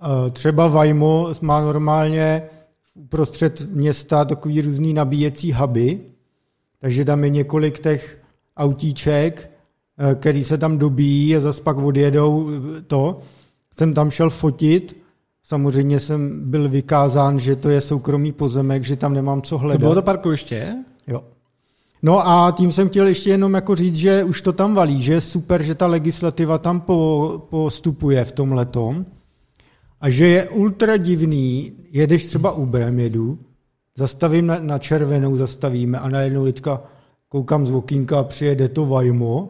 Ehm, 0.01 0.31
třeba 0.31 0.67
Waymo 0.67 1.33
má 1.41 1.61
normálně 1.61 2.41
uprostřed 2.93 3.69
města 3.71 4.25
takový 4.25 4.61
různý 4.61 4.93
nabíjecí 4.93 5.53
huby, 5.53 5.99
takže 6.79 7.05
tam 7.05 7.23
je 7.23 7.29
několik 7.29 7.79
těch 7.79 8.17
autíček, 8.57 9.51
eh, 9.97 10.15
který 10.15 10.43
se 10.43 10.57
tam 10.57 10.77
dobíjí 10.77 11.35
a 11.35 11.39
zase 11.39 11.61
pak 11.61 11.77
odjedou 11.77 12.49
eh, 12.49 12.81
to. 12.81 13.19
Jsem 13.77 13.93
tam 13.93 14.11
šel 14.11 14.29
fotit, 14.29 14.97
samozřejmě 15.43 15.99
jsem 15.99 16.51
byl 16.51 16.69
vykázán, 16.69 17.39
že 17.39 17.55
to 17.55 17.69
je 17.69 17.81
soukromý 17.81 18.31
pozemek, 18.31 18.83
že 18.83 18.95
tam 18.95 19.13
nemám 19.13 19.41
co 19.41 19.57
hledat. 19.57 19.79
To 19.79 19.79
bylo 19.79 19.95
to 19.95 20.01
parkoviště? 20.01 20.75
Jo. 21.07 21.23
No 22.03 22.27
a 22.27 22.51
tím 22.57 22.71
jsem 22.71 22.89
chtěl 22.89 23.07
ještě 23.07 23.29
jenom 23.29 23.53
jako 23.53 23.75
říct, 23.75 23.95
že 23.95 24.23
už 24.23 24.41
to 24.41 24.53
tam 24.53 24.75
valí, 24.75 25.01
že 25.01 25.13
je 25.13 25.21
super, 25.21 25.63
že 25.63 25.75
ta 25.75 25.87
legislativa 25.87 26.57
tam 26.57 26.83
postupuje 27.49 28.25
v 28.25 28.31
tom 28.31 28.51
letom. 28.51 29.05
A 30.01 30.09
že 30.09 30.27
je 30.27 30.49
ultra 30.49 30.97
divný, 30.97 31.71
jedeš 31.91 32.27
třeba 32.27 32.51
Uberem, 32.51 32.99
jedu, 32.99 33.39
zastavím 33.97 34.47
na, 34.47 34.59
na 34.59 34.79
červenou, 34.79 35.35
zastavíme 35.35 35.99
a 35.99 36.09
najednou 36.09 36.45
teďka 36.45 36.83
koukám 37.29 37.65
z 37.65 37.71
okýnka 37.71 38.19
a 38.19 38.23
přijede 38.23 38.69
to 38.69 38.85
Vajmo 38.85 39.49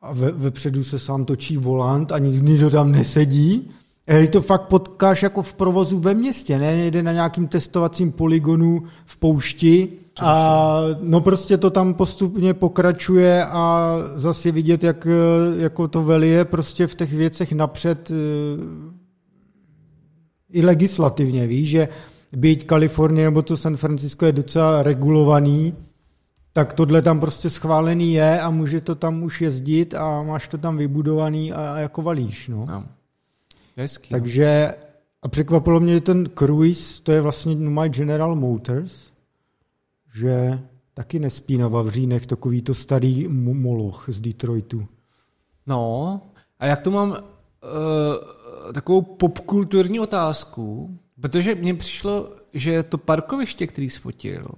a 0.00 0.12
ve, 0.12 0.32
vepředu 0.32 0.84
se 0.84 0.98
sám 0.98 1.24
točí 1.24 1.56
volant 1.56 2.12
a 2.12 2.18
nikdo 2.18 2.70
tam 2.70 2.92
nesedí. 2.92 3.70
A 4.08 4.26
to 4.26 4.42
fakt 4.42 4.62
potkáš 4.62 5.22
jako 5.22 5.42
v 5.42 5.54
provozu 5.54 5.98
ve 5.98 6.14
městě, 6.14 6.58
ne? 6.58 6.86
Jde 6.86 7.02
na 7.02 7.12
nějakým 7.12 7.48
testovacím 7.48 8.12
poligonu 8.12 8.82
v 9.04 9.16
poušti 9.16 9.88
a 10.20 10.80
no 11.00 11.20
prostě 11.20 11.56
to 11.56 11.70
tam 11.70 11.94
postupně 11.94 12.54
pokračuje 12.54 13.44
a 13.44 13.96
zase 14.14 14.52
vidět, 14.52 14.84
jak 14.84 15.06
jako 15.58 15.88
to 15.88 16.02
velije 16.02 16.44
prostě 16.44 16.86
v 16.86 16.94
těch 16.94 17.12
věcech 17.12 17.52
napřed 17.52 18.12
i 20.56 20.62
legislativně, 20.64 21.46
víš, 21.46 21.70
že 21.70 21.88
být 22.32 22.64
Kalifornie 22.64 23.24
nebo 23.24 23.42
to 23.42 23.56
San 23.56 23.76
Francisco 23.76 24.26
je 24.26 24.32
docela 24.32 24.82
regulovaný, 24.82 25.74
tak 26.52 26.72
tohle 26.72 27.02
tam 27.02 27.20
prostě 27.20 27.50
schválený 27.50 28.12
je 28.14 28.40
a 28.40 28.50
může 28.50 28.80
to 28.80 28.94
tam 28.94 29.22
už 29.22 29.40
jezdit 29.40 29.94
a 29.94 30.22
máš 30.22 30.48
to 30.48 30.58
tam 30.58 30.76
vybudovaný 30.76 31.52
a, 31.52 31.72
a 31.72 31.78
jako 31.78 32.02
valíš, 32.02 32.48
no. 32.48 32.66
no. 32.66 32.84
Hezký, 33.76 34.08
no. 34.10 34.18
Takže 34.18 34.74
a 35.22 35.28
překvapilo 35.28 35.80
mě, 35.80 35.94
že 35.94 36.00
ten 36.00 36.28
Cruise, 36.38 37.02
to 37.02 37.12
je 37.12 37.20
vlastně 37.20 37.56
My 37.56 37.88
General 37.88 38.36
Motors, 38.36 39.12
že 40.14 40.60
taky 40.94 41.18
nespí 41.18 41.58
na 41.58 41.68
Vavřínech 41.68 42.26
takový 42.26 42.62
to 42.62 42.74
starý 42.74 43.28
moloch 43.28 44.04
z 44.08 44.20
Detroitu. 44.20 44.86
No, 45.66 46.20
a 46.58 46.66
jak 46.66 46.80
to 46.80 46.90
mám 46.90 47.10
uh, 47.10 47.16
takovou 48.72 49.02
popkulturní 49.02 50.00
otázku, 50.00 50.98
protože 51.20 51.54
mně 51.54 51.74
přišlo, 51.74 52.36
že 52.52 52.82
to 52.82 52.98
parkoviště, 52.98 53.66
který 53.66 53.90
sfotil, 53.90 54.48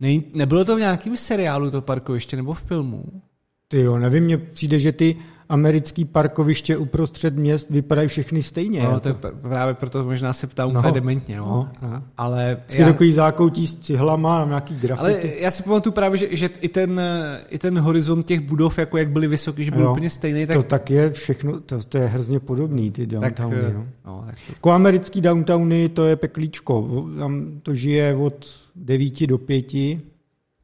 ne, 0.00 0.20
nebylo 0.34 0.64
to 0.64 0.76
v 0.76 0.78
nějakém 0.78 1.16
seriálu 1.16 1.70
to 1.70 1.82
parkoviště 1.82 2.36
nebo 2.36 2.54
v 2.54 2.62
filmu? 2.62 3.22
Ty 3.68 3.80
jo, 3.80 3.98
nevím, 3.98 4.24
mně 4.24 4.38
přijde, 4.38 4.80
že 4.80 4.92
ty 4.92 5.16
americký 5.48 6.04
parkoviště 6.04 6.76
uprostřed 6.76 7.36
měst 7.36 7.70
vypadají 7.70 8.08
všechny 8.08 8.42
stejně. 8.42 8.82
No, 8.82 9.00
to 9.00 9.14
právě 9.42 9.74
proto 9.74 10.04
možná 10.04 10.32
se 10.32 10.46
ptám 10.46 10.72
no, 10.72 10.80
úplně 10.80 10.92
dementně. 10.92 11.36
No. 11.36 11.68
No, 11.82 12.02
Ale 12.16 12.56
já... 12.74 12.86
takový 12.86 13.12
zákoutí 13.12 13.66
s 13.66 13.76
cihlama, 13.76 14.44
nějaký 14.44 14.74
grafity. 14.74 15.00
Ale 15.00 15.22
já 15.40 15.50
si 15.50 15.62
pamatuju 15.62 15.92
právě, 15.92 16.18
že, 16.18 16.28
že 16.30 16.50
i, 16.60 16.68
ten, 16.68 17.00
i 17.48 17.58
ten 17.58 17.78
horizont 17.78 18.26
těch 18.26 18.40
budov, 18.40 18.78
jako 18.78 18.98
jak 18.98 19.10
byly 19.10 19.26
vysoký, 19.26 19.64
že 19.64 19.70
byl 19.70 19.82
jo, 19.82 19.92
úplně 19.92 20.10
stejný. 20.10 20.46
Tak... 20.46 20.56
To 20.56 20.62
tak 20.62 20.90
je 20.90 21.10
všechno, 21.10 21.60
to, 21.60 21.82
to 21.82 21.98
je 21.98 22.06
hrozně 22.06 22.40
podobný, 22.40 22.90
ty 22.90 23.06
downtowny. 23.06 23.62
Tak, 23.62 23.74
no. 23.74 23.86
No, 24.06 24.24
tak 24.26 24.34
to... 24.46 24.52
Jako 24.52 24.70
americký 24.70 25.20
downtowny, 25.20 25.88
to 25.88 26.04
je 26.04 26.16
peklíčko. 26.16 27.04
Tam 27.18 27.60
to 27.62 27.74
žije 27.74 28.16
od 28.16 28.46
9 28.76 29.26
do 29.26 29.38
5, 29.38 29.66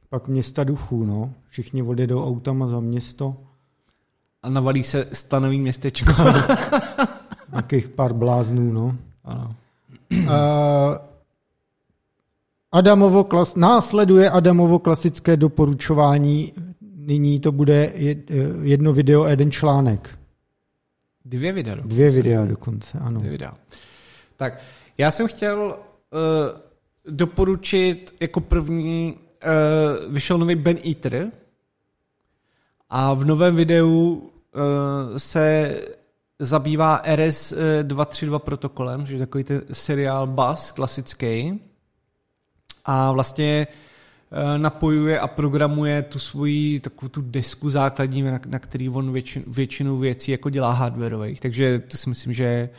pak 0.08 0.28
města 0.28 0.64
duchů, 0.64 1.04
no. 1.04 1.32
Všichni 1.48 1.82
odjedou 1.82 2.24
autama 2.24 2.66
za 2.66 2.80
město 2.80 3.36
a 4.42 4.48
navalí 4.50 4.84
se 4.84 5.08
stanový 5.12 5.60
městečko. 5.60 6.12
Nějakých 7.50 7.88
pár 7.88 8.12
bláznů, 8.12 8.72
no. 8.72 8.96
Ano. 9.24 9.54
Uh, 10.12 10.28
Adamovo 12.72 13.24
klas, 13.24 13.54
následuje 13.54 14.30
Adamovo 14.30 14.78
klasické 14.78 15.36
doporučování. 15.36 16.52
Nyní 16.96 17.40
to 17.40 17.52
bude 17.52 17.92
jed- 17.96 18.62
jedno 18.62 18.92
video 18.92 19.22
a 19.22 19.28
jeden 19.30 19.50
článek. 19.50 20.18
Dvě 21.24 21.52
videa 21.52 21.74
dokonce. 21.74 21.94
Dvě 21.94 22.10
videa 22.10 22.44
dokonce, 22.44 22.98
ano. 22.98 23.18
Dvě 23.18 23.30
videa. 23.30 23.54
Tak, 24.36 24.60
já 24.98 25.10
jsem 25.10 25.28
chtěl 25.28 25.78
uh, 26.12 27.14
doporučit 27.14 28.14
jako 28.20 28.40
první, 28.40 29.14
uh, 30.04 30.12
vyšel 30.12 30.38
nový 30.38 30.54
Ben 30.54 30.76
Eater 30.88 31.30
a 32.90 33.14
v 33.14 33.24
novém 33.24 33.56
videu 33.56 34.12
uh, 34.12 35.16
se 35.16 35.76
zabývá 36.38 37.02
RS-232 37.02 38.38
protokolem, 38.38 39.06
že 39.06 39.14
je 39.14 39.18
takový 39.18 39.44
ten 39.44 39.62
seriál 39.72 40.26
Buzz 40.26 40.70
klasický 40.70 41.60
a 42.84 43.12
vlastně 43.12 43.66
eh, 43.66 44.58
napojuje 44.58 45.20
a 45.20 45.28
programuje 45.28 46.02
tu 46.02 46.18
svoji 46.18 46.80
takovou 46.80 47.08
tu 47.08 47.22
desku 47.22 47.70
základní, 47.70 48.22
na, 48.22 48.40
na 48.46 48.58
který 48.58 48.88
on 48.88 49.12
většin, 49.12 49.44
většinu 49.46 49.98
věcí 49.98 50.30
jako 50.30 50.50
dělá 50.50 50.72
hardwareových. 50.72 51.40
Takže 51.40 51.78
to 51.78 51.96
si 51.96 52.08
myslím, 52.08 52.32
že 52.32 52.70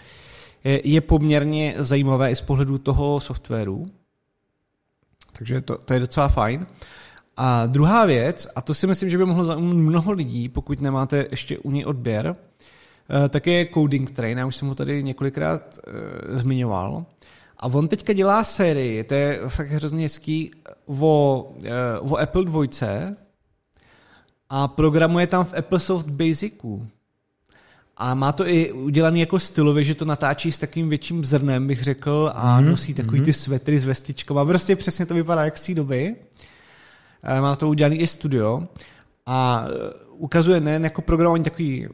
je, 0.63 0.81
je 0.87 1.01
poměrně 1.01 1.73
zajímavé 1.77 2.31
i 2.31 2.35
z 2.35 2.41
pohledu 2.41 2.77
toho 2.77 3.19
softwaru. 3.19 3.91
Takže 5.37 5.61
to, 5.61 5.77
to 5.77 5.93
je 5.93 5.99
docela 5.99 6.27
fajn. 6.27 6.67
A 7.43 7.65
druhá 7.65 8.05
věc, 8.05 8.47
a 8.55 8.61
to 8.61 8.73
si 8.73 8.87
myslím, 8.87 9.09
že 9.09 9.17
by 9.17 9.25
mohlo 9.25 9.45
zaujmout 9.45 9.75
mnoho 9.75 10.11
lidí, 10.11 10.49
pokud 10.49 10.81
nemáte 10.81 11.25
ještě 11.31 11.57
u 11.57 11.71
něj 11.71 11.85
odběr, 11.85 12.35
eh, 13.25 13.29
tak 13.29 13.47
je 13.47 13.67
Coding 13.73 14.11
Train, 14.11 14.37
já 14.37 14.45
už 14.45 14.55
jsem 14.55 14.67
ho 14.67 14.75
tady 14.75 15.03
několikrát 15.03 15.79
uh, 15.87 16.39
zmiňoval. 16.39 17.05
A 17.57 17.65
on 17.65 17.87
teďka 17.87 18.13
dělá 18.13 18.43
sérii, 18.43 19.03
to 19.03 19.13
je 19.13 19.39
fakt 19.47 19.67
hrozně 19.67 20.03
hezký, 20.03 20.51
o, 20.85 21.53
uh, 22.01 22.13
o 22.13 22.17
Apple 22.17 22.45
2 22.45 22.65
a 24.49 24.67
programuje 24.67 25.27
tam 25.27 25.45
v 25.45 25.53
Applesoft 25.57 26.07
Basicu. 26.07 26.87
A 27.97 28.15
má 28.15 28.31
to 28.31 28.47
i 28.47 28.71
udělaný 28.71 29.19
jako 29.19 29.39
stylově, 29.39 29.83
že 29.83 29.95
to 29.95 30.05
natáčí 30.05 30.51
s 30.51 30.59
takým 30.59 30.89
větším 30.89 31.25
zrnem, 31.25 31.67
bych 31.67 31.83
řekl, 31.83 32.31
a 32.35 32.59
mm-hmm. 32.59 32.65
nosí 32.65 32.93
takový 32.93 33.21
ty 33.21 33.33
svetry 33.33 33.79
s 33.79 33.85
vestičkama. 33.85 34.45
Prostě 34.45 34.75
přesně 34.75 35.05
to 35.05 35.13
vypadá 35.13 35.45
jak 35.45 35.57
z 35.57 35.65
té 35.65 35.73
doby. 35.73 36.15
Má 37.23 37.41
na 37.41 37.55
to 37.55 37.69
udělaný 37.69 37.97
i 37.97 38.07
studio. 38.07 38.67
A 39.25 39.65
ukazuje 40.09 40.61
nejen 40.61 40.83
jako 40.83 41.01
programování 41.01 41.43
takový 41.43 41.87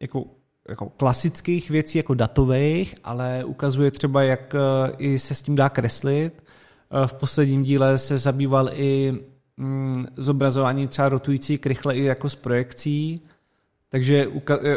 jako 0.00 0.24
jako 0.68 0.88
klasických 0.88 1.70
věcí, 1.70 1.98
jako 1.98 2.14
datových, 2.14 2.94
ale 3.04 3.44
ukazuje 3.44 3.90
třeba, 3.90 4.22
jak 4.22 4.54
i 4.98 5.18
se 5.18 5.34
s 5.34 5.42
tím 5.42 5.56
dá 5.56 5.68
kreslit. 5.68 6.44
V 7.06 7.14
posledním 7.14 7.62
díle 7.62 7.98
se 7.98 8.18
zabýval 8.18 8.70
i 8.72 9.12
mm, 9.56 10.06
zobrazování 10.16 10.88
třeba 10.88 11.08
rotující 11.08 11.58
krychle 11.58 11.96
i 11.96 12.04
jako 12.04 12.30
s 12.30 12.34
projekcí, 12.34 13.22
takže 13.88 14.26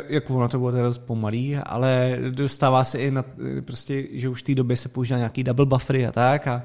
jak 0.08 0.30
ono 0.30 0.50
to 0.50 0.60
bylo 0.60 0.72
teda 0.72 0.92
pomalý, 1.06 1.58
ale 1.58 2.18
dostává 2.30 2.84
se 2.84 3.00
i 3.00 3.12
na, 3.12 3.26
prostě, 3.66 4.08
že 4.12 4.30
už 4.30 4.42
v 4.42 4.46
té 4.46 4.56
době 4.56 4.78
se 4.78 4.90
používá 4.90 5.18
nějaký 5.18 5.44
double 5.44 5.66
buffery 5.66 6.08
a 6.08 6.12
tak 6.12 6.48
a 6.48 6.64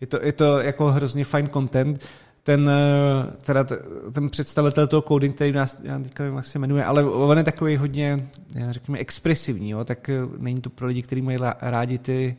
je 0.00 0.06
to, 0.06 0.22
je 0.22 0.32
to 0.32 0.60
jako 0.60 0.90
hrozně 0.90 1.24
fajn 1.24 1.48
content 1.48 2.04
ten, 2.44 2.70
eh, 2.70 3.36
teda 3.36 3.64
ten 4.12 4.30
představitel 4.30 4.86
toho 4.86 5.02
coding, 5.02 5.34
který 5.34 5.52
nás, 5.52 5.80
já 5.82 5.98
teďka 5.98 6.22
nevím, 6.22 6.36
jak 6.36 6.46
se 6.46 6.58
jmenuje, 6.58 6.84
ale 6.84 7.04
on 7.04 7.38
je 7.38 7.44
takový 7.44 7.76
hodně, 7.76 8.28
řekněme, 8.70 8.98
expresivní, 8.98 9.70
jo, 9.70 9.84
tak 9.84 10.08
eh, 10.08 10.14
není 10.38 10.60
to 10.60 10.70
pro 10.70 10.86
lidi, 10.86 11.02
kteří 11.02 11.22
mají 11.22 11.38
rádi 11.60 11.98
ty 11.98 12.36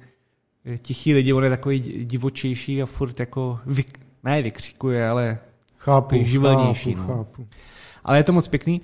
eh, 0.65 0.77
tichý 0.77 1.13
lidi, 1.13 1.33
on 1.33 1.43
je 1.43 1.49
takový 1.49 1.79
divočejší 2.05 2.81
a 2.81 2.85
furt 2.85 3.19
jako, 3.19 3.59
vy, 3.65 3.85
ne 4.23 4.41
vykřikuje, 4.41 5.09
ale 5.09 5.39
chápu, 5.77 6.23
živelnější. 6.23 6.93
Chápu, 6.93 7.07
no. 7.07 7.17
chápu. 7.17 7.47
Ale 8.03 8.17
je 8.17 8.23
to 8.23 8.33
moc 8.33 8.47
pěkný. 8.47 8.81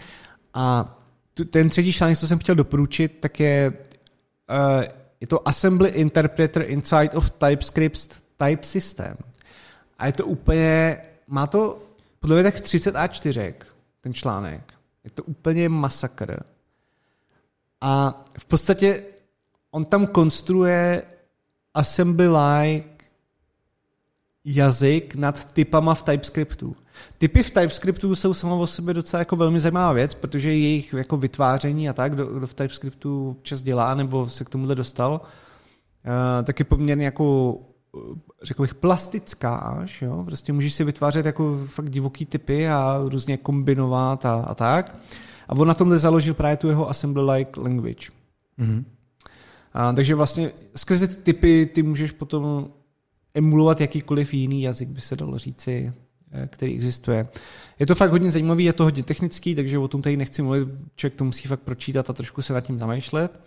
A 0.53 0.97
ten 1.49 1.69
třetí 1.69 1.93
článek, 1.93 2.17
co 2.17 2.27
jsem 2.27 2.39
chtěl 2.39 2.55
doporučit, 2.55 3.17
tak 3.19 3.39
je, 3.39 3.73
uh, 4.49 4.83
je 5.21 5.27
to 5.27 5.47
Assembly 5.47 5.89
Interpreter 5.89 6.61
Inside 6.67 7.09
of 7.09 7.29
TypeScript 7.29 8.23
Type 8.37 8.63
System. 8.63 9.15
A 9.99 10.05
je 10.05 10.11
to 10.11 10.25
úplně 10.25 10.97
má 11.31 11.47
to 11.47 11.79
podle 12.19 12.35
mě 12.35 12.43
tak 12.43 12.61
30 12.61 12.95
A4, 12.95 13.53
ten 14.01 14.13
článek. 14.13 14.73
Je 15.03 15.09
to 15.09 15.23
úplně 15.23 15.69
masakr. 15.69 16.43
A 17.81 18.23
v 18.37 18.45
podstatě 18.45 19.03
on 19.71 19.85
tam 19.85 20.07
konstruuje 20.07 21.03
assembly-like 21.73 22.89
jazyk 24.45 25.15
nad 25.15 25.53
typama 25.53 25.95
v 25.95 26.03
TypeScriptu. 26.03 26.75
Typy 27.17 27.43
v 27.43 27.51
TypeScriptu 27.51 28.15
jsou 28.15 28.33
samo 28.33 28.59
o 28.59 28.67
sobě 28.67 28.93
docela 28.93 29.19
jako 29.19 29.35
velmi 29.35 29.59
zajímavá 29.59 29.93
věc, 29.93 30.15
protože 30.15 30.49
jejich 30.49 30.93
jako 30.93 31.17
vytváření 31.17 31.89
a 31.89 31.93
tak, 31.93 32.13
kdo, 32.13 32.25
kdo 32.25 32.47
v 32.47 32.53
TypeScriptu 32.53 33.29
občas 33.29 33.61
dělá 33.61 33.95
nebo 33.95 34.29
se 34.29 34.45
k 34.45 34.49
tomuhle 34.49 34.75
dostal, 34.75 35.21
uh, 35.21 36.45
tak 36.45 36.59
je 36.59 36.65
poměrně 36.65 37.05
jako 37.05 37.57
řekl 38.43 38.63
bych, 38.63 38.75
plastická 38.75 39.55
až, 39.55 40.01
jo? 40.01 40.23
prostě 40.25 40.53
můžeš 40.53 40.73
si 40.73 40.83
vytvářet 40.83 41.25
jako 41.25 41.59
fakt 41.65 41.89
divoký 41.89 42.25
typy 42.25 42.69
a 42.69 43.01
různě 43.05 43.37
kombinovat 43.37 44.25
a, 44.25 44.33
a 44.33 44.55
tak. 44.55 44.95
A 45.47 45.55
on 45.55 45.67
na 45.67 45.73
tomhle 45.73 45.97
založil 45.97 46.33
právě 46.33 46.57
tu 46.57 46.67
jeho 46.67 46.89
assembly-like 46.89 47.61
language. 47.61 48.09
Mm-hmm. 48.59 48.83
A, 49.73 49.93
takže 49.93 50.15
vlastně 50.15 50.51
skrze 50.75 51.07
ty 51.07 51.15
typy 51.15 51.65
ty 51.65 51.83
můžeš 51.83 52.11
potom 52.11 52.67
emulovat 53.33 53.81
jakýkoliv 53.81 54.33
jiný 54.33 54.61
jazyk, 54.61 54.89
by 54.89 55.01
se 55.01 55.15
dalo 55.15 55.37
říci, 55.37 55.93
eh, 56.31 56.47
který 56.47 56.75
existuje. 56.75 57.27
Je 57.79 57.85
to 57.85 57.95
fakt 57.95 58.11
hodně 58.11 58.31
zajímavý, 58.31 58.63
je 58.63 58.73
to 58.73 58.83
hodně 58.83 59.03
technický, 59.03 59.55
takže 59.55 59.77
o 59.77 59.87
tom 59.87 60.01
tady 60.01 60.17
nechci 60.17 60.41
mluvit, 60.41 60.67
člověk 60.95 61.17
to 61.17 61.23
musí 61.23 61.47
fakt 61.47 61.61
pročítat 61.61 62.09
a 62.09 62.13
trošku 62.13 62.41
se 62.41 62.53
nad 62.53 62.61
tím 62.61 62.79
zamýšlet, 62.79 63.39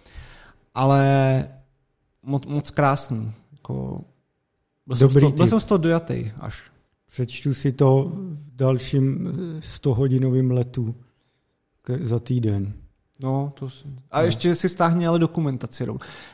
ale 0.75 1.49
moc, 2.23 2.47
moc 2.47 2.71
krásný. 2.71 3.33
Jako 3.53 4.05
byl, 4.87 4.97
Dobrý 4.97 5.13
jsem, 5.13 5.21
z 5.21 5.21
toho, 5.21 5.33
byl 5.33 5.47
jsem 5.47 5.61
z 5.61 5.65
toho 5.65 5.79
dojatý 5.79 6.33
až. 6.41 6.63
Přečtu 7.13 7.55
si 7.55 7.73
to 7.73 8.13
v 8.15 8.57
dalším 8.57 9.33
100-hodinovém 9.61 10.53
letu 10.53 10.95
za 12.03 12.19
týden. 12.19 12.73
No, 13.23 13.53
to. 13.55 13.69
A 14.11 14.21
no. 14.21 14.27
ještě 14.27 14.55
si 14.55 14.69
stáhni 14.69 15.07
ale 15.07 15.19
dokumentaci. 15.19 15.87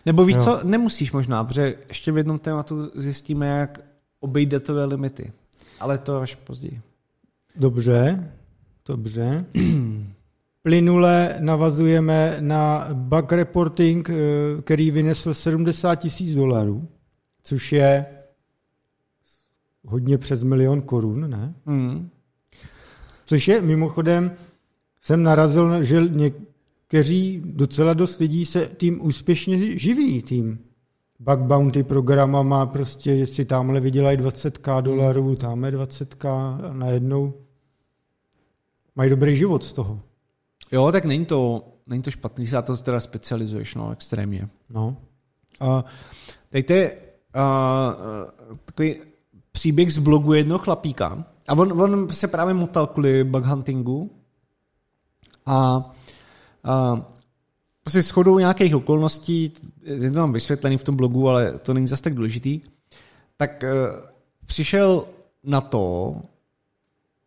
Nebo 0.07 0.25
víš 0.25 0.37
jo. 0.37 0.45
co, 0.45 0.61
nemusíš 0.65 1.13
možná, 1.13 1.45
protože 1.45 1.75
ještě 1.89 2.13
v 2.13 2.17
jednom 2.17 2.39
tématu 2.39 2.91
zjistíme, 2.95 3.47
jak 3.47 3.81
obejít 4.21 4.49
datové 4.49 4.85
limity. 4.85 5.33
Ale 5.81 5.99
to 5.99 6.21
až 6.21 6.35
později. 6.35 6.81
Dobře, 7.57 8.33
dobře. 8.87 9.45
Plynule 10.63 11.37
navazujeme 11.41 12.37
na 12.41 12.89
bug 12.93 13.33
reporting, 13.33 14.11
eh, 14.11 14.15
který 14.63 14.91
vynesl 14.91 15.35
70 15.35 15.95
tisíc 15.95 16.35
dolarů, 16.35 16.89
což 17.43 17.73
je 17.73 18.07
hodně 19.87 20.19
přes 20.19 20.43
milion 20.43 20.83
korun, 20.83 21.31
ne? 21.31 21.55
Mm. 21.67 22.11
Což 23.27 23.49
je, 23.49 23.63
mimochodem, 23.63 24.33
jsem 25.03 25.23
narazil, 25.23 25.85
že 25.85 26.01
někteří, 26.01 27.43
docela 27.45 27.95
dost 27.95 28.19
lidí 28.19 28.45
se 28.45 28.71
tím 28.77 29.07
úspěšně 29.07 29.79
živí, 29.79 30.23
tím 30.23 30.59
bug 31.19 31.39
bounty 31.39 31.83
programama, 31.83 32.67
prostě, 32.67 33.19
že 33.19 33.27
si 33.27 33.45
tamhle 33.45 33.81
vydělají 33.81 34.19
20k 34.19 34.83
dolarů, 34.83 35.37
tamhle 35.37 35.71
20k 35.71 36.29
a 36.29 36.73
najednou 36.73 37.35
mají 38.97 39.11
dobrý 39.11 39.37
život 39.37 39.65
z 39.65 39.73
toho. 39.73 40.01
Jo, 40.73 40.93
tak 40.93 41.05
není 41.05 41.27
to, 41.27 41.69
není 41.87 42.03
to 42.03 42.11
špatný, 42.11 42.47
se 42.47 42.63
to 42.63 42.77
teda 42.77 43.01
specializuješ, 43.01 43.75
no, 43.75 43.93
extrémně. 43.93 44.49
No. 44.71 44.97
Uh, 45.63 45.83
teď 46.49 46.67
to 46.67 46.73
je 46.73 46.97
uh, 47.37 48.55
takový 48.65 48.95
příběh 49.61 49.93
z 49.93 49.99
blogu 49.99 50.33
jednoho 50.33 50.59
chlapíka. 50.59 51.25
A 51.49 51.53
on, 51.53 51.83
on 51.83 52.09
se 52.09 52.29
právě 52.29 52.55
motal 52.55 52.87
kvůli 52.87 53.25
bug 53.25 53.45
huntingu. 53.45 54.11
A, 55.47 55.91
a 56.65 57.07
prostě 57.81 58.03
shodou 58.03 58.39
nějakých 58.39 58.75
okolností, 58.75 59.53
je 59.83 60.11
to 60.11 60.15
tam 60.15 60.33
vysvětlený 60.33 60.79
v 60.79 60.85
tom 60.85 60.97
blogu, 60.97 61.29
ale 61.29 61.59
to 61.59 61.75
není 61.75 61.87
zase 61.87 62.03
tak 62.03 62.15
důležitý, 62.15 62.61
tak 63.37 63.65
uh, 63.65 64.09
přišel 64.47 65.05
na 65.45 65.61
to, 65.61 66.17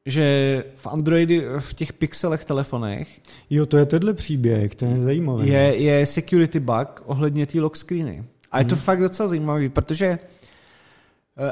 že 0.06 0.64
v 0.76 0.88
Androidy, 0.88 1.46
v 1.60 1.74
těch 1.74 1.94
pixelech 1.94 2.46
telefonech... 2.46 3.22
Jo, 3.50 3.66
to 3.66 3.78
je 3.78 3.86
tenhle 3.86 4.14
příběh, 4.14 4.76
to 4.76 4.86
je 4.86 5.04
zajímavý. 5.04 5.50
Je, 5.50 5.76
je 5.76 6.06
security 6.06 6.60
bug 6.60 7.02
ohledně 7.06 7.46
té 7.46 7.62
lock 7.62 7.76
screeny. 7.76 8.24
A 8.52 8.60
je 8.60 8.66
to 8.66 8.76
hmm. 8.76 8.84
fakt 8.84 9.00
docela 9.00 9.30
zajímavý, 9.30 9.70
protože 9.70 10.20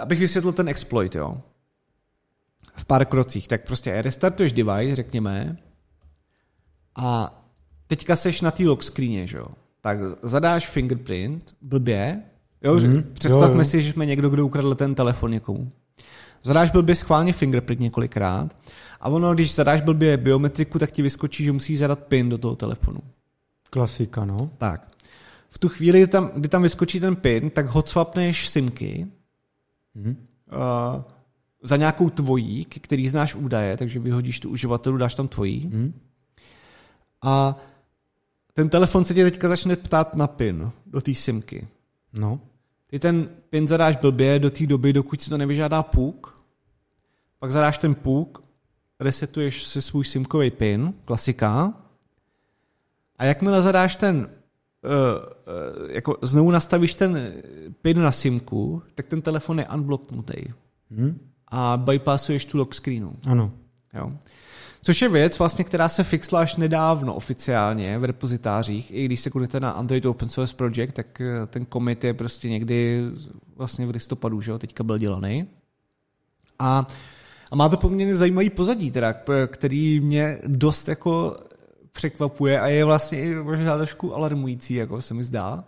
abych 0.02 0.20
vysvětlil 0.20 0.54
ten 0.54 0.70
exploit, 0.70 1.16
jo. 1.16 1.42
V 2.76 2.86
pár 2.86 3.06
krocích. 3.06 3.48
Tak 3.48 3.66
prostě 3.66 4.02
restartuješ 4.02 4.54
device, 4.54 4.96
řekněme, 4.96 5.58
a 6.96 7.38
teďka 7.88 8.16
seš 8.16 8.42
na 8.42 8.52
té 8.52 8.64
lock 8.64 8.84
screeně, 8.84 9.28
že 9.28 9.38
jo. 9.38 9.48
Tak 9.82 10.00
zadáš 10.24 10.68
fingerprint, 10.68 11.56
blbě, 11.62 12.24
Jo, 12.64 12.74
mm, 12.74 13.04
představme 13.14 13.54
jo, 13.54 13.58
jo. 13.58 13.64
si, 13.64 13.84
že 13.84 13.92
jsme 13.92 14.06
někdo, 14.06 14.30
kdo 14.30 14.46
ukradl 14.46 14.76
ten 14.76 14.96
telefon 14.96 15.32
někomu. 15.32 15.70
Zadáš 16.44 16.72
blbě 16.72 16.96
schválně 16.96 17.34
fingerprint 17.34 17.82
několikrát 17.82 18.56
a 19.02 19.10
ono, 19.10 19.34
když 19.34 19.56
zadáš 19.56 19.82
blbě 19.82 20.18
biometriku, 20.18 20.80
tak 20.80 20.92
ti 20.92 21.02
vyskočí, 21.02 21.44
že 21.44 21.52
musíš 21.52 21.80
zadat 21.80 22.00
PIN 22.00 22.30
do 22.30 22.38
toho 22.38 22.56
telefonu. 22.56 23.00
Klasika, 23.70 24.26
no. 24.26 24.50
Tak. 24.58 24.88
V 25.50 25.58
tu 25.58 25.70
chvíli, 25.70 26.00
kdy 26.00 26.08
tam, 26.08 26.32
kdy 26.36 26.50
tam 26.50 26.64
vyskočí 26.64 27.00
ten 27.00 27.16
PIN, 27.16 27.50
tak 27.50 27.66
hodswapneš 27.66 28.50
simky 28.50 29.08
mm. 29.96 30.16
uh, 30.52 31.04
za 31.64 31.78
nějakou 31.78 32.10
tvojí, 32.10 32.66
který 32.66 33.10
znáš 33.10 33.36
údaje, 33.36 33.78
takže 33.78 34.00
vyhodíš 34.00 34.40
tu 34.40 34.50
uživatelů, 34.50 34.98
dáš 34.98 35.14
tam 35.14 35.28
tvojí. 35.28 35.70
Mm. 35.74 35.94
A 37.22 37.56
ten 38.54 38.70
telefon 38.70 39.06
se 39.06 39.14
tě 39.14 39.24
teďka 39.24 39.50
začne 39.50 39.76
ptát 39.76 40.16
na 40.16 40.28
PIN 40.28 40.72
do 40.86 41.02
té 41.02 41.14
simky. 41.14 41.68
No. 42.14 42.40
Ty 42.88 43.00
ten 43.00 43.30
PIN 43.50 43.68
zadáš 43.68 43.96
blbě 43.96 44.40
do 44.40 44.50
té 44.50 44.66
doby, 44.66 44.94
dokud 44.94 45.22
si 45.22 45.30
to 45.30 45.38
nevyžádá 45.38 45.84
puk, 45.84 46.44
pak 47.40 47.52
zadáš 47.52 47.78
ten 47.78 47.96
puk, 47.96 48.44
resetuješ 49.00 49.64
si 49.64 49.82
svůj 49.82 50.06
simkový 50.06 50.52
PIN, 50.52 50.94
klasika, 51.06 51.74
a 53.18 53.26
jakmile 53.26 53.62
zadáš 53.62 53.96
ten, 53.96 54.18
uh, 54.18 54.30
jako 55.90 56.18
znovu 56.22 56.52
nastavíš 56.52 56.94
ten 56.94 57.34
PIN 57.82 58.02
na 58.02 58.12
simku, 58.12 58.84
tak 58.96 59.08
ten 59.08 59.22
telefon 59.22 59.60
je 59.60 59.68
unblocknutý. 59.68 60.42
Hmm. 60.92 61.20
A 61.48 61.78
bypassuješ 61.78 62.46
tu 62.46 62.58
lock 62.58 62.74
screenu. 62.74 63.16
Ano. 63.28 63.52
Jo. 63.94 64.12
Což 64.84 65.02
je 65.02 65.10
věc, 65.10 65.40
vlastně, 65.40 65.64
která 65.64 65.90
se 65.90 66.04
fixla 66.04 66.40
až 66.40 66.56
nedávno 66.56 67.16
oficiálně 67.16 68.00
v 68.00 68.04
repozitářích. 68.04 68.92
I 68.92 69.06
když 69.06 69.20
se 69.20 69.30
kudete 69.30 69.60
na 69.60 69.72
Android 69.72 70.06
Open 70.06 70.30
Source 70.30 70.56
Project, 70.56 70.94
tak 70.94 71.22
eh, 71.22 71.48
ten 71.48 71.66
commit 71.74 72.04
je 72.04 72.14
prostě 72.14 72.50
někdy 72.50 73.04
vlastně 73.56 73.86
v 73.86 73.90
listopadu, 73.90 74.42
že 74.42 74.52
jo, 74.52 74.60
teďka 74.60 74.84
byl 74.84 74.98
dělaný. 74.98 75.48
A, 76.60 76.88
a 77.52 77.56
má 77.56 77.70
to 77.70 77.78
poměrně 77.78 78.16
zajímavý 78.16 78.50
pozadí, 78.50 78.92
teda, 78.92 79.16
který 79.48 80.00
mě 80.00 80.40
dost 80.48 80.88
jako 80.88 81.38
překvapuje 81.92 82.60
a 82.60 82.68
je 82.68 82.86
vlastně 82.86 83.22
i 83.22 83.36
možná 83.36 83.78
trošku 83.78 84.16
alarmující, 84.16 84.74
jako 84.74 85.02
se 85.02 85.14
mi 85.14 85.24
zdá. 85.24 85.64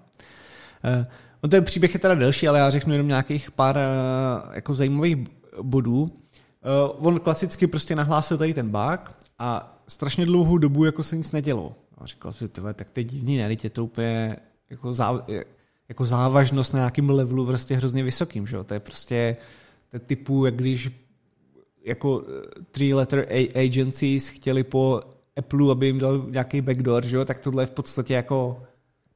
On 1.41 1.49
ten 1.49 1.63
příběh 1.63 1.93
je 1.93 1.99
teda 1.99 2.15
delší, 2.15 2.47
ale 2.47 2.59
já 2.59 2.69
řeknu 2.69 2.93
jenom 2.93 3.07
nějakých 3.07 3.51
pár 3.51 3.76
uh, 3.76 4.55
jako 4.55 4.76
zajímavých 4.76 5.17
bodů. 5.61 6.01
Uh, 6.01 7.07
on 7.07 7.19
klasicky 7.19 7.67
prostě 7.67 7.95
nahlásil 7.95 8.38
tady 8.38 8.53
ten 8.53 8.69
bug 8.69 9.11
a 9.39 9.78
strašně 9.88 10.26
dlouhou 10.26 10.57
dobu 10.57 10.86
jako 10.86 11.03
se 11.03 11.17
nic 11.17 11.32
nedělo. 11.32 11.76
A 11.97 12.05
říkal 12.05 12.34
si, 12.34 12.47
tyhle, 12.47 12.74
tak 12.74 12.88
je 12.97 13.03
divný, 13.03 13.38
ne? 13.38 13.55
je 13.63 13.69
to 13.69 13.84
úplně 13.84 14.36
jako, 14.69 14.93
zá, 14.93 15.26
jako 15.89 16.05
závažnost 16.05 16.74
na 16.74 16.80
nějakým 16.80 17.09
levelu 17.09 17.45
prostě 17.45 17.76
hrozně 17.76 18.03
vysokým, 18.03 18.47
že? 18.47 18.63
To 18.63 18.74
je 18.74 18.80
prostě 18.80 19.38
to 19.89 19.95
je 19.95 19.99
typu, 19.99 20.45
jak 20.45 20.55
když 20.55 20.91
jako 21.86 22.24
three 22.71 22.93
letter 22.93 23.28
agencies 23.55 24.28
chtěli 24.28 24.63
po 24.63 25.01
Apple, 25.38 25.71
aby 25.71 25.86
jim 25.86 25.99
dal 25.99 26.25
nějaký 26.29 26.61
backdoor, 26.61 27.05
že 27.05 27.15
jo? 27.15 27.25
tak 27.25 27.39
tohle 27.39 27.63
je 27.63 27.67
v 27.67 27.71
podstatě 27.71 28.13
jako, 28.13 28.63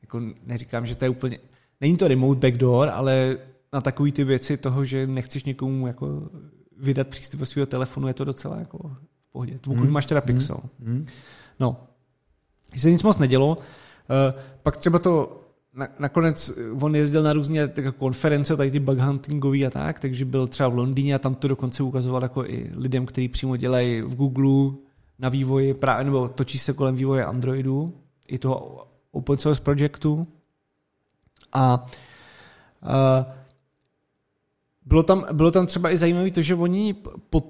jako 0.01 0.21
neříkám, 0.45 0.85
že 0.85 0.95
to 0.95 1.05
je 1.05 1.09
úplně, 1.09 1.39
není 1.81 1.97
to 1.97 2.07
remote 2.07 2.39
backdoor, 2.39 2.89
ale 2.89 3.37
na 3.73 3.81
takový 3.81 4.11
ty 4.11 4.23
věci 4.23 4.57
toho, 4.57 4.85
že 4.85 5.07
nechceš 5.07 5.43
někomu 5.43 5.87
jako 5.87 6.29
vydat 6.77 7.07
přístup 7.07 7.39
do 7.39 7.45
svého 7.45 7.65
telefonu, 7.65 8.07
je 8.07 8.13
to 8.13 8.25
docela 8.25 8.59
jako 8.59 8.77
v 9.29 9.31
pohodě. 9.31 9.55
Pokud 9.61 9.79
hmm. 9.79 9.91
máš 9.91 10.05
teda 10.05 10.21
hmm. 10.25 10.35
Pixel. 10.35 10.59
Hmm. 10.79 11.05
No. 11.59 11.77
Když 12.69 12.81
se 12.81 12.91
nic 12.91 13.03
moc 13.03 13.17
nedělo, 13.17 13.57
uh, 13.57 14.41
pak 14.63 14.77
třeba 14.77 14.99
to 14.99 15.43
na, 15.73 15.87
nakonec 15.99 16.51
on 16.81 16.95
jezdil 16.95 17.23
na 17.23 17.33
různé 17.33 17.73
konference, 17.97 18.57
tady 18.57 18.71
ty 18.71 18.79
bug 18.79 18.97
huntingový 18.97 19.65
a 19.65 19.69
tak, 19.69 19.99
takže 19.99 20.25
byl 20.25 20.47
třeba 20.47 20.69
v 20.69 20.75
Londýně 20.75 21.15
a 21.15 21.19
tam 21.19 21.35
to 21.35 21.47
dokonce 21.47 21.83
ukazoval 21.83 22.23
jako 22.23 22.45
i 22.45 22.71
lidem, 22.75 23.05
kteří 23.05 23.27
přímo 23.27 23.57
dělají 23.57 24.01
v 24.01 24.15
Google 24.15 24.77
na 25.19 25.29
vývoji, 25.29 25.73
právě, 25.73 26.05
nebo 26.05 26.27
točí 26.27 26.57
se 26.57 26.73
kolem 26.73 26.95
vývoje 26.95 27.25
Androidu, 27.25 27.93
i 28.27 28.37
toho 28.37 28.87
open 29.11 29.37
source 29.37 29.61
projektu. 29.61 30.27
A 31.53 31.85
uh, 32.81 33.33
bylo 34.85 35.03
tam, 35.03 35.25
bylo 35.31 35.51
tam 35.51 35.67
třeba 35.67 35.91
i 35.91 35.97
zajímavé 35.97 36.31
to, 36.31 36.41
že 36.41 36.55
oni 36.55 36.93
po, 37.29 37.43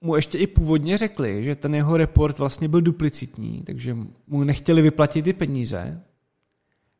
mu 0.00 0.16
ještě 0.16 0.38
i 0.38 0.46
původně 0.46 0.98
řekli, 0.98 1.44
že 1.44 1.54
ten 1.54 1.74
jeho 1.74 1.96
report 1.96 2.38
vlastně 2.38 2.68
byl 2.68 2.80
duplicitní, 2.80 3.62
takže 3.62 3.96
mu 4.26 4.44
nechtěli 4.44 4.82
vyplatit 4.82 5.24
ty 5.24 5.32
peníze, 5.32 6.02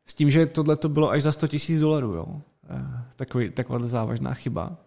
s 0.05 0.13
tím, 0.13 0.31
že 0.31 0.45
tohle 0.45 0.75
to 0.75 0.89
bylo 0.89 1.09
až 1.09 1.23
za 1.23 1.31
100 1.31 1.47
tisíc 1.47 1.79
dolarů, 1.79 2.13
jo. 2.13 2.41
Eh, 2.69 3.03
takový, 3.15 3.49
taková 3.49 3.79
závažná 3.79 4.33
chyba. 4.33 4.77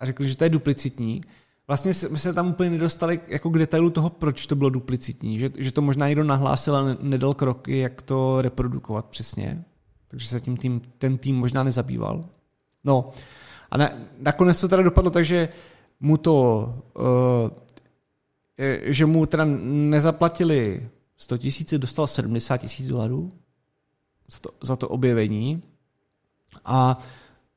A 0.00 0.06
řekli, 0.06 0.28
že 0.28 0.36
to 0.36 0.44
je 0.44 0.50
duplicitní. 0.50 1.20
Vlastně 1.66 1.94
jsme 1.94 2.18
se 2.18 2.32
tam 2.32 2.48
úplně 2.48 2.70
nedostali 2.70 3.20
jako 3.28 3.50
k 3.50 3.58
detailu 3.58 3.90
toho, 3.90 4.10
proč 4.10 4.46
to 4.46 4.56
bylo 4.56 4.70
duplicitní. 4.70 5.38
Že, 5.38 5.50
že 5.56 5.72
to 5.72 5.82
možná 5.82 6.08
někdo 6.08 6.24
nahlásil 6.24 6.76
a 6.76 6.96
nedal 7.00 7.34
kroky, 7.34 7.78
jak 7.78 8.02
to 8.02 8.42
reprodukovat 8.42 9.06
přesně. 9.06 9.64
Takže 10.08 10.28
se 10.28 10.40
tím 10.40 10.56
tým, 10.56 10.80
ten 10.98 11.18
tým 11.18 11.36
možná 11.36 11.62
nezabýval. 11.62 12.24
No, 12.84 13.12
a 13.70 13.76
na, 13.76 13.90
nakonec 14.18 14.60
to 14.60 14.68
teda 14.68 14.82
dopadlo 14.82 15.10
tak, 15.10 15.24
že 15.24 15.48
mu 16.00 16.16
to, 16.16 16.74
uh, 16.94 17.50
že 18.82 19.06
mu 19.06 19.26
teda 19.26 19.44
nezaplatili 19.64 20.88
100 21.16 21.38
tisíc, 21.38 21.74
dostal 21.78 22.06
70 22.06 22.56
tisíc 22.56 22.88
dolarů 22.88 23.32
za 24.28 24.38
to, 24.40 24.50
za 24.62 24.76
to 24.76 24.88
objevení. 24.88 25.62
A 26.64 26.98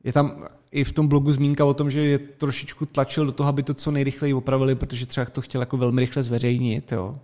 je 0.03 0.13
tam 0.13 0.47
i 0.71 0.83
v 0.83 0.91
tom 0.91 1.07
blogu 1.07 1.31
zmínka 1.31 1.65
o 1.65 1.73
tom, 1.73 1.91
že 1.91 1.99
je 1.99 2.17
trošičku 2.17 2.85
tlačil 2.85 3.25
do 3.25 3.31
toho, 3.31 3.49
aby 3.49 3.63
to 3.63 3.73
co 3.73 3.91
nejrychleji 3.91 4.33
opravili, 4.33 4.75
protože 4.75 5.05
třeba 5.05 5.25
to 5.25 5.41
chtěl 5.41 5.61
jako 5.61 5.77
velmi 5.77 6.01
rychle 6.01 6.23
zveřejnit. 6.23 6.91
Jo. 6.91 7.15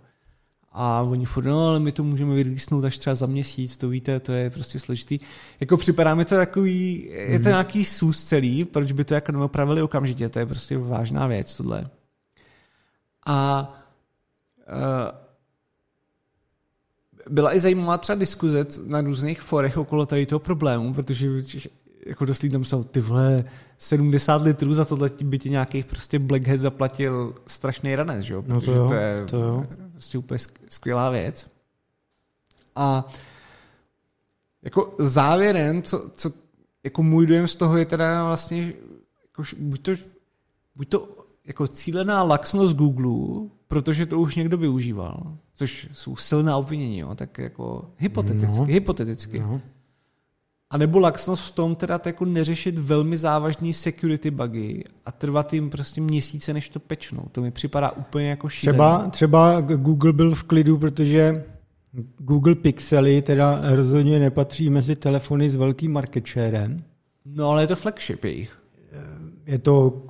A 0.72 1.02
oni 1.02 1.24
furt, 1.24 1.44
no 1.44 1.68
ale 1.68 1.80
my 1.80 1.92
to 1.92 2.04
můžeme 2.04 2.34
vyrýsnout 2.34 2.84
až 2.84 2.98
třeba 2.98 3.14
za 3.14 3.26
měsíc, 3.26 3.76
to 3.76 3.88
víte, 3.88 4.20
to 4.20 4.32
je 4.32 4.50
prostě 4.50 4.80
složitý. 4.80 5.18
Jako 5.60 5.76
připadá 5.76 6.14
mi 6.14 6.24
to 6.24 6.34
takový, 6.34 7.08
je 7.10 7.38
to 7.38 7.42
mhm. 7.42 7.48
nějaký 7.48 7.84
sůz 7.84 8.24
celý, 8.24 8.64
proč 8.64 8.92
by 8.92 9.04
to 9.04 9.14
jako 9.14 9.32
neopravili 9.32 9.82
okamžitě, 9.82 10.28
to 10.28 10.38
je 10.38 10.46
prostě 10.46 10.78
vážná 10.78 11.26
věc 11.26 11.54
tohle. 11.54 11.90
A 13.26 13.68
uh, 14.68 15.24
byla 17.28 17.54
i 17.54 17.60
zajímavá 17.60 17.98
třeba 17.98 18.18
diskuze 18.18 18.66
na 18.86 19.00
různých 19.00 19.42
forech 19.42 19.76
okolo 19.76 20.06
tady 20.06 20.26
toho 20.26 20.38
problému, 20.38 20.94
protože 20.94 21.28
jako 22.06 22.24
dost 22.24 22.44
tam 22.52 22.64
jsou 22.64 22.84
ty 22.84 23.00
vole 23.00 23.44
70 23.78 24.42
litrů 24.42 24.74
za 24.74 24.84
tohle 24.84 25.10
by 25.24 25.38
ti 25.38 25.50
nějaký 25.50 25.82
prostě 25.82 26.18
blackhead 26.18 26.60
zaplatil 26.60 27.34
strašný 27.46 27.96
ranec, 27.96 28.24
že 28.24 28.34
jo? 28.34 28.44
No 28.46 28.60
to, 28.60 28.72
jo, 28.72 28.88
to 28.88 28.94
je 28.94 29.24
to 29.26 29.36
jo. 29.36 29.66
prostě 29.92 30.18
úplně 30.18 30.38
skvělá 30.68 31.10
věc. 31.10 31.46
A 32.76 33.08
jako 34.62 34.94
závěrem, 34.98 35.82
co, 35.82 36.10
co 36.16 36.30
jako 36.84 37.02
můj 37.02 37.26
dojem 37.26 37.48
z 37.48 37.56
toho 37.56 37.76
je 37.76 37.86
teda 37.86 38.24
vlastně 38.24 38.72
jako, 39.22 39.42
buď 39.58 39.82
to, 39.82 39.92
buď 40.76 40.88
to 40.88 41.08
jako 41.44 41.66
cílená 41.66 42.22
laxnost 42.22 42.76
Google, 42.76 43.48
protože 43.68 44.06
to 44.06 44.20
už 44.20 44.36
někdo 44.36 44.58
využíval, 44.58 45.36
což 45.54 45.88
jsou 45.92 46.16
silná 46.16 46.56
obvinění, 46.56 46.98
jo, 46.98 47.14
tak 47.14 47.38
jako 47.38 47.90
hypoteticky, 47.98 48.58
no. 48.58 48.64
hypoteticky. 48.64 49.40
No. 49.40 49.60
A 50.74 50.78
nebo 50.78 50.98
laxnost 50.98 51.44
v 51.44 51.50
tom 51.50 51.74
teda 51.74 52.00
jako 52.06 52.24
neřešit 52.24 52.78
velmi 52.78 53.16
závažný 53.16 53.72
security 53.72 54.30
bugy 54.30 54.84
a 55.06 55.12
trvat 55.12 55.52
jim 55.52 55.70
prostě 55.70 56.00
měsíce, 56.00 56.52
než 56.52 56.68
to 56.68 56.80
pečnou. 56.80 57.22
To 57.32 57.40
mi 57.40 57.50
připadá 57.50 57.90
úplně 57.90 58.28
jako 58.28 58.48
šílené. 58.48 58.76
Třeba, 58.76 59.10
třeba 59.10 59.60
Google 59.60 60.12
byl 60.12 60.34
v 60.34 60.42
klidu, 60.42 60.78
protože 60.78 61.44
Google 62.18 62.54
Pixely 62.54 63.22
teda 63.22 63.60
rozhodně 63.62 64.18
nepatří 64.18 64.70
mezi 64.70 64.96
telefony 64.96 65.50
s 65.50 65.56
velkým 65.56 65.92
market 65.92 66.26
sharem. 66.26 66.76
No 67.24 67.50
ale 67.50 67.62
je 67.62 67.66
to 67.66 67.76
flagship 67.76 68.24
jejich. 68.24 68.58
Je 69.46 69.58
to 69.58 70.02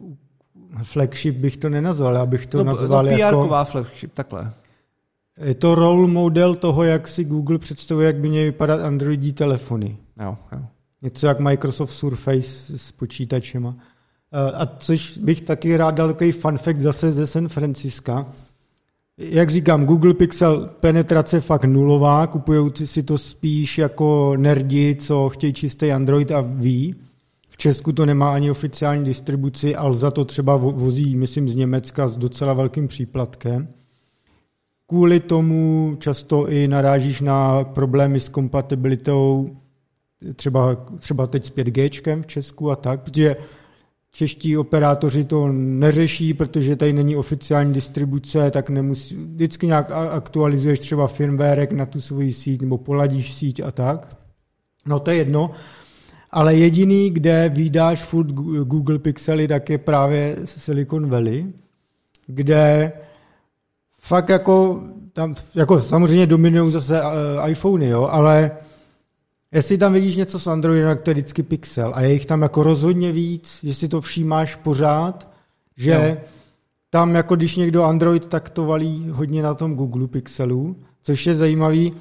flagship 0.83 1.37
bych 1.37 1.57
to 1.57 1.69
nenazval, 1.69 2.15
já 2.15 2.27
bych 2.27 2.47
to 2.47 2.59
no, 2.59 2.65
nazval 2.65 3.05
no, 3.05 3.11
jako... 3.11 3.65
flagship, 3.65 4.15
takhle. 4.15 4.53
Je 5.45 5.55
to 5.55 5.75
role 5.75 6.09
model 6.09 6.55
toho, 6.55 6.85
jak 6.85 7.09
si 7.09 7.25
Google 7.25 7.59
představuje, 7.59 8.07
jak 8.07 8.17
by 8.17 8.29
měly 8.29 8.45
vypadat 8.45 8.81
Androidí 8.81 9.33
telefony. 9.33 9.97
Jo, 10.23 10.37
jo. 10.53 10.63
Něco 11.03 11.27
jak 11.27 11.41
Microsoft 11.41 11.93
Surface 11.93 12.79
s 12.79 12.93
počítačema. 12.93 13.77
Eh, 14.33 14.53
a 14.53 14.67
což 14.67 15.19
bych 15.19 15.41
taky 15.41 15.77
rád 15.77 15.91
dal 15.91 16.09
takový 16.09 16.33
fun 16.33 16.59
fact 16.59 16.81
zase 16.81 17.13
ze 17.13 17.27
San 17.27 17.49
Francisca. 17.49 18.27
Jak 19.19 19.51
říkám, 19.51 19.87
Google 19.87 20.15
Pixel 20.15 20.71
penetrace 20.81 21.41
fakt 21.41 21.65
nulová, 21.65 22.27
kupují 22.27 22.71
si 22.85 23.03
to 23.03 23.19
spíš 23.19 23.79
jako 23.79 24.37
nerdi, 24.37 24.97
co 25.01 25.29
chtějí 25.29 25.53
čistý 25.53 25.93
Android 25.93 26.31
a 26.31 26.41
ví. 26.41 26.95
V 27.49 27.57
Česku 27.57 27.93
to 27.93 28.07
nemá 28.07 28.35
ani 28.35 28.51
oficiální 28.51 29.05
distribuci, 29.05 29.77
ale 29.77 29.97
za 29.97 30.11
to 30.11 30.25
třeba 30.25 30.57
vozí, 30.57 31.17
myslím, 31.17 31.49
z 31.49 31.55
Německa 31.55 32.09
s 32.09 32.17
docela 32.17 32.55
velkým 32.55 32.89
příplatkem. 32.89 33.69
Kvůli 34.87 35.21
tomu 35.21 35.95
často 35.99 36.49
i 36.49 36.69
narážíš 36.69 37.21
na 37.21 37.65
problémy 37.65 38.21
s 38.21 38.29
kompatibilitou 38.29 39.57
třeba, 40.37 40.77
třeba 40.99 41.27
teď 41.27 41.45
s 41.45 41.51
5G 41.53 42.23
v 42.23 42.27
Česku 42.27 42.71
a 42.71 42.77
tak, 42.77 43.01
protože 43.01 43.37
čeští 44.15 44.57
operátoři 44.57 45.25
to 45.25 45.49
neřeší, 45.53 46.35
protože 46.35 46.77
tady 46.77 46.93
není 46.93 47.17
oficiální 47.17 47.73
distribuce, 47.73 48.51
tak 48.51 48.71
nemusí, 48.71 49.17
vždycky 49.17 49.67
nějak 49.67 49.91
aktualizuješ 49.91 50.79
třeba 50.79 51.07
firmware 51.07 51.73
na 51.73 51.87
tu 51.87 52.01
svoji 52.01 52.33
síť 52.33 52.63
nebo 52.63 52.79
poladíš 52.79 53.35
síť 53.35 53.61
a 53.61 53.71
tak. 53.71 54.17
No 54.87 55.01
to 55.01 55.11
je 55.11 55.17
jedno, 55.17 55.51
ale 56.31 56.55
jediný, 56.55 57.11
kde 57.11 57.49
vydáš 57.55 58.03
furt 58.03 58.27
Google 58.65 58.99
Pixely, 58.99 59.49
tak 59.49 59.71
je 59.71 59.79
právě 59.79 60.37
Silicon 60.45 61.11
Valley, 61.11 61.53
kde 62.27 62.93
fakt 63.99 64.29
jako, 64.29 64.83
tam, 65.13 65.35
jako 65.55 65.81
samozřejmě 65.81 66.27
dominují 66.27 66.71
zase 66.71 67.03
uh, 67.03 67.09
iPhony, 67.51 67.89
jo, 67.89 68.09
ale 68.11 68.51
Jestli 69.55 69.79
tam 69.79 69.93
vidíš 69.93 70.17
něco 70.17 70.39
s 70.39 70.47
Androidem, 70.47 70.89
tak 70.89 71.01
to 71.01 71.11
je 71.11 71.15
vždycky 71.15 71.43
Pixel. 71.43 71.93
A 71.95 72.01
je 72.01 72.13
jich 72.13 72.27
tam 72.27 72.43
jako 72.43 72.63
rozhodně 72.63 73.13
víc, 73.13 73.61
že 73.63 73.75
si 73.75 73.89
to 73.89 74.01
všímáš 74.01 74.57
pořád, 74.57 75.31
že 75.77 75.91
jo. 75.91 76.17
tam 76.91 77.15
jako 77.15 77.37
když 77.37 77.57
někdo 77.57 77.83
Android, 77.83 78.27
tak 78.27 78.51
to 78.51 78.65
valí 78.65 79.09
hodně 79.11 79.43
na 79.43 79.55
tom 79.55 79.75
Google 79.75 80.09
Pixelu, 80.09 80.77
což 81.03 81.27
je 81.27 81.35
zajímavý. 81.35 81.93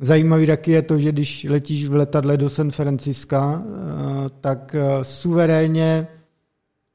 Zajímavý 0.00 0.46
taky 0.46 0.72
je 0.72 0.82
to, 0.82 0.98
že 0.98 1.12
když 1.12 1.46
letíš 1.50 1.88
v 1.88 1.94
letadle 1.94 2.36
do 2.36 2.50
San 2.50 2.70
Francisca, 2.70 3.62
eh, 3.64 4.30
tak 4.40 4.74
eh, 4.78 5.04
suverénně 5.04 6.06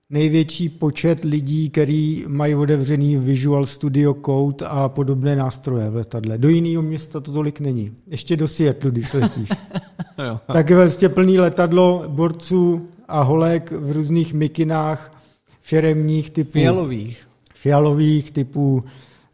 největší 0.10 0.70
počet 0.70 1.24
lidí, 1.24 1.70
kteří 1.70 2.26
mají 2.28 2.56
otevřený 2.56 3.18
Visual 3.18 3.66
Studio 3.66 4.16
Code 4.26 4.66
a 4.66 4.90
podobné 4.90 5.36
nástroje 5.36 5.90
v 5.90 5.96
letadle. 5.96 6.38
Do 6.38 6.50
jiného 6.50 6.82
města 6.82 7.20
to 7.20 7.32
tolik 7.32 7.60
není. 7.60 7.92
Ještě 8.08 8.38
do 8.38 8.48
Seattle, 8.48 8.92
když 8.92 9.14
letíš. 9.14 9.50
tak 10.54 10.70
je 10.70 10.76
vlastně 10.76 11.10
plný 11.10 11.40
letadlo 11.40 12.04
borců 12.08 12.88
a 13.08 13.22
holek 13.22 13.72
v 13.72 13.92
různých 13.92 14.34
mikinách 14.34 15.24
firemních 15.62 16.30
typů. 16.30 16.52
Fialových. 16.52 17.28
Fialových 17.54 18.32
typů 18.32 18.84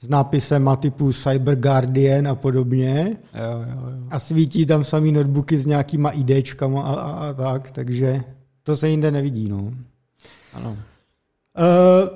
s 0.02 0.10
nápisem 0.10 0.68
a 0.68 0.76
typu 0.76 1.14
Cyber 1.14 1.56
Guardian 1.56 2.28
a 2.28 2.36
podobně. 2.36 3.18
Jo, 3.34 3.52
jo, 3.52 3.66
jo. 3.70 4.08
A 4.10 4.20
svítí 4.20 4.66
tam 4.66 4.84
samý 4.84 5.12
notebooky 5.12 5.58
s 5.58 5.66
nějakýma 5.66 6.10
IDčkama 6.10 6.82
a, 6.82 6.94
a, 6.94 7.12
a 7.12 7.34
tak, 7.34 7.72
takže 7.72 8.24
to 8.64 8.78
se 8.78 8.90
jinde 8.90 9.12
nevidí. 9.12 9.50
No. 9.50 9.72
Ano. 10.54 10.72
Uh, 10.72 12.10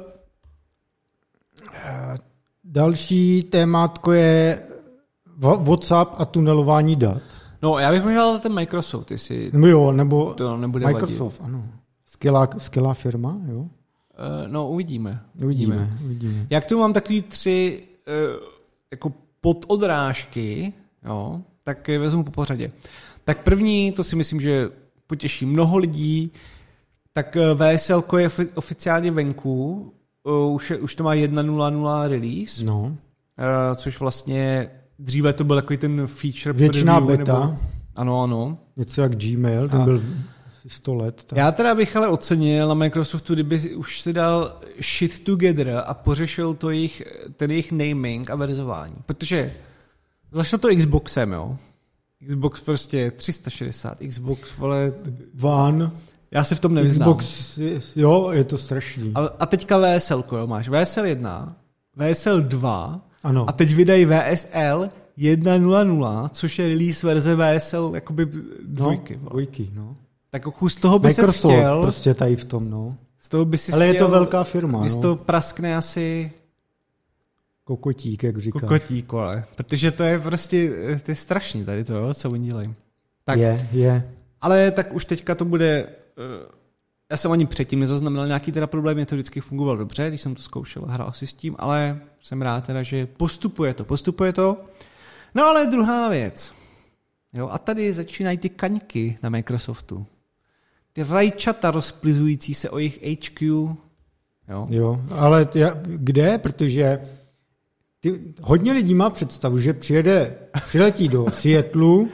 další 2.63 3.43
témátko 3.43 4.11
je 4.11 4.63
WhatsApp 5.37 6.11
a 6.17 6.25
tunelování 6.25 6.95
dat. 6.95 7.21
No, 7.61 7.79
já 7.79 7.91
bych 7.91 8.03
možná 8.03 8.37
ten 8.37 8.53
Microsoft, 8.53 9.11
jestli 9.11 9.51
no 9.53 9.67
jo, 9.67 9.91
nebo 9.91 10.33
to 10.33 10.57
nebude 10.57 10.85
Microsoft, 10.85 11.39
vadit. 11.39 11.55
ano. 11.55 11.67
Skvělá, 12.05 12.49
skvělá 12.57 12.93
firma, 12.93 13.37
jo. 13.47 13.57
Uh, 13.59 13.67
no, 14.47 14.69
uvidíme. 14.69 15.21
Uvidíme, 15.43 15.75
uvidíme. 15.75 15.99
uvidíme. 16.05 16.47
Jak 16.49 16.65
tu 16.65 16.79
mám 16.79 16.93
takový 16.93 17.21
tři 17.21 17.83
uh, 18.07 18.43
jako 18.91 19.13
pododrážky, 19.41 20.73
jo, 21.05 21.41
tak 21.63 21.87
vezmu 21.87 22.23
po 22.23 22.31
pořadě. 22.31 22.71
Tak 23.23 23.43
první, 23.43 23.91
to 23.91 24.03
si 24.03 24.15
myslím, 24.15 24.41
že 24.41 24.69
potěší 25.07 25.45
mnoho 25.45 25.77
lidí, 25.77 26.31
tak 27.17 27.37
eh, 27.37 27.75
VSL 27.75 28.03
je 28.17 28.29
oficiálně 28.55 29.11
venku, 29.11 29.93
uh, 30.23 30.53
už, 30.53 30.69
je, 30.69 30.77
už 30.77 30.95
to 30.95 31.03
má 31.03 31.15
1.0.0 31.15 32.07
release, 32.07 32.65
no. 32.65 32.81
uh, 32.81 32.95
což 33.75 33.99
vlastně 33.99 34.69
dříve 34.99 35.33
to 35.33 35.43
byl 35.43 35.55
takový 35.55 35.77
ten 35.77 36.07
feature 36.07 36.53
Většiná 36.53 37.01
preview, 37.01 37.19
beta. 37.19 37.39
Nebo, 37.39 37.59
ano, 37.95 38.23
ano. 38.23 38.57
Něco 38.75 39.01
jak 39.01 39.15
Gmail, 39.15 39.69
ten 39.69 39.81
A. 39.81 39.85
byl 39.85 40.01
100 40.67 40.95
let. 40.95 41.23
Tak. 41.25 41.37
Já 41.37 41.51
teda 41.51 41.75
bych 41.75 41.95
ale 41.95 42.07
ocenil 42.07 42.67
na 42.67 42.73
Microsoftu, 42.73 43.33
kdyby 43.33 43.75
už 43.75 44.01
si 44.01 44.13
dal 44.13 44.61
shit 44.81 45.19
together 45.19 45.83
a 45.85 45.93
pořešil 45.93 46.53
to 46.53 46.69
jejich, 46.69 47.03
ten 47.35 47.51
jejich 47.51 47.71
naming 47.71 48.29
a 48.29 48.35
verzování. 48.35 48.95
Protože 49.05 49.53
začalo 50.31 50.59
to 50.59 50.75
Xboxem, 50.75 51.31
jo. 51.31 51.57
Xbox 52.27 52.61
prostě 52.61 53.11
360, 53.11 53.97
Xbox, 54.07 54.57
vole... 54.57 54.93
One. 55.41 55.91
Já 56.31 56.43
si 56.43 56.55
v 56.55 56.59
tom 56.59 56.73
nevyznám. 56.73 57.17
Xbox, 57.17 57.59
jo, 57.95 58.31
je 58.31 58.43
to 58.43 58.57
strašný. 58.57 59.11
A, 59.15 59.19
a 59.39 59.45
teďka 59.45 59.77
VSL, 59.77 60.23
jo, 60.31 60.47
máš 60.47 60.69
VSL 60.69 61.05
1, 61.05 61.55
VSL 61.95 62.41
2 62.41 63.01
ano. 63.23 63.49
a 63.49 63.51
teď 63.51 63.73
vydají 63.73 64.05
VSL 64.05 64.89
1.0.0, 65.17 66.29
což 66.29 66.59
je 66.59 66.67
release 66.67 67.07
verze 67.07 67.35
VSL 67.35 67.91
jakoby 67.95 68.27
dvojky. 68.65 69.19
No, 69.23 69.29
dvojky, 69.29 69.69
no. 69.73 69.95
Tak 70.29 70.43
z 70.67 70.75
toho 70.75 70.99
by 70.99 71.13
se 71.13 71.31
chtěl... 71.31 71.81
prostě 71.81 72.13
tady 72.13 72.35
v 72.35 72.45
tom, 72.45 72.69
no. 72.69 72.97
Z 73.19 73.29
toho 73.29 73.45
by 73.45 73.57
si 73.57 73.71
Ale 73.71 73.87
je 73.87 73.93
to 73.93 74.07
velká 74.07 74.43
firma, 74.43 74.83
no. 74.83 75.01
to 75.01 75.15
praskne 75.15 75.75
asi... 75.75 76.31
Kokotík, 77.63 78.23
jak 78.23 78.37
říkáš. 78.37 78.61
Kokotík, 78.61 79.13
ale. 79.13 79.43
Protože 79.55 79.91
to 79.91 80.03
je 80.03 80.19
prostě, 80.19 80.71
to 81.03 81.11
je 81.11 81.15
strašný 81.15 81.65
tady 81.65 81.83
to, 81.83 81.93
jo, 81.93 82.13
co 82.13 82.31
oni 82.31 82.45
dělají. 82.45 82.75
Tak, 83.25 83.39
je, 83.39 83.67
je. 83.71 84.13
Ale 84.41 84.71
tak 84.71 84.93
už 84.93 85.05
teďka 85.05 85.35
to 85.35 85.45
bude 85.45 85.87
Eh, 85.89 85.96
já 87.11 87.17
jsem 87.17 87.31
ani 87.31 87.45
předtím 87.45 87.79
nezaznamenal 87.79 88.27
nějaký 88.27 88.51
teda 88.51 88.67
problém, 88.67 88.99
je 88.99 89.05
to 89.05 89.15
vždycky 89.15 89.41
fungovalo 89.41 89.77
dobře, 89.77 90.07
když 90.07 90.21
jsem 90.21 90.35
to 90.35 90.41
zkoušel 90.41 90.83
hrál 90.87 91.11
si 91.11 91.27
s 91.27 91.33
tím, 91.33 91.55
ale 91.59 91.99
jsem 92.21 92.41
rád 92.41 92.67
teda, 92.67 92.83
že 92.83 93.05
postupuje 93.05 93.73
to, 93.73 93.85
postupuje 93.85 94.33
to. 94.33 94.57
No 95.35 95.45
ale 95.45 95.67
druhá 95.67 96.09
věc. 96.09 96.53
Jo, 97.33 97.49
a 97.51 97.57
tady 97.57 97.93
začínají 97.93 98.37
ty 98.37 98.49
kaňky 98.49 99.17
na 99.23 99.29
Microsoftu. 99.29 100.05
Ty 100.93 101.03
rajčata 101.03 101.71
rozplizující 101.71 102.53
se 102.53 102.69
o 102.69 102.77
jejich 102.77 102.99
HQ. 103.03 103.45
Jo, 104.49 104.67
jo 104.69 105.01
ale 105.11 105.45
ty, 105.45 105.59
kde? 105.83 106.37
Protože 106.37 107.01
ty, 107.99 108.21
hodně 108.41 108.73
lidí 108.73 108.93
má 108.93 109.09
představu, 109.09 109.59
že 109.59 109.73
přijede, 109.73 110.37
přiletí 110.65 111.07
do 111.07 111.25
Seattleu, 111.31 112.07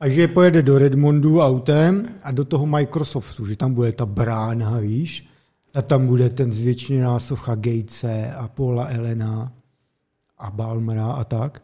a 0.00 0.08
že 0.08 0.28
pojede 0.28 0.62
do 0.62 0.78
Redmondu 0.78 1.40
autem 1.40 2.08
a 2.22 2.32
do 2.32 2.44
toho 2.44 2.66
Microsoftu, 2.66 3.46
že 3.46 3.56
tam 3.56 3.74
bude 3.74 3.92
ta 3.92 4.06
brána, 4.06 4.78
víš, 4.80 5.28
a 5.74 5.82
tam 5.82 6.06
bude 6.06 6.30
ten 6.30 6.52
zvětšený 6.52 7.00
násocha 7.00 7.54
Gatese 7.54 8.32
a 8.36 8.48
Paula 8.48 8.86
Elena 8.86 9.52
a 10.38 10.50
Balmera 10.50 11.12
a 11.12 11.24
tak. 11.24 11.62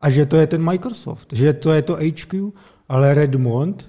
A 0.00 0.10
že 0.10 0.26
to 0.26 0.36
je 0.36 0.46
ten 0.46 0.62
Microsoft, 0.64 1.32
že 1.32 1.52
to 1.52 1.72
je 1.72 1.82
to 1.82 1.96
HQ, 1.96 2.52
ale 2.88 3.14
Redmond 3.14 3.88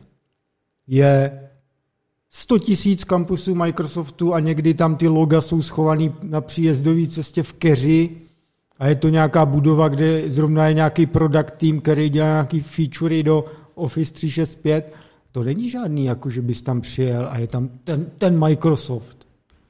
je 0.88 1.42
100 2.30 2.60
tisíc 2.60 3.04
kampusů 3.04 3.56
Microsoftu 3.56 4.34
a 4.34 4.40
někdy 4.40 4.74
tam 4.74 4.96
ty 4.96 5.08
loga 5.08 5.42
jsou 5.42 5.62
schovaný 5.62 6.14
na 6.24 6.42
příjezdové 6.42 7.08
cestě 7.08 7.44
v 7.44 7.54
keři 7.54 8.10
a 8.80 8.88
je 8.88 8.96
to 8.96 9.10
nějaká 9.10 9.46
budova, 9.46 9.88
kde 9.88 10.30
zrovna 10.30 10.68
je 10.68 10.74
nějaký 10.74 11.06
product 11.06 11.54
team, 11.58 11.82
který 11.82 12.10
dělá 12.10 12.28
nějaký 12.28 12.60
featurey 12.60 13.24
do 13.24 13.46
Office 13.80 14.14
365, 14.14 14.94
to 15.32 15.44
není 15.44 15.70
žádný, 15.70 16.06
jako 16.06 16.30
že 16.30 16.42
bys 16.42 16.62
tam 16.62 16.82
přijel 16.82 17.28
a 17.30 17.38
je 17.38 17.48
tam 17.48 17.70
ten, 17.84 18.06
ten 18.18 18.40
Microsoft. 18.40 19.28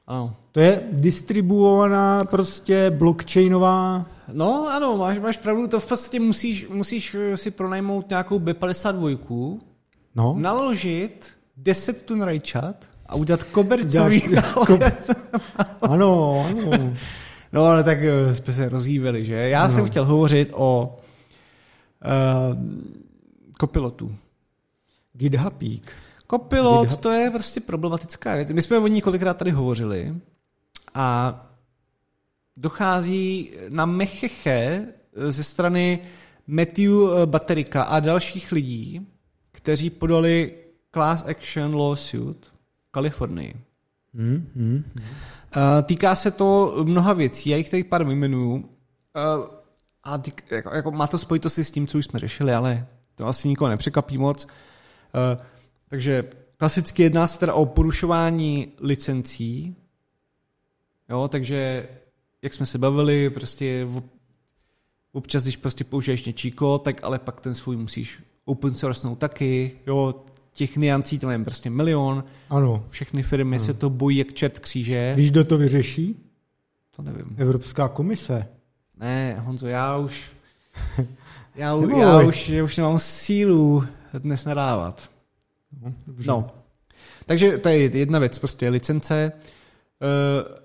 Ano. 0.07 0.36
To 0.51 0.60
je 0.60 0.84
distribuovaná 0.91 2.24
prostě 2.30 2.91
blockchainová... 2.91 4.05
No 4.34 4.68
ano, 4.70 4.97
máš, 4.97 5.20
máš 5.20 5.38
pravdu, 5.38 5.68
to 5.68 5.80
v 5.80 5.88
podstatě 5.88 6.20
musíš, 6.20 6.68
musíš 6.70 7.16
si 7.36 7.51
pronajmout 7.51 8.10
nějakou 8.10 8.39
B52, 8.39 9.60
no. 10.16 10.36
naložit 10.38 11.28
10 11.57 12.05
tun 12.05 12.22
rajčat 12.22 12.86
a 13.05 13.16
udělat 13.16 13.43
kobercový 13.43 14.22
Ko... 14.66 14.80
ano, 15.82 16.45
ano. 16.49 16.93
No 17.53 17.66
ale 17.66 17.84
tak 17.84 17.97
eh, 18.01 18.36
jsme 18.36 18.53
se 18.53 18.70
rozjívili, 18.70 19.26
že? 19.26 19.36
Já 19.36 19.68
no. 19.68 19.74
jsem 19.74 19.86
chtěl 19.86 20.05
hovořit 20.05 20.51
o 20.53 20.99
uh, 22.05 22.57
kopilotů. 23.60 24.16
GitHubík. 25.14 25.91
Kopilot, 26.28 26.82
GitHub. 26.82 27.01
to 27.01 27.12
je 27.12 27.30
prostě 27.30 27.60
problematická 27.60 28.36
věc. 28.36 28.51
My 28.51 28.62
jsme 28.62 28.78
o 28.78 28.88
ní 28.88 29.01
kolikrát 29.01 29.38
tady 29.38 29.51
hovořili 29.51 30.16
a 30.93 31.36
dochází 32.57 33.51
na 33.70 33.86
mecheche 33.86 34.86
ze 35.30 35.43
strany 35.43 35.99
Matthew 36.47 36.91
Baterika 37.26 37.84
a 37.84 37.99
dalších 37.99 38.51
lidí, 38.51 39.07
kteří 39.51 39.89
podali 39.89 40.53
class 40.93 41.26
action 41.28 41.76
lawsuit 41.76 42.45
v 42.45 42.91
Kalifornii. 42.91 43.55
Hmm, 44.14 44.49
hmm, 44.55 44.84
hmm. 44.95 45.84
Týká 45.84 46.16
se 46.16 46.32
to 46.32 46.76
mnoha 46.84 47.14
věcí, 47.14 47.49
já 47.49 47.57
jich 47.57 47.70
tady 47.70 47.84
pár 47.84 48.03
vyjmenuju. 48.03 48.70
A 50.03 50.18
týk, 50.18 50.51
jako, 50.51 50.76
jako, 50.76 50.91
má 50.91 51.07
to 51.07 51.18
spojitosti 51.18 51.64
s 51.64 51.72
tím, 51.72 51.88
co 51.88 51.97
už 51.97 52.05
jsme 52.05 52.20
řešili, 52.20 52.53
ale 52.53 52.88
to 53.20 53.28
asi 53.28 53.47
nikoho 53.47 53.70
nepřekvapí 53.70 54.17
moc. 54.17 54.45
Uh, 54.45 55.45
takže 55.88 56.24
klasicky 56.57 57.03
jedná 57.03 57.28
se 57.28 57.39
teda 57.39 57.53
o 57.53 57.65
porušování 57.65 58.74
licencí. 58.80 59.76
Jo, 61.09 61.28
takže 61.28 61.89
jak 62.41 62.53
jsme 62.53 62.65
se 62.65 62.78
bavili, 62.78 63.30
prostě 63.30 63.86
v, 63.86 64.03
občas, 65.11 65.43
když 65.43 65.57
prostě 65.57 65.84
použiješ 65.84 66.26
něčíko, 66.26 66.78
tak 66.78 67.03
ale 67.03 67.20
pak 67.20 67.41
ten 67.41 67.55
svůj 67.55 67.76
musíš 67.78 68.20
open 68.45 68.76
source 68.76 69.07
taky, 69.17 69.72
jo, 69.88 70.15
těch 70.51 70.78
niancí 70.78 71.20
tam 71.20 71.32
je 71.32 71.39
prostě 71.39 71.70
milion. 71.70 72.24
Ano. 72.49 72.86
Všechny 72.89 73.24
firmy 73.24 73.55
ano. 73.55 73.65
se 73.65 73.74
to 73.74 73.89
bojí 73.89 74.17
jak 74.17 74.34
čert 74.34 74.59
kříže. 74.59 75.13
Víš, 75.17 75.32
kdo 75.32 75.43
to 75.43 75.57
vyřeší? 75.57 76.15
To 76.95 77.01
nevím. 77.01 77.36
Evropská 77.38 77.88
komise. 77.88 78.47
Ne, 78.97 79.39
Honzo, 79.39 79.67
já 79.67 79.97
už... 79.97 80.32
Já, 81.55 81.75
u, 81.75 81.89
já, 81.99 82.19
už, 82.21 82.49
já 82.49 82.63
už 82.63 82.77
nemám 82.77 82.99
sílu 82.99 83.83
dnes 84.13 84.45
nadávat. 84.45 85.11
No, 85.81 85.93
dobře. 86.07 86.27
No. 86.27 86.47
Takže 87.25 87.57
to 87.57 87.69
je 87.69 87.77
jedna 87.97 88.19
věc, 88.19 88.37
prostě 88.37 88.69
licence, 88.69 89.31
uh, 90.01 90.55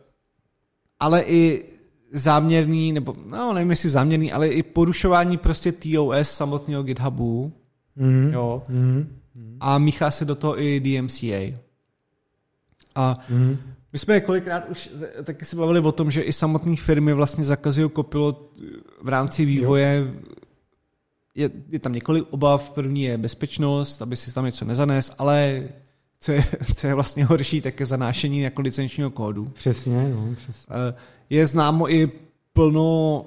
ale 1.01 1.23
i 1.27 1.65
záměrný, 2.13 2.93
nebo 2.93 3.15
no 3.27 3.53
nevím 3.53 3.71
jestli 3.71 3.89
záměrný, 3.89 4.33
ale 4.33 4.49
i 4.49 4.63
porušování 4.63 5.37
prostě 5.37 5.73
TOS 5.73 6.31
samotného 6.31 6.83
GitHubu, 6.83 7.53
Mm. 7.97 8.31
jo, 8.33 8.63
Mm. 8.69 9.17
a 9.61 9.79
míchá 9.79 10.11
se 10.11 10.25
do 10.25 10.35
toho 10.35 10.63
i 10.63 10.81
DMCA. 10.81 11.55
A 12.95 13.19
Mm. 13.29 13.57
my 13.93 13.99
jsme 13.99 14.21
kolikrát 14.21 14.65
už 14.69 14.91
taky 15.25 15.45
se 15.45 15.57
bavili 15.57 15.81
o 15.81 15.93
tom, 15.93 16.11
že 16.11 16.21
i 16.23 16.33
samotné 16.33 16.77
firmy 16.77 17.13
vlastně 17.13 17.45
zakazují 17.45 17.91
kopilot 17.91 18.53
v 19.03 19.09
rámci 19.09 19.45
vývoje. 19.45 20.13
Je, 21.35 21.51
je 21.69 21.79
tam 21.79 21.93
několik 21.93 22.25
obav. 22.31 22.71
První 22.71 23.03
je 23.03 23.19
bezpečnost, 23.19 24.03
aby 24.03 24.17
si 24.17 24.35
tam 24.35 24.45
něco 24.45 24.65
nezanes, 24.65 25.13
ale 25.19 25.69
co 26.21 26.33
je, 26.33 26.45
co 26.75 26.87
je 26.87 26.95
vlastně 26.95 27.25
horší, 27.25 27.61
tak 27.61 27.81
je 27.81 27.87
zanášení 27.87 28.41
jako 28.41 28.61
licenčního 28.63 29.11
kódu. 29.11 29.45
Přesně, 29.45 30.11
no, 30.15 30.35
přesně. 30.37 30.77
Eh, 30.91 30.95
Je 31.31 31.47
známo 31.47 31.93
i 31.93 32.11
plno 32.53 33.27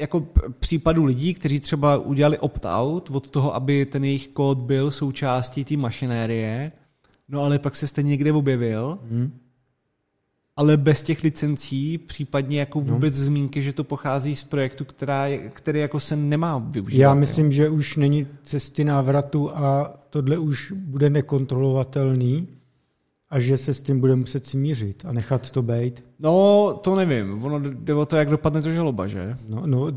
jako 0.00 0.26
případů 0.60 1.04
lidí, 1.04 1.34
kteří 1.34 1.60
třeba 1.60 1.96
udělali 1.98 2.38
opt-out 2.38 3.10
od 3.16 3.30
toho, 3.30 3.54
aby 3.54 3.86
ten 3.86 4.04
jejich 4.04 4.28
kód 4.28 4.58
byl 4.58 4.90
součástí 4.90 5.64
té 5.64 5.76
mašinérie, 5.76 6.72
no 7.28 7.40
ale 7.42 7.58
pak 7.58 7.76
se 7.76 7.86
stejně 7.86 8.08
někde 8.10 8.32
objevil, 8.32 8.98
Mm. 9.10 9.38
Ale 10.58 10.76
bez 10.76 11.02
těch 11.02 11.22
licencí, 11.22 11.98
případně 11.98 12.60
jako 12.60 12.78
No. 12.78 12.84
vůbec 12.84 13.14
zmínky, 13.14 13.62
že 13.62 13.72
to 13.72 13.84
pochází 13.84 14.36
z 14.36 14.44
projektu, 14.44 14.84
která 14.84 15.26
který 15.52 15.80
jako 15.80 16.00
se 16.00 16.16
nemá 16.16 16.58
využívat. 16.58 17.02
Já 17.02 17.08
jo. 17.10 17.14
myslím, 17.20 17.52
že 17.52 17.68
už 17.68 17.96
není 17.96 18.26
cesty 18.42 18.84
návratu 18.84 19.50
a 19.56 19.94
tohle 20.10 20.38
už 20.38 20.72
bude 20.76 21.10
nekontrolovatelný 21.10 22.48
a 23.30 23.40
že 23.40 23.56
se 23.56 23.74
s 23.74 23.82
tím 23.82 24.00
bude 24.00 24.16
muset 24.16 24.46
smířit 24.46 25.04
a 25.04 25.12
nechat 25.12 25.50
to 25.50 25.62
být. 25.62 26.04
No, 26.18 26.74
to 26.82 26.96
nevím. 26.96 27.44
Ono 27.44 27.60
jde 27.60 27.94
o 27.94 28.06
to, 28.06 28.16
jak 28.16 28.28
dopadne 28.30 28.62
to 28.62 28.72
žaloba, 28.72 29.06
že? 29.06 29.36
No, 29.48 29.62
no, 29.66 29.92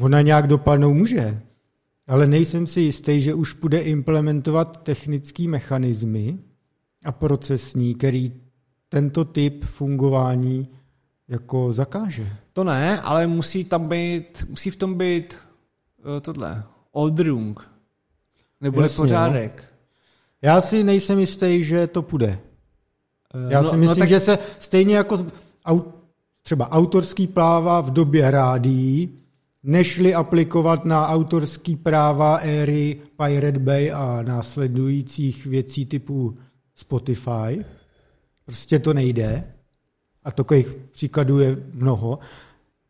ona 0.00 0.20
nějak 0.20 0.46
dopadnout 0.46 0.94
může, 0.94 1.40
ale 2.06 2.26
nejsem 2.26 2.66
si 2.66 2.80
jistý, 2.80 3.20
že 3.20 3.34
už 3.34 3.54
bude 3.54 3.80
implementovat 3.80 4.82
technické 4.82 5.48
mechanismy 5.48 6.38
a 7.04 7.12
procesní, 7.12 7.94
který 7.94 8.32
tento 8.88 9.24
typ 9.24 9.64
fungování 9.64 10.68
jako 11.28 11.72
zakáže. 11.72 12.32
To 12.52 12.64
ne, 12.64 13.00
ale 13.00 13.26
musí 13.26 13.64
tam 13.64 13.88
být, 13.88 14.46
musí 14.48 14.70
v 14.70 14.76
tom 14.76 14.94
být 14.94 15.36
uh, 15.98 16.20
tohle, 16.20 16.64
Oldrung, 16.92 17.70
nebo 18.60 18.82
Jasně, 18.82 18.96
pořádek. 18.96 19.64
Já 20.42 20.60
si 20.60 20.84
nejsem 20.84 21.18
jistý, 21.18 21.64
že 21.64 21.86
to 21.86 22.02
půjde. 22.02 22.38
Eh, 23.34 23.52
Já 23.52 23.62
si 23.62 23.76
myslím, 23.76 23.98
no, 23.98 24.02
tak, 24.02 24.08
že 24.08 24.20
se 24.20 24.38
stejně 24.58 24.96
jako 24.96 25.26
au, 25.64 25.80
třeba 26.42 26.70
autorský 26.70 27.26
práva 27.26 27.80
v 27.80 27.90
době 27.90 28.30
rádií, 28.30 29.18
nešli 29.62 30.14
aplikovat 30.14 30.84
na 30.84 31.08
autorský 31.08 31.76
práva 31.76 32.36
éry 32.36 33.00
Pirate 33.16 33.58
Bay 33.58 33.92
a 33.92 34.22
následujících 34.22 35.46
věcí 35.46 35.86
typu 35.86 36.38
Spotify. 36.74 37.64
Prostě 38.48 38.78
to 38.78 38.94
nejde. 38.94 39.52
A 40.24 40.30
takových 40.30 40.68
příkladů 40.92 41.40
je 41.40 41.56
mnoho. 41.72 42.18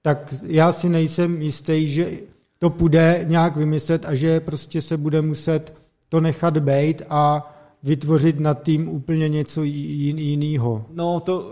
Tak 0.02 0.34
já 0.46 0.72
si 0.72 0.88
nejsem 0.88 1.42
jistý, 1.42 1.88
že 1.88 2.10
to 2.58 2.70
půjde 2.70 3.24
nějak 3.28 3.56
vymyslet 3.56 4.04
a 4.06 4.14
že 4.14 4.40
prostě 4.40 4.82
se 4.82 4.96
bude 4.96 5.22
muset 5.22 5.74
to 6.08 6.20
nechat 6.20 6.58
být 6.58 7.02
a 7.08 7.54
vytvořit 7.82 8.40
nad 8.40 8.62
tím 8.62 8.88
úplně 8.88 9.28
něco 9.28 9.62
jiného. 9.62 10.86
No, 10.90 11.20
to, 11.20 11.50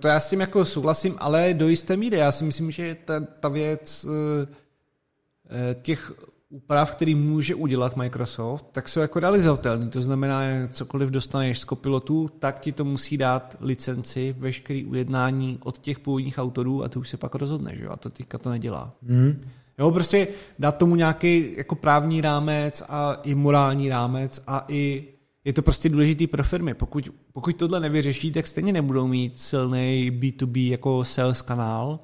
to 0.00 0.08
já 0.08 0.20
s 0.20 0.30
tím 0.30 0.40
jako 0.40 0.64
souhlasím, 0.64 1.14
ale 1.18 1.54
do 1.54 1.68
jisté 1.68 1.96
míry. 1.96 2.16
Já 2.16 2.32
si 2.32 2.44
myslím, 2.44 2.70
že 2.70 2.96
ta, 3.04 3.20
ta 3.20 3.48
věc 3.48 4.06
eh, 4.08 5.74
těch 5.82 6.12
úprav, 6.52 6.90
který 6.90 7.14
může 7.14 7.54
udělat 7.54 7.96
Microsoft, 7.96 8.66
tak 8.72 8.88
jsou 8.88 9.00
jako 9.00 9.20
realizovatelný. 9.20 9.88
To 9.90 10.02
znamená, 10.02 10.40
cokoliv 10.72 11.10
dostaneš 11.10 11.58
z 11.58 11.64
kopilotu, 11.64 12.30
tak 12.38 12.60
ti 12.60 12.72
to 12.72 12.84
musí 12.84 13.16
dát 13.16 13.56
licenci, 13.60 14.34
veškerý 14.38 14.84
ujednání 14.84 15.58
od 15.62 15.78
těch 15.78 15.98
původních 15.98 16.38
autorů 16.38 16.84
a 16.84 16.88
ty 16.88 16.98
už 16.98 17.08
se 17.08 17.16
pak 17.16 17.34
rozhodneš, 17.34 17.80
jo? 17.80 17.90
a 17.90 17.96
to 17.96 18.10
teďka 18.10 18.38
to 18.38 18.50
nedělá. 18.50 18.92
Hmm. 19.08 19.40
Jo, 19.78 19.90
prostě 19.90 20.28
dát 20.58 20.76
tomu 20.76 20.96
nějaký 20.96 21.54
jako 21.56 21.74
právní 21.74 22.20
rámec 22.20 22.82
a 22.88 23.14
i 23.22 23.34
morální 23.34 23.88
rámec 23.88 24.42
a 24.46 24.64
i 24.68 25.04
je 25.44 25.52
to 25.52 25.62
prostě 25.62 25.88
důležitý 25.88 26.26
pro 26.26 26.44
firmy. 26.44 26.74
Pokud, 26.74 27.08
pokud 27.32 27.56
tohle 27.56 27.80
nevyřeší, 27.80 28.32
tak 28.32 28.46
stejně 28.46 28.72
nebudou 28.72 29.06
mít 29.06 29.38
silný 29.38 30.10
B2B 30.20 30.70
jako 30.70 31.04
sales 31.04 31.42
kanál 31.42 32.00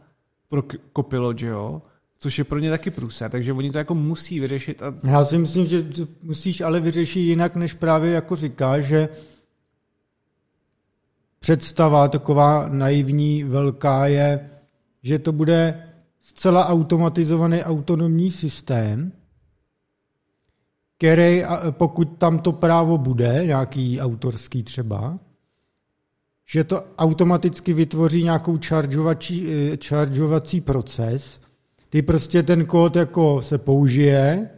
pro 0.48 0.62
k- 0.62 0.76
Copilot, 0.96 1.38
že 1.38 1.46
jo? 1.46 1.82
Což 2.18 2.38
je 2.38 2.44
pro 2.44 2.58
ně 2.58 2.70
taky 2.70 2.90
průser, 2.90 3.30
takže 3.30 3.52
oni 3.52 3.70
to 3.70 3.78
jako 3.78 3.94
musí 3.94 4.40
vyřešit 4.40 4.82
a 4.82 4.94
Já 5.04 5.24
si 5.24 5.38
myslím, 5.38 5.66
že 5.66 5.86
musíš 6.22 6.60
ale 6.60 6.80
vyřešit 6.80 7.20
jinak, 7.20 7.56
než 7.56 7.74
právě 7.74 8.12
jako 8.12 8.36
říká, 8.36 8.80
že 8.80 9.08
představa 11.40 12.08
taková 12.08 12.68
naivní, 12.68 13.44
velká 13.44 14.06
je, 14.06 14.50
že 15.02 15.18
to 15.18 15.32
bude 15.32 15.88
zcela 16.20 16.66
automatizovaný 16.66 17.62
autonomní 17.62 18.30
systém, 18.30 19.12
který, 20.96 21.42
pokud 21.70 22.04
tam 22.18 22.38
to 22.38 22.52
právo 22.52 22.98
bude, 22.98 23.42
nějaký 23.46 24.00
autorský 24.00 24.62
třeba, 24.62 25.18
že 26.50 26.64
to 26.64 26.84
automaticky 26.98 27.72
vytvoří 27.72 28.22
nějakou 28.22 28.58
chargeovací, 28.66 29.46
eh, 29.48 29.76
chargeovací 29.84 30.60
proces, 30.60 31.40
ty 31.90 32.02
prostě 32.02 32.42
ten 32.42 32.66
kód 32.66 32.96
jako 32.96 33.42
se 33.42 33.58
použije, 33.58 34.50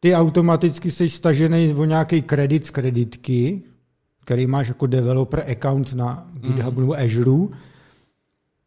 ty 0.00 0.14
automaticky 0.14 0.90
jsi 0.90 1.08
stažený 1.08 1.74
o 1.74 1.84
nějaký 1.84 2.22
kredit 2.22 2.66
z 2.66 2.70
kreditky, 2.70 3.62
který 4.20 4.46
máš 4.46 4.68
jako 4.68 4.86
developer 4.86 5.44
account 5.50 5.92
na 5.92 6.30
GitHubu 6.34 6.80
nebo 6.80 6.94
Azure. 6.94 7.56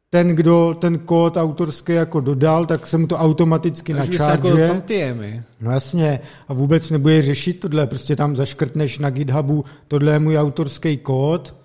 Ten, 0.09 0.27
kdo 0.27 0.77
ten 0.79 0.99
kód 0.99 1.37
autorský 1.37 1.93
jako 1.93 2.19
dodal, 2.19 2.65
tak 2.65 2.87
se 2.87 2.97
mu 2.97 3.07
to 3.07 3.17
automaticky 3.17 3.91
jako 3.91 4.11
načarguje. 4.11 4.67
tantiemy. 4.67 5.43
No 5.61 5.71
jasně, 5.71 6.19
a 6.47 6.53
vůbec 6.53 6.91
nebude 6.91 7.21
řešit 7.21 7.59
tohle, 7.59 7.87
prostě 7.87 8.15
tam 8.15 8.35
zaškrtneš 8.35 8.99
na 8.99 9.09
GitHubu, 9.09 9.65
tohle 9.87 10.11
je 10.11 10.19
můj 10.19 10.37
autorský 10.37 10.97
kód, 10.97 11.55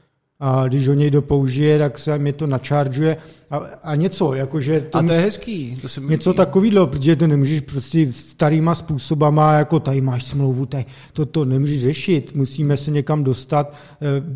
a 0.45 0.69
když 0.69 0.89
ho 0.89 0.95
někdo 0.95 1.23
použije, 1.23 1.79
tak 1.79 1.99
se 1.99 2.19
mi 2.19 2.33
to 2.33 2.47
načaržuje 2.47 3.17
a, 3.51 3.57
a 3.83 3.95
něco, 3.95 4.35
jakože 4.35 4.81
to, 4.81 4.99
A 4.99 5.03
to 5.03 5.13
je 5.13 5.21
hezký. 5.21 5.77
To 5.83 5.89
se 5.89 6.01
mi 6.01 6.09
něco 6.09 6.35
takového, 6.35 6.87
protože 6.87 7.17
to 7.17 7.27
nemůžeš 7.27 7.61
prostě 7.61 8.13
starýma 8.13 8.75
způsobama, 8.75 9.55
jako 9.55 9.81
tady 9.81 10.01
máš 10.01 10.25
smlouvu, 10.25 10.67
tady 10.67 10.85
to, 11.13 11.27
to 11.27 11.45
nemůžeš 11.45 11.83
řešit, 11.83 12.35
musíme 12.35 12.77
se 12.77 12.91
někam 12.91 13.25
dostat 13.25 13.75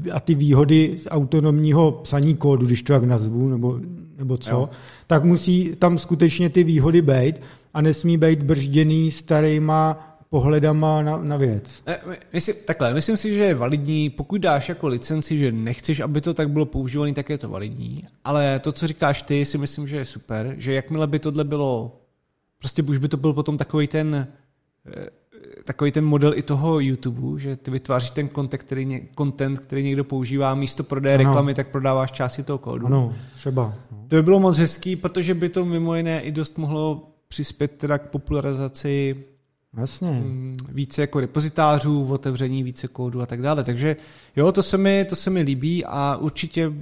eh, 0.09 0.11
a 0.13 0.21
ty 0.21 0.35
výhody 0.35 0.95
z 0.99 1.07
autonomního 1.11 1.93
psaní 1.93 2.37
kódu, 2.37 2.67
když 2.67 2.83
to 2.83 2.93
jak 2.93 3.05
nazvu, 3.05 3.49
nebo, 3.49 3.81
nebo 4.19 4.37
co, 4.37 4.51
jo. 4.51 4.69
tak 5.07 5.25
musí 5.25 5.73
tam 5.79 5.99
skutečně 5.99 6.51
ty 6.51 6.65
výhody 6.65 7.03
být 7.03 7.41
a 7.75 7.81
nesmí 7.81 8.17
být 8.19 8.43
bržděný 8.43 9.11
starýma 9.11 10.16
pohledama 10.31 11.03
na, 11.03 11.17
na 11.17 11.37
věc. 11.37 11.83
Ne, 11.87 11.99
my- 12.09 12.17
myslím, 12.33 12.55
takhle, 12.67 12.95
myslím 12.95 13.17
si, 13.17 13.35
že 13.35 13.45
je 13.45 13.55
validní, 13.55 14.11
pokud 14.11 14.41
dáš 14.41 14.69
jako 14.69 14.89
licenci, 14.89 15.39
že 15.39 15.53
nechceš, 15.53 16.01
aby 16.01 16.21
to 16.21 16.35
tak 16.35 16.51
bylo 16.51 16.67
používané, 16.67 17.13
tak 17.13 17.31
je 17.31 17.39
to 17.39 17.49
validní, 17.49 18.05
ale 18.25 18.59
to, 18.59 18.73
co 18.73 18.87
říkáš 18.87 19.23
ty, 19.23 19.45
si 19.45 19.59
myslím, 19.59 19.89
že 19.89 19.97
je 19.97 20.05
super, 20.05 20.55
že 20.59 20.73
jakmile 20.73 21.07
by 21.07 21.19
tohle 21.19 21.45
bylo, 21.45 22.01
prostě 22.59 22.83
už 22.83 22.99
by 22.99 23.09
to 23.09 23.17
byl 23.17 23.33
potom 23.33 23.57
takový 23.57 23.87
ten, 23.87 24.29
eh, 24.97 25.07
takový 25.65 25.93
ten 25.93 26.05
model 26.05 26.35
i 26.39 26.43
toho 26.43 26.81
YouTube, 26.81 27.41
že 27.41 27.57
ty 27.57 27.71
vytváříš 27.71 28.11
ten 28.11 28.29
content, 28.29 28.63
který, 28.63 28.85
ně, 28.85 29.01
content, 29.19 29.59
který 29.59 29.83
někdo 29.83 30.05
používá, 30.05 30.55
místo 30.55 30.85
prodeje 30.85 31.15
Ano. 31.15 31.25
reklamy, 31.25 31.55
tak 31.55 31.69
prodáváš 31.69 32.13
části 32.13 32.43
toho 32.43 32.59
kódu. 32.59 32.87
Ano, 32.87 33.15
třeba. 33.35 33.75
No. 33.93 33.99
To 34.09 34.17
by 34.17 34.23
bylo 34.23 34.41
moc 34.41 34.59
hezký, 34.59 34.97
protože 34.97 35.35
by 35.35 35.49
to 35.49 35.65
mimo 35.65 35.95
jiné 35.95 36.21
i 36.21 36.33
dost 36.33 36.59
mohlo 36.59 37.09
přispět 37.29 37.73
teda 37.77 37.99
k 37.99 38.11
popularizaci 38.11 39.25
Mm, 40.01 40.57
více 40.69 41.01
jako 41.01 41.21
repozitářů, 41.21 42.13
otevření 42.13 42.63
více 42.63 42.89
kódu 42.89 43.23
a 43.23 43.27
tak 43.27 43.43
dále. 43.43 43.65
Takže 43.65 43.97
jo, 44.37 44.53
to 44.53 44.63
se 44.63 44.79
mi, 44.79 45.05
to 45.05 45.17
se 45.17 45.31
mi 45.31 45.43
líbí 45.43 45.85
a 45.85 46.17
určitě 46.17 46.73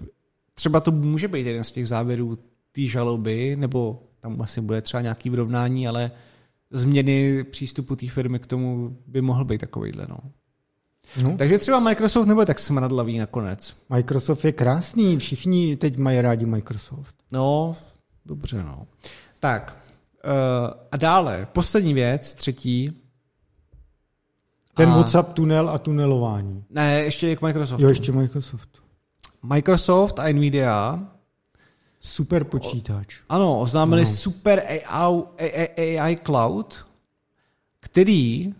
třeba 0.55 0.80
to 0.80 0.91
může 0.93 1.28
být 1.28 1.47
jeden 1.47 1.64
z 1.64 1.72
těch 1.72 1.89
závěrů 1.89 2.39
té 2.72 2.82
žaloby, 2.82 3.57
nebo 3.57 4.03
tam 4.20 4.43
asi 4.43 4.61
bude 4.61 4.82
třeba 4.82 5.01
nějaký 5.01 5.30
vyrovnání, 5.30 5.89
ale 5.89 6.11
změny 6.70 7.45
přístupu 7.45 7.97
té 7.97 8.09
firmy 8.09 8.39
k 8.39 8.47
tomu 8.47 8.97
by 9.07 9.20
mohl 9.20 9.45
být 9.45 9.61
takovýhle. 9.61 10.07
No. 10.09 10.18
No. 11.22 11.37
Takže 11.37 11.59
třeba 11.59 11.80
Microsoft 11.80 12.26
nebude 12.26 12.47
tak 12.47 12.59
smradlavý 12.59 13.18
nakonec. 13.18 13.76
Microsoft 13.91 14.45
je 14.45 14.53
krásný, 14.53 15.18
všichni 15.18 15.76
teď 15.76 15.97
mají 15.97 16.20
rádi 16.20 16.47
Microsoft. 16.47 17.14
No, 17.32 17.76
dobře, 18.26 18.62
no. 18.62 18.87
Tak, 19.41 19.84
a 20.92 20.96
dále, 20.96 21.48
poslední 21.52 21.94
věc, 21.94 22.34
třetí. 22.34 23.00
Ten 24.74 24.88
A- 24.90 24.96
WhatsApp 24.96 25.32
tunel 25.32 25.70
a 25.70 25.78
tunelování. 25.78 26.64
Ne, 26.70 27.00
ještě 27.04 27.36
k 27.36 27.42
Microsoftu. 27.42 27.82
Jo, 27.82 27.88
ještě 27.88 28.12
Microsoft. 28.12 28.68
Microsoft 29.42 30.18
a 30.18 30.32
Nvidia, 30.32 31.08
Super 32.00 32.44
počítač. 32.44 33.20
ano, 33.28 33.60
oznámili 33.60 34.02
Ano. 34.02 34.10
super 34.10 34.62
AI, 34.68 34.84
AI, 35.38 35.98
AI 35.98 36.16
Cloud, 36.16 36.86
který 37.80 38.54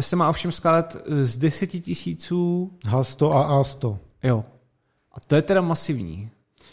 se 0.00 0.16
má 0.16 0.30
ovšem 0.30 0.52
skládat 0.52 0.96
z 1.22 1.38
deseti 1.38 1.80
tisíců, 1.80 2.72
H100 2.84 3.32
a 3.32 3.62
A100. 3.62 3.98
jo. 4.22 4.44
A 5.12 5.20
to 5.20 5.34
je 5.34 5.42
teda 5.42 5.60
masivní. 5.60 6.30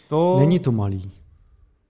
To, 0.07 0.37
Není 0.39 0.59
to 0.59 0.71
malý. 0.71 1.11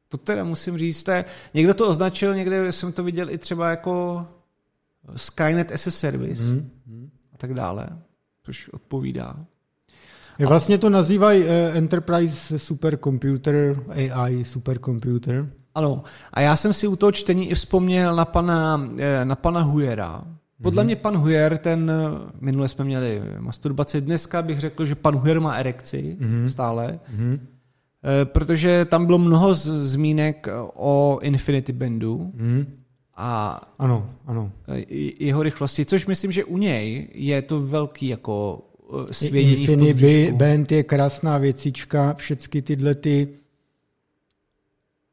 To 0.09 0.17
teda 0.17 0.43
musím 0.43 0.77
říct, 0.77 1.03
to 1.03 1.11
je, 1.11 1.25
někdo 1.53 1.73
to 1.73 1.87
označil, 1.89 2.35
někde 2.35 2.71
jsem 2.71 2.91
to 2.91 3.03
viděl 3.03 3.29
i 3.29 3.37
třeba 3.37 3.69
jako 3.69 4.25
Skynet 5.15 5.71
as 5.71 5.87
a 5.87 5.91
Service 5.91 6.43
Hmm. 6.43 7.09
a 7.33 7.37
tak 7.37 7.53
dále, 7.53 7.87
což 8.43 8.69
odpovídá. 8.69 9.35
Vlastně 10.47 10.77
to 10.77 10.89
nazývají 10.89 11.43
eh, 11.43 11.71
Enterprise 11.77 12.59
Supercomputer, 12.59 13.83
AI 14.13 14.45
Supercomputer. 14.45 15.49
Ano, 15.75 16.03
a 16.33 16.41
já 16.41 16.55
jsem 16.55 16.73
si 16.73 16.87
u 16.87 16.95
toho 16.95 17.11
čtení 17.11 17.49
i 17.49 17.55
vzpomněl 17.55 18.15
na 18.15 18.25
pana, 18.25 18.89
eh, 18.97 19.25
na 19.25 19.35
pana 19.35 19.61
Huyera. 19.61 20.23
Podle 20.61 20.83
mm-hmm. 20.83 20.85
mě 20.85 20.95
pan 20.95 21.17
Huyer, 21.17 21.57
ten, 21.57 21.91
eh, 21.91 22.31
minule 22.41 22.69
jsme 22.69 22.85
měli 22.85 23.21
masturbaci, 23.39 24.01
dneska 24.01 24.41
bych 24.41 24.59
řekl, 24.59 24.85
že 24.85 24.95
pan 24.95 25.15
Huyer 25.15 25.39
má 25.39 25.53
erekci 25.53 26.17
mm-hmm. 26.19 26.45
stále, 26.45 26.99
Mhm. 27.13 27.47
Eh, 28.03 28.25
protože 28.25 28.85
tam 28.85 29.05
bylo 29.05 29.17
mnoho 29.17 29.53
zmínek 29.55 30.47
o 30.75 31.19
Infinity 31.21 31.73
Bandu 31.73 32.31
Mhm. 32.35 32.65
a 33.15 33.61
Ano, 33.79 34.09
ano. 34.25 34.51
eh, 34.67 34.83
jeho 35.19 35.43
rychlosti, 35.43 35.85
což 35.85 36.05
myslím, 36.05 36.31
že 36.31 36.43
u 36.43 36.57
něj 36.57 37.07
je 37.13 37.41
to 37.41 37.61
velký 37.61 38.07
jako 38.07 38.61
eh, 39.09 39.13
svědění 39.13 39.53
Infinity. 39.61 40.33
Band 40.37 40.71
je 40.71 40.83
krásná 40.83 41.37
věcička, 41.37 42.13
všechny 42.13 42.61
tyhle 42.61 42.95
ty 42.95 43.27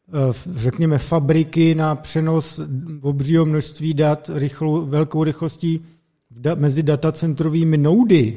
eh, 0.08 0.32
řekněme 0.54 0.98
fabriky 0.98 1.74
na 1.74 1.94
přenos 1.94 2.60
obřího 3.02 3.44
množství 3.44 3.94
dat 3.94 4.30
rychlou, 4.34 4.86
velkou 4.86 5.24
rychlostí 5.24 5.84
da, 6.30 6.54
mezi 6.54 6.82
datacentrovými 6.82 7.76
noudy 7.78 8.36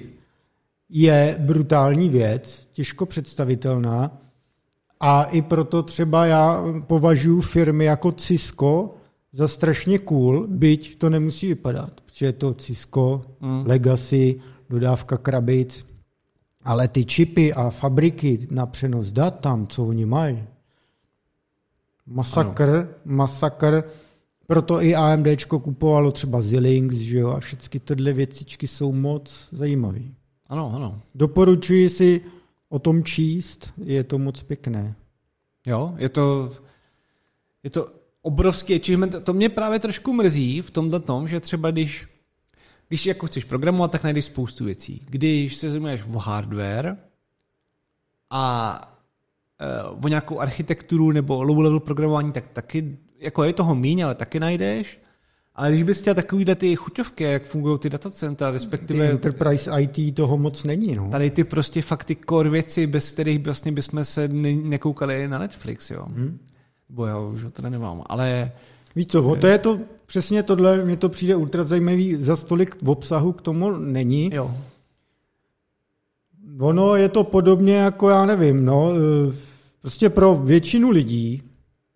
je 0.90 1.36
brutální 1.40 2.10
věc, 2.10 2.70
těžko 2.72 3.06
představitelná 3.06 4.18
a 5.00 5.24
i 5.24 5.42
proto 5.42 5.84
třeba 5.84 6.26
já 6.26 6.64
považuji 6.88 7.42
firmy 7.42 7.86
jako 7.86 8.12
Cisco 8.12 8.96
za 9.32 9.48
strašně 9.48 10.00
cool, 10.00 10.48
byť 10.48 10.98
to 10.98 11.10
nemusí 11.10 11.48
vypadat, 11.48 12.02
protože 12.02 12.26
je 12.26 12.34
to 12.34 12.54
Cisco, 12.54 13.22
Mm. 13.42 13.64
Legacy, 13.68 14.42
dodávka 14.70 15.18
krabic, 15.18 15.86
ale 16.64 16.88
ty 16.88 17.06
čipy 17.06 17.54
a 17.54 17.70
fabriky 17.70 18.48
na 18.52 18.66
přenos 18.66 19.12
dat 19.12 19.40
tam, 19.40 19.68
co 19.68 19.86
oni 19.86 20.06
mají, 20.06 20.44
masakr, 22.06 22.70
ano. 22.70 22.88
masakr, 23.06 23.84
proto 24.48 24.82
i 24.82 24.96
AMD 24.96 25.28
kupovalo 25.46 26.12
třeba 26.12 26.40
Xilinx, 26.40 26.96
že 26.96 27.20
jo, 27.20 27.30
a 27.30 27.40
všechny 27.40 27.80
tyhle 27.80 28.14
věcičky 28.14 28.68
jsou 28.68 28.92
moc 28.92 29.48
zajímavé. 29.52 30.02
Ano, 30.48 30.72
ano. 30.76 31.02
Doporučuji 31.16 31.90
si 31.90 32.22
o 32.70 32.80
tom 32.80 33.04
číst, 33.04 33.74
je 33.84 34.04
to 34.04 34.18
moc 34.18 34.44
pěkné. 34.44 34.96
Jo, 35.66 35.94
je 35.98 36.10
to, 36.10 36.52
je 37.64 37.70
to 37.70 37.92
obrovský 38.22 38.76
achievement. 38.76 39.24
To 39.24 39.34
mě 39.34 39.50
právě 39.50 39.80
trošku 39.80 40.14
mrzí 40.14 40.62
v 40.62 40.72
tomhle 40.72 41.00
tom, 41.00 41.28
že 41.28 41.40
třeba 41.40 41.72
když, 41.72 42.08
když 42.88 43.06
jako 43.06 43.28
chceš 43.28 43.44
programovat, 43.44 43.92
tak 43.92 44.04
najdeš 44.04 44.26
spoustu 44.26 44.66
věcí. 44.66 45.06
Když 45.10 45.56
se 45.56 45.70
zajímáš 45.70 46.02
o 46.14 46.18
hardware 46.18 46.98
a 48.30 48.82
uh, 49.92 50.06
o 50.06 50.08
nějakou 50.08 50.40
architekturu 50.40 51.12
nebo 51.12 51.44
low 51.44 51.60
level 51.60 51.80
programování, 51.80 52.32
tak 52.32 52.48
taky 52.48 52.98
jako 53.20 53.44
je 53.44 53.54
toho 53.54 53.76
míň, 53.76 54.02
ale 54.06 54.16
taky 54.16 54.40
najdeš. 54.40 55.00
Ale 55.60 55.72
když 55.72 55.84
bys 55.84 56.02
chtěl 56.02 56.16
takovýhle 56.16 56.56
ty 56.56 56.76
chuťovky, 56.76 57.24
jak 57.24 57.44
fungují 57.44 57.80
ty 57.80 57.90
datacentra, 57.90 58.48
Ty 58.48 58.54
respektive 58.54 59.10
Enterprise 59.10 59.72
IT 59.82 60.16
toho 60.16 60.38
moc 60.38 60.64
není, 60.64 60.96
no. 60.96 61.10
tady 61.12 61.30
ty 61.30 61.44
prostě 61.44 61.82
fakt 61.82 62.04
ty 62.04 62.18
core 62.30 62.50
věci, 62.50 62.88
bez 62.88 63.12
kterých 63.12 63.44
vlastně 63.44 63.72
bychom 63.72 64.06
se 64.06 64.28
ne- 64.28 64.56
nekoukali 64.56 65.28
na 65.28 65.40
Netflix, 65.40 65.92
jo. 65.92 66.06
Hmm. 66.06 66.40
Bo 66.90 67.06
já 67.06 67.20
už 67.20 67.44
ho 67.44 67.52
teda 67.52 67.70
nemám, 67.70 68.04
ale 68.06 68.52
Víš 68.96 69.08
co, 69.08 69.36
to 69.42 69.48
je 69.48 69.58
to, 69.58 69.80
přesně 70.08 70.44
tohle, 70.44 70.86
mně 70.86 70.98
to 70.98 71.10
přijde 71.10 71.36
ultra 71.36 71.64
zajímavý, 71.64 72.16
za 72.16 72.36
stolik 72.36 72.84
v 72.84 72.90
obsahu 72.90 73.32
k 73.32 73.42
tomu 73.42 73.72
není. 73.78 74.30
jo. 74.34 74.58
Ono 76.60 76.96
je 76.96 77.10
to 77.10 77.24
podobně 77.24 77.76
jako, 77.76 78.10
já 78.10 78.26
nevím, 78.26 78.66
no, 78.66 78.92
eh, 78.92 79.36
prostě 79.82 80.10
pro 80.10 80.36
většinu 80.36 80.90
lidí 80.90 81.49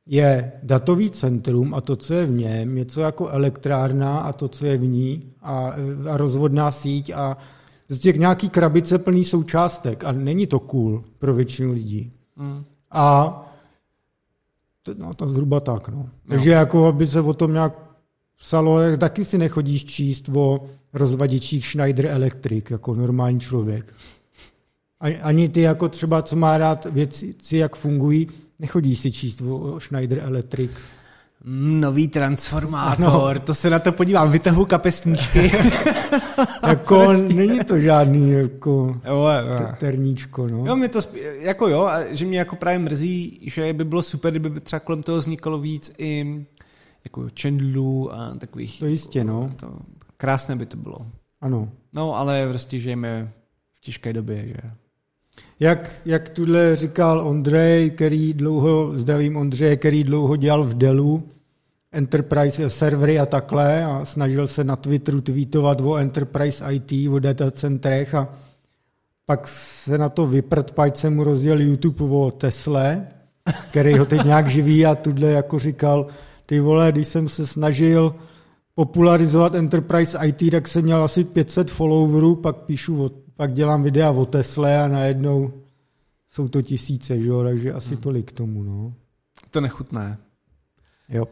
je 0.05 0.51
datový 0.63 1.09
centrum 1.09 1.73
a 1.73 1.81
to, 1.81 1.95
co 1.95 2.13
je 2.13 2.25
v 2.25 2.31
něm, 2.31 2.75
něco 2.75 3.01
jako 3.01 3.29
elektrárna 3.29 4.19
a 4.19 4.33
to, 4.33 4.47
co 4.47 4.65
je 4.65 4.77
v 4.77 4.83
ní 4.83 5.33
a, 5.41 5.73
a 6.09 6.17
rozvodná 6.17 6.71
síť 6.71 7.11
a 7.15 7.37
z 7.89 7.99
těch 7.99 8.15
nějaký 8.15 8.49
krabice 8.49 8.97
plný 8.99 9.23
součástek 9.23 10.03
a 10.03 10.11
není 10.11 10.47
to 10.47 10.59
cool 10.59 11.03
pro 11.19 11.33
většinu 11.33 11.71
lidí. 11.71 12.11
Mm. 12.35 12.63
A 12.91 13.39
to, 14.83 14.93
no, 14.97 15.13
to 15.13 15.27
zhruba 15.27 15.59
tak, 15.59 15.89
no. 15.89 16.09
Takže 16.27 16.51
jako, 16.51 16.85
aby 16.85 17.07
se 17.07 17.21
o 17.21 17.33
tom 17.33 17.53
nějak 17.53 17.73
psalo, 18.39 18.79
tak 18.79 18.99
taky 18.99 19.25
si 19.25 19.37
nechodíš 19.37 19.85
číst 19.85 20.29
o 20.33 20.63
rozvadičích 20.93 21.67
Schneider 21.67 22.05
Electric 22.05 22.65
jako 22.69 22.95
normální 22.95 23.39
člověk. 23.39 23.93
Ani- 24.99 25.21
Ani 25.21 25.49
ty 25.49 25.61
jako 25.61 25.89
třeba, 25.89 26.21
co 26.21 26.35
má 26.35 26.57
rád 26.57 26.85
věci, 26.85 27.35
jak 27.51 27.75
fungují, 27.75 28.27
nechodíš 28.63 28.99
si 28.99 29.11
číst 29.11 29.41
o 29.41 29.79
Schneider 29.79 30.19
Electric. 30.19 30.71
Mm, 31.43 31.81
Nový 31.81 32.07
transformátor, 32.07 33.39
to 33.45 33.53
se 33.53 33.69
na 33.69 33.79
to 33.79 33.91
podívám, 33.91 34.31
vytahu 34.31 34.65
kapesníčky. 34.65 35.51
Jako 36.67 37.13
není 37.13 37.59
to 37.63 37.79
žádný 37.79 38.31
jako 38.31 38.99
jo, 39.05 39.27
jo. 39.49 39.67
terníčko, 39.79 40.47
no. 40.47 40.65
Jo, 40.65 40.75
mě 40.75 40.89
to, 40.89 40.99
spí- 40.99 41.19
jako 41.39 41.67
jo, 41.67 41.81
a 41.85 42.13
že 42.13 42.25
mě 42.25 42.39
jako 42.39 42.55
právě 42.55 42.79
mrzí, 42.79 43.39
že 43.53 43.73
by 43.73 43.85
bylo 43.85 44.01
super, 44.01 44.31
kdyby 44.31 44.59
třeba 44.59 44.79
kolem 44.79 45.03
toho 45.03 45.17
vznikalo 45.17 45.59
víc 45.59 45.91
i 45.97 46.45
jako 47.05 47.29
čendlů 47.29 48.13
a 48.13 48.35
takových. 48.35 48.79
To 48.79 48.85
jistě, 48.85 49.23
no. 49.23 49.51
To, 49.55 49.79
krásné 50.17 50.55
by 50.55 50.65
to 50.65 50.77
bylo. 50.77 50.97
Ano. 51.41 51.69
No, 51.93 52.15
ale 52.17 52.47
prostě 52.49 52.79
žijeme 52.79 53.31
v 53.73 53.81
těžké 53.81 54.13
době, 54.13 54.47
že? 54.47 54.71
Jak, 55.63 55.91
jak 56.05 56.29
tuhle 56.29 56.75
říkal 56.75 57.27
Ondřej, 57.27 57.89
který 57.89 58.33
dlouho, 58.33 58.97
zdravím 58.97 59.37
Ondřeje, 59.37 59.77
který 59.77 60.03
dlouho 60.03 60.35
dělal 60.35 60.63
v 60.63 60.73
Dellu, 60.73 61.23
Enterprise 61.91 62.69
servery 62.69 63.19
a 63.19 63.25
takhle 63.25 63.85
a 63.85 64.05
snažil 64.05 64.47
se 64.47 64.63
na 64.63 64.75
Twitteru 64.75 65.21
tweetovat 65.21 65.81
o 65.81 65.95
Enterprise 65.95 66.73
IT, 66.73 67.09
o 67.11 67.19
datacentrech 67.19 68.15
a 68.15 68.33
pak 69.25 69.47
se 69.47 69.97
na 69.97 70.09
to 70.09 70.27
vyprt, 70.27 70.71
pak 70.71 70.97
se 70.97 71.09
mu 71.09 71.23
rozděl 71.23 71.61
YouTube 71.61 72.03
o 72.03 72.31
Tesle, 72.31 73.07
který 73.69 73.97
ho 73.97 74.05
teď 74.05 74.23
nějak 74.23 74.49
živí 74.49 74.85
a 74.85 74.95
tuhle 74.95 75.27
jako 75.27 75.59
říkal, 75.59 76.07
ty 76.45 76.59
vole, 76.59 76.91
když 76.91 77.07
jsem 77.07 77.29
se 77.29 77.47
snažil 77.47 78.15
popularizovat 78.75 79.55
Enterprise 79.55 80.17
IT, 80.25 80.51
tak 80.51 80.67
jsem 80.67 80.83
měl 80.83 81.03
asi 81.03 81.23
500 81.23 81.71
followerů, 81.71 82.35
pak 82.35 82.55
píšu, 82.55 83.05
o, 83.05 83.09
pak 83.35 83.53
dělám 83.53 83.83
videa 83.83 84.11
o 84.11 84.25
Tesle 84.25 84.83
a 84.83 84.87
najednou 84.87 85.53
jsou 86.29 86.47
to 86.47 86.61
tisíce, 86.61 87.21
že 87.21 87.27
jo, 87.27 87.43
takže 87.43 87.73
asi 87.73 87.97
tolik 87.97 88.31
k 88.31 88.37
tomu, 88.37 88.63
no. 88.63 88.93
To 89.51 89.61
nechutné. 89.61 90.17
Jo. 91.09 91.27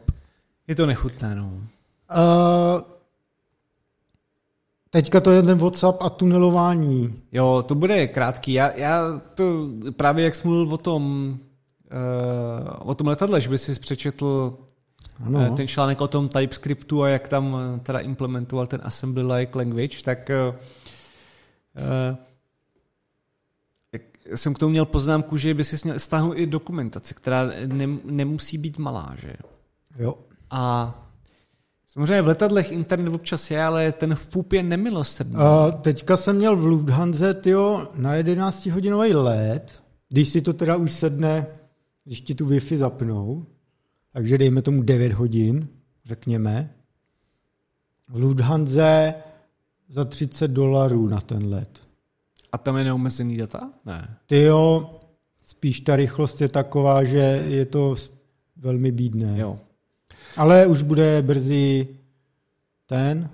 Je 0.68 0.74
to 0.74 0.86
nechutné, 0.86 1.34
no. 1.34 1.52
Uh, 1.54 2.80
teďka 4.90 5.20
to 5.20 5.30
je 5.30 5.42
ten 5.42 5.58
WhatsApp 5.58 6.02
a 6.02 6.10
tunelování. 6.10 7.22
Jo, 7.32 7.64
to 7.68 7.74
bude 7.74 8.06
krátký. 8.06 8.52
Já, 8.52 8.72
já 8.76 9.20
to 9.34 9.68
právě 9.96 10.24
jak 10.24 10.34
jsi 10.34 10.48
mluvil 10.48 10.74
o 10.74 10.78
tom, 10.78 11.30
uh, 11.92 12.88
o 12.90 12.94
tom 12.94 13.06
letadle, 13.06 13.40
že 13.40 13.48
by 13.48 13.58
si 13.58 13.80
přečetl 13.80 14.58
Ano. 15.26 15.40
no. 15.40 15.56
ten 15.56 15.68
článek 15.68 16.00
o 16.00 16.08
tom 16.08 16.28
TypeScriptu 16.28 17.02
a 17.02 17.08
jak 17.08 17.28
tam 17.28 17.56
eh, 17.56 17.80
teda 17.80 17.98
implementoval 17.98 18.66
ten 18.66 18.80
assembly-like 18.84 19.58
language, 19.58 20.02
tak 20.04 20.30
uh, 20.30 20.54
uh, 21.76 22.16
jsem 24.34 24.54
k 24.54 24.58
tomu 24.58 24.70
měl 24.70 24.84
poznámku, 24.84 25.36
že 25.36 25.54
by 25.54 25.64
si 25.64 25.76
měl 25.84 25.98
stáhnout 25.98 26.32
i 26.32 26.46
dokumentaci, 26.46 27.14
která 27.14 27.44
ne, 27.66 27.86
nemusí 28.04 28.58
být 28.58 28.78
malá, 28.78 29.14
že? 29.20 29.32
Jo. 29.98 30.18
A 30.50 30.94
Samozřejmě 31.92 32.22
v 32.22 32.26
letadlech 32.26 32.72
internet 32.72 33.10
občas 33.10 33.50
je, 33.50 33.64
ale 33.64 33.92
ten 33.92 34.14
v 34.14 34.26
půp 34.26 34.52
je 34.52 34.62
nemilosrdný. 34.62 35.36
A 35.36 35.70
teďka 35.70 36.16
jsem 36.16 36.36
měl 36.36 36.56
v 36.56 36.66
Lufthansa 36.66 37.32
tyjo, 37.32 37.88
na 37.94 38.14
11 38.14 38.66
hodinový 38.66 39.14
let, 39.14 39.82
když 40.08 40.28
si 40.28 40.42
to 40.42 40.52
teda 40.52 40.76
už 40.76 40.92
sedne, 40.92 41.46
když 42.04 42.20
ti 42.20 42.34
tu 42.34 42.46
Wi-Fi 42.46 42.76
zapnou, 42.76 43.46
takže 44.12 44.38
dejme 44.38 44.62
tomu 44.62 44.82
9 44.82 45.12
hodin, 45.12 45.68
řekněme, 46.04 46.74
v 48.08 48.16
Lufthansa 48.16 49.12
za 49.92 50.04
30 50.04 50.48
dolarů 50.48 51.08
na 51.08 51.20
ten 51.20 51.46
let. 51.54 51.82
A 52.52 52.58
tam 52.58 52.76
je 52.76 52.84
neomezený 52.84 53.36
data? 53.36 53.70
Ne. 53.86 54.16
Ty 54.26 54.40
jo, 54.40 54.90
spíš 55.40 55.80
ta 55.80 55.96
rychlost 55.96 56.40
je 56.40 56.48
taková, 56.48 57.04
že 57.04 57.44
je 57.46 57.66
to 57.66 57.94
velmi 58.56 58.92
bídné. 58.92 59.38
Jo. 59.38 59.58
Ale 60.36 60.66
už 60.66 60.82
bude 60.82 61.22
brzy 61.22 61.88
ten 62.86 63.30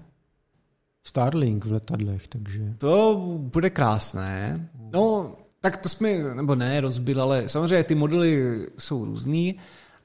Starlink 1.05 1.65
v 1.65 1.73
letadlech, 1.73 2.29
takže... 2.29 2.75
To 2.79 3.23
bude 3.39 3.71
krásné. 3.71 4.69
No, 4.93 5.33
tak 5.61 5.77
to 5.77 5.89
jsme, 5.89 6.35
nebo 6.35 6.55
ne, 6.55 6.81
rozbil, 6.81 7.23
ale 7.23 7.49
samozřejmě 7.49 7.85
ty 7.85 7.95
modely 7.95 8.67
jsou 8.79 9.05
různý. 9.05 9.55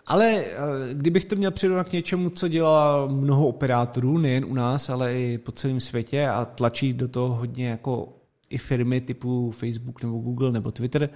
Ale 0.05 0.30
eh, 0.35 0.93
kdybych 0.93 1.25
to 1.25 1.35
měl 1.35 1.51
přirovnat 1.51 1.89
k 1.89 1.93
něčemu, 1.93 2.30
co 2.30 2.47
dělá 2.47 3.07
mnoho 3.07 3.47
operátorů, 3.47 4.17
nejen 4.17 4.45
u 4.45 4.53
nás, 4.53 4.89
ale 4.89 5.19
i 5.19 5.38
po 5.38 5.51
celém 5.51 5.80
světě 5.80 6.27
a 6.27 6.45
tlačí 6.45 6.93
do 6.93 7.07
toho 7.07 7.35
hodně 7.35 7.67
jako 7.69 8.09
i 8.49 8.57
firmy 8.57 9.01
typu 9.01 9.51
Facebook 9.51 10.03
nebo 10.03 10.17
Google 10.17 10.51
nebo 10.51 10.71
Twitter, 10.71 11.09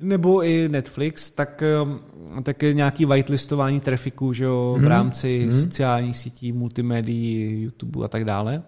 nebo 0.00 0.42
i 0.44 0.68
Netflix, 0.68 1.30
tak, 1.30 1.62
eh, 1.62 2.42
tak 2.42 2.62
je 2.62 2.74
nějaký 2.74 3.06
whitelistování 3.06 3.80
trafiku 3.80 4.32
že 4.32 4.44
jo, 4.44 4.74
v 4.78 4.80
Mhm. 4.80 4.88
rámci 4.88 5.46
Mhm. 5.46 5.60
sociálních 5.60 6.18
sítí, 6.18 6.52
multimédií, 6.52 7.62
YouTube 7.62 8.04
a 8.04 8.08
tak 8.08 8.24
dále. 8.24 8.62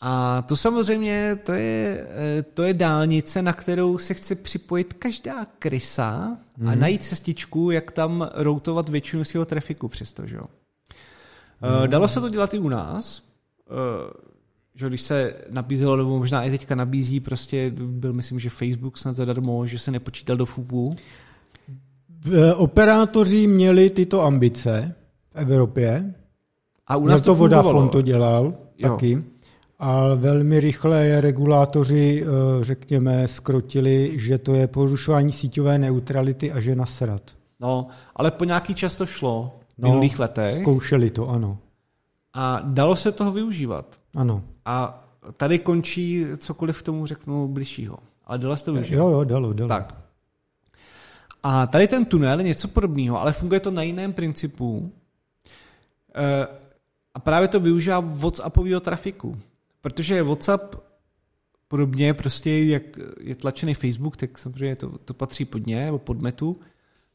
A 0.00 0.42
to 0.42 0.56
samozřejmě, 0.56 1.36
to 1.44 1.52
je, 1.52 2.06
eh, 2.10 2.42
to 2.42 2.62
je 2.62 2.74
dálnice, 2.74 3.42
na 3.42 3.52
kterou 3.52 3.98
se 3.98 4.14
chce 4.14 4.34
připojit 4.34 4.92
každá 4.92 5.46
krysa 5.58 6.36
a 6.66 6.74
najít 6.74 7.04
cestičku, 7.04 7.70
jak 7.70 7.90
tam 7.90 8.30
routovat 8.34 8.88
většinu 8.88 9.24
svého 9.24 9.44
trafiku 9.44 9.88
přesto, 9.88 10.26
že 10.26 10.36
jo. 10.36 10.44
Eh, 11.84 11.88
Dalo 11.88 12.08
se 12.08 12.20
to 12.20 12.28
dělat 12.28 12.54
i 12.54 12.58
u 12.58 12.68
nás, 12.68 13.22
eh, 13.70 13.72
že 14.74 14.88
když 14.88 15.02
se 15.02 15.34
nabízelo, 15.50 15.96
nebo 15.96 16.18
možná 16.18 16.44
i 16.44 16.50
teďka 16.50 16.74
nabízí, 16.74 17.20
prostě 17.20 17.72
byl 17.76 18.12
myslím, 18.12 18.40
že 18.40 18.50
Facebook 18.50 18.98
snad 18.98 19.16
zadarmo, 19.16 19.66
že 19.66 19.78
se 19.78 19.90
nepočítal 19.90 20.36
do 20.36 20.46
FUPu. 20.46 20.90
Operátoři 22.54 23.46
měli 23.46 23.90
tyto 23.90 24.22
ambice 24.22 24.94
v 25.32 25.36
Evropě. 25.36 26.14
A 26.86 26.96
u 26.96 27.06
nás 27.06 27.20
to 27.20 27.34
fungovalo. 27.34 27.68
Vodafone 27.68 27.90
to 27.90 28.02
dělal 28.02 28.54
Jo. 28.78 28.88
taky. 28.88 29.24
A 29.78 30.14
velmi 30.14 30.60
rychle 30.60 31.06
je 31.06 31.20
regulátoři, 31.20 32.24
eh, 32.24 32.64
řekněme, 32.64 33.28
skrotili, 33.28 34.12
že 34.18 34.38
to 34.38 34.54
je 34.54 34.66
porušování 34.66 35.32
síťové 35.32 35.78
neutrality 35.78 36.52
a 36.52 36.60
že 36.60 36.74
nasrat. 36.76 37.22
No, 37.60 37.86
ale 38.16 38.30
po 38.30 38.44
nějaký 38.44 38.74
čas 38.74 38.96
to 38.96 39.06
šlo 39.06 39.56
v 39.78 39.82
No, 39.82 39.88
minulých 39.88 40.18
letech 40.18 40.54
Zkoušeli 40.60 41.10
to, 41.10 41.28
ano. 41.28 41.58
a 42.34 42.60
dalo 42.64 42.96
se 42.96 43.12
toho 43.12 43.30
využívat. 43.30 43.98
Ano. 44.16 44.42
A 44.64 45.04
tady 45.36 45.58
končí 45.58 46.24
cokoliv 46.36 46.82
k 46.82 46.84
tomu 46.84 47.06
řeknu 47.06 47.48
bližšího. 47.48 47.98
Ale 48.24 48.38
dalo 48.38 48.56
se 48.56 48.64
to 48.64 48.72
využívat. 48.72 48.98
Jo, 49.02 49.08
jo, 49.10 49.24
dalo, 49.24 49.52
dalo. 49.52 49.68
Tak. 49.68 49.94
A 51.42 51.66
tady 51.66 51.88
ten 51.88 52.04
tunel 52.04 52.38
je 52.38 52.44
něco 52.46 52.68
podobného, 52.68 53.20
ale 53.20 53.32
funguje 53.32 53.60
to 53.60 53.70
na 53.70 53.82
jiném 53.82 54.12
principu. 54.12 54.92
Eh, 56.14 56.46
A 57.14 57.18
právě 57.20 57.48
to 57.48 57.60
využívá 57.60 58.00
WhatsAppového 58.00 58.80
trafiku. 58.80 59.36
Protože 59.86 60.22
WhatsApp 60.22 60.74
podobně 61.68 62.14
prostě, 62.14 62.64
jak 62.64 62.82
je 63.20 63.34
tlačený 63.34 63.74
Facebook, 63.74 64.16
tak 64.16 64.38
samozřejmě 64.38 64.76
to, 64.76 64.98
to 64.98 65.14
patří 65.14 65.44
pod 65.44 65.66
ně, 65.66 65.84
nebo 65.84 65.98
pod 65.98 66.20
metu, 66.20 66.60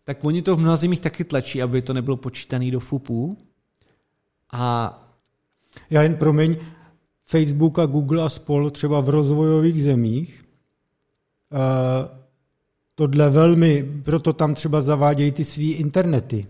tak 0.04 0.26
oni 0.26 0.42
to 0.42 0.56
v 0.56 0.60
mnoha 0.60 0.78
zemích 0.78 1.00
taky 1.00 1.24
tlačí, 1.24 1.62
aby 1.62 1.82
to 1.82 1.94
nebylo 1.94 2.18
počítané 2.18 2.72
do 2.72 2.80
FUPu. 2.80 3.38
A 4.52 4.98
Já 5.90 6.04
jen 6.04 6.16
promiň, 6.16 6.58
Facebook 7.26 7.80
a 7.80 7.86
Google 7.86 8.24
a 8.24 8.30
spol 8.30 8.70
třeba 8.70 9.02
v 9.02 9.10
rozvojových 9.10 9.84
zemích 9.84 10.46
uh, 11.52 11.60
tohle 12.96 13.30
velmi, 13.30 13.84
proto 14.04 14.34
tam 14.34 14.54
třeba 14.54 14.82
zavádějí 14.82 15.32
ty 15.32 15.44
svý 15.44 15.72
internety, 15.72 16.48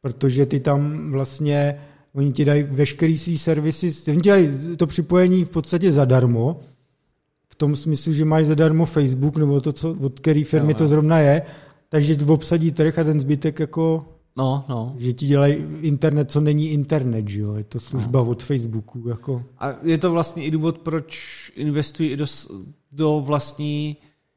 protože 0.00 0.46
ty 0.46 0.60
tam 0.60 1.10
vlastně, 1.10 1.80
oni 2.14 2.32
ti 2.32 2.44
dají 2.44 2.62
veškerý 2.62 3.18
svý 3.18 3.38
servisy, 3.38 4.10
oni 4.10 4.20
ti 4.20 4.28
dají 4.28 4.48
to 4.76 4.86
připojení 4.86 5.44
v 5.44 5.50
podstatě 5.50 5.92
zadarmo, 5.92 6.60
v 7.48 7.54
tom 7.54 7.76
smyslu, 7.76 8.12
že 8.12 8.24
mají 8.24 8.46
zadarmo 8.46 8.86
Facebook, 8.86 9.36
nebo 9.36 9.60
to, 9.60 9.72
co, 9.72 9.96
od 10.00 10.20
který 10.20 10.44
firmy 10.44 10.72
Jo, 10.72 10.78
to 10.78 10.88
zrovna 10.88 11.18
je, 11.18 11.42
takže 11.88 12.16
obsadí 12.26 12.70
trh 12.70 12.98
a 12.98 13.04
ten 13.04 13.20
zbytek 13.20 13.60
jako 13.60 14.04
no, 14.36 14.64
no. 14.68 14.94
že 14.98 15.12
ti 15.12 15.26
dělají 15.26 15.64
internet, 15.80 16.30
co 16.30 16.40
není 16.40 16.68
internet, 16.68 17.28
že 17.28 17.40
jo? 17.40 17.54
Je 17.54 17.64
to 17.64 17.80
služba 17.80 18.22
od 18.22 18.42
Facebooku, 18.42 19.08
jako. 19.08 19.42
A 19.58 19.74
je 19.82 19.98
to 19.98 20.12
vlastně 20.12 20.44
i 20.44 20.50
důvod, 20.50 20.78
proč 20.78 21.52
investují 21.56 22.10
i 22.10 22.16
do, 22.16 22.26
do 22.92 23.22
vlastní 23.26 23.96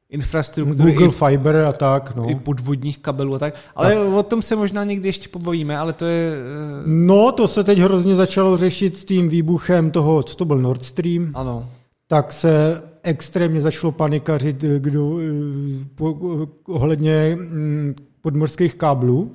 infrastruktury, 0.09 0.91
Google 0.93 1.07
i, 1.07 1.11
Fiber 1.11 1.55
a 1.55 1.73
tak, 1.73 2.15
no. 2.15 2.29
i 2.29 2.35
podvodních 2.35 2.97
kabelů 2.99 3.35
a 3.35 3.39
tak. 3.39 3.55
Ale 3.75 3.95
tak. 3.95 4.13
o 4.13 4.23
tom 4.23 4.41
se 4.41 4.55
možná 4.55 4.83
někdy 4.83 5.07
ještě 5.07 5.29
pobavíme, 5.29 5.77
ale 5.77 5.93
to 5.93 6.05
je... 6.05 6.33
eh, 6.33 6.83
No, 6.85 7.31
to 7.31 7.47
se 7.47 7.63
teď 7.63 7.77
hrozně 7.79 8.15
začalo 8.15 8.57
řešit 8.57 8.97
s 8.97 9.05
tím 9.05 9.29
výbuchem 9.29 9.91
toho, 9.91 10.23
co 10.23 10.35
to 10.35 10.45
byl 10.45 10.57
Nord 10.57 10.83
Stream, 10.83 11.31
Ano. 11.33 11.69
tak 12.07 12.31
se 12.31 12.83
extrémně 13.03 13.61
začalo 13.61 13.91
panikařit 13.91 14.63
eh, 14.63 14.79
kdo, 14.79 15.19
eh, 15.19 15.85
po, 15.95 16.17
ohledně 16.67 17.37
mm, 17.39 17.95
podmorských 18.21 18.75
káblů. 18.75 19.31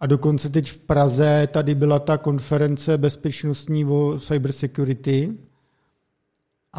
A 0.00 0.06
dokonce 0.06 0.48
teď 0.48 0.70
v 0.70 0.78
Praze 0.78 1.48
tady 1.52 1.74
byla 1.74 1.98
ta 1.98 2.18
konference 2.18 2.98
bezpečnostní 2.98 3.84
o 3.84 4.18
cybersecurity 4.20 5.30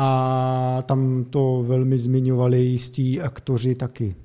a 0.01 0.83
tam 0.85 1.25
to 1.29 1.63
velmi 1.67 1.97
zmiňovali 1.97 2.61
jistí 2.61 3.21
aktoři 3.21 3.75
taky. 3.75 4.15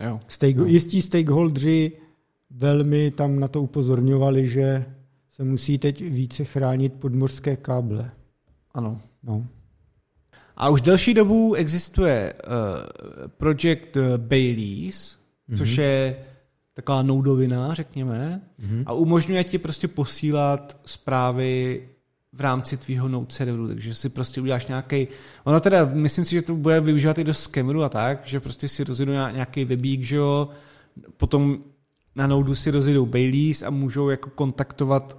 Jo. 0.00 0.20
Stake, 0.28 0.56
no. 0.56 0.64
Jistí 0.64 1.02
stakeholdři 1.02 1.92
velmi 2.50 3.10
tam 3.10 3.40
na 3.40 3.48
to 3.48 3.62
upozorňovali, 3.62 4.46
že 4.46 4.84
se 5.30 5.44
musí 5.44 5.78
teď 5.78 6.00
více 6.00 6.44
chránit 6.44 6.92
podmorské 6.92 7.56
káble. 7.56 8.10
Ano. 8.74 9.00
No. 9.22 9.46
A 10.56 10.68
už 10.68 10.80
delší 10.80 11.14
dobu 11.14 11.54
existuje 11.54 12.32
uh, 12.32 12.50
projekt 13.26 13.96
eh, 13.96 14.18
Baileys, 14.18 15.18
mm-hmm. 15.48 15.56
což 15.56 15.76
je 15.76 16.16
taková 16.74 17.02
noudovina, 17.02 17.74
řekněme, 17.74 18.42
mm-hmm. 18.60 18.82
a 18.86 18.92
umožňuje 18.92 19.44
ti 19.44 19.58
prostě 19.58 19.88
posílat 19.88 20.80
zprávy 20.84 21.82
v 22.34 22.40
rámci 22.40 22.76
tvýho 22.76 23.08
node 23.08 23.26
serveru, 23.28 23.68
takže 23.68 23.94
si 23.94 24.08
prostě 24.08 24.40
uděláš 24.40 24.66
nějaký. 24.66 25.08
Ono 25.44 25.60
teda, 25.60 25.90
myslím 25.92 26.24
si, 26.24 26.30
že 26.30 26.42
to 26.42 26.54
bude 26.54 26.80
využívat 26.80 27.18
i 27.18 27.24
do 27.24 27.34
skemeru 27.34 27.82
a 27.82 27.88
tak, 27.88 28.20
že 28.24 28.40
prostě 28.40 28.68
si 28.68 28.84
rozjedou 28.84 29.12
nějaký 29.12 29.64
webík, 29.64 30.02
že 30.02 30.16
jo, 30.16 30.48
potom 31.16 31.58
na 32.16 32.26
nodu 32.26 32.54
si 32.54 32.70
rozjedou 32.70 33.06
Baileys 33.06 33.62
a 33.62 33.70
můžou 33.70 34.08
jako 34.08 34.30
kontaktovat 34.30 35.18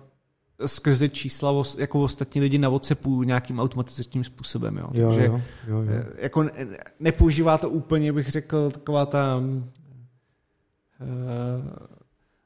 skrze 0.65 1.09
čísla 1.09 1.63
jako 1.77 2.01
ostatní 2.03 2.41
lidi 2.41 2.57
na 2.57 2.69
WhatsAppu 2.69 3.23
nějakým 3.23 3.59
automatizačním 3.59 4.23
způsobem. 4.23 4.77
Jo. 4.77 4.89
Jo, 4.93 5.07
Takže 5.09 5.25
jo, 5.25 5.41
jo, 5.67 5.81
jo. 5.81 5.87
eh, 5.89 6.05
jako 6.17 6.43
ne- 6.43 6.51
nepoužívá 6.99 7.57
to 7.57 7.69
úplně, 7.69 8.13
bych 8.13 8.29
řekl, 8.29 8.71
taková 8.71 9.05
ta 9.05 9.37
uh, 9.37 9.45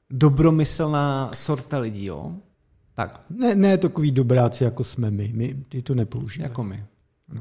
dobromyslná 0.10 1.30
sorta 1.34 1.80
lidí, 1.80 2.06
jo. 2.06 2.36
Tak, 3.00 3.22
Ne, 3.30 3.56
ne 3.56 3.78
takový 3.78 4.12
dobráci, 4.12 4.64
jako 4.64 4.84
jsme 4.84 5.12
my. 5.12 5.32
My 5.34 5.54
ty 5.70 5.82
to 5.82 5.96
nepoužíváme. 5.96 6.50
jako 6.50 6.64
my. 6.64 6.86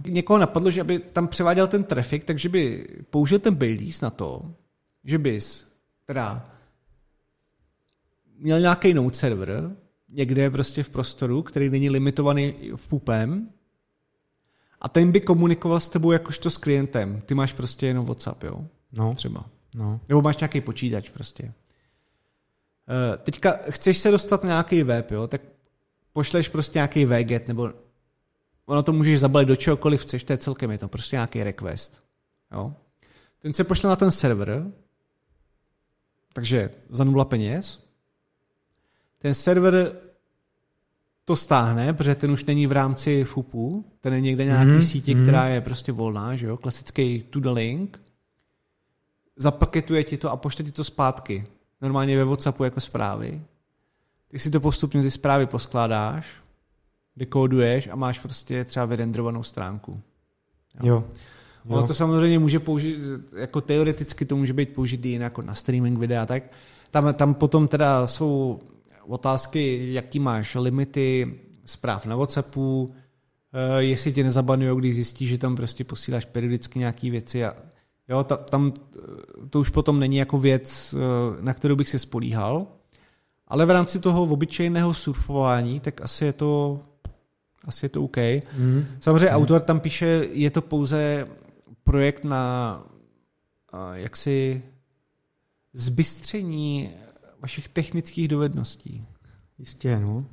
Někoho 0.09 0.39
napadlo, 0.39 0.70
že 0.70 0.80
aby 0.80 0.98
tam 0.98 1.28
převáděl 1.28 1.66
ten 1.66 1.85
trafik, 1.85 2.24
takže 2.24 2.48
by 2.48 2.89
použil 3.10 3.39
ten 3.39 3.55
Baileys 3.55 4.01
na 4.01 4.10
to, 4.10 4.55
že 5.05 5.18
bys 5.18 5.66
teda 6.06 6.51
měl 8.39 8.60
nějaký 8.60 8.94
node 8.94 9.14
server, 9.14 9.76
někde 10.09 10.51
prostě 10.51 10.82
v 10.82 10.90
prostoru, 10.90 11.43
který 11.43 11.70
není 11.70 11.90
limitovaný 11.90 12.55
v 12.76 12.89
pupem, 12.89 13.48
a 14.80 14.89
ten 14.89 15.12
by 15.12 15.20
komunikoval 15.20 15.80
s 15.80 15.89
tebou 15.89 16.12
jakožto 16.12 16.51
s 16.51 16.56
klientem. 16.56 17.20
Ty 17.26 17.35
máš 17.35 17.52
prostě 17.52 17.86
jenom 17.86 18.06
WhatsApp, 18.06 18.43
jo? 18.43 18.64
No, 18.93 19.14
Třeba. 19.14 19.44
no. 19.74 20.01
Nebo 20.09 20.22
máš 20.22 20.36
nějaký 20.36 20.60
počítač 20.60 21.10
prostě. 21.10 21.52
Eh, 22.89 23.16
Teďka 23.16 23.59
chceš 23.70 23.98
se 23.98 24.10
dostat 24.10 24.43
na 24.43 24.48
nějaký 24.48 24.82
web, 24.82 25.10
jo, 25.10 25.27
tak 25.27 25.43
pošleš 26.12 26.48
prostě 26.48 26.78
nějaký 26.78 27.05
wget, 27.05 27.48
nebo 27.48 27.73
ono 28.66 28.82
to 28.82 28.93
můžeš 28.93 29.20
zabalit 29.20 29.48
do 29.48 29.56
čehokoliv 29.56 30.02
chceš, 30.02 30.24
to 30.24 30.32
je 30.32 30.36
celkem 30.36 30.70
je 30.70 30.78
to 30.78 30.89
prostě 30.89 31.16
nějaký 31.16 31.43
request. 31.44 32.02
Jo. 32.52 32.74
Ten 33.39 33.55
se 33.55 33.65
pošle 33.65 33.90
na 33.90 33.97
ten 33.97 34.10
server, 34.10 34.73
takže 36.32 36.70
za 36.89 37.05
nula 37.05 37.24
peněz. 37.24 37.85
Ten 39.19 39.35
server 39.35 39.93
to 41.24 41.36
stáhne, 41.36 41.94
protože 41.94 42.15
ten 42.15 42.31
už 42.31 42.44
není 42.44 42.66
v 42.66 42.73
rámci 42.73 43.24
FUPu, 43.24 43.85
ten 44.01 44.15
je 44.15 44.20
někde 44.20 44.44
nějaký 44.44 44.70
mm, 44.70 44.82
sítě, 44.82 45.15
mm. 45.15 45.23
která 45.23 45.48
je 45.48 45.60
prostě 45.60 45.93
volná, 45.93 46.36
že 46.36 46.47
jo, 46.47 46.56
klasický 46.56 47.23
to 47.23 47.40
the 47.40 47.48
link, 47.48 48.01
zapaketuje 49.36 50.05
ti 50.05 50.16
to 50.16 50.31
a 50.31 50.36
pošle 50.36 50.65
ti 50.65 50.73
to 50.73 50.85
zpátky. 50.85 51.47
Normálně 51.82 52.16
ve 52.16 52.24
WhatsAppu 52.24 52.64
jako 52.64 52.80
zprávy. 52.80 53.42
Ty 54.28 54.38
si 54.38 54.50
to 54.50 54.60
postupně 54.60 55.02
ty 55.02 55.10
zprávy 55.10 55.46
poskládáš, 55.46 56.26
dekóduješ 57.16 57.88
a 57.92 57.96
máš 57.96 58.18
prostě 58.18 58.64
třeba 58.64 58.86
vyrendrovanou 58.86 59.42
stránku. 59.42 60.00
Jo. 60.82 60.86
jo. 60.94 61.05
Ono 61.68 61.86
to 61.86 61.94
samozřejmě 61.94 62.38
může 62.38 62.59
použít, 62.59 62.98
jako 63.36 63.60
teoreticky 63.60 64.24
to 64.24 64.36
může 64.36 64.52
být 64.52 64.74
použitý 64.74 65.12
jen 65.12 65.22
jako 65.22 65.42
na 65.42 65.55
streaming 65.55 65.98
videa, 65.98 66.26
tak 66.26 66.42
tam, 66.90 67.14
tam 67.14 67.34
potom 67.34 67.68
teda 67.68 68.06
jsou 68.06 68.60
otázky, 69.06 69.92
jaký 69.92 70.18
máš 70.18 70.55
limity 70.55 71.38
zpráv 71.64 72.06
na 72.06 72.16
Whatsappu, 72.16 72.94
eh, 73.52 73.82
jestli 73.82 74.12
tě 74.12 74.24
nezabanují, 74.24 74.78
když 74.78 74.94
zjistíš, 74.94 75.28
že 75.28 75.38
tam 75.38 75.56
prostě 75.56 75.84
posíláš 75.84 76.24
periodicky 76.24 76.78
nějaké 76.78 77.10
věci 77.10 77.44
a 77.44 77.56
jo, 78.09 78.24
ta, 78.24 78.36
tam 78.36 78.72
to 79.51 79.60
už 79.60 79.70
potom 79.70 80.01
není 80.01 80.16
jako 80.16 80.39
věc, 80.39 80.94
eh, 80.94 81.43
na 81.43 81.55
kterou 81.55 81.76
bych 81.76 81.89
se 81.89 81.98
spolíhal, 81.98 82.66
ale 83.48 83.66
v 83.66 83.70
rámci 83.70 84.01
toho 84.01 84.22
obyčejného 84.22 84.94
surfování, 84.94 85.80
tak 85.80 86.01
asi 86.01 86.24
je 86.24 86.32
to 86.32 86.80
asi 87.64 87.85
je 87.85 87.89
to 87.89 88.05
OK. 88.05 88.16
Mm. 88.56 88.86
Samozřejmě 89.01 89.26
mm. 89.26 89.35
autor 89.35 89.60
tam 89.60 89.80
píše, 89.80 90.26
je 90.32 90.51
to 90.51 90.62
pouze 90.62 91.28
projekt 91.85 92.24
na 92.24 92.82
jaksi 93.93 94.62
zbystření 95.72 96.90
vašich 97.40 97.68
technických 97.68 98.28
dovedností. 98.28 99.06
Jistě, 99.59 100.01
no. 100.01 100.26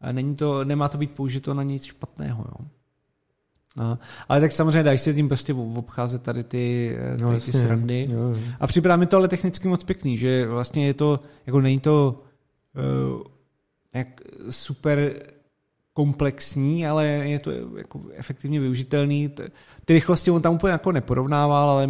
A 0.00 0.12
není 0.12 0.36
to, 0.36 0.64
nemá 0.64 0.88
to 0.88 0.98
být 0.98 1.10
použito 1.10 1.54
na 1.54 1.62
nic 1.62 1.84
špatného, 1.84 2.44
jo. 2.48 2.66
A, 3.78 3.98
ale 4.28 4.40
tak 4.40 4.52
samozřejmě 4.52 4.82
dáš 4.82 5.00
se 5.00 5.14
tím 5.14 5.28
prostě 5.28 5.54
obcházet 5.54 6.22
tady 6.22 6.44
ty, 6.44 6.96
no, 7.20 7.28
tady 7.28 7.40
ty 7.40 7.52
srandy. 7.52 8.08
Jo, 8.10 8.18
jo. 8.18 8.34
A 8.60 8.66
připadá 8.66 8.96
mi 8.96 9.06
to 9.06 9.16
ale 9.16 9.28
technicky 9.28 9.68
moc 9.68 9.84
pěkný, 9.84 10.18
že 10.18 10.46
vlastně 10.46 10.86
je 10.86 10.94
to, 10.94 11.20
jako 11.46 11.60
není 11.60 11.80
to 11.80 12.22
uh, 12.76 13.22
jak 13.94 14.20
super 14.50 15.12
komplexní, 15.92 16.86
ale 16.86 17.06
je 17.06 17.38
to 17.38 17.50
jako 17.76 18.00
efektivně 18.14 18.60
využitelný. 18.60 19.28
Ty 19.84 19.92
rychlosti 19.92 20.30
on 20.30 20.42
tam 20.42 20.54
úplně 20.54 20.72
jako 20.72 20.92
neporovnával, 20.92 21.70
ale 21.70 21.88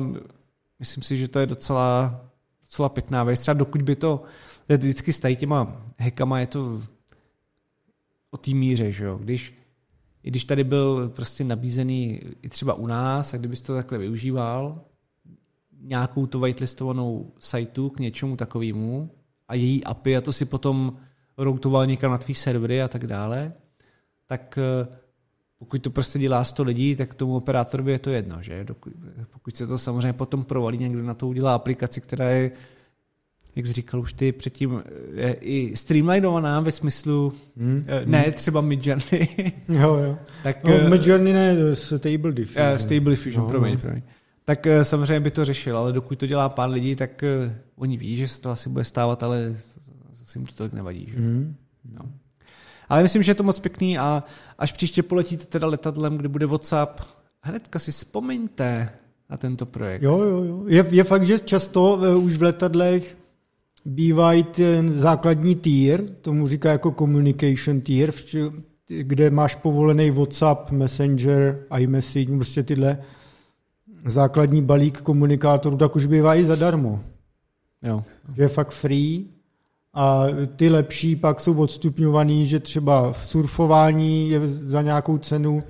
myslím 0.78 1.02
si, 1.02 1.16
že 1.16 1.28
to 1.28 1.38
je 1.38 1.46
docela, 1.46 2.20
docela 2.62 2.88
pěkná 2.88 3.24
věc. 3.24 3.40
Třeba 3.40 3.54
dokud 3.54 3.82
by 3.82 3.96
to, 3.96 4.22
vždycky 4.68 5.12
s 5.12 5.34
těma 5.34 5.82
hekama, 5.98 6.40
je 6.40 6.46
to 6.46 6.80
o 8.30 8.36
té 8.36 8.50
míře, 8.50 8.92
že 8.92 9.04
jo. 9.04 9.18
Když, 9.18 9.57
i 10.28 10.30
když 10.30 10.44
tady 10.44 10.64
byl 10.64 11.08
prostě 11.08 11.44
nabízený 11.44 12.20
i 12.42 12.48
třeba 12.48 12.74
u 12.74 12.86
nás, 12.86 13.34
a 13.34 13.36
kdybys 13.36 13.60
to 13.60 13.74
takhle 13.74 13.98
využíval, 13.98 14.80
nějakou 15.80 16.26
to 16.26 16.40
whitelistovanou 16.40 17.32
sajtu 17.38 17.90
k 17.90 18.00
něčemu 18.00 18.36
takovému 18.36 19.10
a 19.48 19.54
její 19.54 19.84
API 19.84 20.16
a 20.16 20.20
to 20.20 20.32
si 20.32 20.44
potom 20.44 20.96
routoval 21.38 21.86
někam 21.86 22.10
na 22.10 22.18
tvý 22.18 22.34
servery 22.34 22.82
a 22.82 22.88
tak 22.88 23.06
dále, 23.06 23.52
tak 24.26 24.58
eh, 24.58 24.96
pokud 25.58 25.82
to 25.82 25.90
prostě 25.90 26.18
dělá 26.18 26.44
100 26.44 26.62
lidí, 26.62 26.96
tak 26.96 27.14
tomu 27.14 27.36
operátorovi 27.36 27.92
je 27.92 27.98
to 27.98 28.10
jedno, 28.10 28.42
že? 28.42 28.66
Pokud 29.32 29.56
se 29.56 29.66
to 29.66 29.78
samozřejmě 29.78 30.12
potom 30.12 30.44
provalí, 30.44 30.78
někdo 30.78 31.02
na 31.02 31.14
to 31.14 31.28
udělá 31.28 31.54
aplikaci, 31.54 32.00
která 32.00 32.30
je, 32.30 32.50
jak 33.58 33.66
jsi 33.66 33.72
říkal 33.72 34.00
už 34.00 34.12
ty 34.12 34.32
předtím, 34.32 34.82
je 35.14 35.32
i 35.32 35.76
streamlinovaná 35.76 36.60
ve 36.60 36.72
smyslu, 36.72 37.32
hmm. 37.56 37.84
Eh, 37.86 38.02
ne 38.06 38.20
hmm. 38.20 38.32
třeba 38.32 38.60
Midjourney. 38.60 39.28
jo, 39.68 39.94
jo. 39.96 40.18
tak, 40.42 40.64
no, 40.64 40.74
eh, 40.74 40.88
Midjourney 40.88 41.32
ne, 41.32 41.76
Stable 41.76 42.32
Diffusion. 42.32 42.72
Uh, 42.72 42.76
Stable 42.76 43.10
Diffusion, 43.10 43.44
no, 43.44 43.48
promiň, 43.50 43.74
no. 43.74 43.80
promiň. 43.80 44.02
Tak 44.44 44.66
samozřejmě 44.82 45.20
by 45.20 45.30
to 45.30 45.44
řešil, 45.44 45.78
ale 45.78 45.92
dokud 45.92 46.18
to 46.18 46.26
dělá 46.26 46.48
pár 46.48 46.70
lidí, 46.70 46.96
tak 46.96 47.24
oni 47.76 47.96
ví, 47.96 48.16
že 48.16 48.28
se 48.28 48.40
to 48.40 48.50
asi 48.50 48.68
bude 48.68 48.84
stávat, 48.84 49.22
ale 49.22 49.54
zase 50.12 50.38
jim 50.38 50.46
to 50.46 50.54
tak 50.54 50.72
nevadí. 50.72 51.06
Že? 51.10 51.18
Hmm. 51.18 51.56
No. 51.92 52.12
Ale 52.88 53.02
myslím, 53.02 53.22
že 53.22 53.30
je 53.30 53.34
to 53.34 53.42
moc 53.42 53.58
pěkný 53.58 53.98
a 53.98 54.24
až 54.58 54.72
příště 54.72 55.02
poletíte 55.02 55.44
teda 55.44 55.66
letadlem, 55.66 56.16
kde 56.16 56.28
bude 56.28 56.46
WhatsApp, 56.46 57.00
hnedka 57.42 57.78
si 57.78 57.92
vzpomeňte 57.92 58.90
na 59.30 59.36
tento 59.36 59.66
projekt. 59.66 60.02
Jo, 60.02 60.18
jo, 60.18 60.44
jo. 60.44 60.64
Je, 60.66 60.84
je 60.90 61.04
fakt, 61.04 61.26
že 61.26 61.38
často 61.38 61.94
uh, 61.94 62.24
už 62.24 62.36
v 62.36 62.42
letadlech 62.42 63.17
bývají 63.88 64.42
ten 64.42 64.98
základní 64.98 65.54
tier, 65.54 66.02
tomu 66.20 66.48
říká 66.48 66.70
jako 66.70 66.90
communication 66.90 67.80
tier, 67.80 68.12
kde 68.86 69.30
máš 69.30 69.54
povolený 69.54 70.10
WhatsApp, 70.10 70.70
Messenger, 70.70 71.64
iMessage, 71.78 72.36
prostě 72.36 72.62
tyhle 72.62 72.98
základní 74.06 74.62
balík 74.62 75.00
komunikátorů, 75.00 75.76
tak 75.76 75.96
už 75.96 76.06
bývají 76.06 76.44
zadarmo. 76.44 77.00
Jo. 77.82 78.04
Že 78.36 78.42
je 78.42 78.48
fakt 78.48 78.70
free 78.70 79.24
a 79.94 80.26
ty 80.56 80.68
lepší 80.68 81.16
pak 81.16 81.40
jsou 81.40 81.54
odstupňovaný, 81.60 82.46
že 82.46 82.60
třeba 82.60 83.12
v 83.12 83.26
surfování 83.26 84.30
je 84.30 84.48
za 84.48 84.82
nějakou 84.82 85.18
cenu 85.18 85.62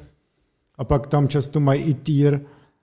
a 0.78 0.84
pak 0.84 1.06
tam 1.06 1.28
často 1.28 1.60
mají 1.60 1.82
i 1.82 1.94
tier, 1.94 2.40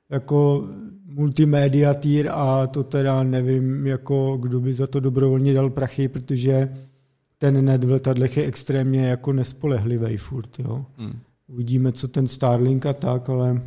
jako 0.09 0.67
multimédia 1.15 1.93
tier 1.93 2.29
a 2.31 2.67
to 2.67 2.83
teda 2.83 3.23
nevím, 3.23 3.87
jako 3.87 4.37
kdo 4.37 4.59
by 4.59 4.73
za 4.73 4.87
to 4.87 4.99
dobrovolně 4.99 5.53
dal 5.53 5.69
prachy, 5.69 6.07
protože 6.07 6.77
ten 7.37 7.65
net 7.65 7.83
v 7.83 7.91
letadlech 7.91 8.37
je 8.37 8.45
extrémně 8.45 9.07
jako 9.07 9.33
nespolehlivý 9.33 10.17
furt, 10.17 10.59
jo. 10.59 10.85
Hmm. 10.97 11.19
Uvidíme, 11.47 11.91
co 11.91 12.07
ten 12.07 12.27
Starlink 12.27 12.85
a 12.85 12.93
tak, 12.93 13.29
ale 13.29 13.61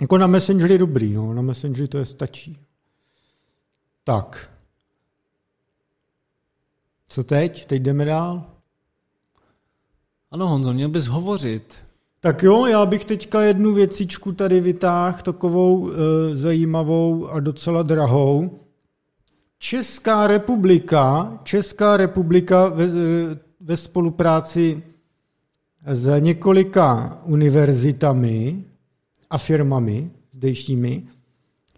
jako 0.00 0.18
na 0.18 0.26
Messenger 0.26 0.70
je 0.70 0.78
dobrý, 0.78 1.12
no, 1.12 1.34
na 1.34 1.42
Messenger 1.42 1.86
to 1.86 1.98
je 1.98 2.04
stačí. 2.04 2.58
Tak, 4.04 4.50
co 7.08 7.24
teď? 7.24 7.66
Teď 7.66 7.82
jdeme 7.82 8.04
dál? 8.04 8.44
Ano, 10.30 10.48
Honzo, 10.48 10.72
měl 10.72 10.88
bys 10.88 11.06
hovořit. 11.06 11.84
Tak 12.24 12.42
jo, 12.42 12.66
já 12.66 12.86
bych 12.86 13.04
teďka 13.04 13.42
jednu 13.42 13.74
věcičku 13.74 14.32
tady 14.32 14.60
vytáhl, 14.60 15.18
takovou 15.22 15.90
e, 15.90 15.94
zajímavou 16.36 17.28
a 17.28 17.40
docela 17.40 17.82
drahou. 17.82 18.60
Česká 19.58 20.26
republika, 20.26 21.32
Česká 21.42 21.96
republika 21.96 22.68
ve, 22.68 22.86
ve 23.60 23.76
spolupráci 23.76 24.82
s 25.86 26.20
několika 26.20 27.18
univerzitami 27.24 28.64
a 29.30 29.38
firmami 29.38 30.10
zdejšími 30.34 31.02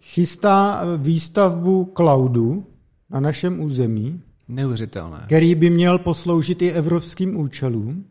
chystá 0.01 0.81
výstavbu 0.97 1.91
cloudu 1.95 2.65
na 3.09 3.19
našem 3.19 3.59
území 3.59 4.21
Neuvěřitelné. 4.47 5.21
Který 5.25 5.55
by 5.55 5.69
měl 5.69 5.99
posloužit 5.99 6.61
i 6.61 6.71
evropským 6.71 7.37
účelům. 7.37 8.05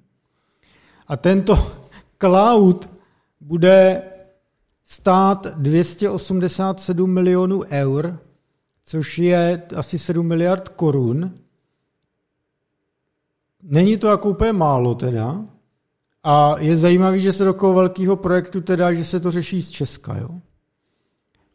A 1.09 1.17
tento 1.17 1.84
cloud 2.25 2.91
bude 3.41 4.03
stát 4.85 5.47
287 5.57 7.11
milionů 7.11 7.63
eur, 7.71 8.19
což 8.85 9.19
je 9.19 9.63
asi 9.77 9.99
7 9.99 10.27
miliard 10.27 10.69
korun. 10.69 11.31
Není 13.63 13.99
to 13.99 14.07
jako 14.07 14.29
úplně 14.29 14.53
málo 14.53 14.95
teda. 14.95 15.45
A 16.23 16.55
je 16.59 16.77
zajímavé, 16.77 17.21
že 17.21 17.33
se 17.33 17.45
do 17.45 17.53
takového 17.53 17.75
velkého 17.75 18.17
projektu 18.17 18.61
teda, 18.61 18.93
že 18.93 19.05
se 19.05 19.21
to 19.21 19.31
řeší 19.31 19.63
z 19.63 19.71
Česka. 19.71 20.17
Jo? 20.17 20.29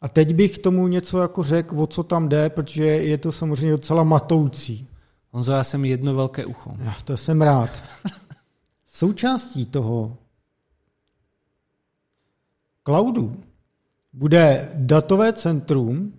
A 0.02 0.08
teď 0.08 0.36
bych 0.36 0.58
tomu 0.58 0.88
něco 0.88 1.20
jako 1.22 1.44
řekl, 1.44 1.82
o 1.82 1.88
co 1.88 2.04
tam 2.04 2.30
jde, 2.30 2.50
protože 2.50 2.86
je 2.86 3.18
to 3.18 3.32
samozřejmě 3.32 3.72
docela 3.72 4.04
matoucí. 4.04 4.88
Honzo, 5.32 5.52
já 5.52 5.64
jsem 5.64 5.86
jedno 5.86 6.14
velké 6.16 6.46
ucho. 6.46 6.74
Já 6.80 6.96
to 7.06 7.18
jsem 7.18 7.42
rád. 7.42 7.70
Součástí 8.88 9.66
toho 9.66 10.18
cloudu 12.90 13.36
bude 14.14 14.72
datové 14.74 15.34
centrum 15.34 16.14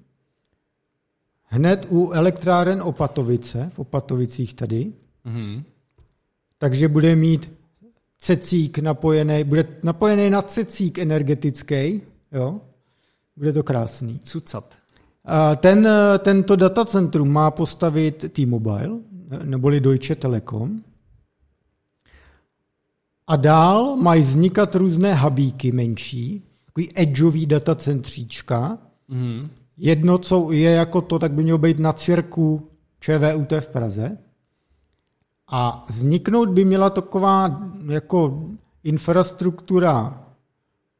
hned 1.45 1.87
u 1.91 2.11
elektráren 2.11 2.83
Opatovice, 2.83 3.71
v 3.75 3.79
Opatovicích 3.79 4.55
tady. 4.55 4.93
Mm-hmm. 5.27 5.63
Takže 6.59 6.89
bude 6.89 7.17
mít 7.17 7.51
cecík 8.19 8.79
napojený, 8.79 9.45
bude 9.45 9.67
napojený 9.83 10.31
na 10.31 10.43
cecík 10.43 10.99
energetický, 10.99 12.03
jo? 12.33 12.61
Bude 13.37 13.53
to 13.53 13.63
krásný. 13.63 14.19
Cucat. 14.19 14.75
Ten, 15.57 15.89
tento 16.19 16.57
datacentrum 16.57 17.29
má 17.29 17.51
postavit 17.51 18.33
T-Mobile, 18.33 18.91
neboli 19.45 19.81
Deutsche 19.81 20.15
Telekom. 20.15 20.83
A 23.27 23.37
dál 23.37 23.97
mají 23.97 24.23
vznikat 24.23 24.75
různé 24.75 25.15
habíky 25.15 25.73
menší, 25.73 26.43
takový 26.71 26.91
edgeový 26.95 27.47
datacentříčka. 27.47 28.79
Mm. 29.09 29.49
Jedno, 29.77 30.19
co 30.19 30.53
je 30.53 30.71
jako 30.71 31.01
to, 31.01 31.19
tak 31.19 31.33
by 31.33 31.43
mělo 31.43 31.59
být 31.59 31.79
na 31.79 31.93
cirku 31.93 32.71
ČVUT 33.01 33.53
v 33.61 33.69
Praze. 33.69 34.19
A 35.49 35.85
vzniknout 35.89 36.49
by 36.49 36.65
měla 36.65 36.91
taková 36.91 37.63
jako 37.91 38.45
infrastruktura 38.85 40.25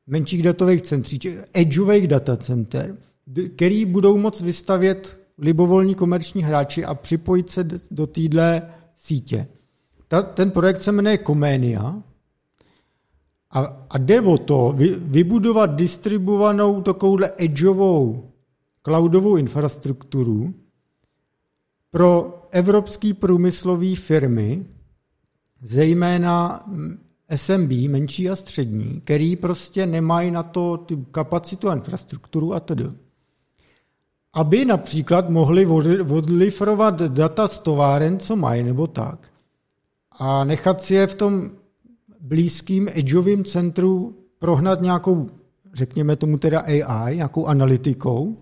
menších 0.07 0.43
datových 0.43 0.83
centří, 0.83 1.19
edgeových 1.55 2.09
datacenter, 2.09 2.97
který 3.57 3.85
budou 3.85 4.17
moct 4.17 4.41
vystavět 4.41 5.21
libovolní 5.39 5.95
komerční 5.95 6.43
hráči 6.43 6.85
a 6.85 6.95
připojit 6.95 7.51
se 7.51 7.65
do 7.91 8.07
téhle 8.07 8.63
sítě. 8.97 9.47
Ta, 10.09 10.23
ten 10.23 10.51
projekt 10.51 10.83
se 10.83 10.93
jmenuje 10.93 11.19
Comenia 11.19 12.03
a, 13.51 13.87
a 13.91 13.99
jde 13.99 14.21
o 14.21 14.39
to 14.39 14.73
vy, 14.77 14.97
vybudovat 14.97 15.75
distribuovanou 15.75 16.83
takovouhle 16.83 17.33
edgeovou 17.37 18.31
cloudovou 18.83 19.37
infrastrukturu 19.37 20.55
pro 21.91 22.43
evropské 22.51 23.15
průmyslové 23.15 23.95
firmy, 23.97 24.67
zejména 25.61 26.65
SMB, 27.37 27.71
menší 27.89 28.31
a 28.31 28.37
střední, 28.37 29.01
který 29.01 29.37
prostě 29.37 29.87
nemají 29.87 30.31
na 30.31 30.43
to 30.43 30.77
ty 30.77 30.99
kapacitu 31.11 31.69
a 31.69 31.75
infrastrukturu 31.75 32.55
a 32.55 32.61
tedy. 32.61 32.85
Aby 34.33 34.65
například 34.65 35.29
mohli 35.31 35.67
odlifrovat 35.67 37.03
data 37.03 37.49
z 37.49 37.61
továren, 37.61 38.19
co 38.19 38.37
mají, 38.37 38.63
nebo 38.63 38.87
tak, 38.87 39.29
a 40.13 40.45
nechat 40.45 40.83
si 40.83 40.95
je 40.95 41.07
v 41.07 41.15
tom 41.15 41.51
blízkým 42.21 42.89
edgeovým 42.95 43.45
centru 43.45 44.17
prohnat 44.39 44.81
nějakou, 44.81 45.31
řekněme 45.73 46.17
tomu 46.17 46.39
teda 46.39 46.61
AI, 46.61 47.17
nějakou 47.17 47.47
analytikou 47.47 48.37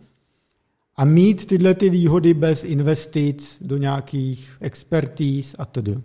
a 0.97 1.05
mít 1.05 1.47
tyhle 1.47 1.75
ty 1.75 1.91
výhody 1.91 2.35
bez 2.35 2.65
investic 2.65 3.59
do 3.61 3.77
nějakých 3.77 4.57
expertíz 4.61 5.55
a 5.59 5.65
tedy. 5.65 6.01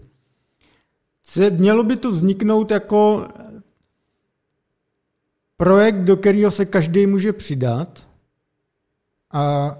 Mělo 1.49 1.83
by 1.83 1.95
to 1.95 2.11
vzniknout 2.11 2.71
jako 2.71 3.27
projekt, 5.57 6.03
do 6.03 6.17
kterého 6.17 6.51
se 6.51 6.65
každý 6.65 7.07
může 7.07 7.33
přidat 7.33 8.07
a, 9.31 9.77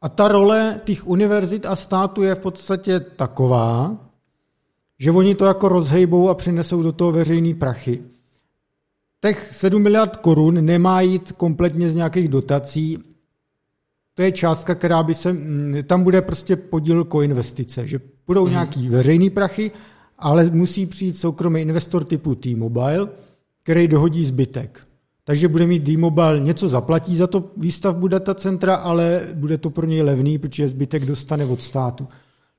a 0.00 0.08
ta 0.08 0.28
role 0.28 0.80
těch 0.84 1.06
univerzit 1.06 1.66
a 1.66 1.76
států 1.76 2.22
je 2.22 2.34
v 2.34 2.38
podstatě 2.38 3.00
taková, 3.00 4.05
že 4.98 5.10
oni 5.10 5.34
to 5.34 5.44
jako 5.44 5.68
rozhejbou 5.68 6.28
a 6.28 6.34
přinesou 6.34 6.82
do 6.82 6.92
toho 6.92 7.12
veřejný 7.12 7.54
prachy. 7.54 8.02
Těch 9.20 9.48
7 9.52 9.82
miliard 9.82 10.16
korun 10.16 10.64
nemá 10.64 11.00
jít 11.00 11.32
kompletně 11.32 11.90
z 11.90 11.94
nějakých 11.94 12.28
dotací. 12.28 12.98
To 14.14 14.22
je 14.22 14.32
částka, 14.32 14.74
která 14.74 15.02
by 15.02 15.14
se, 15.14 15.36
tam 15.86 16.02
bude 16.02 16.22
prostě 16.22 16.56
podíl 16.56 17.04
koinvestice, 17.04 17.86
že 17.86 18.00
budou 18.26 18.42
hmm. 18.44 18.52
nějaký 18.52 18.88
veřejný 18.88 19.30
prachy, 19.30 19.70
ale 20.18 20.50
musí 20.50 20.86
přijít 20.86 21.16
soukromý 21.16 21.60
investor 21.60 22.04
typu 22.04 22.34
T-Mobile, 22.34 23.08
který 23.62 23.88
dohodí 23.88 24.24
zbytek. 24.24 24.80
Takže 25.24 25.48
bude 25.48 25.66
mít 25.66 25.84
T-Mobile 25.84 26.40
něco 26.40 26.68
zaplatí 26.68 27.16
za 27.16 27.26
to 27.26 27.50
výstavbu 27.56 28.08
datacentra, 28.08 28.74
ale 28.74 29.28
bude 29.34 29.58
to 29.58 29.70
pro 29.70 29.86
něj 29.86 30.02
levný, 30.02 30.38
protože 30.38 30.68
zbytek 30.68 31.04
dostane 31.04 31.44
od 31.44 31.62
státu. 31.62 32.08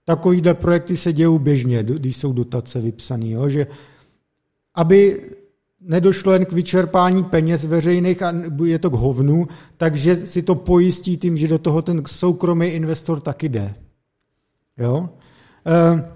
Takovýhle 0.08 0.54
projekty 0.54 0.98
se 0.98 1.14
dějou 1.14 1.40
běžně, 1.40 1.84
když 1.84 2.18
jsou 2.18 2.34
dotace 2.34 2.82
vypsané, 2.82 3.50
že 3.50 3.68
aby 4.76 5.22
nedošlo 5.82 6.34
jen 6.34 6.46
k 6.46 6.52
vyčerpání 6.52 7.24
peněz 7.24 7.66
veřejných 7.66 8.24
a 8.24 8.34
je 8.64 8.80
to 8.80 8.90
k 8.90 8.94
hovnu, 8.94 9.48
takže 9.78 10.16
si 10.16 10.42
to 10.42 10.56
pojistí 10.56 11.18
tím, 11.18 11.38
že 11.38 11.48
do 11.48 11.58
toho 11.58 11.82
ten 11.82 12.04
soukromý 12.06 12.68
investor 12.68 13.20
taky 13.20 13.50
jde. 13.50 13.76
Jo? 14.78 15.10
Eh, 15.68 16.12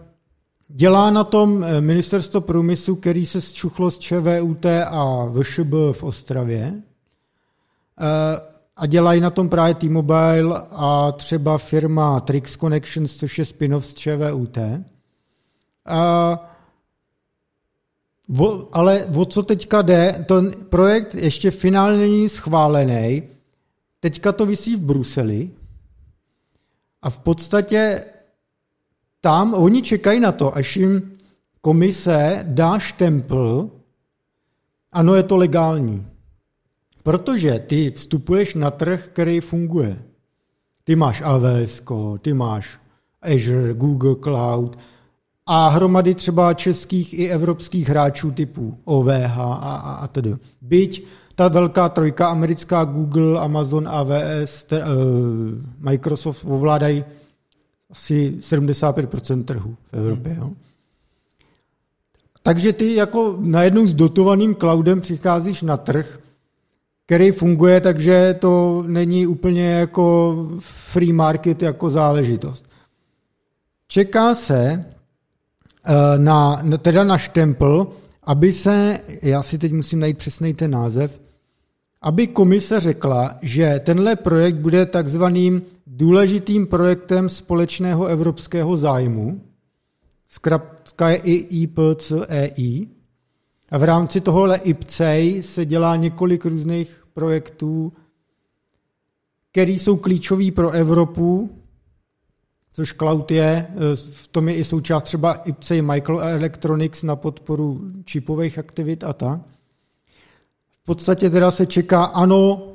dělá 0.68 1.12
na 1.12 1.24
tom 1.24 1.64
eh, 1.64 1.82
ministerstvo 1.82 2.42
průmyslu, 2.42 2.96
který 2.96 3.26
se 3.26 3.42
zčuchlo 3.42 3.92
z 3.92 4.00
ČVUT 4.00 4.66
a 4.66 5.26
VŠB 5.26 5.74
v 5.92 6.04
Ostravě. 6.04 6.82
A 8.76 8.86
dělají 8.86 9.22
na 9.22 9.30
tom 9.30 9.50
právě 9.50 9.76
T-Mobile 9.76 10.62
a 10.72 11.12
třeba 11.12 11.58
firma 11.58 12.20
Trix 12.20 12.58
Connections, 12.58 13.16
což 13.16 13.40
je 13.40 13.46
spin-off 13.46 13.86
z 13.86 13.94
ČVUT. 13.94 14.58
A 15.86 16.52
Vo, 18.34 18.70
ale 18.72 19.06
o 19.06 19.26
co 19.26 19.44
teďka 19.44 19.82
jde, 19.82 20.26
ten 20.28 20.52
projekt 20.70 21.16
ještě 21.16 21.52
finálně 21.52 21.98
není 21.98 22.30
schválený, 22.30 23.24
teďka 24.00 24.32
to 24.32 24.46
vysí 24.46 24.76
v 24.76 24.82
Bruseli 24.82 25.52
a 27.02 27.10
v 27.10 27.18
podstatě 27.18 28.06
tam 29.22 29.54
oni 29.54 29.82
čekají 29.82 30.20
na 30.20 30.32
to, 30.32 30.56
až 30.56 30.76
jim 30.76 31.18
komise 31.62 32.46
dá 32.48 32.80
štempl, 32.80 33.70
ano, 34.92 35.16
je 35.16 35.24
to 35.24 35.36
legální. 35.36 36.08
Protože 37.04 37.60
ty 37.60 37.92
vstupuješ 37.92 38.56
na 38.56 38.72
trh, 38.72 39.10
který 39.14 39.40
funguje. 39.40 39.98
Ty 40.84 40.96
máš 40.96 41.22
AWS, 41.22 41.82
ty 42.22 42.34
máš 42.34 42.80
Azure, 43.22 43.74
Google 43.74 44.16
Cloud 44.24 44.78
a 45.46 45.70
hromady 45.70 46.16
třeba 46.16 46.54
českých 46.54 47.20
i 47.20 47.30
evropských 47.30 47.90
hráčů 47.90 48.32
typu 48.32 48.78
OVH 48.86 49.38
a, 49.40 49.54
a, 49.54 49.94
a 49.96 50.08
tedy. 50.08 50.36
Byť 50.62 51.06
ta 51.36 51.48
velká 51.48 51.90
trojka, 51.90 52.28
americká 52.28 52.84
Google, 52.84 53.40
Amazon, 53.40 53.88
AWS, 53.88 54.66
te, 54.66 54.80
uh, 54.80 54.86
Microsoft 55.80 56.46
ovládají 56.48 57.04
asi 57.92 58.38
75% 58.40 59.44
trhu 59.44 59.76
v 59.92 59.98
Evropě. 59.98 60.34
Hmm. 60.34 60.42
Jo. 60.42 60.52
Takže 62.44 62.74
ty 62.74 62.96
jako 62.96 63.38
najednou 63.40 63.86
s 63.86 63.94
dotovaným 63.94 64.56
cloudem 64.56 65.02
přicházíš 65.02 65.62
na 65.62 65.78
trh, 65.78 66.20
který 67.06 67.32
funguje, 67.32 67.82
takže 67.82 68.36
to 68.40 68.84
není 68.88 69.28
úplně 69.28 69.72
jako 69.72 70.36
free 70.60 71.14
market 71.14 71.62
jako 71.62 71.90
záležitost. 71.90 72.66
Čeká 73.88 74.36
se 74.36 74.86
eh, 75.86 75.94
na, 76.18 76.64
teda 76.82 77.04
na 77.04 77.18
štempl, 77.18 77.92
aby 78.24 78.54
se, 78.54 79.00
já 79.22 79.44
si 79.44 79.58
teď 79.58 79.72
musím 79.72 80.00
najít 80.00 80.18
přesný 80.18 80.54
ten 80.54 80.72
název, 80.72 81.22
aby 82.02 82.28
komise 82.28 82.80
řekla, 82.80 83.38
že 83.42 83.82
tenhle 83.84 84.16
projekt 84.16 84.56
bude 84.56 84.86
takzvaným 84.86 85.62
důležitým 85.88 86.68
projektem 86.68 87.30
společného 87.30 88.06
evropského 88.06 88.78
zájmu, 88.78 89.42
zkrátka 90.30 91.10
je 91.10 91.18
IPCEI, 91.38 92.88
a 93.72 93.78
v 93.78 93.84
rámci 93.84 94.22
tohohle 94.22 94.58
IPCEI 94.58 95.44
se 95.44 95.66
dělá 95.66 95.96
několik 95.96 96.46
různých 96.46 97.04
projektů, 97.14 97.94
které 99.52 99.72
jsou 99.72 99.98
klíčové 99.98 100.52
pro 100.52 100.72
Evropu, 100.72 101.50
což 102.74 102.94
cloud 102.94 103.32
je, 103.32 103.68
v 104.12 104.28
tom 104.28 104.50
je 104.50 104.56
i 104.56 104.64
součást 104.64 105.04
třeba 105.04 105.34
IPCEI 105.34 105.82
Microelectronics 105.82 107.04
na 107.04 107.16
podporu 107.16 107.82
čipových 108.06 108.60
aktivit 108.60 109.04
a 109.04 109.14
tak. 109.14 109.42
V 110.82 110.86
podstatě 110.86 111.30
teda 111.30 111.52
se 111.52 111.66
čeká, 111.66 112.04
ano, 112.04 112.68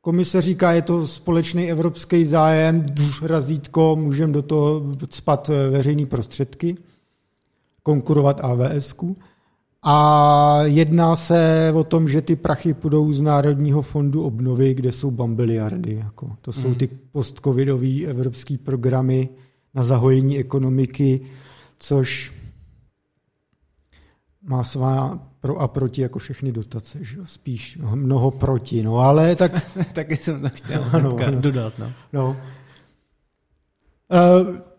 komise 0.00 0.40
říká, 0.40 0.72
je 0.72 0.82
to 0.82 1.06
společný 1.06 1.70
evropský 1.70 2.24
zájem, 2.24 2.86
razítko, 3.22 3.96
můžeme 3.96 4.32
do 4.32 4.42
toho 4.42 4.82
spat 5.10 5.50
veřejné 5.70 6.06
prostředky, 6.06 6.76
konkurovat 7.82 8.40
AVS-ku. 8.44 9.14
A 9.84 10.58
jedná 10.64 11.16
se 11.16 11.72
o 11.74 11.84
tom, 11.84 12.08
že 12.08 12.22
ty 12.22 12.36
prachy 12.36 12.74
půjdou 12.74 13.12
z 13.12 13.20
Národního 13.20 13.82
fondu 13.82 14.24
obnovy, 14.24 14.74
kde 14.74 14.92
jsou 14.92 15.10
bambiliardy. 15.10 15.94
Jako. 15.94 16.36
To 16.40 16.52
jsou 16.52 16.68
mm. 16.68 16.74
ty 16.74 16.86
postcovidové 16.86 18.04
evropské 18.06 18.58
programy 18.58 19.28
na 19.74 19.84
zahojení 19.84 20.38
ekonomiky, 20.38 21.20
což 21.78 22.32
má 24.42 24.64
svá 24.64 25.18
pro 25.40 25.56
a 25.58 25.68
proti 25.68 26.02
jako 26.02 26.18
všechny 26.18 26.52
dotace, 26.52 26.98
že 27.00 27.18
jo? 27.18 27.24
spíš 27.26 27.78
mnoho 27.94 28.30
proti, 28.30 28.82
no 28.82 28.98
ale 28.98 29.36
tak... 29.36 29.52
Taky 29.92 30.16
jsem 30.16 30.42
to 30.42 30.48
chtěl 30.48 30.84
ano, 30.92 31.16
ano. 31.26 31.40
dodat, 31.40 31.78
no. 31.78 31.92
no. 32.12 32.36
Uh, 34.12 34.71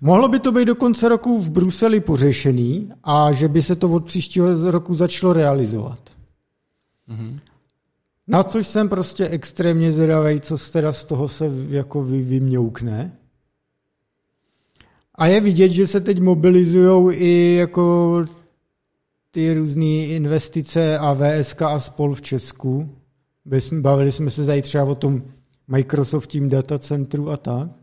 Mohlo 0.00 0.28
by 0.28 0.40
to 0.40 0.52
být 0.52 0.64
do 0.64 0.74
konce 0.74 1.08
roku 1.08 1.38
v 1.38 1.50
Bruseli 1.50 2.00
pořešený 2.00 2.92
a 3.04 3.32
že 3.32 3.48
by 3.48 3.62
se 3.62 3.76
to 3.76 3.88
od 3.88 4.04
příštího 4.04 4.70
roku 4.70 4.94
začalo 4.94 5.32
realizovat. 5.32 6.00
Mm-hmm. 7.08 7.38
Na 8.26 8.42
což 8.42 8.66
jsem 8.66 8.88
prostě 8.88 9.28
extrémně 9.28 9.92
zvědavý, 9.92 10.40
co 10.40 10.58
teda 10.72 10.92
z 10.92 11.04
toho 11.04 11.28
se 11.28 11.52
jako 11.68 12.02
vy, 12.02 12.22
vyměukne. 12.22 13.16
A 15.14 15.26
je 15.26 15.40
vidět, 15.40 15.68
že 15.68 15.86
se 15.86 16.00
teď 16.00 16.20
mobilizují 16.20 17.16
i 17.16 17.54
jako 17.54 18.24
ty 19.30 19.54
různé 19.54 20.06
investice 20.06 20.98
a 20.98 21.14
VSK 21.14 21.62
a 21.62 21.80
spol 21.80 22.14
v 22.14 22.22
Česku. 22.22 22.96
Bavili 23.72 24.12
jsme 24.12 24.30
se 24.30 24.46
tady 24.46 24.62
třeba 24.62 24.84
o 24.84 24.94
tom 24.94 25.22
Microsoftím 25.68 26.48
datacentru 26.48 27.30
a 27.30 27.36
tak. 27.36 27.79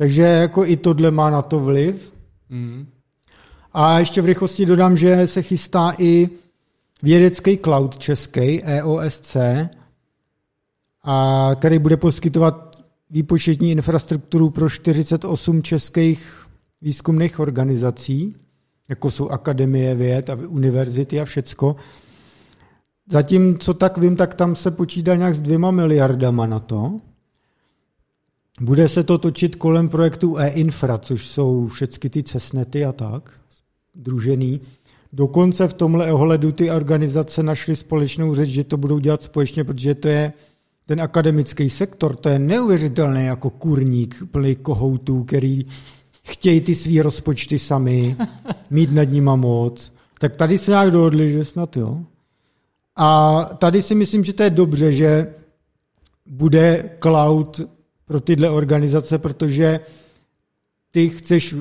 Takže 0.00 0.22
jako 0.22 0.64
i 0.64 0.76
tohle 0.76 1.10
má 1.10 1.30
na 1.30 1.42
to 1.42 1.60
vliv. 1.60 2.14
Mm. 2.48 2.86
A 3.72 3.98
ještě 3.98 4.22
v 4.22 4.24
rychlosti 4.24 4.66
dodám, 4.66 4.96
že 4.96 5.26
se 5.26 5.42
chystá 5.42 5.92
i 5.98 6.28
vědecký 7.02 7.58
cloud 7.58 7.98
český, 7.98 8.62
EOSC, 8.64 9.36
a 11.04 11.50
který 11.58 11.78
bude 11.78 11.96
poskytovat 11.96 12.82
výpočetní 13.10 13.70
infrastrukturu 13.70 14.50
pro 14.50 14.68
48 14.68 15.62
českých 15.62 16.46
výzkumných 16.82 17.40
organizací, 17.40 18.36
jako 18.88 19.10
jsou 19.10 19.28
akademie 19.28 19.94
věd 19.94 20.30
a 20.30 20.34
univerzity 20.48 21.20
a 21.20 21.24
všecko. 21.24 21.76
Zatím, 23.10 23.58
co 23.58 23.74
tak 23.74 23.98
vím, 23.98 24.16
tak 24.16 24.34
tam 24.34 24.56
se 24.56 24.70
počítá 24.70 25.16
nějak 25.16 25.34
s 25.34 25.40
dvěma 25.40 25.70
miliardama 25.70 26.46
na 26.46 26.58
to. 26.58 27.00
Bude 28.60 28.88
se 28.88 29.02
to 29.02 29.18
točit 29.18 29.56
kolem 29.56 29.88
projektu 29.88 30.38
e-infra, 30.38 30.98
což 30.98 31.26
jsou 31.26 31.66
všechny 31.66 32.10
ty 32.10 32.22
cesnety 32.22 32.84
a 32.84 32.92
tak, 32.92 33.32
družený. 33.94 34.60
Dokonce 35.12 35.68
v 35.68 35.74
tomhle 35.74 36.12
ohledu 36.12 36.52
ty 36.52 36.70
organizace 36.70 37.42
našly 37.42 37.76
společnou 37.76 38.34
řeč, 38.34 38.48
že 38.48 38.64
to 38.64 38.76
budou 38.76 38.98
dělat 38.98 39.22
společně, 39.22 39.64
protože 39.64 39.94
to 39.94 40.08
je 40.08 40.32
ten 40.86 41.00
akademický 41.00 41.70
sektor, 41.70 42.16
to 42.16 42.28
je 42.28 42.38
neuvěřitelný 42.38 43.24
jako 43.24 43.50
kurník 43.50 44.22
plný 44.30 44.56
kohoutů, 44.56 45.24
který 45.24 45.66
chtějí 46.22 46.60
ty 46.60 46.74
svý 46.74 47.00
rozpočty 47.02 47.58
sami, 47.58 48.16
mít 48.70 48.92
nad 48.92 49.04
nima 49.04 49.36
moc. 49.36 49.92
Tak 50.18 50.36
tady 50.36 50.58
se 50.58 50.70
nějak 50.70 50.90
dohodli, 50.90 51.32
že 51.32 51.44
snad 51.44 51.76
jo. 51.76 52.00
A 52.96 53.40
tady 53.58 53.82
si 53.82 53.94
myslím, 53.94 54.24
že 54.24 54.32
to 54.32 54.42
je 54.42 54.50
dobře, 54.50 54.92
že 54.92 55.34
bude 56.26 56.90
cloud 57.02 57.60
pro 58.10 58.20
tyhle 58.20 58.50
organizace, 58.50 59.18
protože 59.18 59.80
ty 60.90 61.08
chceš, 61.08 61.54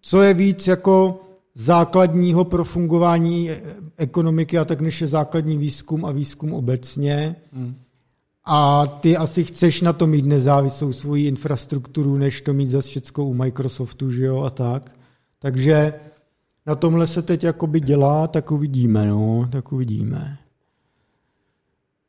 co 0.00 0.22
je 0.22 0.34
víc 0.34 0.66
jako 0.66 1.20
základního 1.54 2.44
pro 2.44 2.64
fungování 2.64 3.50
ekonomiky 3.96 4.58
a 4.58 4.64
tak 4.64 4.80
než 4.80 5.00
je 5.00 5.06
základní 5.06 5.56
výzkum 5.56 6.04
a 6.04 6.12
výzkum 6.12 6.52
obecně. 6.52 7.36
Hmm. 7.52 7.74
A 8.44 8.86
ty 8.86 9.16
asi 9.16 9.44
chceš 9.44 9.80
na 9.80 9.92
to 9.92 10.06
mít 10.06 10.26
nezávislou 10.26 10.92
svoji 10.92 11.26
infrastrukturu, 11.26 12.16
než 12.16 12.40
to 12.40 12.52
mít 12.52 12.70
zase 12.70 12.88
všechno 12.88 13.24
u 13.24 13.34
Microsoftu, 13.34 14.10
že 14.10 14.24
jo, 14.24 14.42
a 14.42 14.50
tak. 14.50 14.98
Takže 15.38 15.92
na 16.66 16.74
tomhle 16.74 17.06
se 17.06 17.22
teď 17.22 17.44
jakoby 17.44 17.80
dělá, 17.80 18.28
tak 18.28 18.50
uvidíme, 18.50 19.06
no, 19.06 19.48
tak 19.52 19.72
uvidíme. 19.72 20.38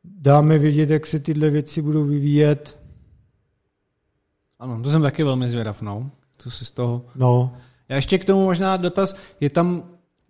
Dáme 0.04 0.60
vědět, 0.60 0.90
jak 0.90 1.06
se 1.06 1.20
tyhle 1.20 1.50
věci 1.50 1.82
budou 1.82 2.04
vyvíjet. 2.04 2.85
Ano, 4.66 4.82
to 4.84 4.92
jsem 4.92 5.02
taky 5.02 5.24
velmi 5.24 5.50
zvědav, 5.50 5.82
no. 5.82 6.10
Co 6.38 6.52
si 6.52 6.66
z 6.66 6.72
toho... 6.72 7.06
No. 7.16 7.54
Já 7.90 7.96
ještě 7.96 8.18
k 8.18 8.26
tomu 8.26 8.44
možná 8.44 8.78
dotaz. 8.78 9.16
Je 9.40 9.50
tam 9.50 9.84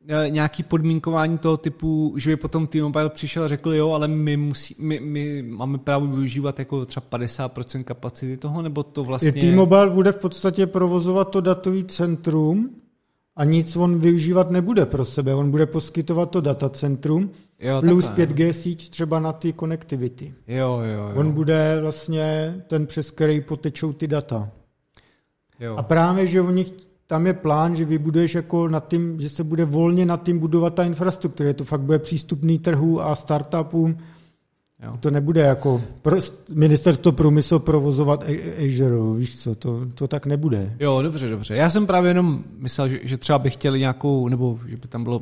Eh, 0.07 0.29
nějaký 0.29 0.63
podmínkování 0.63 1.37
toho 1.37 1.57
typu, 1.57 2.13
že 2.17 2.29
by 2.29 2.35
potom 2.35 2.67
T-Mobile 2.67 3.09
přišel 3.09 3.43
a 3.43 3.47
řekl, 3.47 3.73
jo, 3.73 3.91
ale 3.91 4.07
my, 4.07 4.37
musí, 4.37 4.75
my, 4.79 4.99
my 4.99 5.41
máme 5.41 5.77
právo 5.77 6.07
využívat 6.07 6.59
jako 6.59 6.85
třeba 6.85 7.05
50% 7.11 7.83
kapacity 7.83 8.37
toho, 8.37 8.61
nebo 8.61 8.83
to 8.83 9.03
vlastně... 9.03 9.31
T-Mobile 9.31 9.89
bude 9.89 10.11
v 10.11 10.17
podstatě 10.17 10.67
provozovat 10.67 11.29
to 11.29 11.41
datový 11.41 11.83
centrum 11.83 12.69
a 13.35 13.43
nic 13.43 13.75
on 13.75 13.99
využívat 13.99 14.51
nebude 14.51 14.85
pro 14.85 15.05
sebe. 15.05 15.35
On 15.35 15.51
bude 15.51 15.65
poskytovat 15.65 16.29
to 16.31 16.41
datacentrum 16.41 17.31
jo, 17.59 17.81
plus 17.81 18.07
takhle. 18.07 18.25
5G 18.25 18.49
síť 18.49 18.89
třeba 18.89 19.19
na 19.19 19.33
ty 19.33 19.53
connectivity. 19.53 20.33
Jo, 20.47 20.81
jo, 20.83 21.01
jo. 21.01 21.11
On 21.15 21.31
bude 21.31 21.77
vlastně 21.81 22.55
ten, 22.67 22.87
přes 22.87 23.11
který 23.11 23.41
potečou 23.41 23.93
ty 23.93 24.07
data. 24.07 24.49
Jo. 25.59 25.75
A 25.75 25.83
právě, 25.83 26.27
že 26.27 26.41
oni 26.41 26.65
tam 27.07 27.27
je 27.27 27.33
plán, 27.33 27.75
že 27.75 27.85
vybuduješ 27.85 28.35
jako 28.35 28.67
nad 28.67 28.87
tím, 28.87 29.19
že 29.19 29.29
se 29.29 29.43
bude 29.43 29.65
volně 29.65 30.05
nad 30.05 30.23
tím 30.23 30.39
budovat 30.39 30.73
ta 30.73 30.83
infrastruktura, 30.83 31.49
že 31.49 31.53
to 31.53 31.63
fakt 31.63 31.81
bude 31.81 31.99
přístupný 31.99 32.59
trhu 32.59 33.01
a 33.01 33.15
startupům. 33.15 33.97
Jo. 34.83 34.97
To 34.99 35.11
nebude 35.11 35.41
jako 35.41 35.81
ministerstvo 36.53 37.11
průmyslu 37.11 37.59
provozovat 37.59 38.25
Azure, 38.67 38.95
víš 39.17 39.37
co, 39.37 39.55
to, 39.55 39.85
to 39.95 40.07
tak 40.07 40.25
nebude. 40.25 40.75
Jo, 40.79 41.01
dobře, 41.01 41.29
dobře. 41.29 41.55
Já 41.55 41.69
jsem 41.69 41.87
právě 41.87 42.09
jenom 42.09 42.43
myslel, 42.57 42.89
že, 42.89 42.99
že 43.03 43.17
třeba 43.17 43.39
by 43.39 43.49
chtěli 43.49 43.79
nějakou, 43.79 44.27
nebo 44.27 44.59
že 44.67 44.77
by 44.77 44.87
tam 44.87 45.03
bylo 45.03 45.21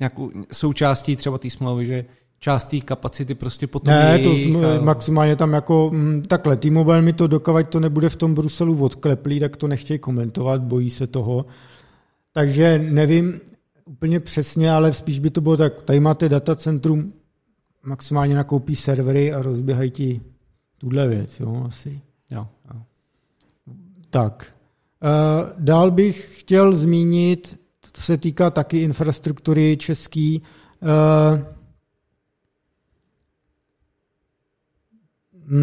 nějakou 0.00 0.30
součástí 0.52 1.16
třeba 1.16 1.38
té 1.38 1.50
smlouvy, 1.50 1.86
že 1.86 2.04
část 2.38 2.64
té 2.64 2.80
kapacity 2.80 3.34
prostě 3.34 3.66
potom 3.66 3.94
Ne, 3.94 4.18
jejich, 4.20 4.56
to 4.56 4.70
a... 4.70 4.80
maximálně 4.80 5.36
tam 5.36 5.52
jako 5.52 5.90
m, 5.92 6.22
takhle, 6.22 6.56
T-Mobile 6.56 7.02
mi 7.02 7.12
to 7.12 7.26
dokovat 7.26 7.68
to 7.68 7.80
nebude 7.80 8.08
v 8.08 8.16
tom 8.16 8.34
Bruselu 8.34 8.84
odkleplý, 8.84 9.40
tak 9.40 9.56
to 9.56 9.68
nechtějí 9.68 9.98
komentovat, 9.98 10.62
bojí 10.62 10.90
se 10.90 11.06
toho. 11.06 11.46
Takže 12.32 12.86
nevím 12.90 13.40
úplně 13.84 14.20
přesně, 14.20 14.72
ale 14.72 14.92
spíš 14.92 15.18
by 15.18 15.30
to 15.30 15.40
bylo 15.40 15.56
tak, 15.56 15.82
tady 15.82 16.00
máte 16.00 16.28
datacentrum, 16.28 17.12
maximálně 17.82 18.34
nakoupí 18.34 18.76
servery 18.76 19.32
a 19.32 19.42
rozběhají 19.42 19.90
ti 19.90 20.20
tuhle 20.78 21.08
věc, 21.08 21.40
jo, 21.40 21.64
asi. 21.66 22.00
Jo, 22.30 22.48
jo. 22.74 22.82
Tak. 24.10 24.54
Uh, 25.02 25.52
dál 25.58 25.90
bych 25.90 26.40
chtěl 26.40 26.76
zmínit, 26.76 27.60
to 27.92 28.00
se 28.00 28.18
týká 28.18 28.50
taky 28.50 28.78
infrastruktury 28.78 29.76
český, 29.76 30.42
uh, 30.82 31.52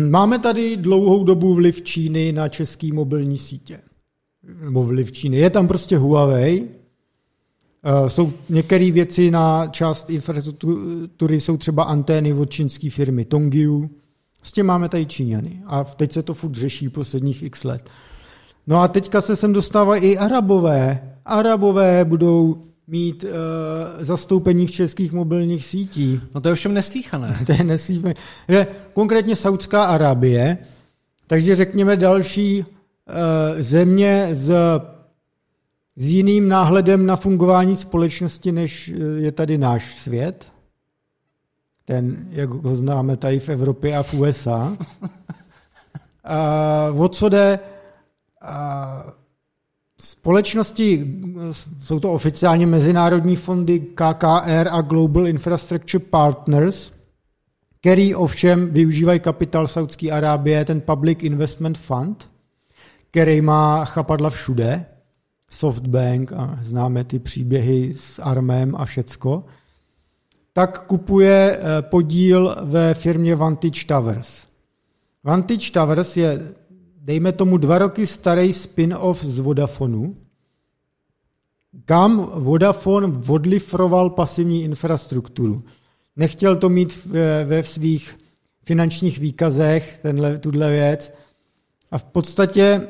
Máme 0.10 0.40
tady 0.40 0.78
dlouhou 0.78 1.24
dobu 1.24 1.54
vliv 1.54 1.82
Číny 1.82 2.32
na 2.32 2.50
český 2.50 2.92
mobilní 2.92 3.38
sítě. 3.38 3.82
Nebo 4.64 4.84
vliv 4.84 5.12
Číny. 5.12 5.38
Je 5.38 5.50
tam 5.50 5.68
prostě 5.68 5.98
Huawei. 5.98 6.70
Eh, 7.84 8.10
jsou 8.10 8.34
některé 8.50 8.92
věci 8.92 9.32
na 9.32 9.68
část 9.68 10.10
infrastruktury, 10.10 11.40
jsou 11.40 11.58
třeba 11.58 11.84
antény 11.84 12.34
od 12.34 12.50
čínské 12.50 12.90
firmy 12.90 13.26
Tongyu. 13.26 13.90
S 14.42 14.52
tím 14.52 14.66
máme 14.66 14.90
tady 14.90 15.06
Číňany. 15.06 15.62
A 15.66 15.84
teď 15.84 16.12
se 16.12 16.24
to 16.24 16.34
furt 16.34 16.56
řeší 16.56 16.90
posledních 16.90 17.44
x 17.44 17.64
let. 17.64 17.90
No 18.68 18.82
a 18.82 18.88
teďka 18.88 19.22
se 19.22 19.36
sem 19.36 19.54
dostávají 19.54 20.02
i 20.02 20.18
Arabové. 20.18 21.02
Arabové 21.26 22.06
budou 22.06 22.66
mít 22.88 23.24
uh, 23.24 23.30
zastoupení 24.04 24.68
v 24.68 24.72
českých 24.72 25.12
mobilních 25.12 25.66
sítích. 25.66 26.20
No 26.36 26.42
to 26.42 26.48
je 26.48 26.52
ovšem 26.52 26.74
neslíchané. 26.74 27.40
to 27.46 27.52
je 27.52 27.64
neslíchané. 27.64 28.16
Konkrétně 28.94 29.36
Saudská 29.36 29.84
Arábie, 29.84 30.58
takže 31.28 31.56
řekněme 31.56 31.98
další 31.98 32.60
uh, 32.60 32.66
země 33.60 34.30
s, 34.32 34.52
s 36.00 36.10
jiným 36.10 36.48
náhledem 36.48 37.06
na 37.06 37.16
fungování 37.16 37.76
společnosti, 37.76 38.52
než 38.52 38.90
eh, 38.90 38.94
je 39.22 39.32
tady 39.32 39.58
náš 39.58 39.96
svět. 39.96 40.52
Ten, 41.86 42.28
jak 42.30 42.50
ho 42.50 42.76
známe 42.76 43.18
tady 43.18 43.40
v 43.40 43.50
Evropě 43.50 43.98
a 43.98 44.04
v 44.04 44.14
USA. 44.14 44.78
uh, 46.92 47.02
o 47.02 47.10
co 47.10 47.30
jde? 47.30 47.60
Uh, 48.44 49.12
Společnosti, 50.02 51.16
jsou 51.84 52.00
to 52.00 52.14
oficiálně 52.14 52.68
mezinárodní 52.68 53.36
fondy 53.36 53.80
KKR 53.80 54.68
a 54.72 54.82
Global 54.82 55.28
Infrastructure 55.28 56.06
Partners, 56.06 56.92
který 57.80 58.16
ovšem 58.16 58.70
využívají 58.70 59.20
kapitál 59.20 59.68
Saudské 59.68 60.12
Arábie, 60.12 60.66
ten 60.66 60.82
Public 60.82 61.18
Investment 61.22 61.78
Fund, 61.78 62.30
který 63.12 63.42
má 63.42 63.86
chapadla 63.86 64.30
všude, 64.30 64.86
Softbank 65.50 66.34
a 66.34 66.60
známe 66.62 67.04
ty 67.04 67.20
příběhy 67.20 67.94
s 67.94 68.20
Armem 68.20 68.76
a 68.76 68.86
všecko, 68.86 69.44
tak 70.54 70.86
kupuje 70.86 71.60
eh, 71.60 71.82
podíl 71.82 72.56
ve 72.62 72.94
firmě 72.94 73.36
Vantage 73.36 73.86
Towers. 73.86 74.48
Vantage 75.24 75.72
Towers 75.72 76.18
je 76.18 76.40
dejme 77.02 77.32
tomu 77.32 77.58
dva 77.58 77.78
roky 77.78 78.08
starý 78.08 78.54
spin-off 78.54 79.24
z 79.24 79.40
Vodafonu, 79.40 80.16
kam 81.86 82.32
Vodafone 82.34 83.08
odlifroval 83.28 84.10
pasivní 84.10 84.64
infrastrukturu. 84.64 85.64
Nechtěl 86.16 86.56
to 86.56 86.70
mít 86.70 87.06
ve, 87.06 87.46
ve 87.46 87.64
svých 87.64 88.18
finančních 88.64 89.20
výkazech, 89.20 90.00
tenhle, 90.02 90.40
tuhle 90.40 90.72
věc. 90.72 91.14
A 91.92 91.98
v 91.98 92.04
podstatě 92.04 92.88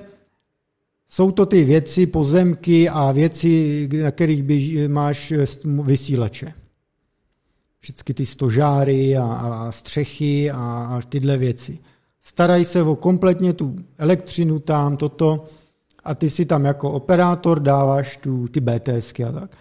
jsou 1.10 1.32
to 1.32 1.46
ty 1.46 1.64
věci, 1.64 2.08
pozemky 2.08 2.90
a 2.90 3.12
věci, 3.12 3.90
na 4.04 4.12
kterých 4.12 4.44
běží, 4.44 4.88
máš 4.88 5.34
vysílače. 5.64 6.54
Všechny 7.80 8.14
ty 8.14 8.26
stožáry 8.26 9.18
a, 9.18 9.24
a 9.24 9.72
střechy 9.72 10.52
a, 10.52 10.58
a 10.58 11.02
tyhle 11.10 11.38
věci 11.38 11.80
starají 12.22 12.66
se 12.66 12.84
o 12.84 12.96
kompletně 12.96 13.54
tu 13.54 13.76
elektřinu 13.98 14.60
tam, 14.60 14.98
toto, 14.98 15.46
a 16.04 16.16
ty 16.16 16.30
si 16.30 16.46
tam 16.46 16.66
jako 16.66 16.92
operátor 16.92 17.60
dáváš 17.60 18.18
tu, 18.18 18.48
ty 18.48 18.60
BTSky 18.60 19.24
a 19.24 19.32
tak. 19.32 19.52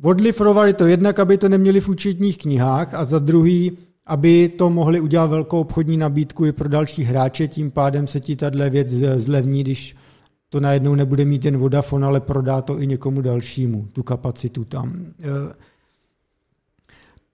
Uh, 0.00 0.10
odlifrovali 0.10 0.74
to 0.74 0.86
jednak, 0.86 1.18
aby 1.18 1.38
to 1.38 1.48
neměli 1.48 1.80
v 1.80 1.88
účetních 1.88 2.38
knihách 2.38 2.94
a 2.94 3.04
za 3.04 3.18
druhý, 3.18 3.78
aby 4.06 4.48
to 4.48 4.70
mohli 4.70 5.00
udělat 5.00 5.26
velkou 5.26 5.60
obchodní 5.60 5.96
nabídku 5.96 6.46
i 6.46 6.52
pro 6.52 6.68
další 6.68 7.02
hráče, 7.02 7.48
tím 7.48 7.70
pádem 7.70 8.06
se 8.06 8.20
ti 8.20 8.36
tahle 8.36 8.70
věc 8.70 8.88
zlevní, 9.16 9.60
když 9.60 9.96
to 10.48 10.60
najednou 10.60 10.94
nebude 10.94 11.24
mít 11.24 11.44
jen 11.44 11.56
Vodafone, 11.56 12.06
ale 12.06 12.20
prodá 12.20 12.62
to 12.62 12.80
i 12.80 12.86
někomu 12.86 13.20
dalšímu, 13.20 13.88
tu 13.92 14.02
kapacitu 14.02 14.64
tam. 14.64 15.06
Eh, 15.20 15.54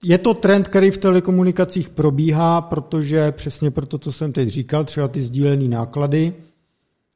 je 0.02 0.18
to 0.18 0.34
trend, 0.34 0.68
který 0.68 0.90
v 0.90 0.98
telekomunikacích 0.98 1.88
probíhá, 1.88 2.60
protože 2.60 3.32
přesně 3.32 3.70
proto, 3.70 3.98
co 3.98 4.12
jsem 4.12 4.32
teď 4.32 4.48
říkal, 4.48 4.84
třeba 4.84 5.08
ty 5.08 5.20
sdílené 5.20 5.68
náklady, 5.68 6.32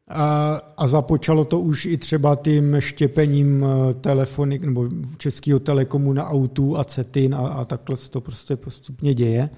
a, 0.09 0.55
a 0.77 0.89
započalo 0.89 1.45
to 1.45 1.61
už 1.61 1.85
i 1.85 1.99
třeba 1.99 2.37
tím 2.37 2.77
štěpením 2.79 3.65
eh, 3.65 3.95
telefony 3.95 4.59
nebo 4.59 4.89
českého 5.19 5.59
telekomu 5.59 6.13
na 6.13 6.29
autu 6.29 6.79
a 6.79 6.85
cetin 6.85 7.35
a, 7.35 7.39
a 7.39 7.65
takhle 7.65 7.97
se 7.97 8.11
to 8.11 8.21
prostě 8.21 8.57
postupně 8.57 9.15
děje. 9.15 9.51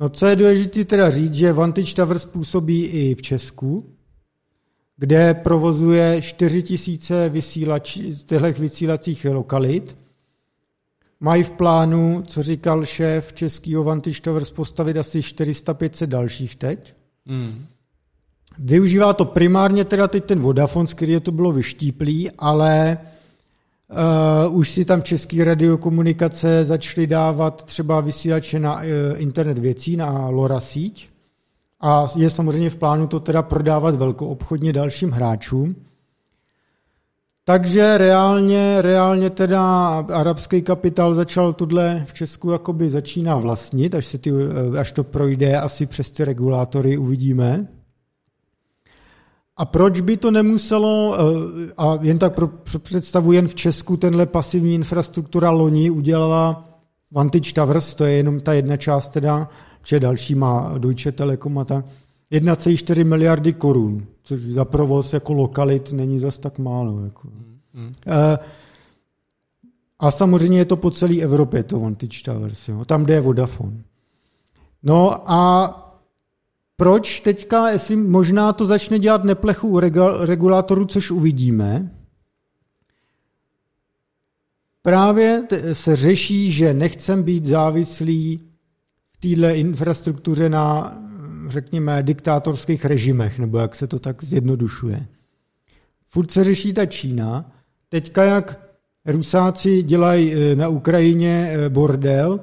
No 0.00 0.08
co 0.08 0.26
je 0.26 0.36
důležité 0.36 0.84
teda 0.84 1.10
říct, 1.10 1.34
že 1.34 1.52
Vantage 1.52 1.94
Tower 1.94 2.18
způsobí 2.18 2.84
i 2.84 3.14
v 3.14 3.22
Česku, 3.22 3.94
kde 4.96 5.34
provozuje 5.34 6.22
4000 6.22 7.28
vysílač, 7.28 7.98
těchto 8.26 8.52
vysílacích 8.52 9.24
lokalit. 9.24 9.96
Mají 11.20 11.42
v 11.42 11.50
plánu, 11.50 12.22
co 12.26 12.42
říkal 12.42 12.86
šéf 12.86 13.32
českého 13.32 13.84
Vantage 13.84 14.20
Towers, 14.20 14.50
postavit 14.50 14.96
asi 14.96 15.20
400-500 15.20 16.06
dalších 16.06 16.56
teď. 16.56 16.94
Mm. 17.26 17.66
Využívá 18.58 19.12
to 19.12 19.24
primárně 19.24 19.84
teda 19.84 20.08
teď 20.08 20.24
ten 20.24 20.40
Vodafone, 20.40 20.86
z 20.86 20.94
který 20.94 21.20
to 21.20 21.32
bylo 21.32 21.52
vyštíplý, 21.52 22.30
ale 22.38 22.98
uh, 24.48 24.56
už 24.58 24.70
si 24.70 24.84
tam 24.84 25.02
český 25.02 25.44
radiokomunikace 25.44 26.64
začaly 26.64 27.06
dávat 27.06 27.64
třeba 27.64 28.00
vysílače 28.00 28.60
na 28.60 28.74
uh, 28.74 28.82
internet 29.16 29.58
věcí, 29.58 29.96
na 29.96 30.28
LoRa 30.28 30.60
síť 30.60 31.08
a 31.80 32.06
je 32.16 32.30
samozřejmě 32.30 32.70
v 32.70 32.76
plánu 32.76 33.06
to 33.06 33.20
teda 33.20 33.42
prodávat 33.42 33.94
velkoobchodně 33.94 34.72
dalším 34.72 35.10
hráčům. 35.10 35.76
Takže 37.44 37.98
reálně, 37.98 38.82
reálně 38.82 39.30
teda 39.30 39.88
arabský 39.98 40.62
kapitál 40.62 41.14
začal 41.14 41.52
tudle 41.52 42.04
v 42.08 42.14
Česku 42.14 42.50
jakoby 42.50 42.90
začíná 42.90 43.36
vlastnit, 43.36 43.94
až, 43.94 44.06
se 44.06 44.18
ty, 44.18 44.30
eh, 44.30 44.78
až 44.78 44.92
to 44.92 45.04
projde 45.04 45.56
asi 45.56 45.86
přes 45.86 46.10
ty 46.10 46.24
regulátory, 46.24 46.98
uvidíme. 46.98 47.66
A 49.56 49.64
proč 49.64 50.00
by 50.00 50.16
to 50.16 50.30
nemuselo, 50.30 51.16
eh, 51.18 51.72
a 51.76 51.98
jen 52.02 52.18
tak 52.18 52.34
pro, 52.34 52.48
představu, 52.78 53.32
jen 53.32 53.48
v 53.48 53.54
Česku 53.54 53.96
tenhle 53.96 54.26
pasivní 54.26 54.74
infrastruktura 54.74 55.50
loni 55.50 55.90
udělala 55.90 56.68
Vantage 57.10 57.52
Towers, 57.52 57.94
to 57.94 58.04
je 58.04 58.12
jenom 58.12 58.40
ta 58.40 58.52
jedna 58.52 58.76
část 58.76 59.08
teda, 59.08 59.48
či 59.82 60.00
další 60.00 60.34
má 60.34 60.74
Deutsche 60.78 61.12
Telekom 61.12 61.58
a 61.58 61.64
tak, 61.64 61.84
1,4 62.32 63.04
miliardy 63.04 63.52
korun, 63.52 64.06
což 64.22 64.40
za 64.40 64.64
provoz 64.64 65.12
jako 65.12 65.32
lokalit 65.32 65.92
není 65.92 66.18
zas 66.18 66.38
tak 66.38 66.58
málo. 66.58 67.04
Jako. 67.04 67.28
Mm. 67.74 67.92
A 69.98 70.10
samozřejmě 70.10 70.58
je 70.58 70.64
to 70.64 70.76
po 70.76 70.90
celé 70.90 71.20
Evropě, 71.20 71.62
to 71.62 71.80
Vantage 71.80 72.22
Towers, 72.24 72.68
jo. 72.68 72.84
tam, 72.84 73.08
je 73.08 73.20
Vodafone. 73.20 73.82
No 74.82 75.30
a 75.32 75.83
proč 76.76 77.20
teďka, 77.20 77.68
jestli 77.68 77.96
možná 77.96 78.52
to 78.52 78.66
začne 78.66 78.98
dělat 78.98 79.24
neplechu 79.24 79.68
u 79.68 79.80
regulátorů, 80.24 80.84
což 80.84 81.10
uvidíme, 81.10 81.90
právě 84.82 85.42
se 85.72 85.96
řeší, 85.96 86.52
že 86.52 86.74
nechcem 86.74 87.22
být 87.22 87.44
závislý 87.44 88.40
v 89.12 89.20
téhle 89.20 89.56
infrastruktuře 89.56 90.48
na, 90.48 90.98
řekněme, 91.48 92.02
diktátorských 92.02 92.84
režimech, 92.84 93.38
nebo 93.38 93.58
jak 93.58 93.74
se 93.74 93.86
to 93.86 93.98
tak 93.98 94.24
zjednodušuje. 94.24 95.06
Furt 96.08 96.30
se 96.30 96.44
řeší 96.44 96.72
ta 96.72 96.86
Čína. 96.86 97.52
Teďka, 97.88 98.24
jak 98.24 98.60
Rusáci 99.06 99.82
dělají 99.82 100.34
e, 100.34 100.56
na 100.56 100.68
Ukrajině 100.68 101.50
e, 101.52 101.68
bordel 101.68 102.40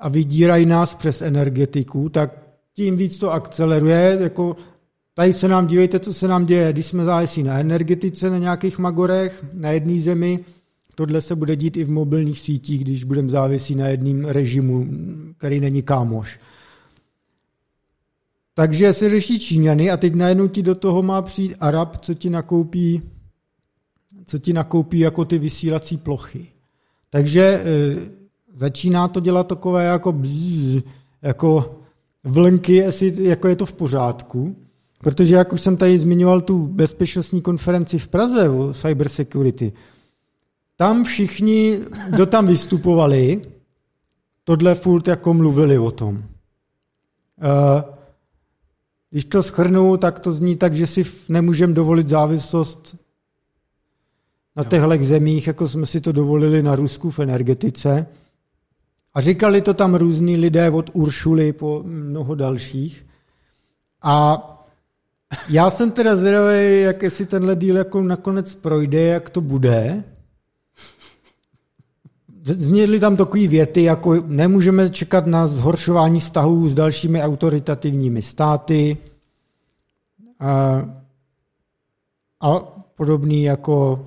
a 0.00 0.08
vydírají 0.08 0.66
nás 0.66 0.94
přes 0.94 1.22
energetiku, 1.22 2.08
tak 2.08 2.45
tím 2.76 2.96
víc 2.96 3.18
to 3.18 3.32
akceleruje. 3.32 4.18
Jako 4.20 4.56
tady 5.14 5.32
se 5.32 5.48
nám, 5.48 5.66
dívejte, 5.66 6.00
co 6.00 6.14
se 6.14 6.28
nám 6.28 6.46
děje, 6.46 6.72
když 6.72 6.86
jsme 6.86 7.04
závisí 7.04 7.42
na 7.42 7.58
energetice, 7.58 8.30
na 8.30 8.38
nějakých 8.38 8.78
magorech, 8.78 9.44
na 9.52 9.70
jedné 9.70 10.00
zemi, 10.00 10.40
tohle 10.94 11.20
se 11.20 11.36
bude 11.36 11.56
dít 11.56 11.76
i 11.76 11.84
v 11.84 11.90
mobilních 11.90 12.40
sítích, 12.40 12.84
když 12.84 13.04
budeme 13.04 13.28
závisí 13.28 13.74
na 13.74 13.88
jedním 13.88 14.24
režimu, 14.24 14.86
který 15.38 15.60
není 15.60 15.82
kámoš. 15.82 16.40
Takže 18.54 18.92
se 18.92 19.08
řeší 19.08 19.40
Číňany 19.40 19.90
a 19.90 19.96
teď 19.96 20.14
najednou 20.14 20.48
ti 20.48 20.62
do 20.62 20.74
toho 20.74 21.02
má 21.02 21.22
přijít 21.22 21.56
Arab, 21.60 21.96
co 21.96 22.14
ti 22.14 22.30
nakoupí, 22.30 23.02
co 24.24 24.38
ti 24.38 24.52
nakoupí 24.52 24.98
jako 24.98 25.24
ty 25.24 25.38
vysílací 25.38 25.96
plochy. 25.96 26.46
Takže 27.10 27.42
e, 27.42 27.62
začíná 28.54 29.08
to 29.08 29.20
dělat 29.20 29.46
takové 29.46 29.84
jako 29.84 30.12
bzz, 30.12 30.82
jako 31.22 31.80
vlnky, 32.26 32.74
jestli 32.74 33.24
jako 33.24 33.48
je 33.48 33.56
to 33.56 33.66
v 33.66 33.72
pořádku. 33.72 34.56
Protože 34.98 35.34
jak 35.34 35.52
už 35.52 35.60
jsem 35.60 35.76
tady 35.76 35.98
zmiňoval 35.98 36.40
tu 36.40 36.66
bezpečnostní 36.66 37.42
konferenci 37.42 37.98
v 37.98 38.08
Praze 38.08 38.48
o 38.48 38.74
cyber 38.74 39.08
security, 39.08 39.72
tam 40.76 41.04
všichni, 41.04 41.80
kdo 42.10 42.26
tam 42.26 42.46
vystupovali, 42.46 43.42
tohle 44.44 44.74
furt 44.74 45.08
jako 45.08 45.34
mluvili 45.34 45.78
o 45.78 45.90
tom. 45.90 46.24
Eh, 47.42 47.84
když 49.10 49.24
to 49.24 49.42
schrnu, 49.42 49.96
tak 49.96 50.20
to 50.20 50.32
zní 50.32 50.56
tak, 50.56 50.76
že 50.76 50.86
si 50.86 51.04
nemůžeme 51.28 51.72
dovolit 51.72 52.08
závislost 52.08 52.96
na 54.56 54.64
těchto 54.64 55.04
zemích, 55.04 55.46
jako 55.46 55.68
jsme 55.68 55.86
si 55.86 56.00
to 56.00 56.12
dovolili 56.12 56.62
na 56.62 56.74
Rusku 56.74 57.10
v 57.10 57.18
energetice. 57.18 58.06
A 59.16 59.20
říkali 59.20 59.60
to 59.62 59.74
tam 59.74 59.94
různí 59.94 60.36
lidé 60.36 60.70
od 60.70 60.90
Uršuly 60.92 61.52
po 61.52 61.82
mnoho 61.86 62.34
dalších. 62.34 63.06
A 64.02 64.42
já 65.48 65.70
jsem 65.70 65.90
teda 65.90 66.16
zvědavý, 66.16 66.80
jak 66.80 67.02
jestli 67.02 67.26
tenhle 67.26 67.56
díl 67.56 67.76
jako 67.76 68.02
nakonec 68.02 68.54
projde, 68.54 69.00
jak 69.00 69.30
to 69.30 69.40
bude. 69.40 70.04
Zněly 72.42 73.00
tam 73.00 73.16
takové 73.16 73.46
věty, 73.46 73.82
jako 73.82 74.14
nemůžeme 74.26 74.90
čekat 74.90 75.26
na 75.26 75.46
zhoršování 75.46 76.20
vztahů 76.20 76.68
s 76.68 76.74
dalšími 76.74 77.22
autoritativními 77.22 78.22
státy 78.22 78.96
a, 80.40 80.82
a 82.40 82.60
podobný 82.96 83.42
jako, 83.42 84.06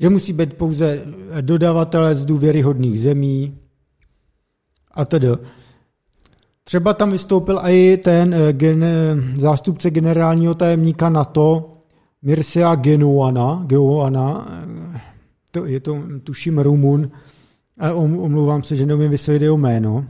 že 0.00 0.08
musí 0.08 0.32
být 0.32 0.54
pouze 0.54 1.06
dodavatelé 1.40 2.14
z 2.14 2.24
důvěryhodných 2.24 3.00
zemí, 3.00 3.58
a 4.98 5.04
tedy. 5.04 5.28
Třeba 6.64 6.94
tam 6.94 7.10
vystoupil 7.10 7.60
i 7.62 7.96
ten 7.96 8.34
eh, 8.34 8.52
gen, 8.52 8.84
zástupce 9.36 9.90
generálního 9.90 10.54
tajemníka 10.54 11.08
NATO, 11.08 11.72
Mircea 12.22 12.74
Genuana, 12.74 13.64
Genuana 13.66 14.48
eh, 14.94 15.00
to 15.50 15.64
je 15.64 15.80
to, 15.80 15.98
tuším, 16.24 16.58
Rumun, 16.58 17.10
omlouvám 17.96 18.62
se, 18.62 18.76
že 18.76 18.86
neumím 18.86 19.10
vysvětlit 19.10 19.44
jeho 19.44 19.56
jméno, 19.56 20.04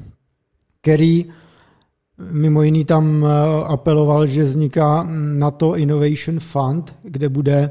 který 0.81 1.27
mimo 2.31 2.63
jiný 2.63 2.85
tam 2.85 3.25
eh, 3.25 3.65
apeloval, 3.65 4.27
že 4.27 4.43
vzniká 4.43 5.09
NATO 5.39 5.77
Innovation 5.77 6.41
Fund, 6.41 6.97
kde 7.03 7.29
bude 7.29 7.71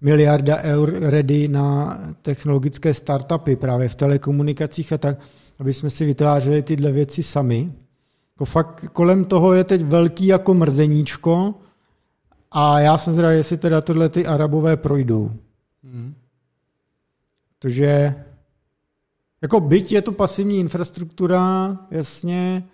miliarda 0.00 0.56
eur 0.62 0.92
ready 1.00 1.48
na 1.48 1.98
technologické 2.22 2.94
startupy 2.94 3.56
právě 3.56 3.88
v 3.88 3.94
telekomunikacích 3.94 4.92
a 4.92 4.98
tak 4.98 5.18
aby 5.58 5.72
jsme 5.72 5.90
si 5.90 6.06
vytvářeli 6.06 6.62
tyhle 6.62 6.92
věci 6.92 7.22
sami. 7.22 7.72
Jako 8.34 8.44
fakt 8.44 8.84
kolem 8.92 9.24
toho 9.24 9.52
je 9.52 9.64
teď 9.64 9.82
velký 9.82 10.26
jako 10.26 10.54
mrzeníčko 10.54 11.54
a 12.50 12.80
já 12.80 12.98
jsem 12.98 13.12
zvědavý, 13.12 13.36
jestli 13.36 13.56
teda 13.56 13.80
tohle 13.80 14.08
ty 14.08 14.26
arabové 14.26 14.76
projdou. 14.76 15.32
Mm. 15.82 16.14
Protože 17.58 18.14
jako 19.42 19.60
byť 19.60 19.92
je 19.92 20.02
to 20.02 20.12
pasivní 20.12 20.58
infrastruktura, 20.58 21.76
jasně, 21.90 22.68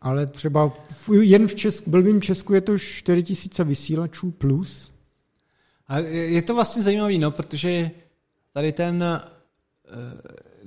ale 0.00 0.26
třeba 0.26 0.72
jen 1.20 1.48
v 1.48 1.54
Česku, 1.54 1.90
blbým 1.90 2.20
Česku 2.20 2.54
je 2.54 2.60
to 2.60 2.78
4000 2.78 3.64
vysílačů 3.64 4.30
plus. 4.30 4.92
A 5.88 5.98
je 5.98 6.42
to 6.42 6.54
vlastně 6.54 6.82
zajímavé, 6.82 7.18
no, 7.18 7.30
protože 7.30 7.90
tady 8.52 8.72
ten 8.72 9.04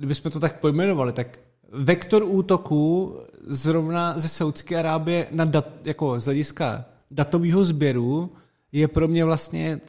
kdybychom 0.00 0.30
to 0.30 0.40
tak 0.40 0.60
pojmenovali, 0.60 1.12
tak 1.12 1.38
vektor 1.72 2.22
útoku 2.26 3.16
zrovna 3.46 4.18
ze 4.18 4.28
Saudské 4.28 4.76
Arábie 4.76 5.26
na 5.30 5.44
dat, 5.44 5.68
jako 5.84 6.20
z 6.20 6.24
hlediska 6.24 6.84
datového 7.10 7.64
sběru 7.64 8.32
je 8.72 8.88
pro 8.88 9.08
mě 9.08 9.24
vlastně 9.24 9.80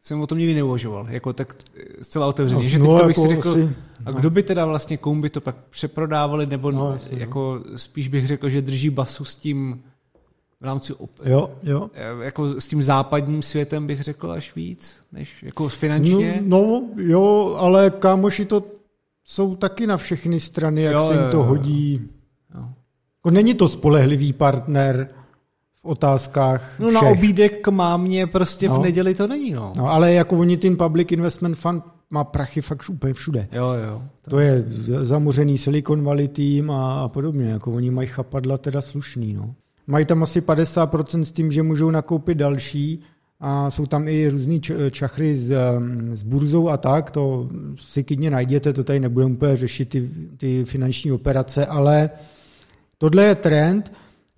jsem 0.00 0.20
o 0.20 0.26
tom 0.26 0.38
nikdy 0.38 0.54
neuvažoval, 0.54 1.06
jako 1.10 1.32
tak 1.32 1.56
zcela 2.02 2.26
otevřeně, 2.26 2.62
no, 2.62 2.68
že 2.68 2.78
teďka 2.78 2.92
no, 2.92 3.06
bych 3.06 3.16
si 3.16 3.22
jako 3.22 3.34
řekl, 3.34 3.50
asi, 3.50 3.70
a 4.06 4.10
no. 4.10 4.18
kdo 4.18 4.30
by 4.30 4.42
teda 4.42 4.66
vlastně, 4.66 4.96
komu 4.96 5.22
by 5.22 5.30
to 5.30 5.40
pak 5.40 5.56
přeprodávali, 5.70 6.46
nebo 6.46 6.70
no, 6.70 6.88
asi, 6.88 7.08
jako 7.10 7.60
no. 7.70 7.78
spíš 7.78 8.08
bych 8.08 8.26
řekl, 8.26 8.48
že 8.48 8.62
drží 8.62 8.90
basu 8.90 9.24
s 9.24 9.36
tím 9.36 9.82
v 10.60 10.64
rámci 10.64 10.92
op- 10.92 11.08
Jo, 11.24 11.50
jo. 11.62 11.90
jako 12.22 12.60
s 12.60 12.66
tím 12.66 12.82
západním 12.82 13.42
světem 13.42 13.86
bych 13.86 14.02
řekl 14.02 14.32
až 14.32 14.54
víc, 14.56 14.96
než 15.12 15.42
jako 15.42 15.68
finančně. 15.68 16.42
No, 16.44 16.58
no, 16.58 16.88
jo, 16.96 17.56
ale 17.58 17.90
kámoši 17.90 18.44
to 18.44 18.64
jsou 19.24 19.56
taky 19.56 19.86
na 19.86 19.96
všechny 19.96 20.40
strany, 20.40 20.82
jak 20.82 20.92
Jo, 20.94 21.08
se 21.08 21.14
jim 21.14 21.30
to 21.30 21.36
jo. 21.36 21.42
hodí. 21.42 22.00
Jo. 22.54 22.60
Jako 23.18 23.30
není 23.30 23.54
to 23.54 23.68
spolehlivý 23.68 24.32
partner 24.32 25.08
v 25.82 25.84
otázkách 25.84 26.78
No 26.78 26.90
na 26.90 27.00
všech. 27.00 27.12
obídek 27.18 27.60
k 27.60 27.68
mámě 27.68 28.26
prostě 28.26 28.68
v 28.68 28.72
No. 28.72 28.82
neděli 28.82 29.14
to 29.14 29.26
není, 29.28 29.50
no. 29.50 29.72
No, 29.76 29.86
ale 29.88 30.12
jako 30.12 30.38
oni 30.38 30.56
ten 30.56 30.76
Public 30.76 31.12
Investment 31.12 31.56
Fund 31.58 31.84
má 32.10 32.24
prachy 32.24 32.60
fakt 32.60 32.88
úplně 32.90 33.14
všude. 33.14 33.48
Jo, 33.52 33.66
jo. 33.88 34.02
To 34.28 34.38
je 34.38 34.64
z- 34.68 35.04
zamořený 35.06 35.58
Silicon 35.58 36.02
Valley 36.04 36.28
tým 36.28 36.70
a, 36.70 37.02
a 37.04 37.08
podobně. 37.08 37.48
Jako 37.50 37.72
oni 37.72 37.90
mají 37.90 38.08
chapadla 38.08 38.58
teda 38.58 38.80
slušný. 38.80 39.32
No. 39.32 39.54
Mají 39.86 40.06
tam 40.06 40.22
asi 40.22 40.40
50% 40.40 41.20
s 41.24 41.32
tím, 41.32 41.52
že 41.52 41.62
můžou 41.62 41.90
nakoupit 41.90 42.34
další 42.38 43.00
a 43.44 43.70
jsou 43.70 43.86
tam 43.86 44.08
i 44.08 44.28
různý 44.28 44.60
č- 44.60 44.90
čachry 44.90 45.34
s, 45.34 45.50
um, 45.50 46.16
s 46.16 46.22
burzou 46.22 46.68
a 46.68 46.76
tak, 46.76 47.10
to 47.10 47.48
si 47.76 48.04
klidně 48.04 48.30
najděte, 48.30 48.72
to 48.72 48.84
tady 48.84 49.00
nebudeme 49.00 49.34
úplně 49.34 49.56
řešit 49.56 49.88
ty, 49.88 50.10
ty 50.36 50.64
finanční 50.64 51.12
operace, 51.12 51.66
ale 51.66 52.10
tohle 52.98 53.24
je 53.24 53.34
trend. 53.34 53.92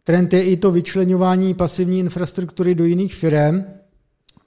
Trend 0.05 0.33
je 0.33 0.45
i 0.45 0.57
to 0.57 0.71
vyčlenování 0.71 1.55
pasivní 1.55 1.99
infrastruktury 1.99 2.75
do 2.75 2.85
jiných 2.85 3.15
firm. 3.15 3.65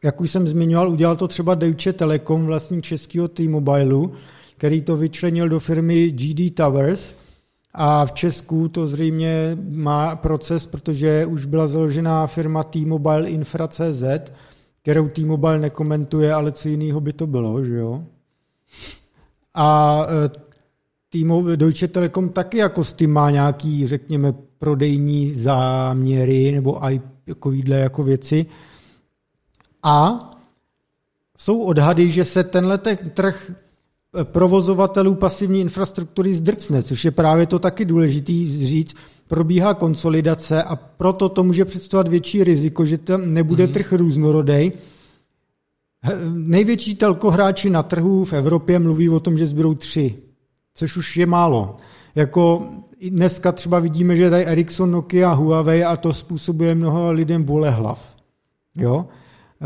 Jak 0.03 0.21
už 0.21 0.31
jsem 0.31 0.47
zmiňoval, 0.47 0.89
udělal 0.89 1.15
to 1.15 1.27
třeba 1.27 1.55
Deutsche 1.55 1.93
Telekom, 1.93 2.45
vlastník 2.45 2.83
českého 2.83 3.27
T-Mobileu, 3.27 4.11
který 4.57 4.81
to 4.81 4.97
vyčlenil 4.97 5.49
do 5.49 5.59
firmy 5.59 6.11
GD 6.11 6.55
Towers 6.55 7.15
a 7.73 8.05
v 8.05 8.11
Česku 8.11 8.67
to 8.67 8.87
zřejmě 8.87 9.57
má 9.69 10.15
proces, 10.15 10.67
protože 10.67 11.25
už 11.25 11.45
byla 11.45 11.67
založená 11.67 12.27
firma 12.27 12.63
T-Mobile 12.63 13.29
Infra.cz, 13.29 14.03
kterou 14.87 15.09
T-Mobile 15.09 15.59
nekomentuje, 15.59 16.33
ale 16.33 16.51
co 16.51 16.69
jiného 16.69 17.01
by 17.01 17.13
to 17.13 17.27
bylo, 17.27 17.65
že 17.65 17.75
jo? 17.75 18.03
A 19.53 19.99
e, 21.15 21.55
Deutsche 21.55 21.87
Telekom 21.87 22.29
taky 22.29 22.57
jako 22.57 22.83
s 22.83 22.93
tím 22.93 23.13
má 23.13 23.31
nějaký, 23.31 23.87
řekněme, 23.87 24.33
prodejní 24.57 25.33
záměry 25.33 26.51
nebo 26.51 26.85
i 26.85 27.01
takovýhle 27.25 27.77
jako 27.77 28.03
věci. 28.03 28.45
A 29.83 30.19
jsou 31.37 31.61
odhady, 31.61 32.09
že 32.09 32.25
se 32.25 32.43
tenhle 32.43 32.77
te- 32.77 32.95
trh 32.95 33.51
provozovatelů 34.23 35.15
pasivní 35.15 35.61
infrastruktury 35.61 36.33
zdrcne, 36.33 36.83
což 36.83 37.05
je 37.05 37.11
právě 37.11 37.45
to 37.47 37.59
taky 37.59 37.85
důležitý 37.85 38.65
říct, 38.67 38.95
probíhá 39.27 39.73
konsolidace 39.73 40.63
a 40.63 40.75
proto 40.75 41.29
to 41.29 41.43
může 41.43 41.65
představovat 41.65 42.07
větší 42.07 42.43
riziko, 42.43 42.85
že 42.85 42.97
tam 42.97 43.33
nebude 43.33 43.65
mm-hmm. 43.65 43.71
trh 43.71 43.93
různorodej. 43.93 44.71
Největší 46.33 46.95
telkohráči 46.95 47.69
na 47.69 47.83
trhu 47.83 48.25
v 48.25 48.33
Evropě 48.33 48.79
mluví 48.79 49.09
o 49.09 49.19
tom, 49.19 49.37
že 49.37 49.45
zbydou 49.45 49.73
tři, 49.73 50.15
což 50.73 50.97
už 50.97 51.17
je 51.17 51.25
málo. 51.25 51.77
Jako 52.15 52.69
dneska 53.09 53.51
třeba 53.51 53.79
vidíme, 53.79 54.17
že 54.17 54.29
tady 54.29 54.45
Ericsson, 54.45 54.91
Nokia, 54.91 55.31
Huawei 55.31 55.83
a 55.83 55.97
to 55.97 56.13
způsobuje 56.13 56.75
mnoho 56.75 57.11
lidem 57.11 57.43
bolehlav. 57.43 58.15
Jo? 58.77 59.05
Eh, 59.61 59.65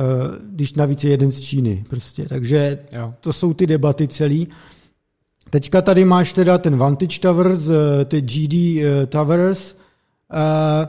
Když 0.51 0.73
navíc 0.73 1.03
je 1.03 1.11
jeden 1.11 1.31
z 1.31 1.39
Číny. 1.41 1.83
Prostě. 1.89 2.25
Takže 2.25 2.79
Jo. 2.91 3.13
to 3.21 3.33
jsou 3.33 3.53
ty 3.53 3.67
debaty 3.67 4.07
celý. 4.07 4.47
Teďka 5.51 5.81
tady 5.81 6.05
máš 6.05 6.33
teda 6.33 6.57
ten 6.57 6.77
Vantage 6.77 7.19
Towers, 7.19 7.59
eh, 7.69 8.05
ty 8.05 8.21
GD 8.21 8.53
eh, 8.53 9.05
Towers, 9.05 9.75
eh, 10.33 10.87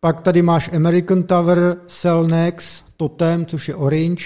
pak 0.00 0.20
tady 0.20 0.42
máš 0.42 0.72
American 0.72 1.22
Tower, 1.22 1.76
Cellnex, 1.86 2.82
Totem, 2.96 3.46
což 3.46 3.68
je 3.68 3.74
Orange, 3.74 4.24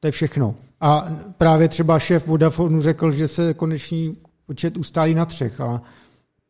to 0.00 0.08
je 0.08 0.10
všechno. 0.10 0.54
A 0.80 1.08
právě 1.38 1.68
třeba 1.68 1.98
šéf 1.98 2.26
Vodafonu 2.26 2.80
řekl, 2.80 3.12
že 3.12 3.28
se 3.28 3.54
konečný 3.54 4.16
počet 4.46 4.76
ustálí 4.76 5.14
na 5.14 5.24
třech 5.24 5.60
a 5.60 5.82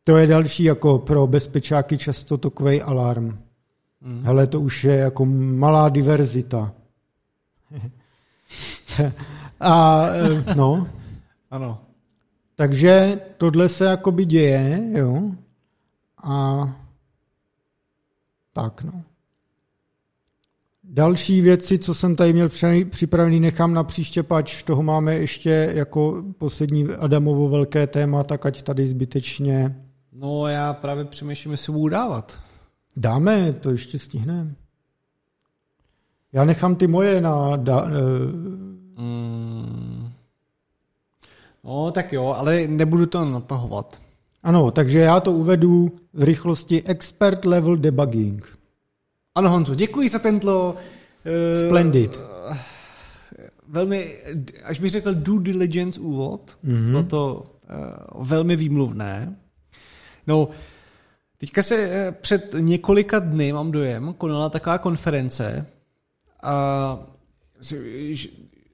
to 0.03 0.17
je 0.17 0.27
další 0.27 0.63
jako 0.63 0.99
pro 0.99 1.27
bezpečáky 1.27 1.97
často 1.97 2.37
takový 2.37 2.81
alarm. 2.81 3.37
Hmm. 4.01 4.21
Hele, 4.23 4.47
to 4.47 4.61
už 4.61 4.83
je 4.83 4.95
jako 4.95 5.25
malá 5.25 5.89
diverzita. 5.89 6.73
a 9.59 10.05
eh, 10.07 10.55
no, 10.55 10.87
Ano. 11.51 11.86
Takže 12.57 13.19
tohle 13.37 13.69
se 13.69 13.85
jakoby 13.85 14.25
děje, 14.25 14.81
jo. 14.91 15.31
A 16.23 16.61
tak, 18.53 18.83
no. 18.83 19.03
Další 20.83 21.41
věci, 21.41 21.79
co 21.79 21.93
jsem 21.93 22.15
tady 22.15 22.33
měl 22.33 22.49
při- 22.49 22.85
připravený, 22.85 23.39
nechám 23.39 23.73
na 23.73 23.83
příště, 23.83 24.23
pač 24.23 24.63
toho 24.63 24.83
máme 24.83 25.15
ještě 25.15 25.71
jako 25.75 26.23
poslední 26.37 26.85
Adamovo 26.89 27.49
velké 27.49 27.87
téma, 27.87 28.23
tak 28.23 28.45
ať 28.45 28.61
tady 28.63 28.87
zbytečně 28.87 29.83
No 30.13 30.47
já 30.47 30.73
právě 30.73 31.05
přemýšlím, 31.05 31.51
jestli 31.51 31.73
budu 31.73 31.89
dávat. 31.89 32.39
dáme, 32.95 33.53
to 33.53 33.71
ještě 33.71 33.99
stihneme. 33.99 34.55
Já 36.33 36.43
nechám 36.45 36.75
ty 36.75 36.87
moje 36.87 37.21
na... 37.21 37.55
Da, 37.57 37.85
eh, 37.87 37.91
Mm. 38.99 40.11
No 41.67 41.91
tak 41.91 42.13
jo, 42.13 42.27
ale 42.37 42.67
nebudu 42.67 43.05
to 43.05 43.25
natahovat. 43.25 44.01
ano, 44.43 44.71
takže 44.71 44.99
já 44.99 45.19
to 45.19 45.31
uvedu 45.31 45.91
v 46.13 46.23
rychlosti 46.23 46.83
Expert 46.83 47.45
Level 47.45 47.77
Debugging. 47.77 48.57
Ano 49.35 49.49
Honzo, 49.49 49.75
děkuji 49.75 50.09
za 50.09 50.19
tento... 50.19 50.75
Uh, 51.25 51.67
Splendid. 51.67 52.19
Velmi, 53.67 54.15
až 54.63 54.79
bych 54.79 54.91
řekl 54.91 55.13
due 55.13 55.43
diligence 55.43 55.99
úvod, 55.99 56.57
Mhm. 56.63 56.75
mm-hmm. 56.75 56.89
bylo 56.89 57.03
to 57.03 57.43
uh, 58.15 58.27
velmi 58.27 58.55
výmluvné. 58.55 59.35
No, 60.27 60.49
teďka 61.37 61.63
se 61.63 61.75
eh, 61.75 62.11
před 62.11 62.55
několika 62.59 63.19
dny, 63.19 63.53
mám 63.53 63.71
dojem, 63.71 64.13
konala 64.17 64.49
taková 64.49 64.77
konference 64.77 65.65
a 66.43 66.99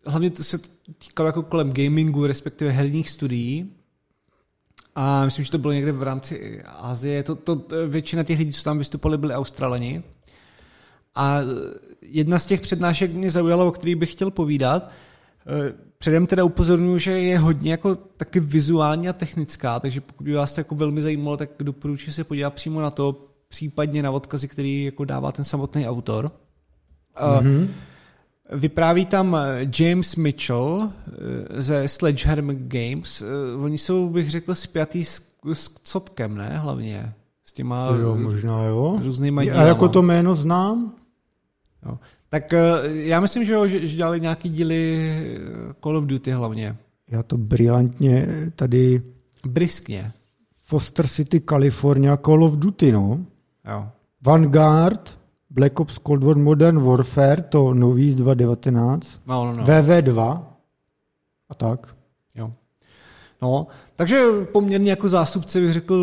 hlavně 0.05 0.29
to 0.29 0.43
se 0.43 0.59
týkalo 0.97 1.27
jako 1.27 1.43
kolem 1.43 1.73
gamingu, 1.73 2.27
respektive 2.27 2.71
herních 2.71 3.09
studií. 3.09 3.73
A 4.95 5.25
myslím, 5.25 5.45
že 5.45 5.51
to 5.51 5.57
bylo 5.57 5.73
někde 5.73 5.91
v 5.91 6.03
rámci 6.03 6.61
Asie. 6.63 7.23
To, 7.23 7.35
to, 7.35 7.61
většina 7.87 8.23
těch 8.23 8.39
lidí, 8.39 8.53
co 8.53 8.63
tam 8.63 8.77
vystupovali, 8.77 9.17
byli 9.17 9.33
Australani. 9.33 10.03
A 11.15 11.39
jedna 12.01 12.39
z 12.39 12.45
těch 12.45 12.61
přednášek 12.61 13.13
mě 13.13 13.31
zaujala, 13.31 13.65
o 13.65 13.71
který 13.71 13.95
bych 13.95 14.11
chtěl 14.11 14.31
povídat. 14.31 14.91
Eh, 15.47 15.73
Předem 15.97 16.27
teda 16.27 16.43
upozorňuji, 16.43 16.99
že 16.99 17.11
je 17.11 17.39
hodně 17.39 17.71
jako 17.71 17.95
taky 17.95 18.39
vizuální 18.39 19.09
a 19.09 19.13
technická, 19.13 19.79
takže 19.79 20.01
pokud 20.01 20.23
by 20.23 20.33
vás 20.33 20.53
to 20.53 20.59
jako 20.59 20.75
velmi 20.75 21.01
zajímalo, 21.01 21.37
tak 21.37 21.49
doporučuji 21.59 22.11
se 22.11 22.23
podívat 22.23 22.53
přímo 22.53 22.81
na 22.81 22.91
to, 22.91 23.27
případně 23.47 24.03
na 24.03 24.11
odkazy, 24.11 24.47
který 24.47 24.83
jako 24.83 25.05
dává 25.05 25.31
ten 25.31 25.45
samotný 25.45 25.87
autor. 25.87 26.31
Mm-hmm. 27.15 27.67
Vypráví 28.51 29.05
tam 29.05 29.37
James 29.79 30.15
Mitchell 30.15 30.89
eh, 31.07 31.61
ze 31.61 31.87
Sledgehammer 31.87 32.55
Games. 32.59 33.21
Eh, 33.21 33.55
Oni 33.63 33.77
jsou, 33.77 34.09
bych 34.09 34.31
řekl, 34.31 34.55
spjatý 34.55 35.05
s, 35.05 35.21
s 35.53 35.69
Cotkem, 35.83 36.35
ne? 36.35 36.57
Hlavně. 36.57 37.13
S 37.45 37.51
těma 37.51 37.87
To 37.87 37.95
jo, 37.95 38.15
možná 38.15 38.63
jo. 38.63 38.99
různýma 39.03 39.41
A 39.41 39.45
dílama. 39.45 39.63
jako 39.63 39.89
to 39.89 40.01
jméno 40.01 40.35
znám? 40.35 40.93
Jo. 41.85 41.99
Tak 42.29 42.53
eh, 42.53 42.59
já 42.85 43.19
myslím, 43.19 43.45
že, 43.45 43.53
jo, 43.53 43.67
že, 43.67 43.87
že 43.87 43.95
dělali 43.95 44.21
nějaký 44.21 44.49
díly 44.49 45.09
eh, 45.09 45.73
Call 45.83 45.97
of 45.97 46.05
Duty 46.05 46.31
hlavně. 46.31 46.75
Já 47.09 47.23
to 47.23 47.37
brilantně 47.37 48.27
tady 48.55 49.01
Briskně. 49.47 50.11
Foster 50.61 51.07
City, 51.07 51.41
California, 51.49 52.17
Call 52.17 52.43
of 52.43 52.53
Duty, 52.53 52.91
no. 52.91 53.25
Jo. 53.71 53.87
Vanguard, 54.21 55.17
Black 55.53 55.79
Ops 55.79 55.99
Cold 56.07 56.23
War 56.23 56.35
Modern 56.35 56.79
Warfare, 56.83 57.41
to 57.41 57.73
nový 57.73 58.11
z 58.11 58.15
2019, 58.15 59.19
No, 59.27 59.45
no, 59.45 59.53
no. 59.53 59.63
VV2 59.63 60.43
a 61.49 61.55
tak. 61.55 61.95
Jo. 62.35 62.51
No, 63.41 63.67
takže 63.95 64.25
poměrně 64.51 64.89
jako 64.89 65.09
zástupce 65.09 65.59
bych 65.61 65.73
řekl 65.73 65.95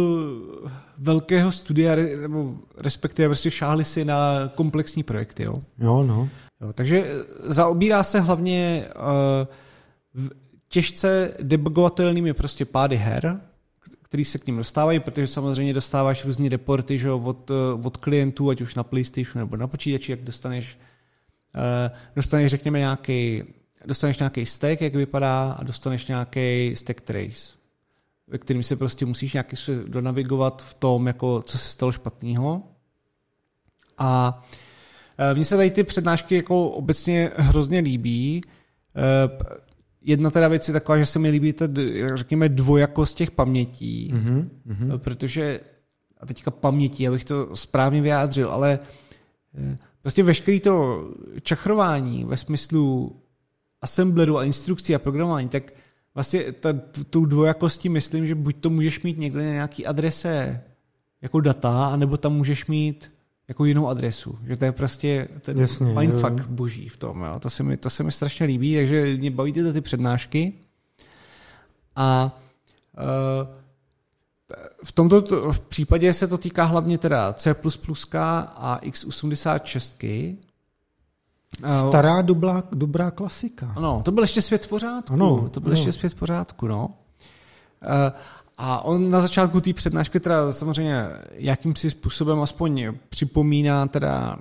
velkého 0.99 1.53
studia, 1.53 1.97
nebo 2.21 2.55
respektive 2.77 3.29
prostě 3.29 3.51
šáhli 3.51 3.85
si 3.85 4.05
na 4.05 4.49
komplexní 4.55 5.03
projekty. 5.03 5.43
Jo. 5.43 5.63
Jo, 5.79 6.03
no. 6.03 6.29
Jo, 6.61 6.73
takže 6.73 7.05
eh, 7.07 7.25
zaobírá 7.53 8.03
se 8.03 8.21
hlavně 8.21 8.85
uh, 8.97 10.25
těžce 10.69 11.35
debugovatelnými 11.43 12.35
prostě 12.35 12.65
pády 12.65 12.97
her, 12.97 13.41
který 14.11 14.25
se 14.25 14.39
k 14.39 14.47
ním 14.47 14.57
dostávají, 14.57 15.01
protože 15.01 15.27
samozřejmě 15.27 15.75
dostáváš 15.75 16.25
různé 16.25 16.49
reporty 16.49 16.99
že, 16.99 17.11
od, 17.11 17.51
eh, 17.51 17.87
od 17.87 17.97
klientů, 17.97 18.51
ať 18.51 18.61
už 18.61 18.75
na 18.75 18.83
PlayStationu 18.83 19.39
nebo 19.39 19.57
na 19.57 19.67
počítači, 19.67 20.13
jak 20.13 20.21
dostaneš, 20.21 20.79
uh, 21.55 21.97
dostaneš 22.17 22.51
řekněme 22.51 22.79
nějaký, 22.79 23.43
dostaneš 23.85 24.19
nějaký 24.19 24.47
stack, 24.47 24.81
jak 24.81 24.95
vypadá, 24.95 25.53
a 25.53 25.65
dostaneš 25.65 26.07
nějaký 26.07 26.77
stack 26.77 27.01
trace, 27.01 27.53
ve 28.27 28.39
kterým 28.39 28.63
se 28.63 28.77
prostě 28.77 29.07
musíš 29.07 29.33
nějaký 29.33 29.57
donavigovat 29.87 30.63
v 30.63 30.75
tom, 30.75 31.07
jako, 31.07 31.43
co 31.43 31.59
se 31.59 31.69
stalo 31.69 31.93
špatného. 31.93 32.63
A 33.99 34.43
eh, 35.19 35.35
mně 35.35 35.45
se 35.45 35.57
tady 35.57 35.71
ty 35.71 35.85
přednášky 35.85 36.35
jako 36.35 36.71
obecně 36.71 37.31
hrozně 37.37 37.81
líbí. 37.81 38.43
Eh, 40.03 40.11
jedna 40.11 40.31
teda 40.31 40.49
věc 40.49 40.69
je 40.69 40.75
taková, 40.75 40.99
že 40.99 41.07
se 41.07 41.19
mi 41.19 41.31
líbí 41.31 41.53
ta, 41.53 41.65
řekněme, 42.15 42.49
dvojakost 42.49 43.17
těch 43.17 43.31
pamětí, 43.31 44.15
mm-hmm. 44.15 44.99
protože, 44.99 45.61
a 46.21 46.27
teďka 46.27 46.51
pamětí, 46.51 47.09
abych 47.09 47.25
to 47.25 47.57
správně 47.57 48.03
vyjádřil, 48.03 48.51
ale 48.51 48.79
prostě 50.03 50.23
veškerý 50.23 50.61
to 50.61 51.05
čachrování 51.43 52.25
ve 52.25 52.37
smyslu 52.37 53.17
assembleru 53.83 54.39
a 54.39 54.45
instrukcí 54.45 54.95
a 54.95 54.99
programování, 54.99 55.49
tak 55.49 55.73
vlastně 56.15 56.53
ta, 56.53 56.73
tu 57.11 57.27
dvojakostí 57.27 57.89
myslím, 57.89 58.27
že 58.27 58.35
buď 58.35 58.57
to 58.57 58.71
můžeš 58.71 59.03
mít 59.03 59.19
někde 59.19 59.45
na 59.47 59.53
nějaký 59.53 59.87
adrese 59.87 60.63
jako 61.23 61.41
data, 61.41 61.87
anebo 61.87 62.17
tam 62.17 62.33
můžeš 62.33 62.67
mít 62.67 63.11
jako 63.51 63.65
jinou 63.65 63.89
adresu. 63.89 64.39
Že 64.47 64.57
to 64.57 64.65
je 64.65 64.73
prostě 64.73 65.29
ten 65.41 65.59
Jasně, 65.59 65.87
mindfuck 65.87 66.39
jo. 66.39 66.45
boží 66.49 66.89
v 66.89 66.97
tom. 66.97 67.23
Jo. 67.23 67.41
To, 67.41 67.51
se 67.51 67.63
mi, 67.63 67.77
to 67.77 67.91
se 67.91 68.03
mi 68.03 68.13
strašně 68.13 68.47
líbí, 68.47 68.77
takže 68.77 69.17
mě 69.17 69.31
baví 69.31 69.53
tyhle 69.53 69.73
ty 69.73 69.81
přednášky. 69.81 70.53
A 71.97 72.39
uh, 72.99 73.49
v 74.85 74.93
tomto 74.93 75.23
v 75.53 75.61
případě 75.61 76.15
se 76.15 76.29
to 76.29 76.39
týká 76.39 76.65
hlavně 76.65 76.99
teda 76.99 77.33
C++ 77.33 77.55
a 77.55 78.81
x86, 78.83 80.37
Stará 81.89 82.23
dobrá, 82.23 82.63
dobrá 82.73 83.11
klasika. 83.11 83.73
Ano, 83.77 84.03
to 84.05 84.13
byl 84.13 84.25
ještě 84.25 84.43
svět 84.43 84.65
v 84.65 84.69
pořádku. 84.69 85.13
Ano, 85.13 85.49
to 85.49 85.61
byl 85.61 85.73
ano. 85.73 85.79
ještě 85.79 85.93
svět 85.93 86.13
v 86.13 86.15
pořádku, 86.15 86.67
no. 86.67 86.91
Eh, 87.83 88.13
a 88.63 88.85
on 88.85 89.11
na 89.11 89.21
začátku 89.21 89.61
té 89.61 89.73
přednášky 89.73 90.21
teda 90.21 90.53
samozřejmě 90.53 91.07
jakýmsi 91.33 91.91
způsobem 91.91 92.41
aspoň 92.41 92.93
připomíná 93.09 93.87
teda 93.87 94.39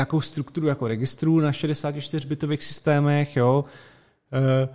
e, 0.00 0.20
strukturu 0.20 0.66
jako 0.66 0.88
registrů 0.88 1.40
na 1.40 1.50
64-bitových 1.50 2.62
systémech, 2.62 3.36
jo. 3.36 3.64
E, 4.32 4.68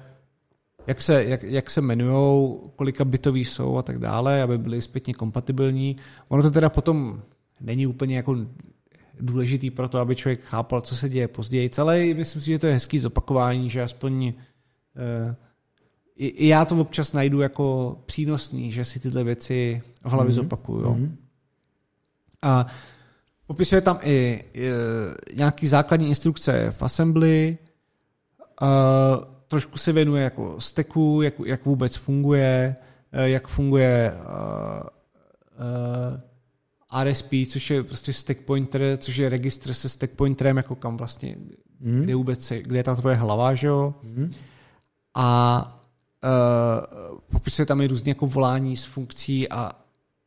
jak 0.88 1.02
se, 1.02 1.24
jak, 1.24 1.44
jak 1.44 1.70
se 1.70 1.82
jmenují, 1.82 2.56
kolika 2.76 3.06
bitový 3.06 3.46
jsou 3.46 3.78
a 3.78 3.82
tak 3.82 4.00
dále, 4.00 4.42
aby 4.42 4.58
byly 4.58 4.82
zpětně 4.82 5.14
kompatibilní. 5.14 5.96
Ono 6.28 6.44
to 6.44 6.52
teda 6.52 6.70
potom 6.70 7.22
není 7.62 7.88
úplně 7.88 8.16
jako 8.16 8.38
důležitý 9.20 9.72
pro 9.72 9.88
to, 9.88 10.00
aby 10.00 10.16
člověk 10.16 10.44
chápal, 10.44 10.82
co 10.82 10.96
se 10.96 11.10
děje 11.10 11.28
později. 11.28 11.70
Celé, 11.70 12.14
myslím 12.14 12.42
si, 12.42 12.52
že 12.52 12.60
to 12.60 12.68
je 12.68 12.74
hezký 12.74 13.00
zopakování, 13.00 13.70
že 13.70 13.84
aspoň 13.84 14.34
eh, 14.96 15.36
i, 16.16 16.28
i 16.28 16.48
já 16.48 16.66
to 16.66 16.82
občas 16.82 17.14
najdu 17.14 17.42
jako 17.42 17.98
přínosný, 18.06 18.72
že 18.72 18.86
si 18.86 19.00
tyhle 19.00 19.24
věci 19.24 19.82
v 20.06 20.12
hlavě 20.12 20.32
mm-hmm. 20.32 20.36
zopakuju. 20.36 20.86
Mm-hmm. 20.86 21.12
A 22.42 22.68
popisuje 23.48 23.82
tam 23.82 24.00
i, 24.02 24.44
i 24.54 24.70
nějaký 25.36 25.68
základní 25.68 26.08
instrukce 26.08 26.72
v 26.72 26.84
assembly, 26.84 27.58
a 28.62 28.68
trošku 29.48 29.78
se 29.78 29.92
věnuje 29.92 30.24
jako 30.24 30.56
stacku, 30.60 31.22
jak, 31.22 31.34
jak 31.46 31.66
vůbec 31.66 31.96
funguje, 31.96 32.76
eh, 33.12 33.30
jak 33.30 33.48
funguje 33.48 34.14
uh, 34.14 34.88
uh, 36.94 37.04
RSP, 37.04 37.34
což 37.50 37.70
je 37.70 37.84
prostě 37.84 38.14
stack 38.14 38.40
pointer, 38.40 38.98
což 38.98 39.16
je 39.16 39.30
registr 39.30 39.74
se 39.74 39.90
stack 39.90 40.12
pointerem, 40.12 40.58
jako 40.58 40.76
kam 40.76 40.98
vlastně, 40.98 41.36
mm. 41.80 42.02
kde 42.02 42.16
vůbec 42.16 42.46
se, 42.46 42.62
kde 42.62 42.78
je 42.80 42.84
ta 42.84 42.96
tvoje 42.96 43.16
hlava, 43.16 43.56
že 43.56 43.68
jo? 43.68 43.94
Mm. 44.04 44.32
A 45.16 45.83
popisuje 47.32 47.66
tam 47.66 47.82
i 47.82 47.88
různě 47.88 48.12
jako 48.12 48.28
volání 48.28 48.78
s 48.78 48.86
funkcí 48.86 49.50
a, 49.50 49.72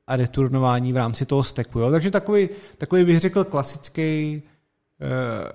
a 0.06 0.16
returnování 0.16 0.92
v 0.92 0.96
rámci 0.96 1.26
toho 1.26 1.44
stacku, 1.44 1.80
jo? 1.80 1.90
Takže 1.90 2.10
takový, 2.10 2.48
takový 2.78 3.04
bych 3.04 3.20
řekl 3.20 3.44
klasický, 3.44 4.42
uh, 5.00 5.50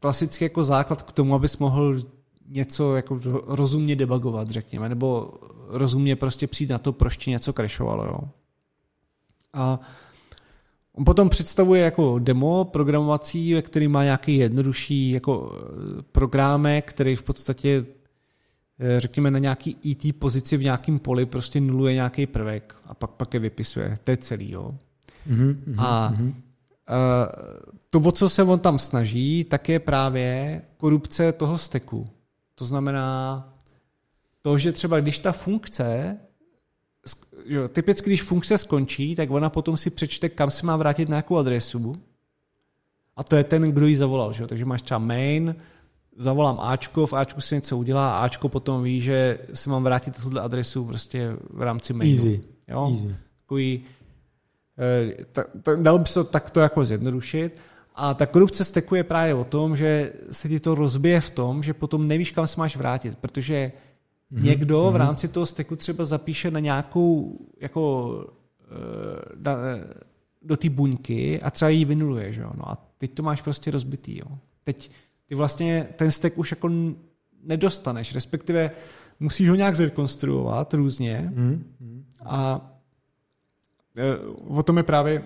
klasický 0.00 0.44
jako 0.44 0.64
základ 0.64 1.02
k 1.02 1.12
tomu, 1.12 1.34
abys 1.34 1.58
mohl 1.58 2.02
něco 2.48 2.96
jako 2.96 3.20
rozumně 3.46 3.96
debugovat, 3.96 4.50
řekněme, 4.50 4.88
nebo 4.88 5.34
rozumně 5.68 6.16
prostě 6.16 6.46
přijít 6.46 6.70
na 6.70 6.78
to, 6.78 6.92
proč 6.92 7.16
ti 7.16 7.30
něco 7.30 7.52
crashovalo, 7.52 8.04
jo? 8.04 8.20
A 9.52 9.80
On 10.94 11.04
potom 11.04 11.28
představuje 11.28 11.82
jako 11.82 12.18
demo 12.18 12.64
programovací, 12.64 13.54
který 13.62 13.88
má 13.88 14.04
nějaký 14.04 14.36
jednodušší 14.36 15.10
jako 15.10 15.52
eh, 15.52 16.02
programek, 16.12 16.90
který 16.90 17.16
v 17.16 17.22
podstatě 17.22 17.84
eh, 17.86 18.01
řekněme 18.98 19.30
na 19.30 19.38
nějaký 19.38 19.76
ET 19.90 20.16
pozici 20.18 20.56
v 20.56 20.62
nějakém 20.62 20.98
poli 20.98 21.26
prostě 21.26 21.60
nuluje 21.60 21.94
nějaký 21.94 22.26
prvek 22.26 22.76
a 22.86 22.94
pak, 22.94 23.10
pak 23.10 23.34
je 23.34 23.40
vypisuje. 23.40 23.98
To 24.04 24.10
je 24.10 24.16
celý, 24.16 24.50
jo. 24.50 24.74
Mm-hmm, 25.30 25.74
a 25.78 26.12
mm-hmm. 26.12 26.34
to, 27.90 27.98
o 27.98 28.12
co 28.12 28.28
se 28.28 28.42
on 28.42 28.58
tam 28.58 28.78
snaží, 28.78 29.44
tak 29.44 29.68
je 29.68 29.78
právě 29.78 30.62
korupce 30.76 31.32
toho 31.32 31.58
steku. 31.58 32.06
To 32.54 32.64
znamená 32.64 33.48
to, 34.42 34.58
že 34.58 34.72
třeba 34.72 35.00
když 35.00 35.18
ta 35.18 35.32
funkce 35.32 36.18
jo, 37.46 37.68
typicky, 37.68 38.10
když 38.10 38.22
funkce 38.22 38.58
skončí, 38.58 39.16
tak 39.16 39.30
ona 39.30 39.50
potom 39.50 39.76
si 39.76 39.90
přečte, 39.90 40.28
kam 40.28 40.50
se 40.50 40.66
má 40.66 40.76
vrátit 40.76 41.08
na 41.08 41.14
nějakou 41.14 41.36
adresu. 41.36 42.02
A 43.16 43.24
to 43.24 43.36
je 43.36 43.44
ten, 43.44 43.62
kdo 43.62 43.86
ji 43.86 43.96
zavolal. 43.96 44.32
Že? 44.32 44.46
Takže 44.46 44.64
máš 44.64 44.82
třeba 44.82 44.98
main, 44.98 45.54
zavolám 46.16 46.58
Ačko, 46.60 47.06
v 47.06 47.12
Ačku 47.12 47.40
se 47.40 47.54
něco 47.54 47.78
udělá 47.78 48.16
a 48.16 48.24
Ačko 48.24 48.48
potom 48.48 48.82
ví, 48.82 49.00
že 49.00 49.38
se 49.54 49.70
mám 49.70 49.84
vrátit 49.84 50.22
tuhle 50.22 50.40
adresu 50.40 50.84
prostě 50.84 51.36
v 51.50 51.62
rámci 51.62 51.92
mainu. 51.92 52.14
Easy. 52.14 52.40
Jo? 52.68 52.90
Easy. 52.92 53.16
Takový, 53.40 53.84
eh, 54.78 55.24
ta, 55.32 55.44
ta, 55.62 55.74
dalo 55.74 55.98
by 55.98 56.06
se 56.06 56.14
to 56.14 56.24
takto 56.24 56.60
jako 56.60 56.84
zjednodušit. 56.84 57.60
A 57.94 58.14
ta 58.14 58.26
korupce 58.26 58.64
steku 58.64 58.94
je 58.94 59.04
právě 59.04 59.34
o 59.34 59.44
tom, 59.44 59.76
že 59.76 60.12
se 60.30 60.48
ti 60.48 60.60
to 60.60 60.74
rozbije 60.74 61.20
v 61.20 61.30
tom, 61.30 61.62
že 61.62 61.74
potom 61.74 62.08
nevíš, 62.08 62.30
kam 62.30 62.46
se 62.46 62.60
máš 62.60 62.76
vrátit, 62.76 63.18
protože 63.18 63.72
Mm-hmm. 64.32 64.42
Někdo 64.42 64.82
v 64.82 64.90
mhm. 64.90 64.96
rámci 64.96 65.28
toho 65.28 65.46
steku 65.46 65.76
třeba 65.76 66.04
zapíše 66.04 66.50
na 66.50 66.60
nějakou 66.60 67.38
jako 67.60 68.14
eh, 68.60 69.34
na, 69.36 69.56
do 70.42 70.56
té 70.56 70.68
buňky 70.68 71.40
a 71.42 71.50
třeba 71.50 71.68
ji 71.68 71.84
vynuluje, 71.84 72.32
že 72.32 72.42
jo? 72.42 72.50
No 72.56 72.70
a 72.70 72.86
teď 72.98 73.14
to 73.14 73.22
máš 73.22 73.42
prostě 73.42 73.70
rozbitý, 73.70 74.18
jo. 74.18 74.38
Teď 74.64 74.90
ty 75.32 75.36
vlastně 75.36 75.88
ten 75.96 76.10
stek 76.10 76.38
už 76.38 76.50
jako 76.50 76.70
nedostaneš, 77.42 78.14
respektive 78.14 78.70
musíš 79.20 79.48
ho 79.48 79.54
nějak 79.54 79.76
zrekonstruovat 79.76 80.74
různě 80.74 81.32
mm-hmm. 81.34 81.62
a 82.24 82.70
e, 83.96 84.16
o 84.48 84.62
tom 84.62 84.76
je 84.76 84.82
právě 84.82 85.22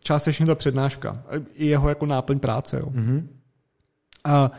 částečně 0.00 0.46
ta 0.46 0.54
přednáška. 0.54 1.22
I 1.54 1.66
jeho 1.66 1.88
jako 1.88 2.06
náplň 2.06 2.38
práce, 2.38 2.78
jo. 2.78 2.86
Mm-hmm. 2.86 3.26
A 4.24 4.50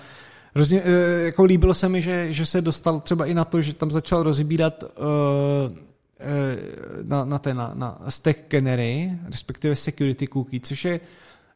Hrozně, 0.56 0.82
eh, 0.86 1.24
jako 1.24 1.44
líbilo 1.44 1.74
se 1.74 1.90
mi, 1.90 2.02
že, 2.02 2.34
že 2.34 2.46
se 2.46 2.62
dostal 2.62 3.00
třeba 3.00 3.26
i 3.26 3.34
na 3.34 3.46
to, 3.46 3.62
že 3.62 3.74
tam 3.74 3.92
začal 3.92 4.24
rozbírat 4.24 4.84
uh, 4.84 4.90
na, 7.04 7.26
na, 7.26 7.40
té, 7.40 7.54
na, 7.54 7.72
na 7.74 8.00
stack 8.10 8.40
canary, 8.48 9.12
respektive 9.26 9.76
security 9.76 10.28
cookie, 10.28 10.60
což 10.60 10.86
je 10.86 11.00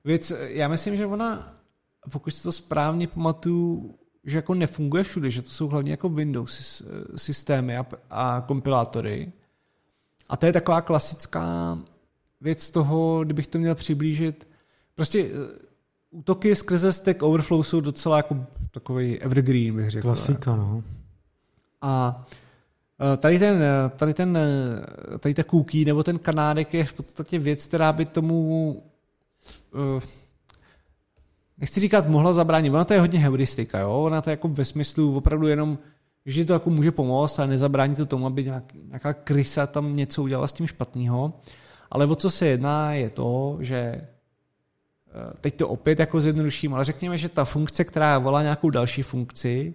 věc, 0.06 0.32
já 0.40 0.68
myslím, 0.68 0.98
že 0.98 1.06
ona, 1.06 1.61
pokud 2.10 2.32
si 2.32 2.44
to 2.44 2.52
správně 2.52 3.08
pamatuju, 3.08 3.96
že 4.24 4.38
jako 4.38 4.54
nefunguje 4.54 5.04
všude, 5.04 5.32
že 5.32 5.42
to 5.42 5.50
jsou 5.50 5.68
hlavně 5.68 5.92
jako 5.92 6.10
Windows 6.10 6.84
systémy 7.16 7.78
a, 7.78 7.86
a 8.10 8.44
kompilátory. 8.48 9.32
A 10.30 10.38
to 10.38 10.46
je 10.46 10.54
taková 10.54 10.82
klasická 10.82 11.78
věc 12.42 12.72
toho, 12.72 13.24
kdybych 13.24 13.48
to 13.48 13.60
měl 13.60 13.76
přiblížit. 13.76 14.48
Prostě 14.96 15.30
útoky 16.12 16.56
skrze 16.56 16.94
Stack 16.94 17.24
Overflow 17.24 17.64
jsou 17.64 17.82
docela 17.82 18.18
jako 18.18 18.46
takový 18.72 19.20
evergreen, 19.20 19.76
bych 19.76 19.90
řekl. 19.90 20.08
Klasika, 20.08 20.56
no. 20.56 20.84
A 21.82 22.26
e, 23.14 23.18
tady 23.18 23.40
ten, 23.40 23.62
e, 23.64 23.90
tady 23.90 24.14
ten, 24.14 24.38
e, 24.38 25.18
tady 25.18 25.34
ta 25.34 25.44
cookie 25.44 25.86
nebo 25.86 26.04
ten 26.04 26.20
kanádek 26.20 26.74
je 26.74 26.86
v 26.86 26.94
podstatě 26.94 27.40
věc, 27.40 27.66
která 27.66 27.94
by 27.94 28.06
tomu 28.06 28.84
nechci 31.62 31.80
říkat 31.80 32.08
mohla 32.08 32.34
zabránit, 32.34 32.70
ona 32.70 32.86
to 32.86 32.94
je 32.94 33.00
hodně 33.00 33.20
heuristika, 33.20 33.80
jo? 33.80 34.04
ona 34.04 34.22
to 34.22 34.30
je 34.30 34.32
jako 34.32 34.48
ve 34.48 34.66
smyslu 34.66 35.18
opravdu 35.18 35.48
jenom, 35.48 35.78
že 36.26 36.46
to 36.46 36.54
jako 36.54 36.70
může 36.70 36.92
pomoct 36.92 37.40
a 37.40 37.46
nezabrání 37.46 37.96
to 37.96 38.06
tomu, 38.06 38.26
aby 38.26 38.44
nějak, 38.44 38.74
nějaká 38.88 39.14
krysa 39.14 39.68
tam 39.68 39.96
něco 39.96 40.24
udělala 40.24 40.48
s 40.48 40.54
tím 40.54 40.68
špatného. 40.68 41.34
Ale 41.92 42.06
o 42.06 42.16
co 42.16 42.30
se 42.30 42.48
jedná 42.48 42.94
je 42.94 43.10
to, 43.10 43.58
že 43.60 44.08
Eh, 45.14 45.34
teď 45.42 45.56
to 45.56 45.70
opět 45.70 46.00
jako 46.00 46.22
zjednoduším, 46.22 46.74
ale 46.74 46.86
řekněme, 46.86 47.18
že 47.18 47.30
ta 47.30 47.46
funkce, 47.46 47.84
která 47.84 48.18
volá 48.18 48.42
nějakou 48.42 48.70
další 48.70 49.04
funkci, 49.04 49.74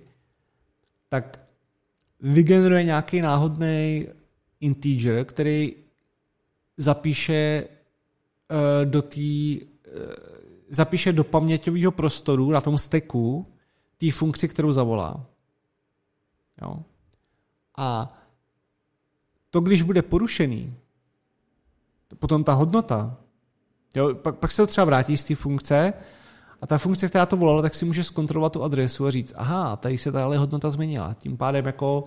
tak 1.09 1.41
vygeneruje 2.21 2.85
nějaký 2.85 3.21
náhodný 3.21 4.07
integer, 4.61 5.25
který 5.25 5.75
zapíše 6.77 7.65
uh, 7.65 8.91
do 8.91 9.03
té 9.03 9.21
uh, 9.21 9.63
zapíše 10.69 11.13
do 11.13 11.25
paměťového 11.25 11.93
prostoru 11.93 12.51
na 12.51 12.61
tom 12.61 12.79
steku 12.79 13.53
té 13.97 14.11
funkci, 14.11 14.49
kterou 14.49 14.73
zavolá. 14.73 15.27
Jo? 16.63 16.83
A 17.77 18.15
to, 19.51 19.61
když 19.61 19.83
bude 19.83 20.03
porušený, 20.03 20.75
potom 22.19 22.45
ta 22.45 22.53
hodnota 22.53 23.17
Jo, 23.97 24.15
pak, 24.15 24.39
pak 24.39 24.53
se 24.53 24.63
to 24.63 24.67
třeba 24.67 24.85
vrátí 24.85 25.17
z 25.17 25.25
té 25.25 25.35
funkce 25.35 25.93
a 26.61 26.67
ta 26.67 26.79
funkce, 26.79 27.09
která 27.09 27.27
to 27.27 27.37
volala, 27.37 27.63
tak 27.63 27.75
si 27.75 27.85
může 27.85 28.05
zkontrolovat 28.05 28.53
tu 28.53 28.63
adresu 28.63 29.07
a 29.07 29.11
říct, 29.11 29.33
aha, 29.37 29.77
tady 29.77 29.99
se 29.99 30.13
tahle 30.13 30.39
hodnota 30.39 30.71
změnila. 30.71 31.15
Tím 31.15 31.37
pádem 31.37 31.67
jako 31.67 32.05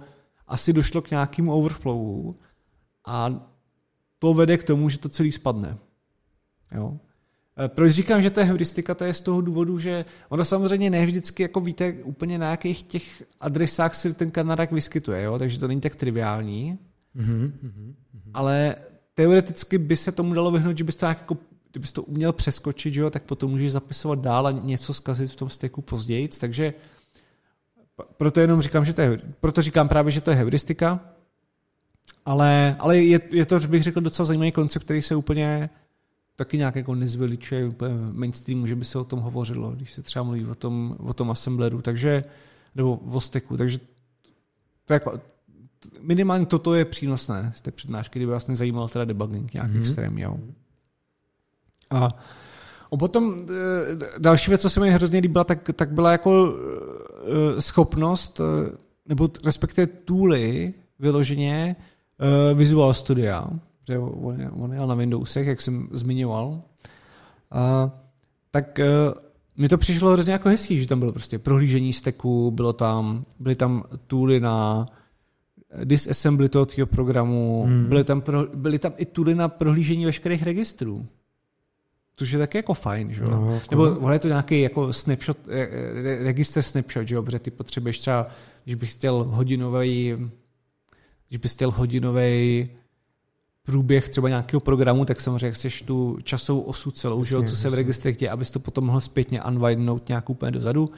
asi 0.47 0.73
došlo 0.73 1.01
k 1.01 1.11
nějakému 1.11 1.53
overflowu 1.53 2.39
a 3.07 3.41
to 4.19 4.33
vede 4.33 4.57
k 4.57 4.63
tomu, 4.63 4.89
že 4.89 4.97
to 4.97 5.09
celý 5.09 5.31
spadne. 5.31 5.77
Jo? 6.71 6.97
E, 7.65 7.67
proč 7.67 7.91
říkám, 7.91 8.21
že 8.21 8.29
to 8.29 8.39
je 8.39 8.45
heuristika, 8.45 8.95
to 8.95 9.03
je 9.03 9.13
z 9.13 9.21
toho 9.21 9.41
důvodu, 9.41 9.79
že 9.79 10.05
ono 10.29 10.45
samozřejmě 10.45 10.89
ne 10.89 11.05
vždycky 11.05 11.43
jako 11.43 11.61
víte 11.61 11.93
úplně 12.03 12.37
na 12.37 12.51
jakých 12.51 12.83
těch 12.83 13.23
adresách 13.39 13.95
se 13.95 14.13
ten 14.13 14.31
kanarak 14.31 14.71
vyskytuje, 14.71 15.23
jo? 15.23 15.39
takže 15.39 15.59
to 15.59 15.67
není 15.67 15.81
tak 15.81 15.95
triviální, 15.95 16.79
mm-hmm. 17.15 17.51
ale 18.33 18.75
teoreticky 19.13 19.77
by 19.77 19.97
se 19.97 20.11
tomu 20.11 20.33
dalo 20.33 20.51
vyhnout, 20.51 20.77
že 20.77 20.83
bys 20.83 20.95
to 20.95 21.05
nějak 21.05 21.17
jako 21.17 21.37
kdybys 21.71 21.93
to 21.93 22.03
uměl 22.03 22.33
přeskočit, 22.33 22.93
že 22.93 23.01
jo, 23.01 23.09
tak 23.09 23.23
potom 23.23 23.51
můžeš 23.51 23.71
zapisovat 23.71 24.19
dál 24.19 24.47
a 24.47 24.51
něco 24.51 24.93
zkazit 24.93 25.31
v 25.31 25.35
tom 25.35 25.49
steku 25.49 25.81
později, 25.81 26.27
takže 26.27 26.73
proto 28.17 28.39
jenom 28.39 28.61
říkám, 28.61 28.85
že 28.85 28.93
to 28.93 29.01
je, 29.01 29.21
proto 29.41 29.61
říkám 29.61 29.89
právě, 29.89 30.11
že 30.11 30.21
to 30.21 30.29
je 30.29 30.37
heuristika, 30.37 30.99
ale, 32.25 32.75
ale 32.79 32.97
je, 32.97 33.19
je 33.31 33.45
to, 33.45 33.59
bych 33.59 33.83
řekl, 33.83 34.01
docela 34.01 34.25
zajímavý 34.25 34.51
koncept, 34.51 34.83
který 34.83 35.01
se 35.01 35.15
úplně 35.15 35.69
taky 36.39 36.57
nějak 36.57 36.75
jako 36.75 36.95
nezveličuje 36.95 37.67
úplně 37.67 37.93
mainstreamu, 38.11 38.67
že 38.67 38.75
by 38.75 38.85
se 38.85 38.99
o 38.99 39.03
tom 39.03 39.19
hovořilo, 39.19 39.71
když 39.71 39.93
se 39.93 40.01
třeba 40.01 40.23
mluví 40.23 40.45
o 40.45 40.55
tom, 40.55 40.95
o 40.99 41.13
tom 41.13 41.31
assembleru, 41.31 41.81
takže, 41.81 42.23
nebo 42.75 42.95
o 42.95 43.21
steku, 43.21 43.57
takže 43.57 43.79
to 44.85 44.93
jako, 44.93 45.19
minimálně 46.01 46.45
toto 46.45 46.73
je 46.73 46.85
přínosné 46.85 47.51
z 47.55 47.61
té 47.61 47.71
přednášky, 47.71 48.19
kdyby 48.19 48.29
vlastně 48.29 48.55
zajímal 48.55 48.89
teda 48.89 49.05
debugging 49.05 49.53
nějak 49.53 49.71
mm-hmm. 49.71 49.79
extrémně. 49.79 50.23
Jo. 50.23 50.37
A 51.89 52.09
a 52.91 52.97
potom 52.97 53.39
e, 53.39 54.19
další 54.19 54.51
věc, 54.51 54.61
co 54.61 54.69
se 54.69 54.79
mi 54.79 54.91
hrozně 54.91 55.19
líbila, 55.19 55.43
tak, 55.43 55.69
tak 55.75 55.91
byla 55.91 56.11
jako 56.11 56.53
e, 57.57 57.61
schopnost, 57.61 58.39
e, 58.39 58.43
nebo 59.05 59.29
respektive 59.45 59.87
tooly 59.87 60.73
vyloženě 60.99 61.75
Visual 62.53 62.93
Studia, 62.93 63.47
že 63.89 63.99
on 63.99 64.41
je, 64.41 64.49
on 64.49 64.73
je 64.73 64.79
na 64.79 64.95
Windowsech, 64.95 65.47
jak 65.47 65.61
jsem 65.61 65.87
zmiňoval, 65.91 66.61
a, 67.51 67.91
tak 68.51 68.79
mi 69.57 69.69
to 69.69 69.77
přišlo 69.77 70.11
hrozně 70.11 70.33
jako 70.33 70.49
hezký, 70.49 70.79
že 70.79 70.87
tam 70.87 70.99
bylo 70.99 71.11
prostě 71.11 71.39
prohlížení 71.39 71.93
steku, 71.93 72.51
bylo 72.51 72.73
tam, 72.73 73.23
byly 73.39 73.55
tam 73.55 73.83
tooly 74.07 74.39
na 74.39 74.85
disassembly 75.83 76.49
toho 76.49 76.67
programu, 76.85 77.63
hmm. 77.67 77.85
byly, 77.89 78.03
tam 78.03 78.21
pro, 78.21 78.47
byly 78.53 78.79
tam 78.79 78.93
i 78.97 79.05
tooly 79.05 79.35
na 79.35 79.47
prohlížení 79.47 80.05
veškerých 80.05 80.43
registrů 80.43 81.07
což 82.19 82.31
je 82.31 82.39
taky 82.39 82.57
jako 82.57 82.73
fajn, 82.73 83.13
že 83.13 83.21
jo? 83.21 83.29
No, 83.31 83.53
jako... 83.53 83.67
Nebo 83.71 83.99
ono 83.99 84.13
je 84.13 84.19
to 84.19 84.27
nějaký 84.27 84.61
jako 84.61 84.93
snapshot, 84.93 85.37
eh, 85.47 85.69
eh, 85.71 86.23
register 86.23 86.63
snapshot, 86.63 87.07
že 87.07 87.15
jo? 87.15 87.23
Protože 87.23 87.39
ty 87.39 87.51
potřebuješ 87.51 87.99
třeba, 87.99 88.27
když 88.63 88.75
bych 88.75 88.93
chtěl 88.93 89.23
hodinový, 89.23 90.15
když 91.27 91.37
bys 91.37 91.53
chtěl 91.53 91.71
hodinový 91.71 92.69
průběh 93.69 94.09
třeba 94.09 94.29
nějakého 94.29 94.59
programu, 94.59 95.05
tak 95.05 95.21
samozřejmě 95.21 95.51
chceš 95.51 95.81
tu 95.81 96.17
časovou 96.23 96.61
osu 96.61 96.91
celou, 96.91 97.23
že 97.23 97.43
co 97.43 97.55
se 97.55 97.69
v 97.69 97.73
registrech 97.73 98.17
děje, 98.17 98.29
abys 98.29 98.51
to 98.51 98.59
potom 98.59 98.85
mohl 98.85 98.99
zpětně 98.99 99.43
unwindnout 99.43 100.09
nějak 100.09 100.29
úplně 100.29 100.51
dozadu. 100.51 100.91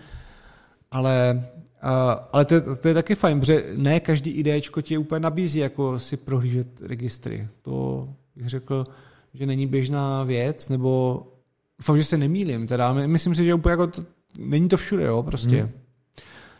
Ale, 0.92 1.44
uh, 1.84 1.90
ale 2.32 2.46
to, 2.46 2.76
to, 2.76 2.88
je 2.88 2.94
taky 2.94 3.16
fajn, 3.16 3.40
protože 3.40 3.66
ne 3.76 4.00
každý 4.00 4.32
IDčko 4.32 4.82
ti 4.82 4.98
úplně 4.98 5.20
nabízí 5.20 5.60
jako 5.60 6.00
si 6.00 6.18
prohlížet 6.18 6.68
registry. 6.82 7.48
To 7.62 8.08
bych 8.36 8.50
řekl, 8.50 8.88
že 9.34 9.46
není 9.46 9.68
běžná 9.68 10.24
věc, 10.24 10.70
nebo 10.70 11.24
fakt, 11.82 11.98
že 11.98 12.04
se 12.04 12.18
nemýlím, 12.18 12.68
teda 12.68 12.94
myslím 12.94 13.36
si, 13.36 13.46
že 13.46 13.54
úplně 13.54 13.72
jako 13.72 13.88
to, 13.88 14.04
není 14.38 14.68
to 14.68 14.78
všude, 14.78 15.04
jo, 15.04 15.24
prostě. 15.24 15.62
Hmm. 15.62 15.72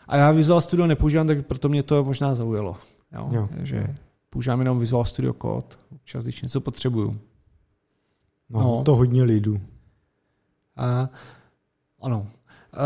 A 0.08 0.16
já 0.16 0.30
Visual 0.30 0.60
Studio 0.60 0.86
nepoužívám, 0.86 1.26
tak 1.26 1.46
proto 1.46 1.68
mě 1.68 1.82
to 1.82 2.04
možná 2.04 2.34
zaujalo. 2.34 2.76
Jo? 3.12 3.28
Jo. 3.32 3.48
Že 3.62 3.94
používám 4.32 4.58
jenom 4.58 4.78
Visual 4.78 5.04
Studio 5.04 5.32
Code, 5.42 5.76
občas, 5.94 6.24
když 6.24 6.42
něco 6.42 6.60
potřebuju. 6.60 7.20
No, 8.50 8.60
no. 8.60 8.82
to 8.84 8.96
hodně 8.96 9.22
lidů. 9.22 9.60
A, 10.76 11.08
ano. 12.00 12.26
A, 12.72 12.78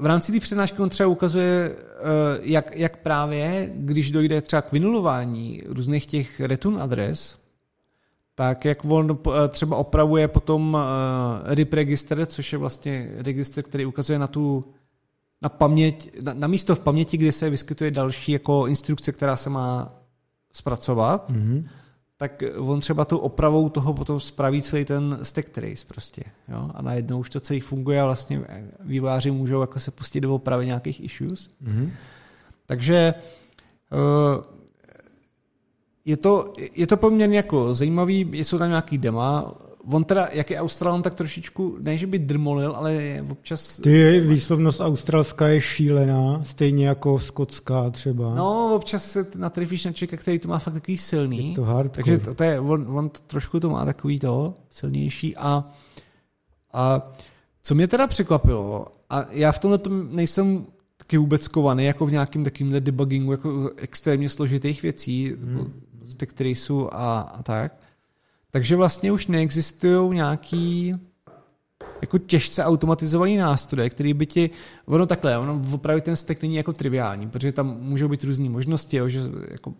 v 0.00 0.06
rámci 0.06 0.32
té 0.32 0.40
přednášky 0.40 0.82
on 0.82 0.88
třeba 0.88 1.08
ukazuje, 1.08 1.76
jak, 2.40 2.76
jak 2.76 2.96
právě, 2.96 3.72
když 3.74 4.10
dojde 4.10 4.40
třeba 4.40 4.62
k 4.62 4.72
vynulování 4.72 5.62
různých 5.66 6.06
těch 6.06 6.40
return 6.40 6.82
adres, 6.82 7.38
tak 8.34 8.64
jak 8.64 8.84
on 8.84 9.18
eh, 9.28 9.48
třeba 9.48 9.76
opravuje 9.76 10.28
potom 10.28 10.78
RIP 11.44 11.72
register, 11.72 12.26
což 12.26 12.52
je 12.52 12.58
vlastně 12.58 13.10
register, 13.16 13.64
který 13.64 13.86
ukazuje 13.86 14.18
na 14.18 14.26
tu 14.26 14.64
na 15.42 15.48
paměť, 15.48 16.20
na, 16.20 16.34
na 16.34 16.46
místo 16.46 16.74
v 16.74 16.80
paměti, 16.80 17.16
kde 17.16 17.32
se 17.32 17.50
vyskytuje 17.50 17.90
další 17.90 18.32
jako 18.32 18.66
instrukce, 18.66 19.12
která 19.12 19.36
se 19.36 19.50
má 19.50 19.94
zpracovat, 20.56 21.30
mm-hmm. 21.30 21.68
tak 22.16 22.42
on 22.58 22.80
třeba 22.80 23.04
tu 23.04 23.18
opravou 23.18 23.68
toho 23.68 23.94
potom 23.94 24.20
spraví 24.20 24.62
celý 24.62 24.84
ten 24.84 25.18
stack 25.22 25.48
trace 25.48 25.86
prostě. 25.86 26.22
Jo? 26.48 26.70
A 26.74 26.82
najednou 26.82 27.18
už 27.18 27.30
to 27.30 27.40
celý 27.40 27.60
funguje 27.60 28.00
a 28.00 28.04
vlastně 28.04 28.44
vývojáři 28.80 29.30
můžou 29.30 29.60
jako 29.60 29.78
se 29.78 29.90
pustit 29.90 30.20
do 30.20 30.34
opravy 30.34 30.66
nějakých 30.66 31.04
issues. 31.04 31.50
Mm-hmm. 31.64 31.90
Takže 32.66 33.14
uh, 33.92 34.44
je 36.04 36.16
to, 36.16 36.52
je 36.74 36.86
to 36.86 36.96
poměrně 36.96 37.36
jako 37.36 37.74
zajímavý, 37.74 38.30
jsou 38.32 38.58
tam 38.58 38.68
nějaký 38.68 38.98
dema, 38.98 39.54
On 39.92 40.04
teda, 40.04 40.28
jak 40.32 40.50
je 40.50 40.60
Australan, 40.60 41.02
tak 41.02 41.14
trošičku, 41.14 41.76
ne, 41.80 41.98
že 41.98 42.06
by 42.06 42.18
drmolil, 42.18 42.76
ale 42.76 43.24
občas... 43.30 43.80
Ty 43.80 44.20
výslovnost 44.20 44.80
australská 44.80 45.48
je 45.48 45.60
šílená, 45.60 46.44
stejně 46.44 46.86
jako 46.86 47.18
skotská 47.18 47.90
třeba. 47.90 48.34
No, 48.34 48.74
občas 48.74 49.10
se 49.10 49.26
natrefíš 49.36 49.84
na 49.84 49.92
člověka, 49.92 50.16
který 50.16 50.38
to 50.38 50.48
má 50.48 50.58
fakt 50.58 50.74
takový 50.74 50.98
silný. 50.98 51.48
Je 51.48 51.54
to 51.54 51.64
hardcore. 51.64 52.04
Takže 52.04 52.18
to, 52.18 52.34
to 52.34 52.44
je, 52.44 52.60
on, 52.60 52.98
on 52.98 53.08
to 53.08 53.20
trošku 53.26 53.60
to 53.60 53.70
má 53.70 53.84
takový 53.84 54.18
to, 54.18 54.54
silnější 54.70 55.36
a, 55.36 55.64
a 56.72 57.12
co 57.62 57.74
mě 57.74 57.88
teda 57.88 58.06
překvapilo, 58.06 58.86
a 59.10 59.26
já 59.30 59.52
v 59.52 59.58
tomhle 59.58 59.80
nejsem 60.10 60.66
taky 60.96 61.18
vůbec 61.18 61.48
kovaný, 61.48 61.84
jako 61.84 62.06
v 62.06 62.12
nějakým 62.12 62.44
takovým 62.44 62.72
debuggingu, 62.80 63.32
jako 63.32 63.70
extrémně 63.76 64.28
složitých 64.28 64.82
věcí, 64.82 65.34
hmm 65.40 65.72
z 66.06 66.16
jsou 66.40 66.88
a, 66.92 67.20
a 67.20 67.42
tak. 67.42 67.85
Takže 68.56 68.76
vlastně 68.76 69.12
už 69.12 69.26
neexistují 69.26 70.14
nějaký 70.14 70.94
jako 72.00 72.18
těžce 72.18 72.64
automatizovaný 72.64 73.36
nástroje, 73.36 73.90
který 73.90 74.14
by 74.14 74.26
ti, 74.26 74.50
ono 74.84 75.06
takhle, 75.06 75.38
ono 75.38 75.62
opravdu 75.72 76.00
ten 76.00 76.16
stack 76.16 76.42
není 76.42 76.54
jako 76.54 76.72
triviální, 76.72 77.30
protože 77.30 77.52
tam 77.52 77.80
můžou 77.80 78.08
být 78.08 78.24
různé 78.24 78.48
možnosti, 78.48 78.96
jo, 78.96 79.08
že 79.08 79.20
jako, 79.50 79.74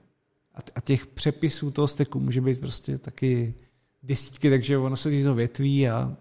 a 0.74 0.80
těch 0.80 1.06
přepisů 1.06 1.70
toho 1.70 1.88
stacku 1.88 2.20
může 2.20 2.40
být 2.40 2.60
prostě 2.60 2.98
taky 2.98 3.54
desítky, 4.02 4.50
takže 4.50 4.78
ono 4.78 4.96
se 4.96 5.22
to 5.22 5.34
větví 5.34 5.88
a, 5.88 6.16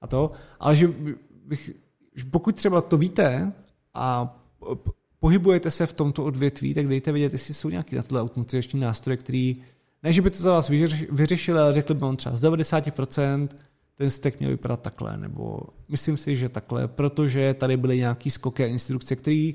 a 0.00 0.06
to, 0.06 0.32
ale 0.60 0.76
že 0.76 0.88
bych, 1.44 1.70
pokud 2.30 2.56
třeba 2.56 2.80
to 2.80 2.96
víte 2.96 3.52
a 3.94 4.36
pohybujete 5.20 5.70
se 5.70 5.86
v 5.86 5.92
tomto 5.92 6.24
odvětví, 6.24 6.74
tak 6.74 6.88
dejte 6.88 7.12
vědět, 7.12 7.32
jestli 7.32 7.54
jsou 7.54 7.68
nějaké 7.68 7.96
na 7.96 8.02
tohle 8.02 8.22
automatizační 8.22 8.80
nástroje, 8.80 9.16
který 9.16 9.62
ne, 10.02 10.12
že 10.12 10.22
by 10.22 10.30
to 10.30 10.38
za 10.38 10.52
vás 10.52 10.68
vyřešili, 11.10 11.58
ale 11.58 11.72
řekli 11.72 11.94
by 11.94 12.00
vám 12.00 12.16
třeba 12.16 12.36
z 12.36 12.42
90% 12.42 13.48
ten 13.94 14.10
stack 14.10 14.38
měl 14.38 14.50
vypadat 14.50 14.80
takhle, 14.80 15.16
nebo 15.16 15.60
myslím 15.88 16.16
si, 16.16 16.36
že 16.36 16.48
takhle, 16.48 16.88
protože 16.88 17.54
tady 17.54 17.76
byly 17.76 17.98
nějaký 17.98 18.30
skoky 18.30 18.64
a 18.64 18.66
instrukce, 18.66 19.16
které 19.16 19.52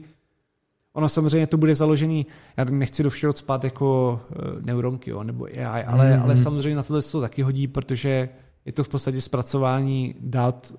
Ono 0.97 1.09
samozřejmě 1.09 1.47
to 1.47 1.57
bude 1.57 1.75
založený, 1.75 2.25
já 2.57 2.63
nechci 2.63 3.03
do 3.03 3.09
všeho 3.09 3.33
spát 3.33 3.63
jako 3.63 4.21
uh, 4.29 4.61
neuronky, 4.61 5.09
jo, 5.09 5.23
nebo 5.23 5.45
AI, 5.45 5.83
ale, 5.83 6.17
mm. 6.17 6.23
ale 6.23 6.37
samozřejmě 6.37 6.75
na 6.75 6.83
tohle 6.83 7.01
se 7.01 7.11
to 7.11 7.21
taky 7.21 7.41
hodí, 7.41 7.67
protože 7.67 8.29
je 8.65 8.71
to 8.71 8.83
v 8.83 8.89
podstatě 8.89 9.21
zpracování 9.21 10.15
dat 10.19 10.73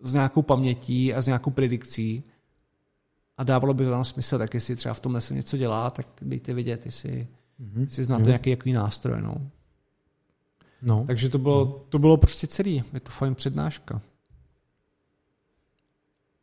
s 0.00 0.12
nějakou 0.12 0.42
pamětí 0.42 1.14
a 1.14 1.22
s 1.22 1.26
nějakou 1.26 1.50
predikcí 1.50 2.24
a 3.36 3.44
dávalo 3.44 3.74
by 3.74 3.86
vám 3.86 4.04
smysl, 4.04 4.38
tak 4.38 4.54
jestli 4.54 4.76
třeba 4.76 4.94
v 4.94 5.00
tomhle 5.00 5.20
se 5.20 5.34
něco 5.34 5.56
dělá, 5.56 5.90
tak 5.90 6.06
dejte 6.22 6.54
vědět, 6.54 6.86
jestli, 6.86 7.26
mm-hmm. 7.60 7.80
jestli 7.80 8.04
znáte 8.04 8.22
mm-hmm. 8.22 8.26
nějaký 8.26 8.50
jaký 8.50 8.72
nástroj. 8.72 9.22
No. 9.22 9.50
No. 10.82 11.04
Takže 11.06 11.28
to 11.28 11.38
bylo, 11.38 11.64
no. 11.64 11.84
to 11.88 11.98
bylo 11.98 12.16
prostě 12.16 12.46
celý. 12.46 12.84
Je 12.92 13.00
to 13.00 13.10
fajn 13.10 13.34
přednáška. 13.34 14.00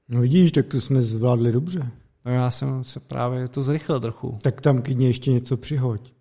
No 0.09 0.21
vidíš, 0.21 0.51
tak 0.51 0.67
to 0.67 0.81
jsme 0.81 1.01
zvládli 1.01 1.51
dobře. 1.51 1.91
No 2.25 2.31
já 2.31 2.51
jsem 2.51 2.83
se 2.83 2.99
právě 2.99 3.47
to 3.47 3.63
zrychlil 3.63 3.99
trochu. 3.99 4.39
Tak 4.41 4.61
tam 4.61 4.81
klidně 4.81 5.07
ještě 5.07 5.31
něco 5.31 5.57
přihoď. 5.57 6.13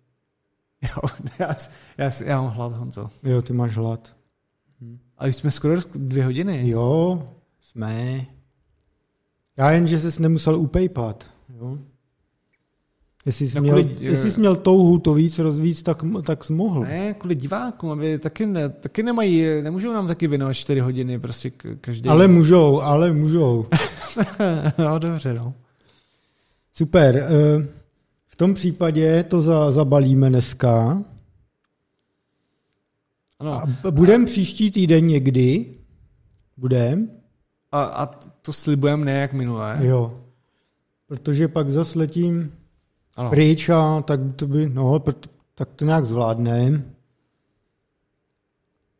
Jo, 0.81 1.09
já, 1.39 1.55
já, 1.97 2.11
já 2.25 2.41
mám 2.41 2.51
hlad, 2.51 2.77
Honzo. 2.77 3.09
Jo, 3.23 3.41
ty 3.41 3.53
máš 3.53 3.77
hlad. 3.77 4.15
Hm. 4.81 4.99
Ale 5.17 5.33
jsme 5.33 5.51
skoro 5.51 5.75
dvě 5.95 6.25
hodiny. 6.25 6.69
Jo, 6.69 7.23
jsme. 7.59 8.25
Já 9.57 9.71
jen, 9.71 9.87
že 9.87 9.99
jsi 9.99 10.21
nemusel 10.21 10.59
upejpat. 10.59 11.29
Jo? 11.49 11.77
Jestli 13.27 13.47
jsi, 13.47 13.55
No, 13.55 13.61
měl, 13.61 13.83
kvůli- 13.83 14.05
jestli 14.05 14.31
jsi 14.31 14.39
měl 14.39 14.55
touhu 14.55 14.99
to 14.99 15.13
víc 15.13 15.39
rozvíc, 15.39 15.83
tak, 15.83 15.97
tak 16.25 16.43
jsi 16.43 16.53
mohl. 16.53 16.81
Ne, 16.81 17.13
kvůli 17.13 17.35
divákům, 17.35 17.91
aby 17.91 18.19
taky, 18.19 18.45
ne, 18.45 18.69
taky 18.69 19.03
nemají, 19.03 19.45
nemůžou 19.61 19.93
nám 19.93 20.07
taky 20.07 20.27
věnovat 20.27 20.53
4 20.53 20.79
hodiny 20.79 21.19
prostě 21.19 21.51
každý. 21.81 22.09
Ale 22.09 22.27
můžou, 22.27 22.81
ale 22.81 23.11
můžou. 23.13 23.65
no, 24.77 24.99
dobře, 24.99 25.33
no. 25.33 25.53
Super. 26.73 27.15
eh, 27.17 27.67
V 28.27 28.35
tom 28.35 28.53
případě 28.53 29.23
to 29.23 29.41
za, 29.41 29.71
zabalíme 29.71 30.29
dneska. 30.29 31.03
Ano. 33.39 33.61
A 33.83 33.91
budem 33.91 34.25
příští 34.25 34.71
týden 34.71 35.07
někdy. 35.07 35.65
Budem. 36.57 37.09
A, 37.71 37.83
a 37.83 38.05
to 38.41 38.53
slibujeme 38.53 39.05
ne 39.05 39.11
jak 39.11 39.33
minulé. 39.33 39.79
Jo. 39.81 40.19
Protože 41.07 41.47
pak 41.47 41.69
zas 41.69 41.95
letím 41.95 42.51
Ano. 43.17 43.29
pryč 43.29 43.69
a 43.69 44.01
tak 44.01 44.19
to 44.35 44.47
by, 44.47 44.69
no, 44.69 44.99
tak 45.55 45.69
to 45.75 45.85
nějak 45.85 46.05
zvládneme. 46.05 46.83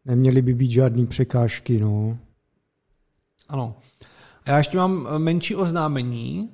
Neměly 0.06 0.41
by 0.41 0.53
být 0.53 0.72
žádný 0.72 1.07
překážky, 1.07 1.80
no. 1.80 2.18
ano. 3.49 3.76
A 4.45 4.49
já 4.49 4.57
ještě 4.57 4.77
mám 4.77 5.07
eh, 5.10 5.19
menší 5.19 5.56
oznámení, 5.56 6.49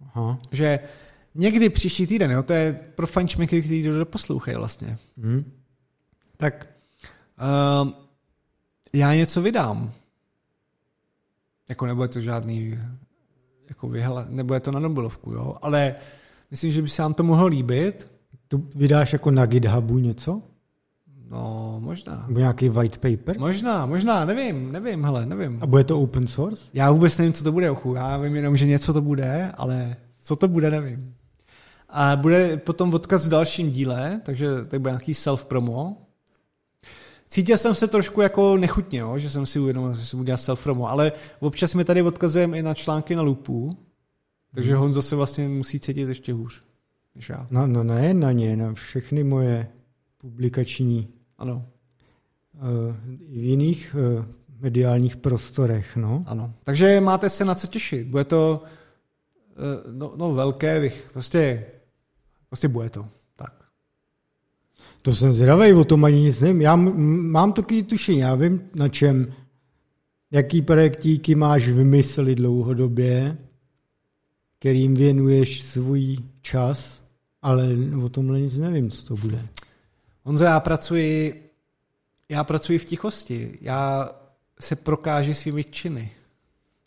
Aha. 0.00 0.38
že 0.52 0.78
někdy 1.34 1.68
příští 1.68 2.06
týden, 2.06 2.30
jo, 2.30 2.42
to 2.42 2.52
je 2.52 2.72
pro 2.94 3.06
fančmeky, 3.06 3.62
kteří 3.62 3.82
to 3.82 3.98
doposlouchají 3.98 4.56
vlastně, 4.56 4.98
Hm. 5.16 5.52
tak 6.36 6.66
uh, 7.82 7.90
já 8.92 9.14
něco 9.14 9.42
vydám. 9.42 9.92
Jako 11.68 11.86
nebude 11.86 12.08
to 12.08 12.20
žádný 12.20 12.78
jako 13.68 13.88
vyhla, 13.88 14.26
nebude 14.28 14.60
to 14.60 14.72
na 14.72 14.80
Nobelovku, 14.80 15.32
jo, 15.32 15.56
ale 15.62 15.94
myslím, 16.54 16.72
že 16.72 16.82
by 16.82 16.88
se 16.88 17.02
vám 17.02 17.14
to 17.14 17.22
mohlo 17.22 17.46
líbit. 17.46 18.08
Tu 18.48 18.68
vydáš 18.74 19.12
jako 19.12 19.30
na 19.30 19.46
GitHubu 19.46 19.98
něco? 19.98 20.42
No, 21.30 21.76
možná. 21.80 22.24
Nebo 22.28 22.38
nějaký 22.38 22.68
white 22.68 22.98
paper? 22.98 23.38
Možná, 23.38 23.86
možná, 23.86 24.24
nevím, 24.24 24.72
nevím, 24.72 25.04
hele, 25.04 25.26
nevím. 25.26 25.58
A 25.60 25.66
bude 25.66 25.84
to 25.84 26.00
open 26.00 26.26
source? 26.26 26.64
Já 26.74 26.90
vůbec 26.90 27.18
nevím, 27.18 27.32
co 27.32 27.44
to 27.44 27.52
bude, 27.52 27.70
ochu. 27.70 27.94
Já 27.94 28.16
vím 28.16 28.36
jenom, 28.36 28.56
že 28.56 28.66
něco 28.66 28.92
to 28.92 29.00
bude, 29.00 29.52
ale 29.56 29.96
co 30.18 30.36
to 30.36 30.48
bude, 30.48 30.70
nevím. 30.70 31.14
A 31.88 32.16
bude 32.16 32.56
potom 32.56 32.94
odkaz 32.94 33.26
v 33.26 33.30
dalším 33.30 33.70
díle, 33.70 34.20
takže 34.24 34.48
to 34.68 34.78
bude 34.78 34.90
nějaký 34.90 35.12
self-promo. 35.12 35.96
Cítil 37.28 37.58
jsem 37.58 37.74
se 37.74 37.88
trošku 37.88 38.20
jako 38.20 38.56
nechutně, 38.56 38.98
jo, 38.98 39.18
že 39.18 39.30
jsem 39.30 39.46
si 39.46 39.58
uvědomil, 39.58 39.94
že 39.94 40.06
jsem 40.06 40.20
udělal 40.20 40.38
self-promo, 40.38 40.86
ale 40.86 41.12
občas 41.40 41.74
mi 41.74 41.84
tady 41.84 42.02
odkazujeme 42.02 42.58
i 42.58 42.62
na 42.62 42.74
články 42.74 43.16
na 43.16 43.22
lupu, 43.22 43.76
takže 44.54 44.76
Honza 44.76 45.02
se 45.02 45.16
vlastně 45.16 45.48
musí 45.48 45.80
cítit 45.80 46.08
ještě 46.08 46.32
hůř 46.32 46.62
než 47.14 47.28
já. 47.28 47.46
No, 47.50 47.66
no 47.66 47.84
ne 47.84 48.14
na 48.14 48.32
ně, 48.32 48.56
na 48.56 48.74
všechny 48.74 49.24
moje 49.24 49.68
publikační 50.18 51.08
Ano, 51.38 51.66
uh, 52.54 52.60
v 53.28 53.44
jiných 53.44 53.96
uh, 54.18 54.24
mediálních 54.60 55.16
prostorech, 55.16 55.96
no. 55.96 56.24
ano. 56.26 56.54
Takže 56.64 57.00
máte 57.00 57.30
se 57.30 57.44
na 57.44 57.54
co 57.54 57.66
těšit. 57.66 58.08
Bude 58.08 58.24
to 58.24 58.62
eh, 59.50 59.92
no, 59.92 60.12
no 60.16 60.34
velké, 60.34 60.80
vych- 60.80 61.10
prostě, 61.12 61.66
prostě 62.48 62.68
bude 62.68 62.90
to. 62.90 63.08
Tak. 63.36 63.64
To 65.02 65.14
jsem 65.14 65.32
zvědavý, 65.32 65.72
o 65.72 65.84
tom 65.84 66.04
ani 66.04 66.20
nic 66.20 66.40
nevím. 66.40 66.60
Já 66.60 66.76
mám 66.76 67.52
takový 67.52 67.82
tušení, 67.82 68.18
já 68.18 68.34
vím 68.34 68.60
na 68.74 68.88
čem, 68.88 69.32
jaký 70.30 70.62
projektíky 70.62 71.34
máš 71.34 71.68
vymysli 71.68 72.34
dlouhodobě, 72.34 73.36
kterým 74.64 74.94
věnuješ 74.94 75.62
svůj 75.62 76.16
čas, 76.42 77.02
ale 77.42 77.68
o 78.04 78.08
tomhle 78.08 78.40
nic 78.40 78.58
nevím, 78.58 78.90
co 78.90 79.06
to 79.06 79.14
bude. 79.14 79.46
Honzo, 80.22 80.44
já 80.44 80.60
pracuji, 80.60 81.42
já 82.28 82.44
pracuji 82.44 82.78
v 82.78 82.84
tichosti. 82.84 83.58
Já 83.60 84.10
se 84.60 84.76
prokáži 84.76 85.34
svými 85.34 85.64
činy. 85.64 86.10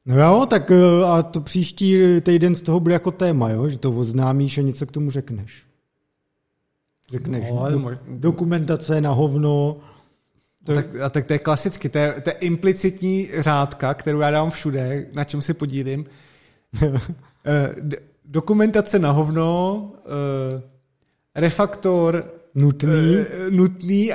No 0.06 0.22
jo, 0.22 0.46
tak 0.50 0.72
eh, 0.72 1.06
a 1.06 1.24
to 1.24 1.42
příští 1.42 2.22
týden 2.22 2.56
z 2.56 2.62
toho 2.62 2.80
bude 2.80 2.94
jako 2.94 3.12
téma, 3.12 3.50
jo? 3.50 3.70
že 3.70 3.78
to 3.78 3.92
oznámíš 3.92 4.58
a 4.58 4.62
něco 4.62 4.86
k 4.86 4.92
tomu 4.92 5.12
řekneš. 5.12 5.64
Řekneš, 7.12 7.46
No, 7.50 7.60
ale 7.60 7.72
do, 7.72 7.80
mož- 7.80 8.00
dokumentace 8.08 9.02
na 9.02 9.12
hovno, 9.12 9.78
To... 10.64 10.74
Tak, 10.74 10.96
a 10.96 11.10
tak 11.10 11.26
to 11.26 11.34
je 11.34 11.40
klasicky, 11.40 11.90
to 11.90 11.98
je, 11.98 12.22
to 12.22 12.30
je 12.30 12.34
implicitní 12.34 13.30
řádka, 13.38 13.94
kterou 13.94 14.20
já 14.20 14.32
dám 14.32 14.50
všude, 14.50 15.08
na 15.14 15.24
čem 15.24 15.42
si 15.42 15.54
podílím. 15.54 16.06
Eh, 17.48 17.76
dokumentace 18.26 19.00
na 19.00 19.12
hovno, 19.12 19.92
eh, 20.06 20.62
refaktor 21.36 22.24
nutný. 22.56 23.16
eh, 23.18 23.52
nutný, 23.52 24.12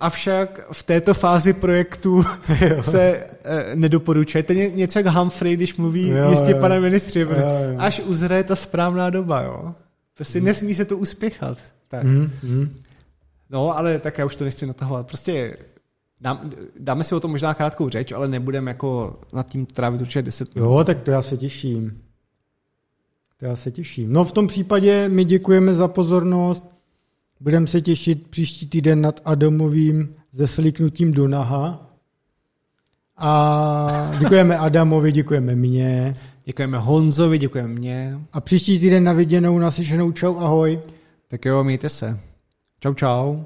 avšak 0.00 0.60
v 0.72 0.82
této 0.82 1.14
fázi 1.14 1.52
projektu 1.52 2.24
se 2.80 3.26
eh, 3.44 3.76
nedoporučuje. 3.76 4.42
To 4.42 4.52
je 4.52 4.58
ně- 4.58 4.70
něco 4.76 4.98
jak 4.98 5.06
Humphrey, 5.06 5.56
když 5.56 5.76
mluví 5.76 6.08
Jo, 6.08 6.30
jistě 6.30 6.50
jo. 6.50 6.58
pane 6.60 6.80
ministři, 6.80 7.20
Jo, 7.20 7.28
jo. 7.30 7.76
až 7.78 8.00
uzraje 8.04 8.44
ta 8.44 8.56
správná 8.56 9.10
doba, 9.10 9.42
jo. 9.42 9.74
Prostě 10.14 10.40
nesmí 10.40 10.74
se 10.74 10.84
to 10.84 10.96
uspěchat. 10.96 11.58
Tak. 11.88 12.04
Mm, 12.04 12.30
mm. 12.42 12.76
No, 13.50 13.78
ale 13.78 13.98
tak 13.98 14.18
já 14.18 14.24
už 14.24 14.36
to 14.36 14.44
nechci 14.44 14.66
natahovat. 14.66 15.06
Prostě 15.06 15.56
dám, 16.20 16.50
dáme 16.78 17.04
si 17.04 17.14
o 17.14 17.20
tom 17.20 17.30
možná 17.30 17.54
krátkou 17.54 17.88
řeč, 17.88 18.12
ale 18.12 18.28
nebudeme 18.28 18.70
jako 18.70 19.20
nad 19.32 19.46
tím 19.48 19.66
trávit 19.66 20.00
určitě 20.00 20.22
10 20.22 20.54
minut. 20.54 20.66
Jo, 20.66 20.84
tak 20.84 21.00
to 21.00 21.10
já 21.10 21.22
se 21.22 21.36
těším. 21.36 21.98
To 23.40 23.46
já 23.46 23.56
se 23.56 23.70
těším. 23.70 24.12
No 24.12 24.24
v 24.24 24.32
tom 24.32 24.46
případě 24.46 25.08
my 25.08 25.24
děkujeme 25.24 25.74
za 25.74 25.88
pozornost. 25.88 26.64
Budeme 27.40 27.66
se 27.66 27.80
těšit 27.80 28.30
příští 28.30 28.66
týden 28.66 29.00
nad 29.00 29.20
Adamovým 29.24 30.14
zesliknutím 30.32 31.12
do 31.12 31.28
naha. 31.28 31.90
A 33.16 34.12
děkujeme 34.18 34.58
Adamovi, 34.58 35.12
děkujeme 35.12 35.54
mně. 35.54 36.16
Děkujeme 36.44 36.78
Honzovi, 36.78 37.38
děkujeme 37.38 37.68
mě. 37.68 38.20
A 38.32 38.40
příští 38.40 38.78
týden 38.78 39.04
na 39.04 39.12
viděnou, 39.12 39.58
naslyšenou, 39.58 40.12
čau, 40.12 40.36
ahoj. 40.36 40.80
Tak 41.28 41.44
jo, 41.44 41.64
mějte 41.64 41.88
se. 41.88 42.20
Čau, 42.80 42.94
čau. 42.94 43.36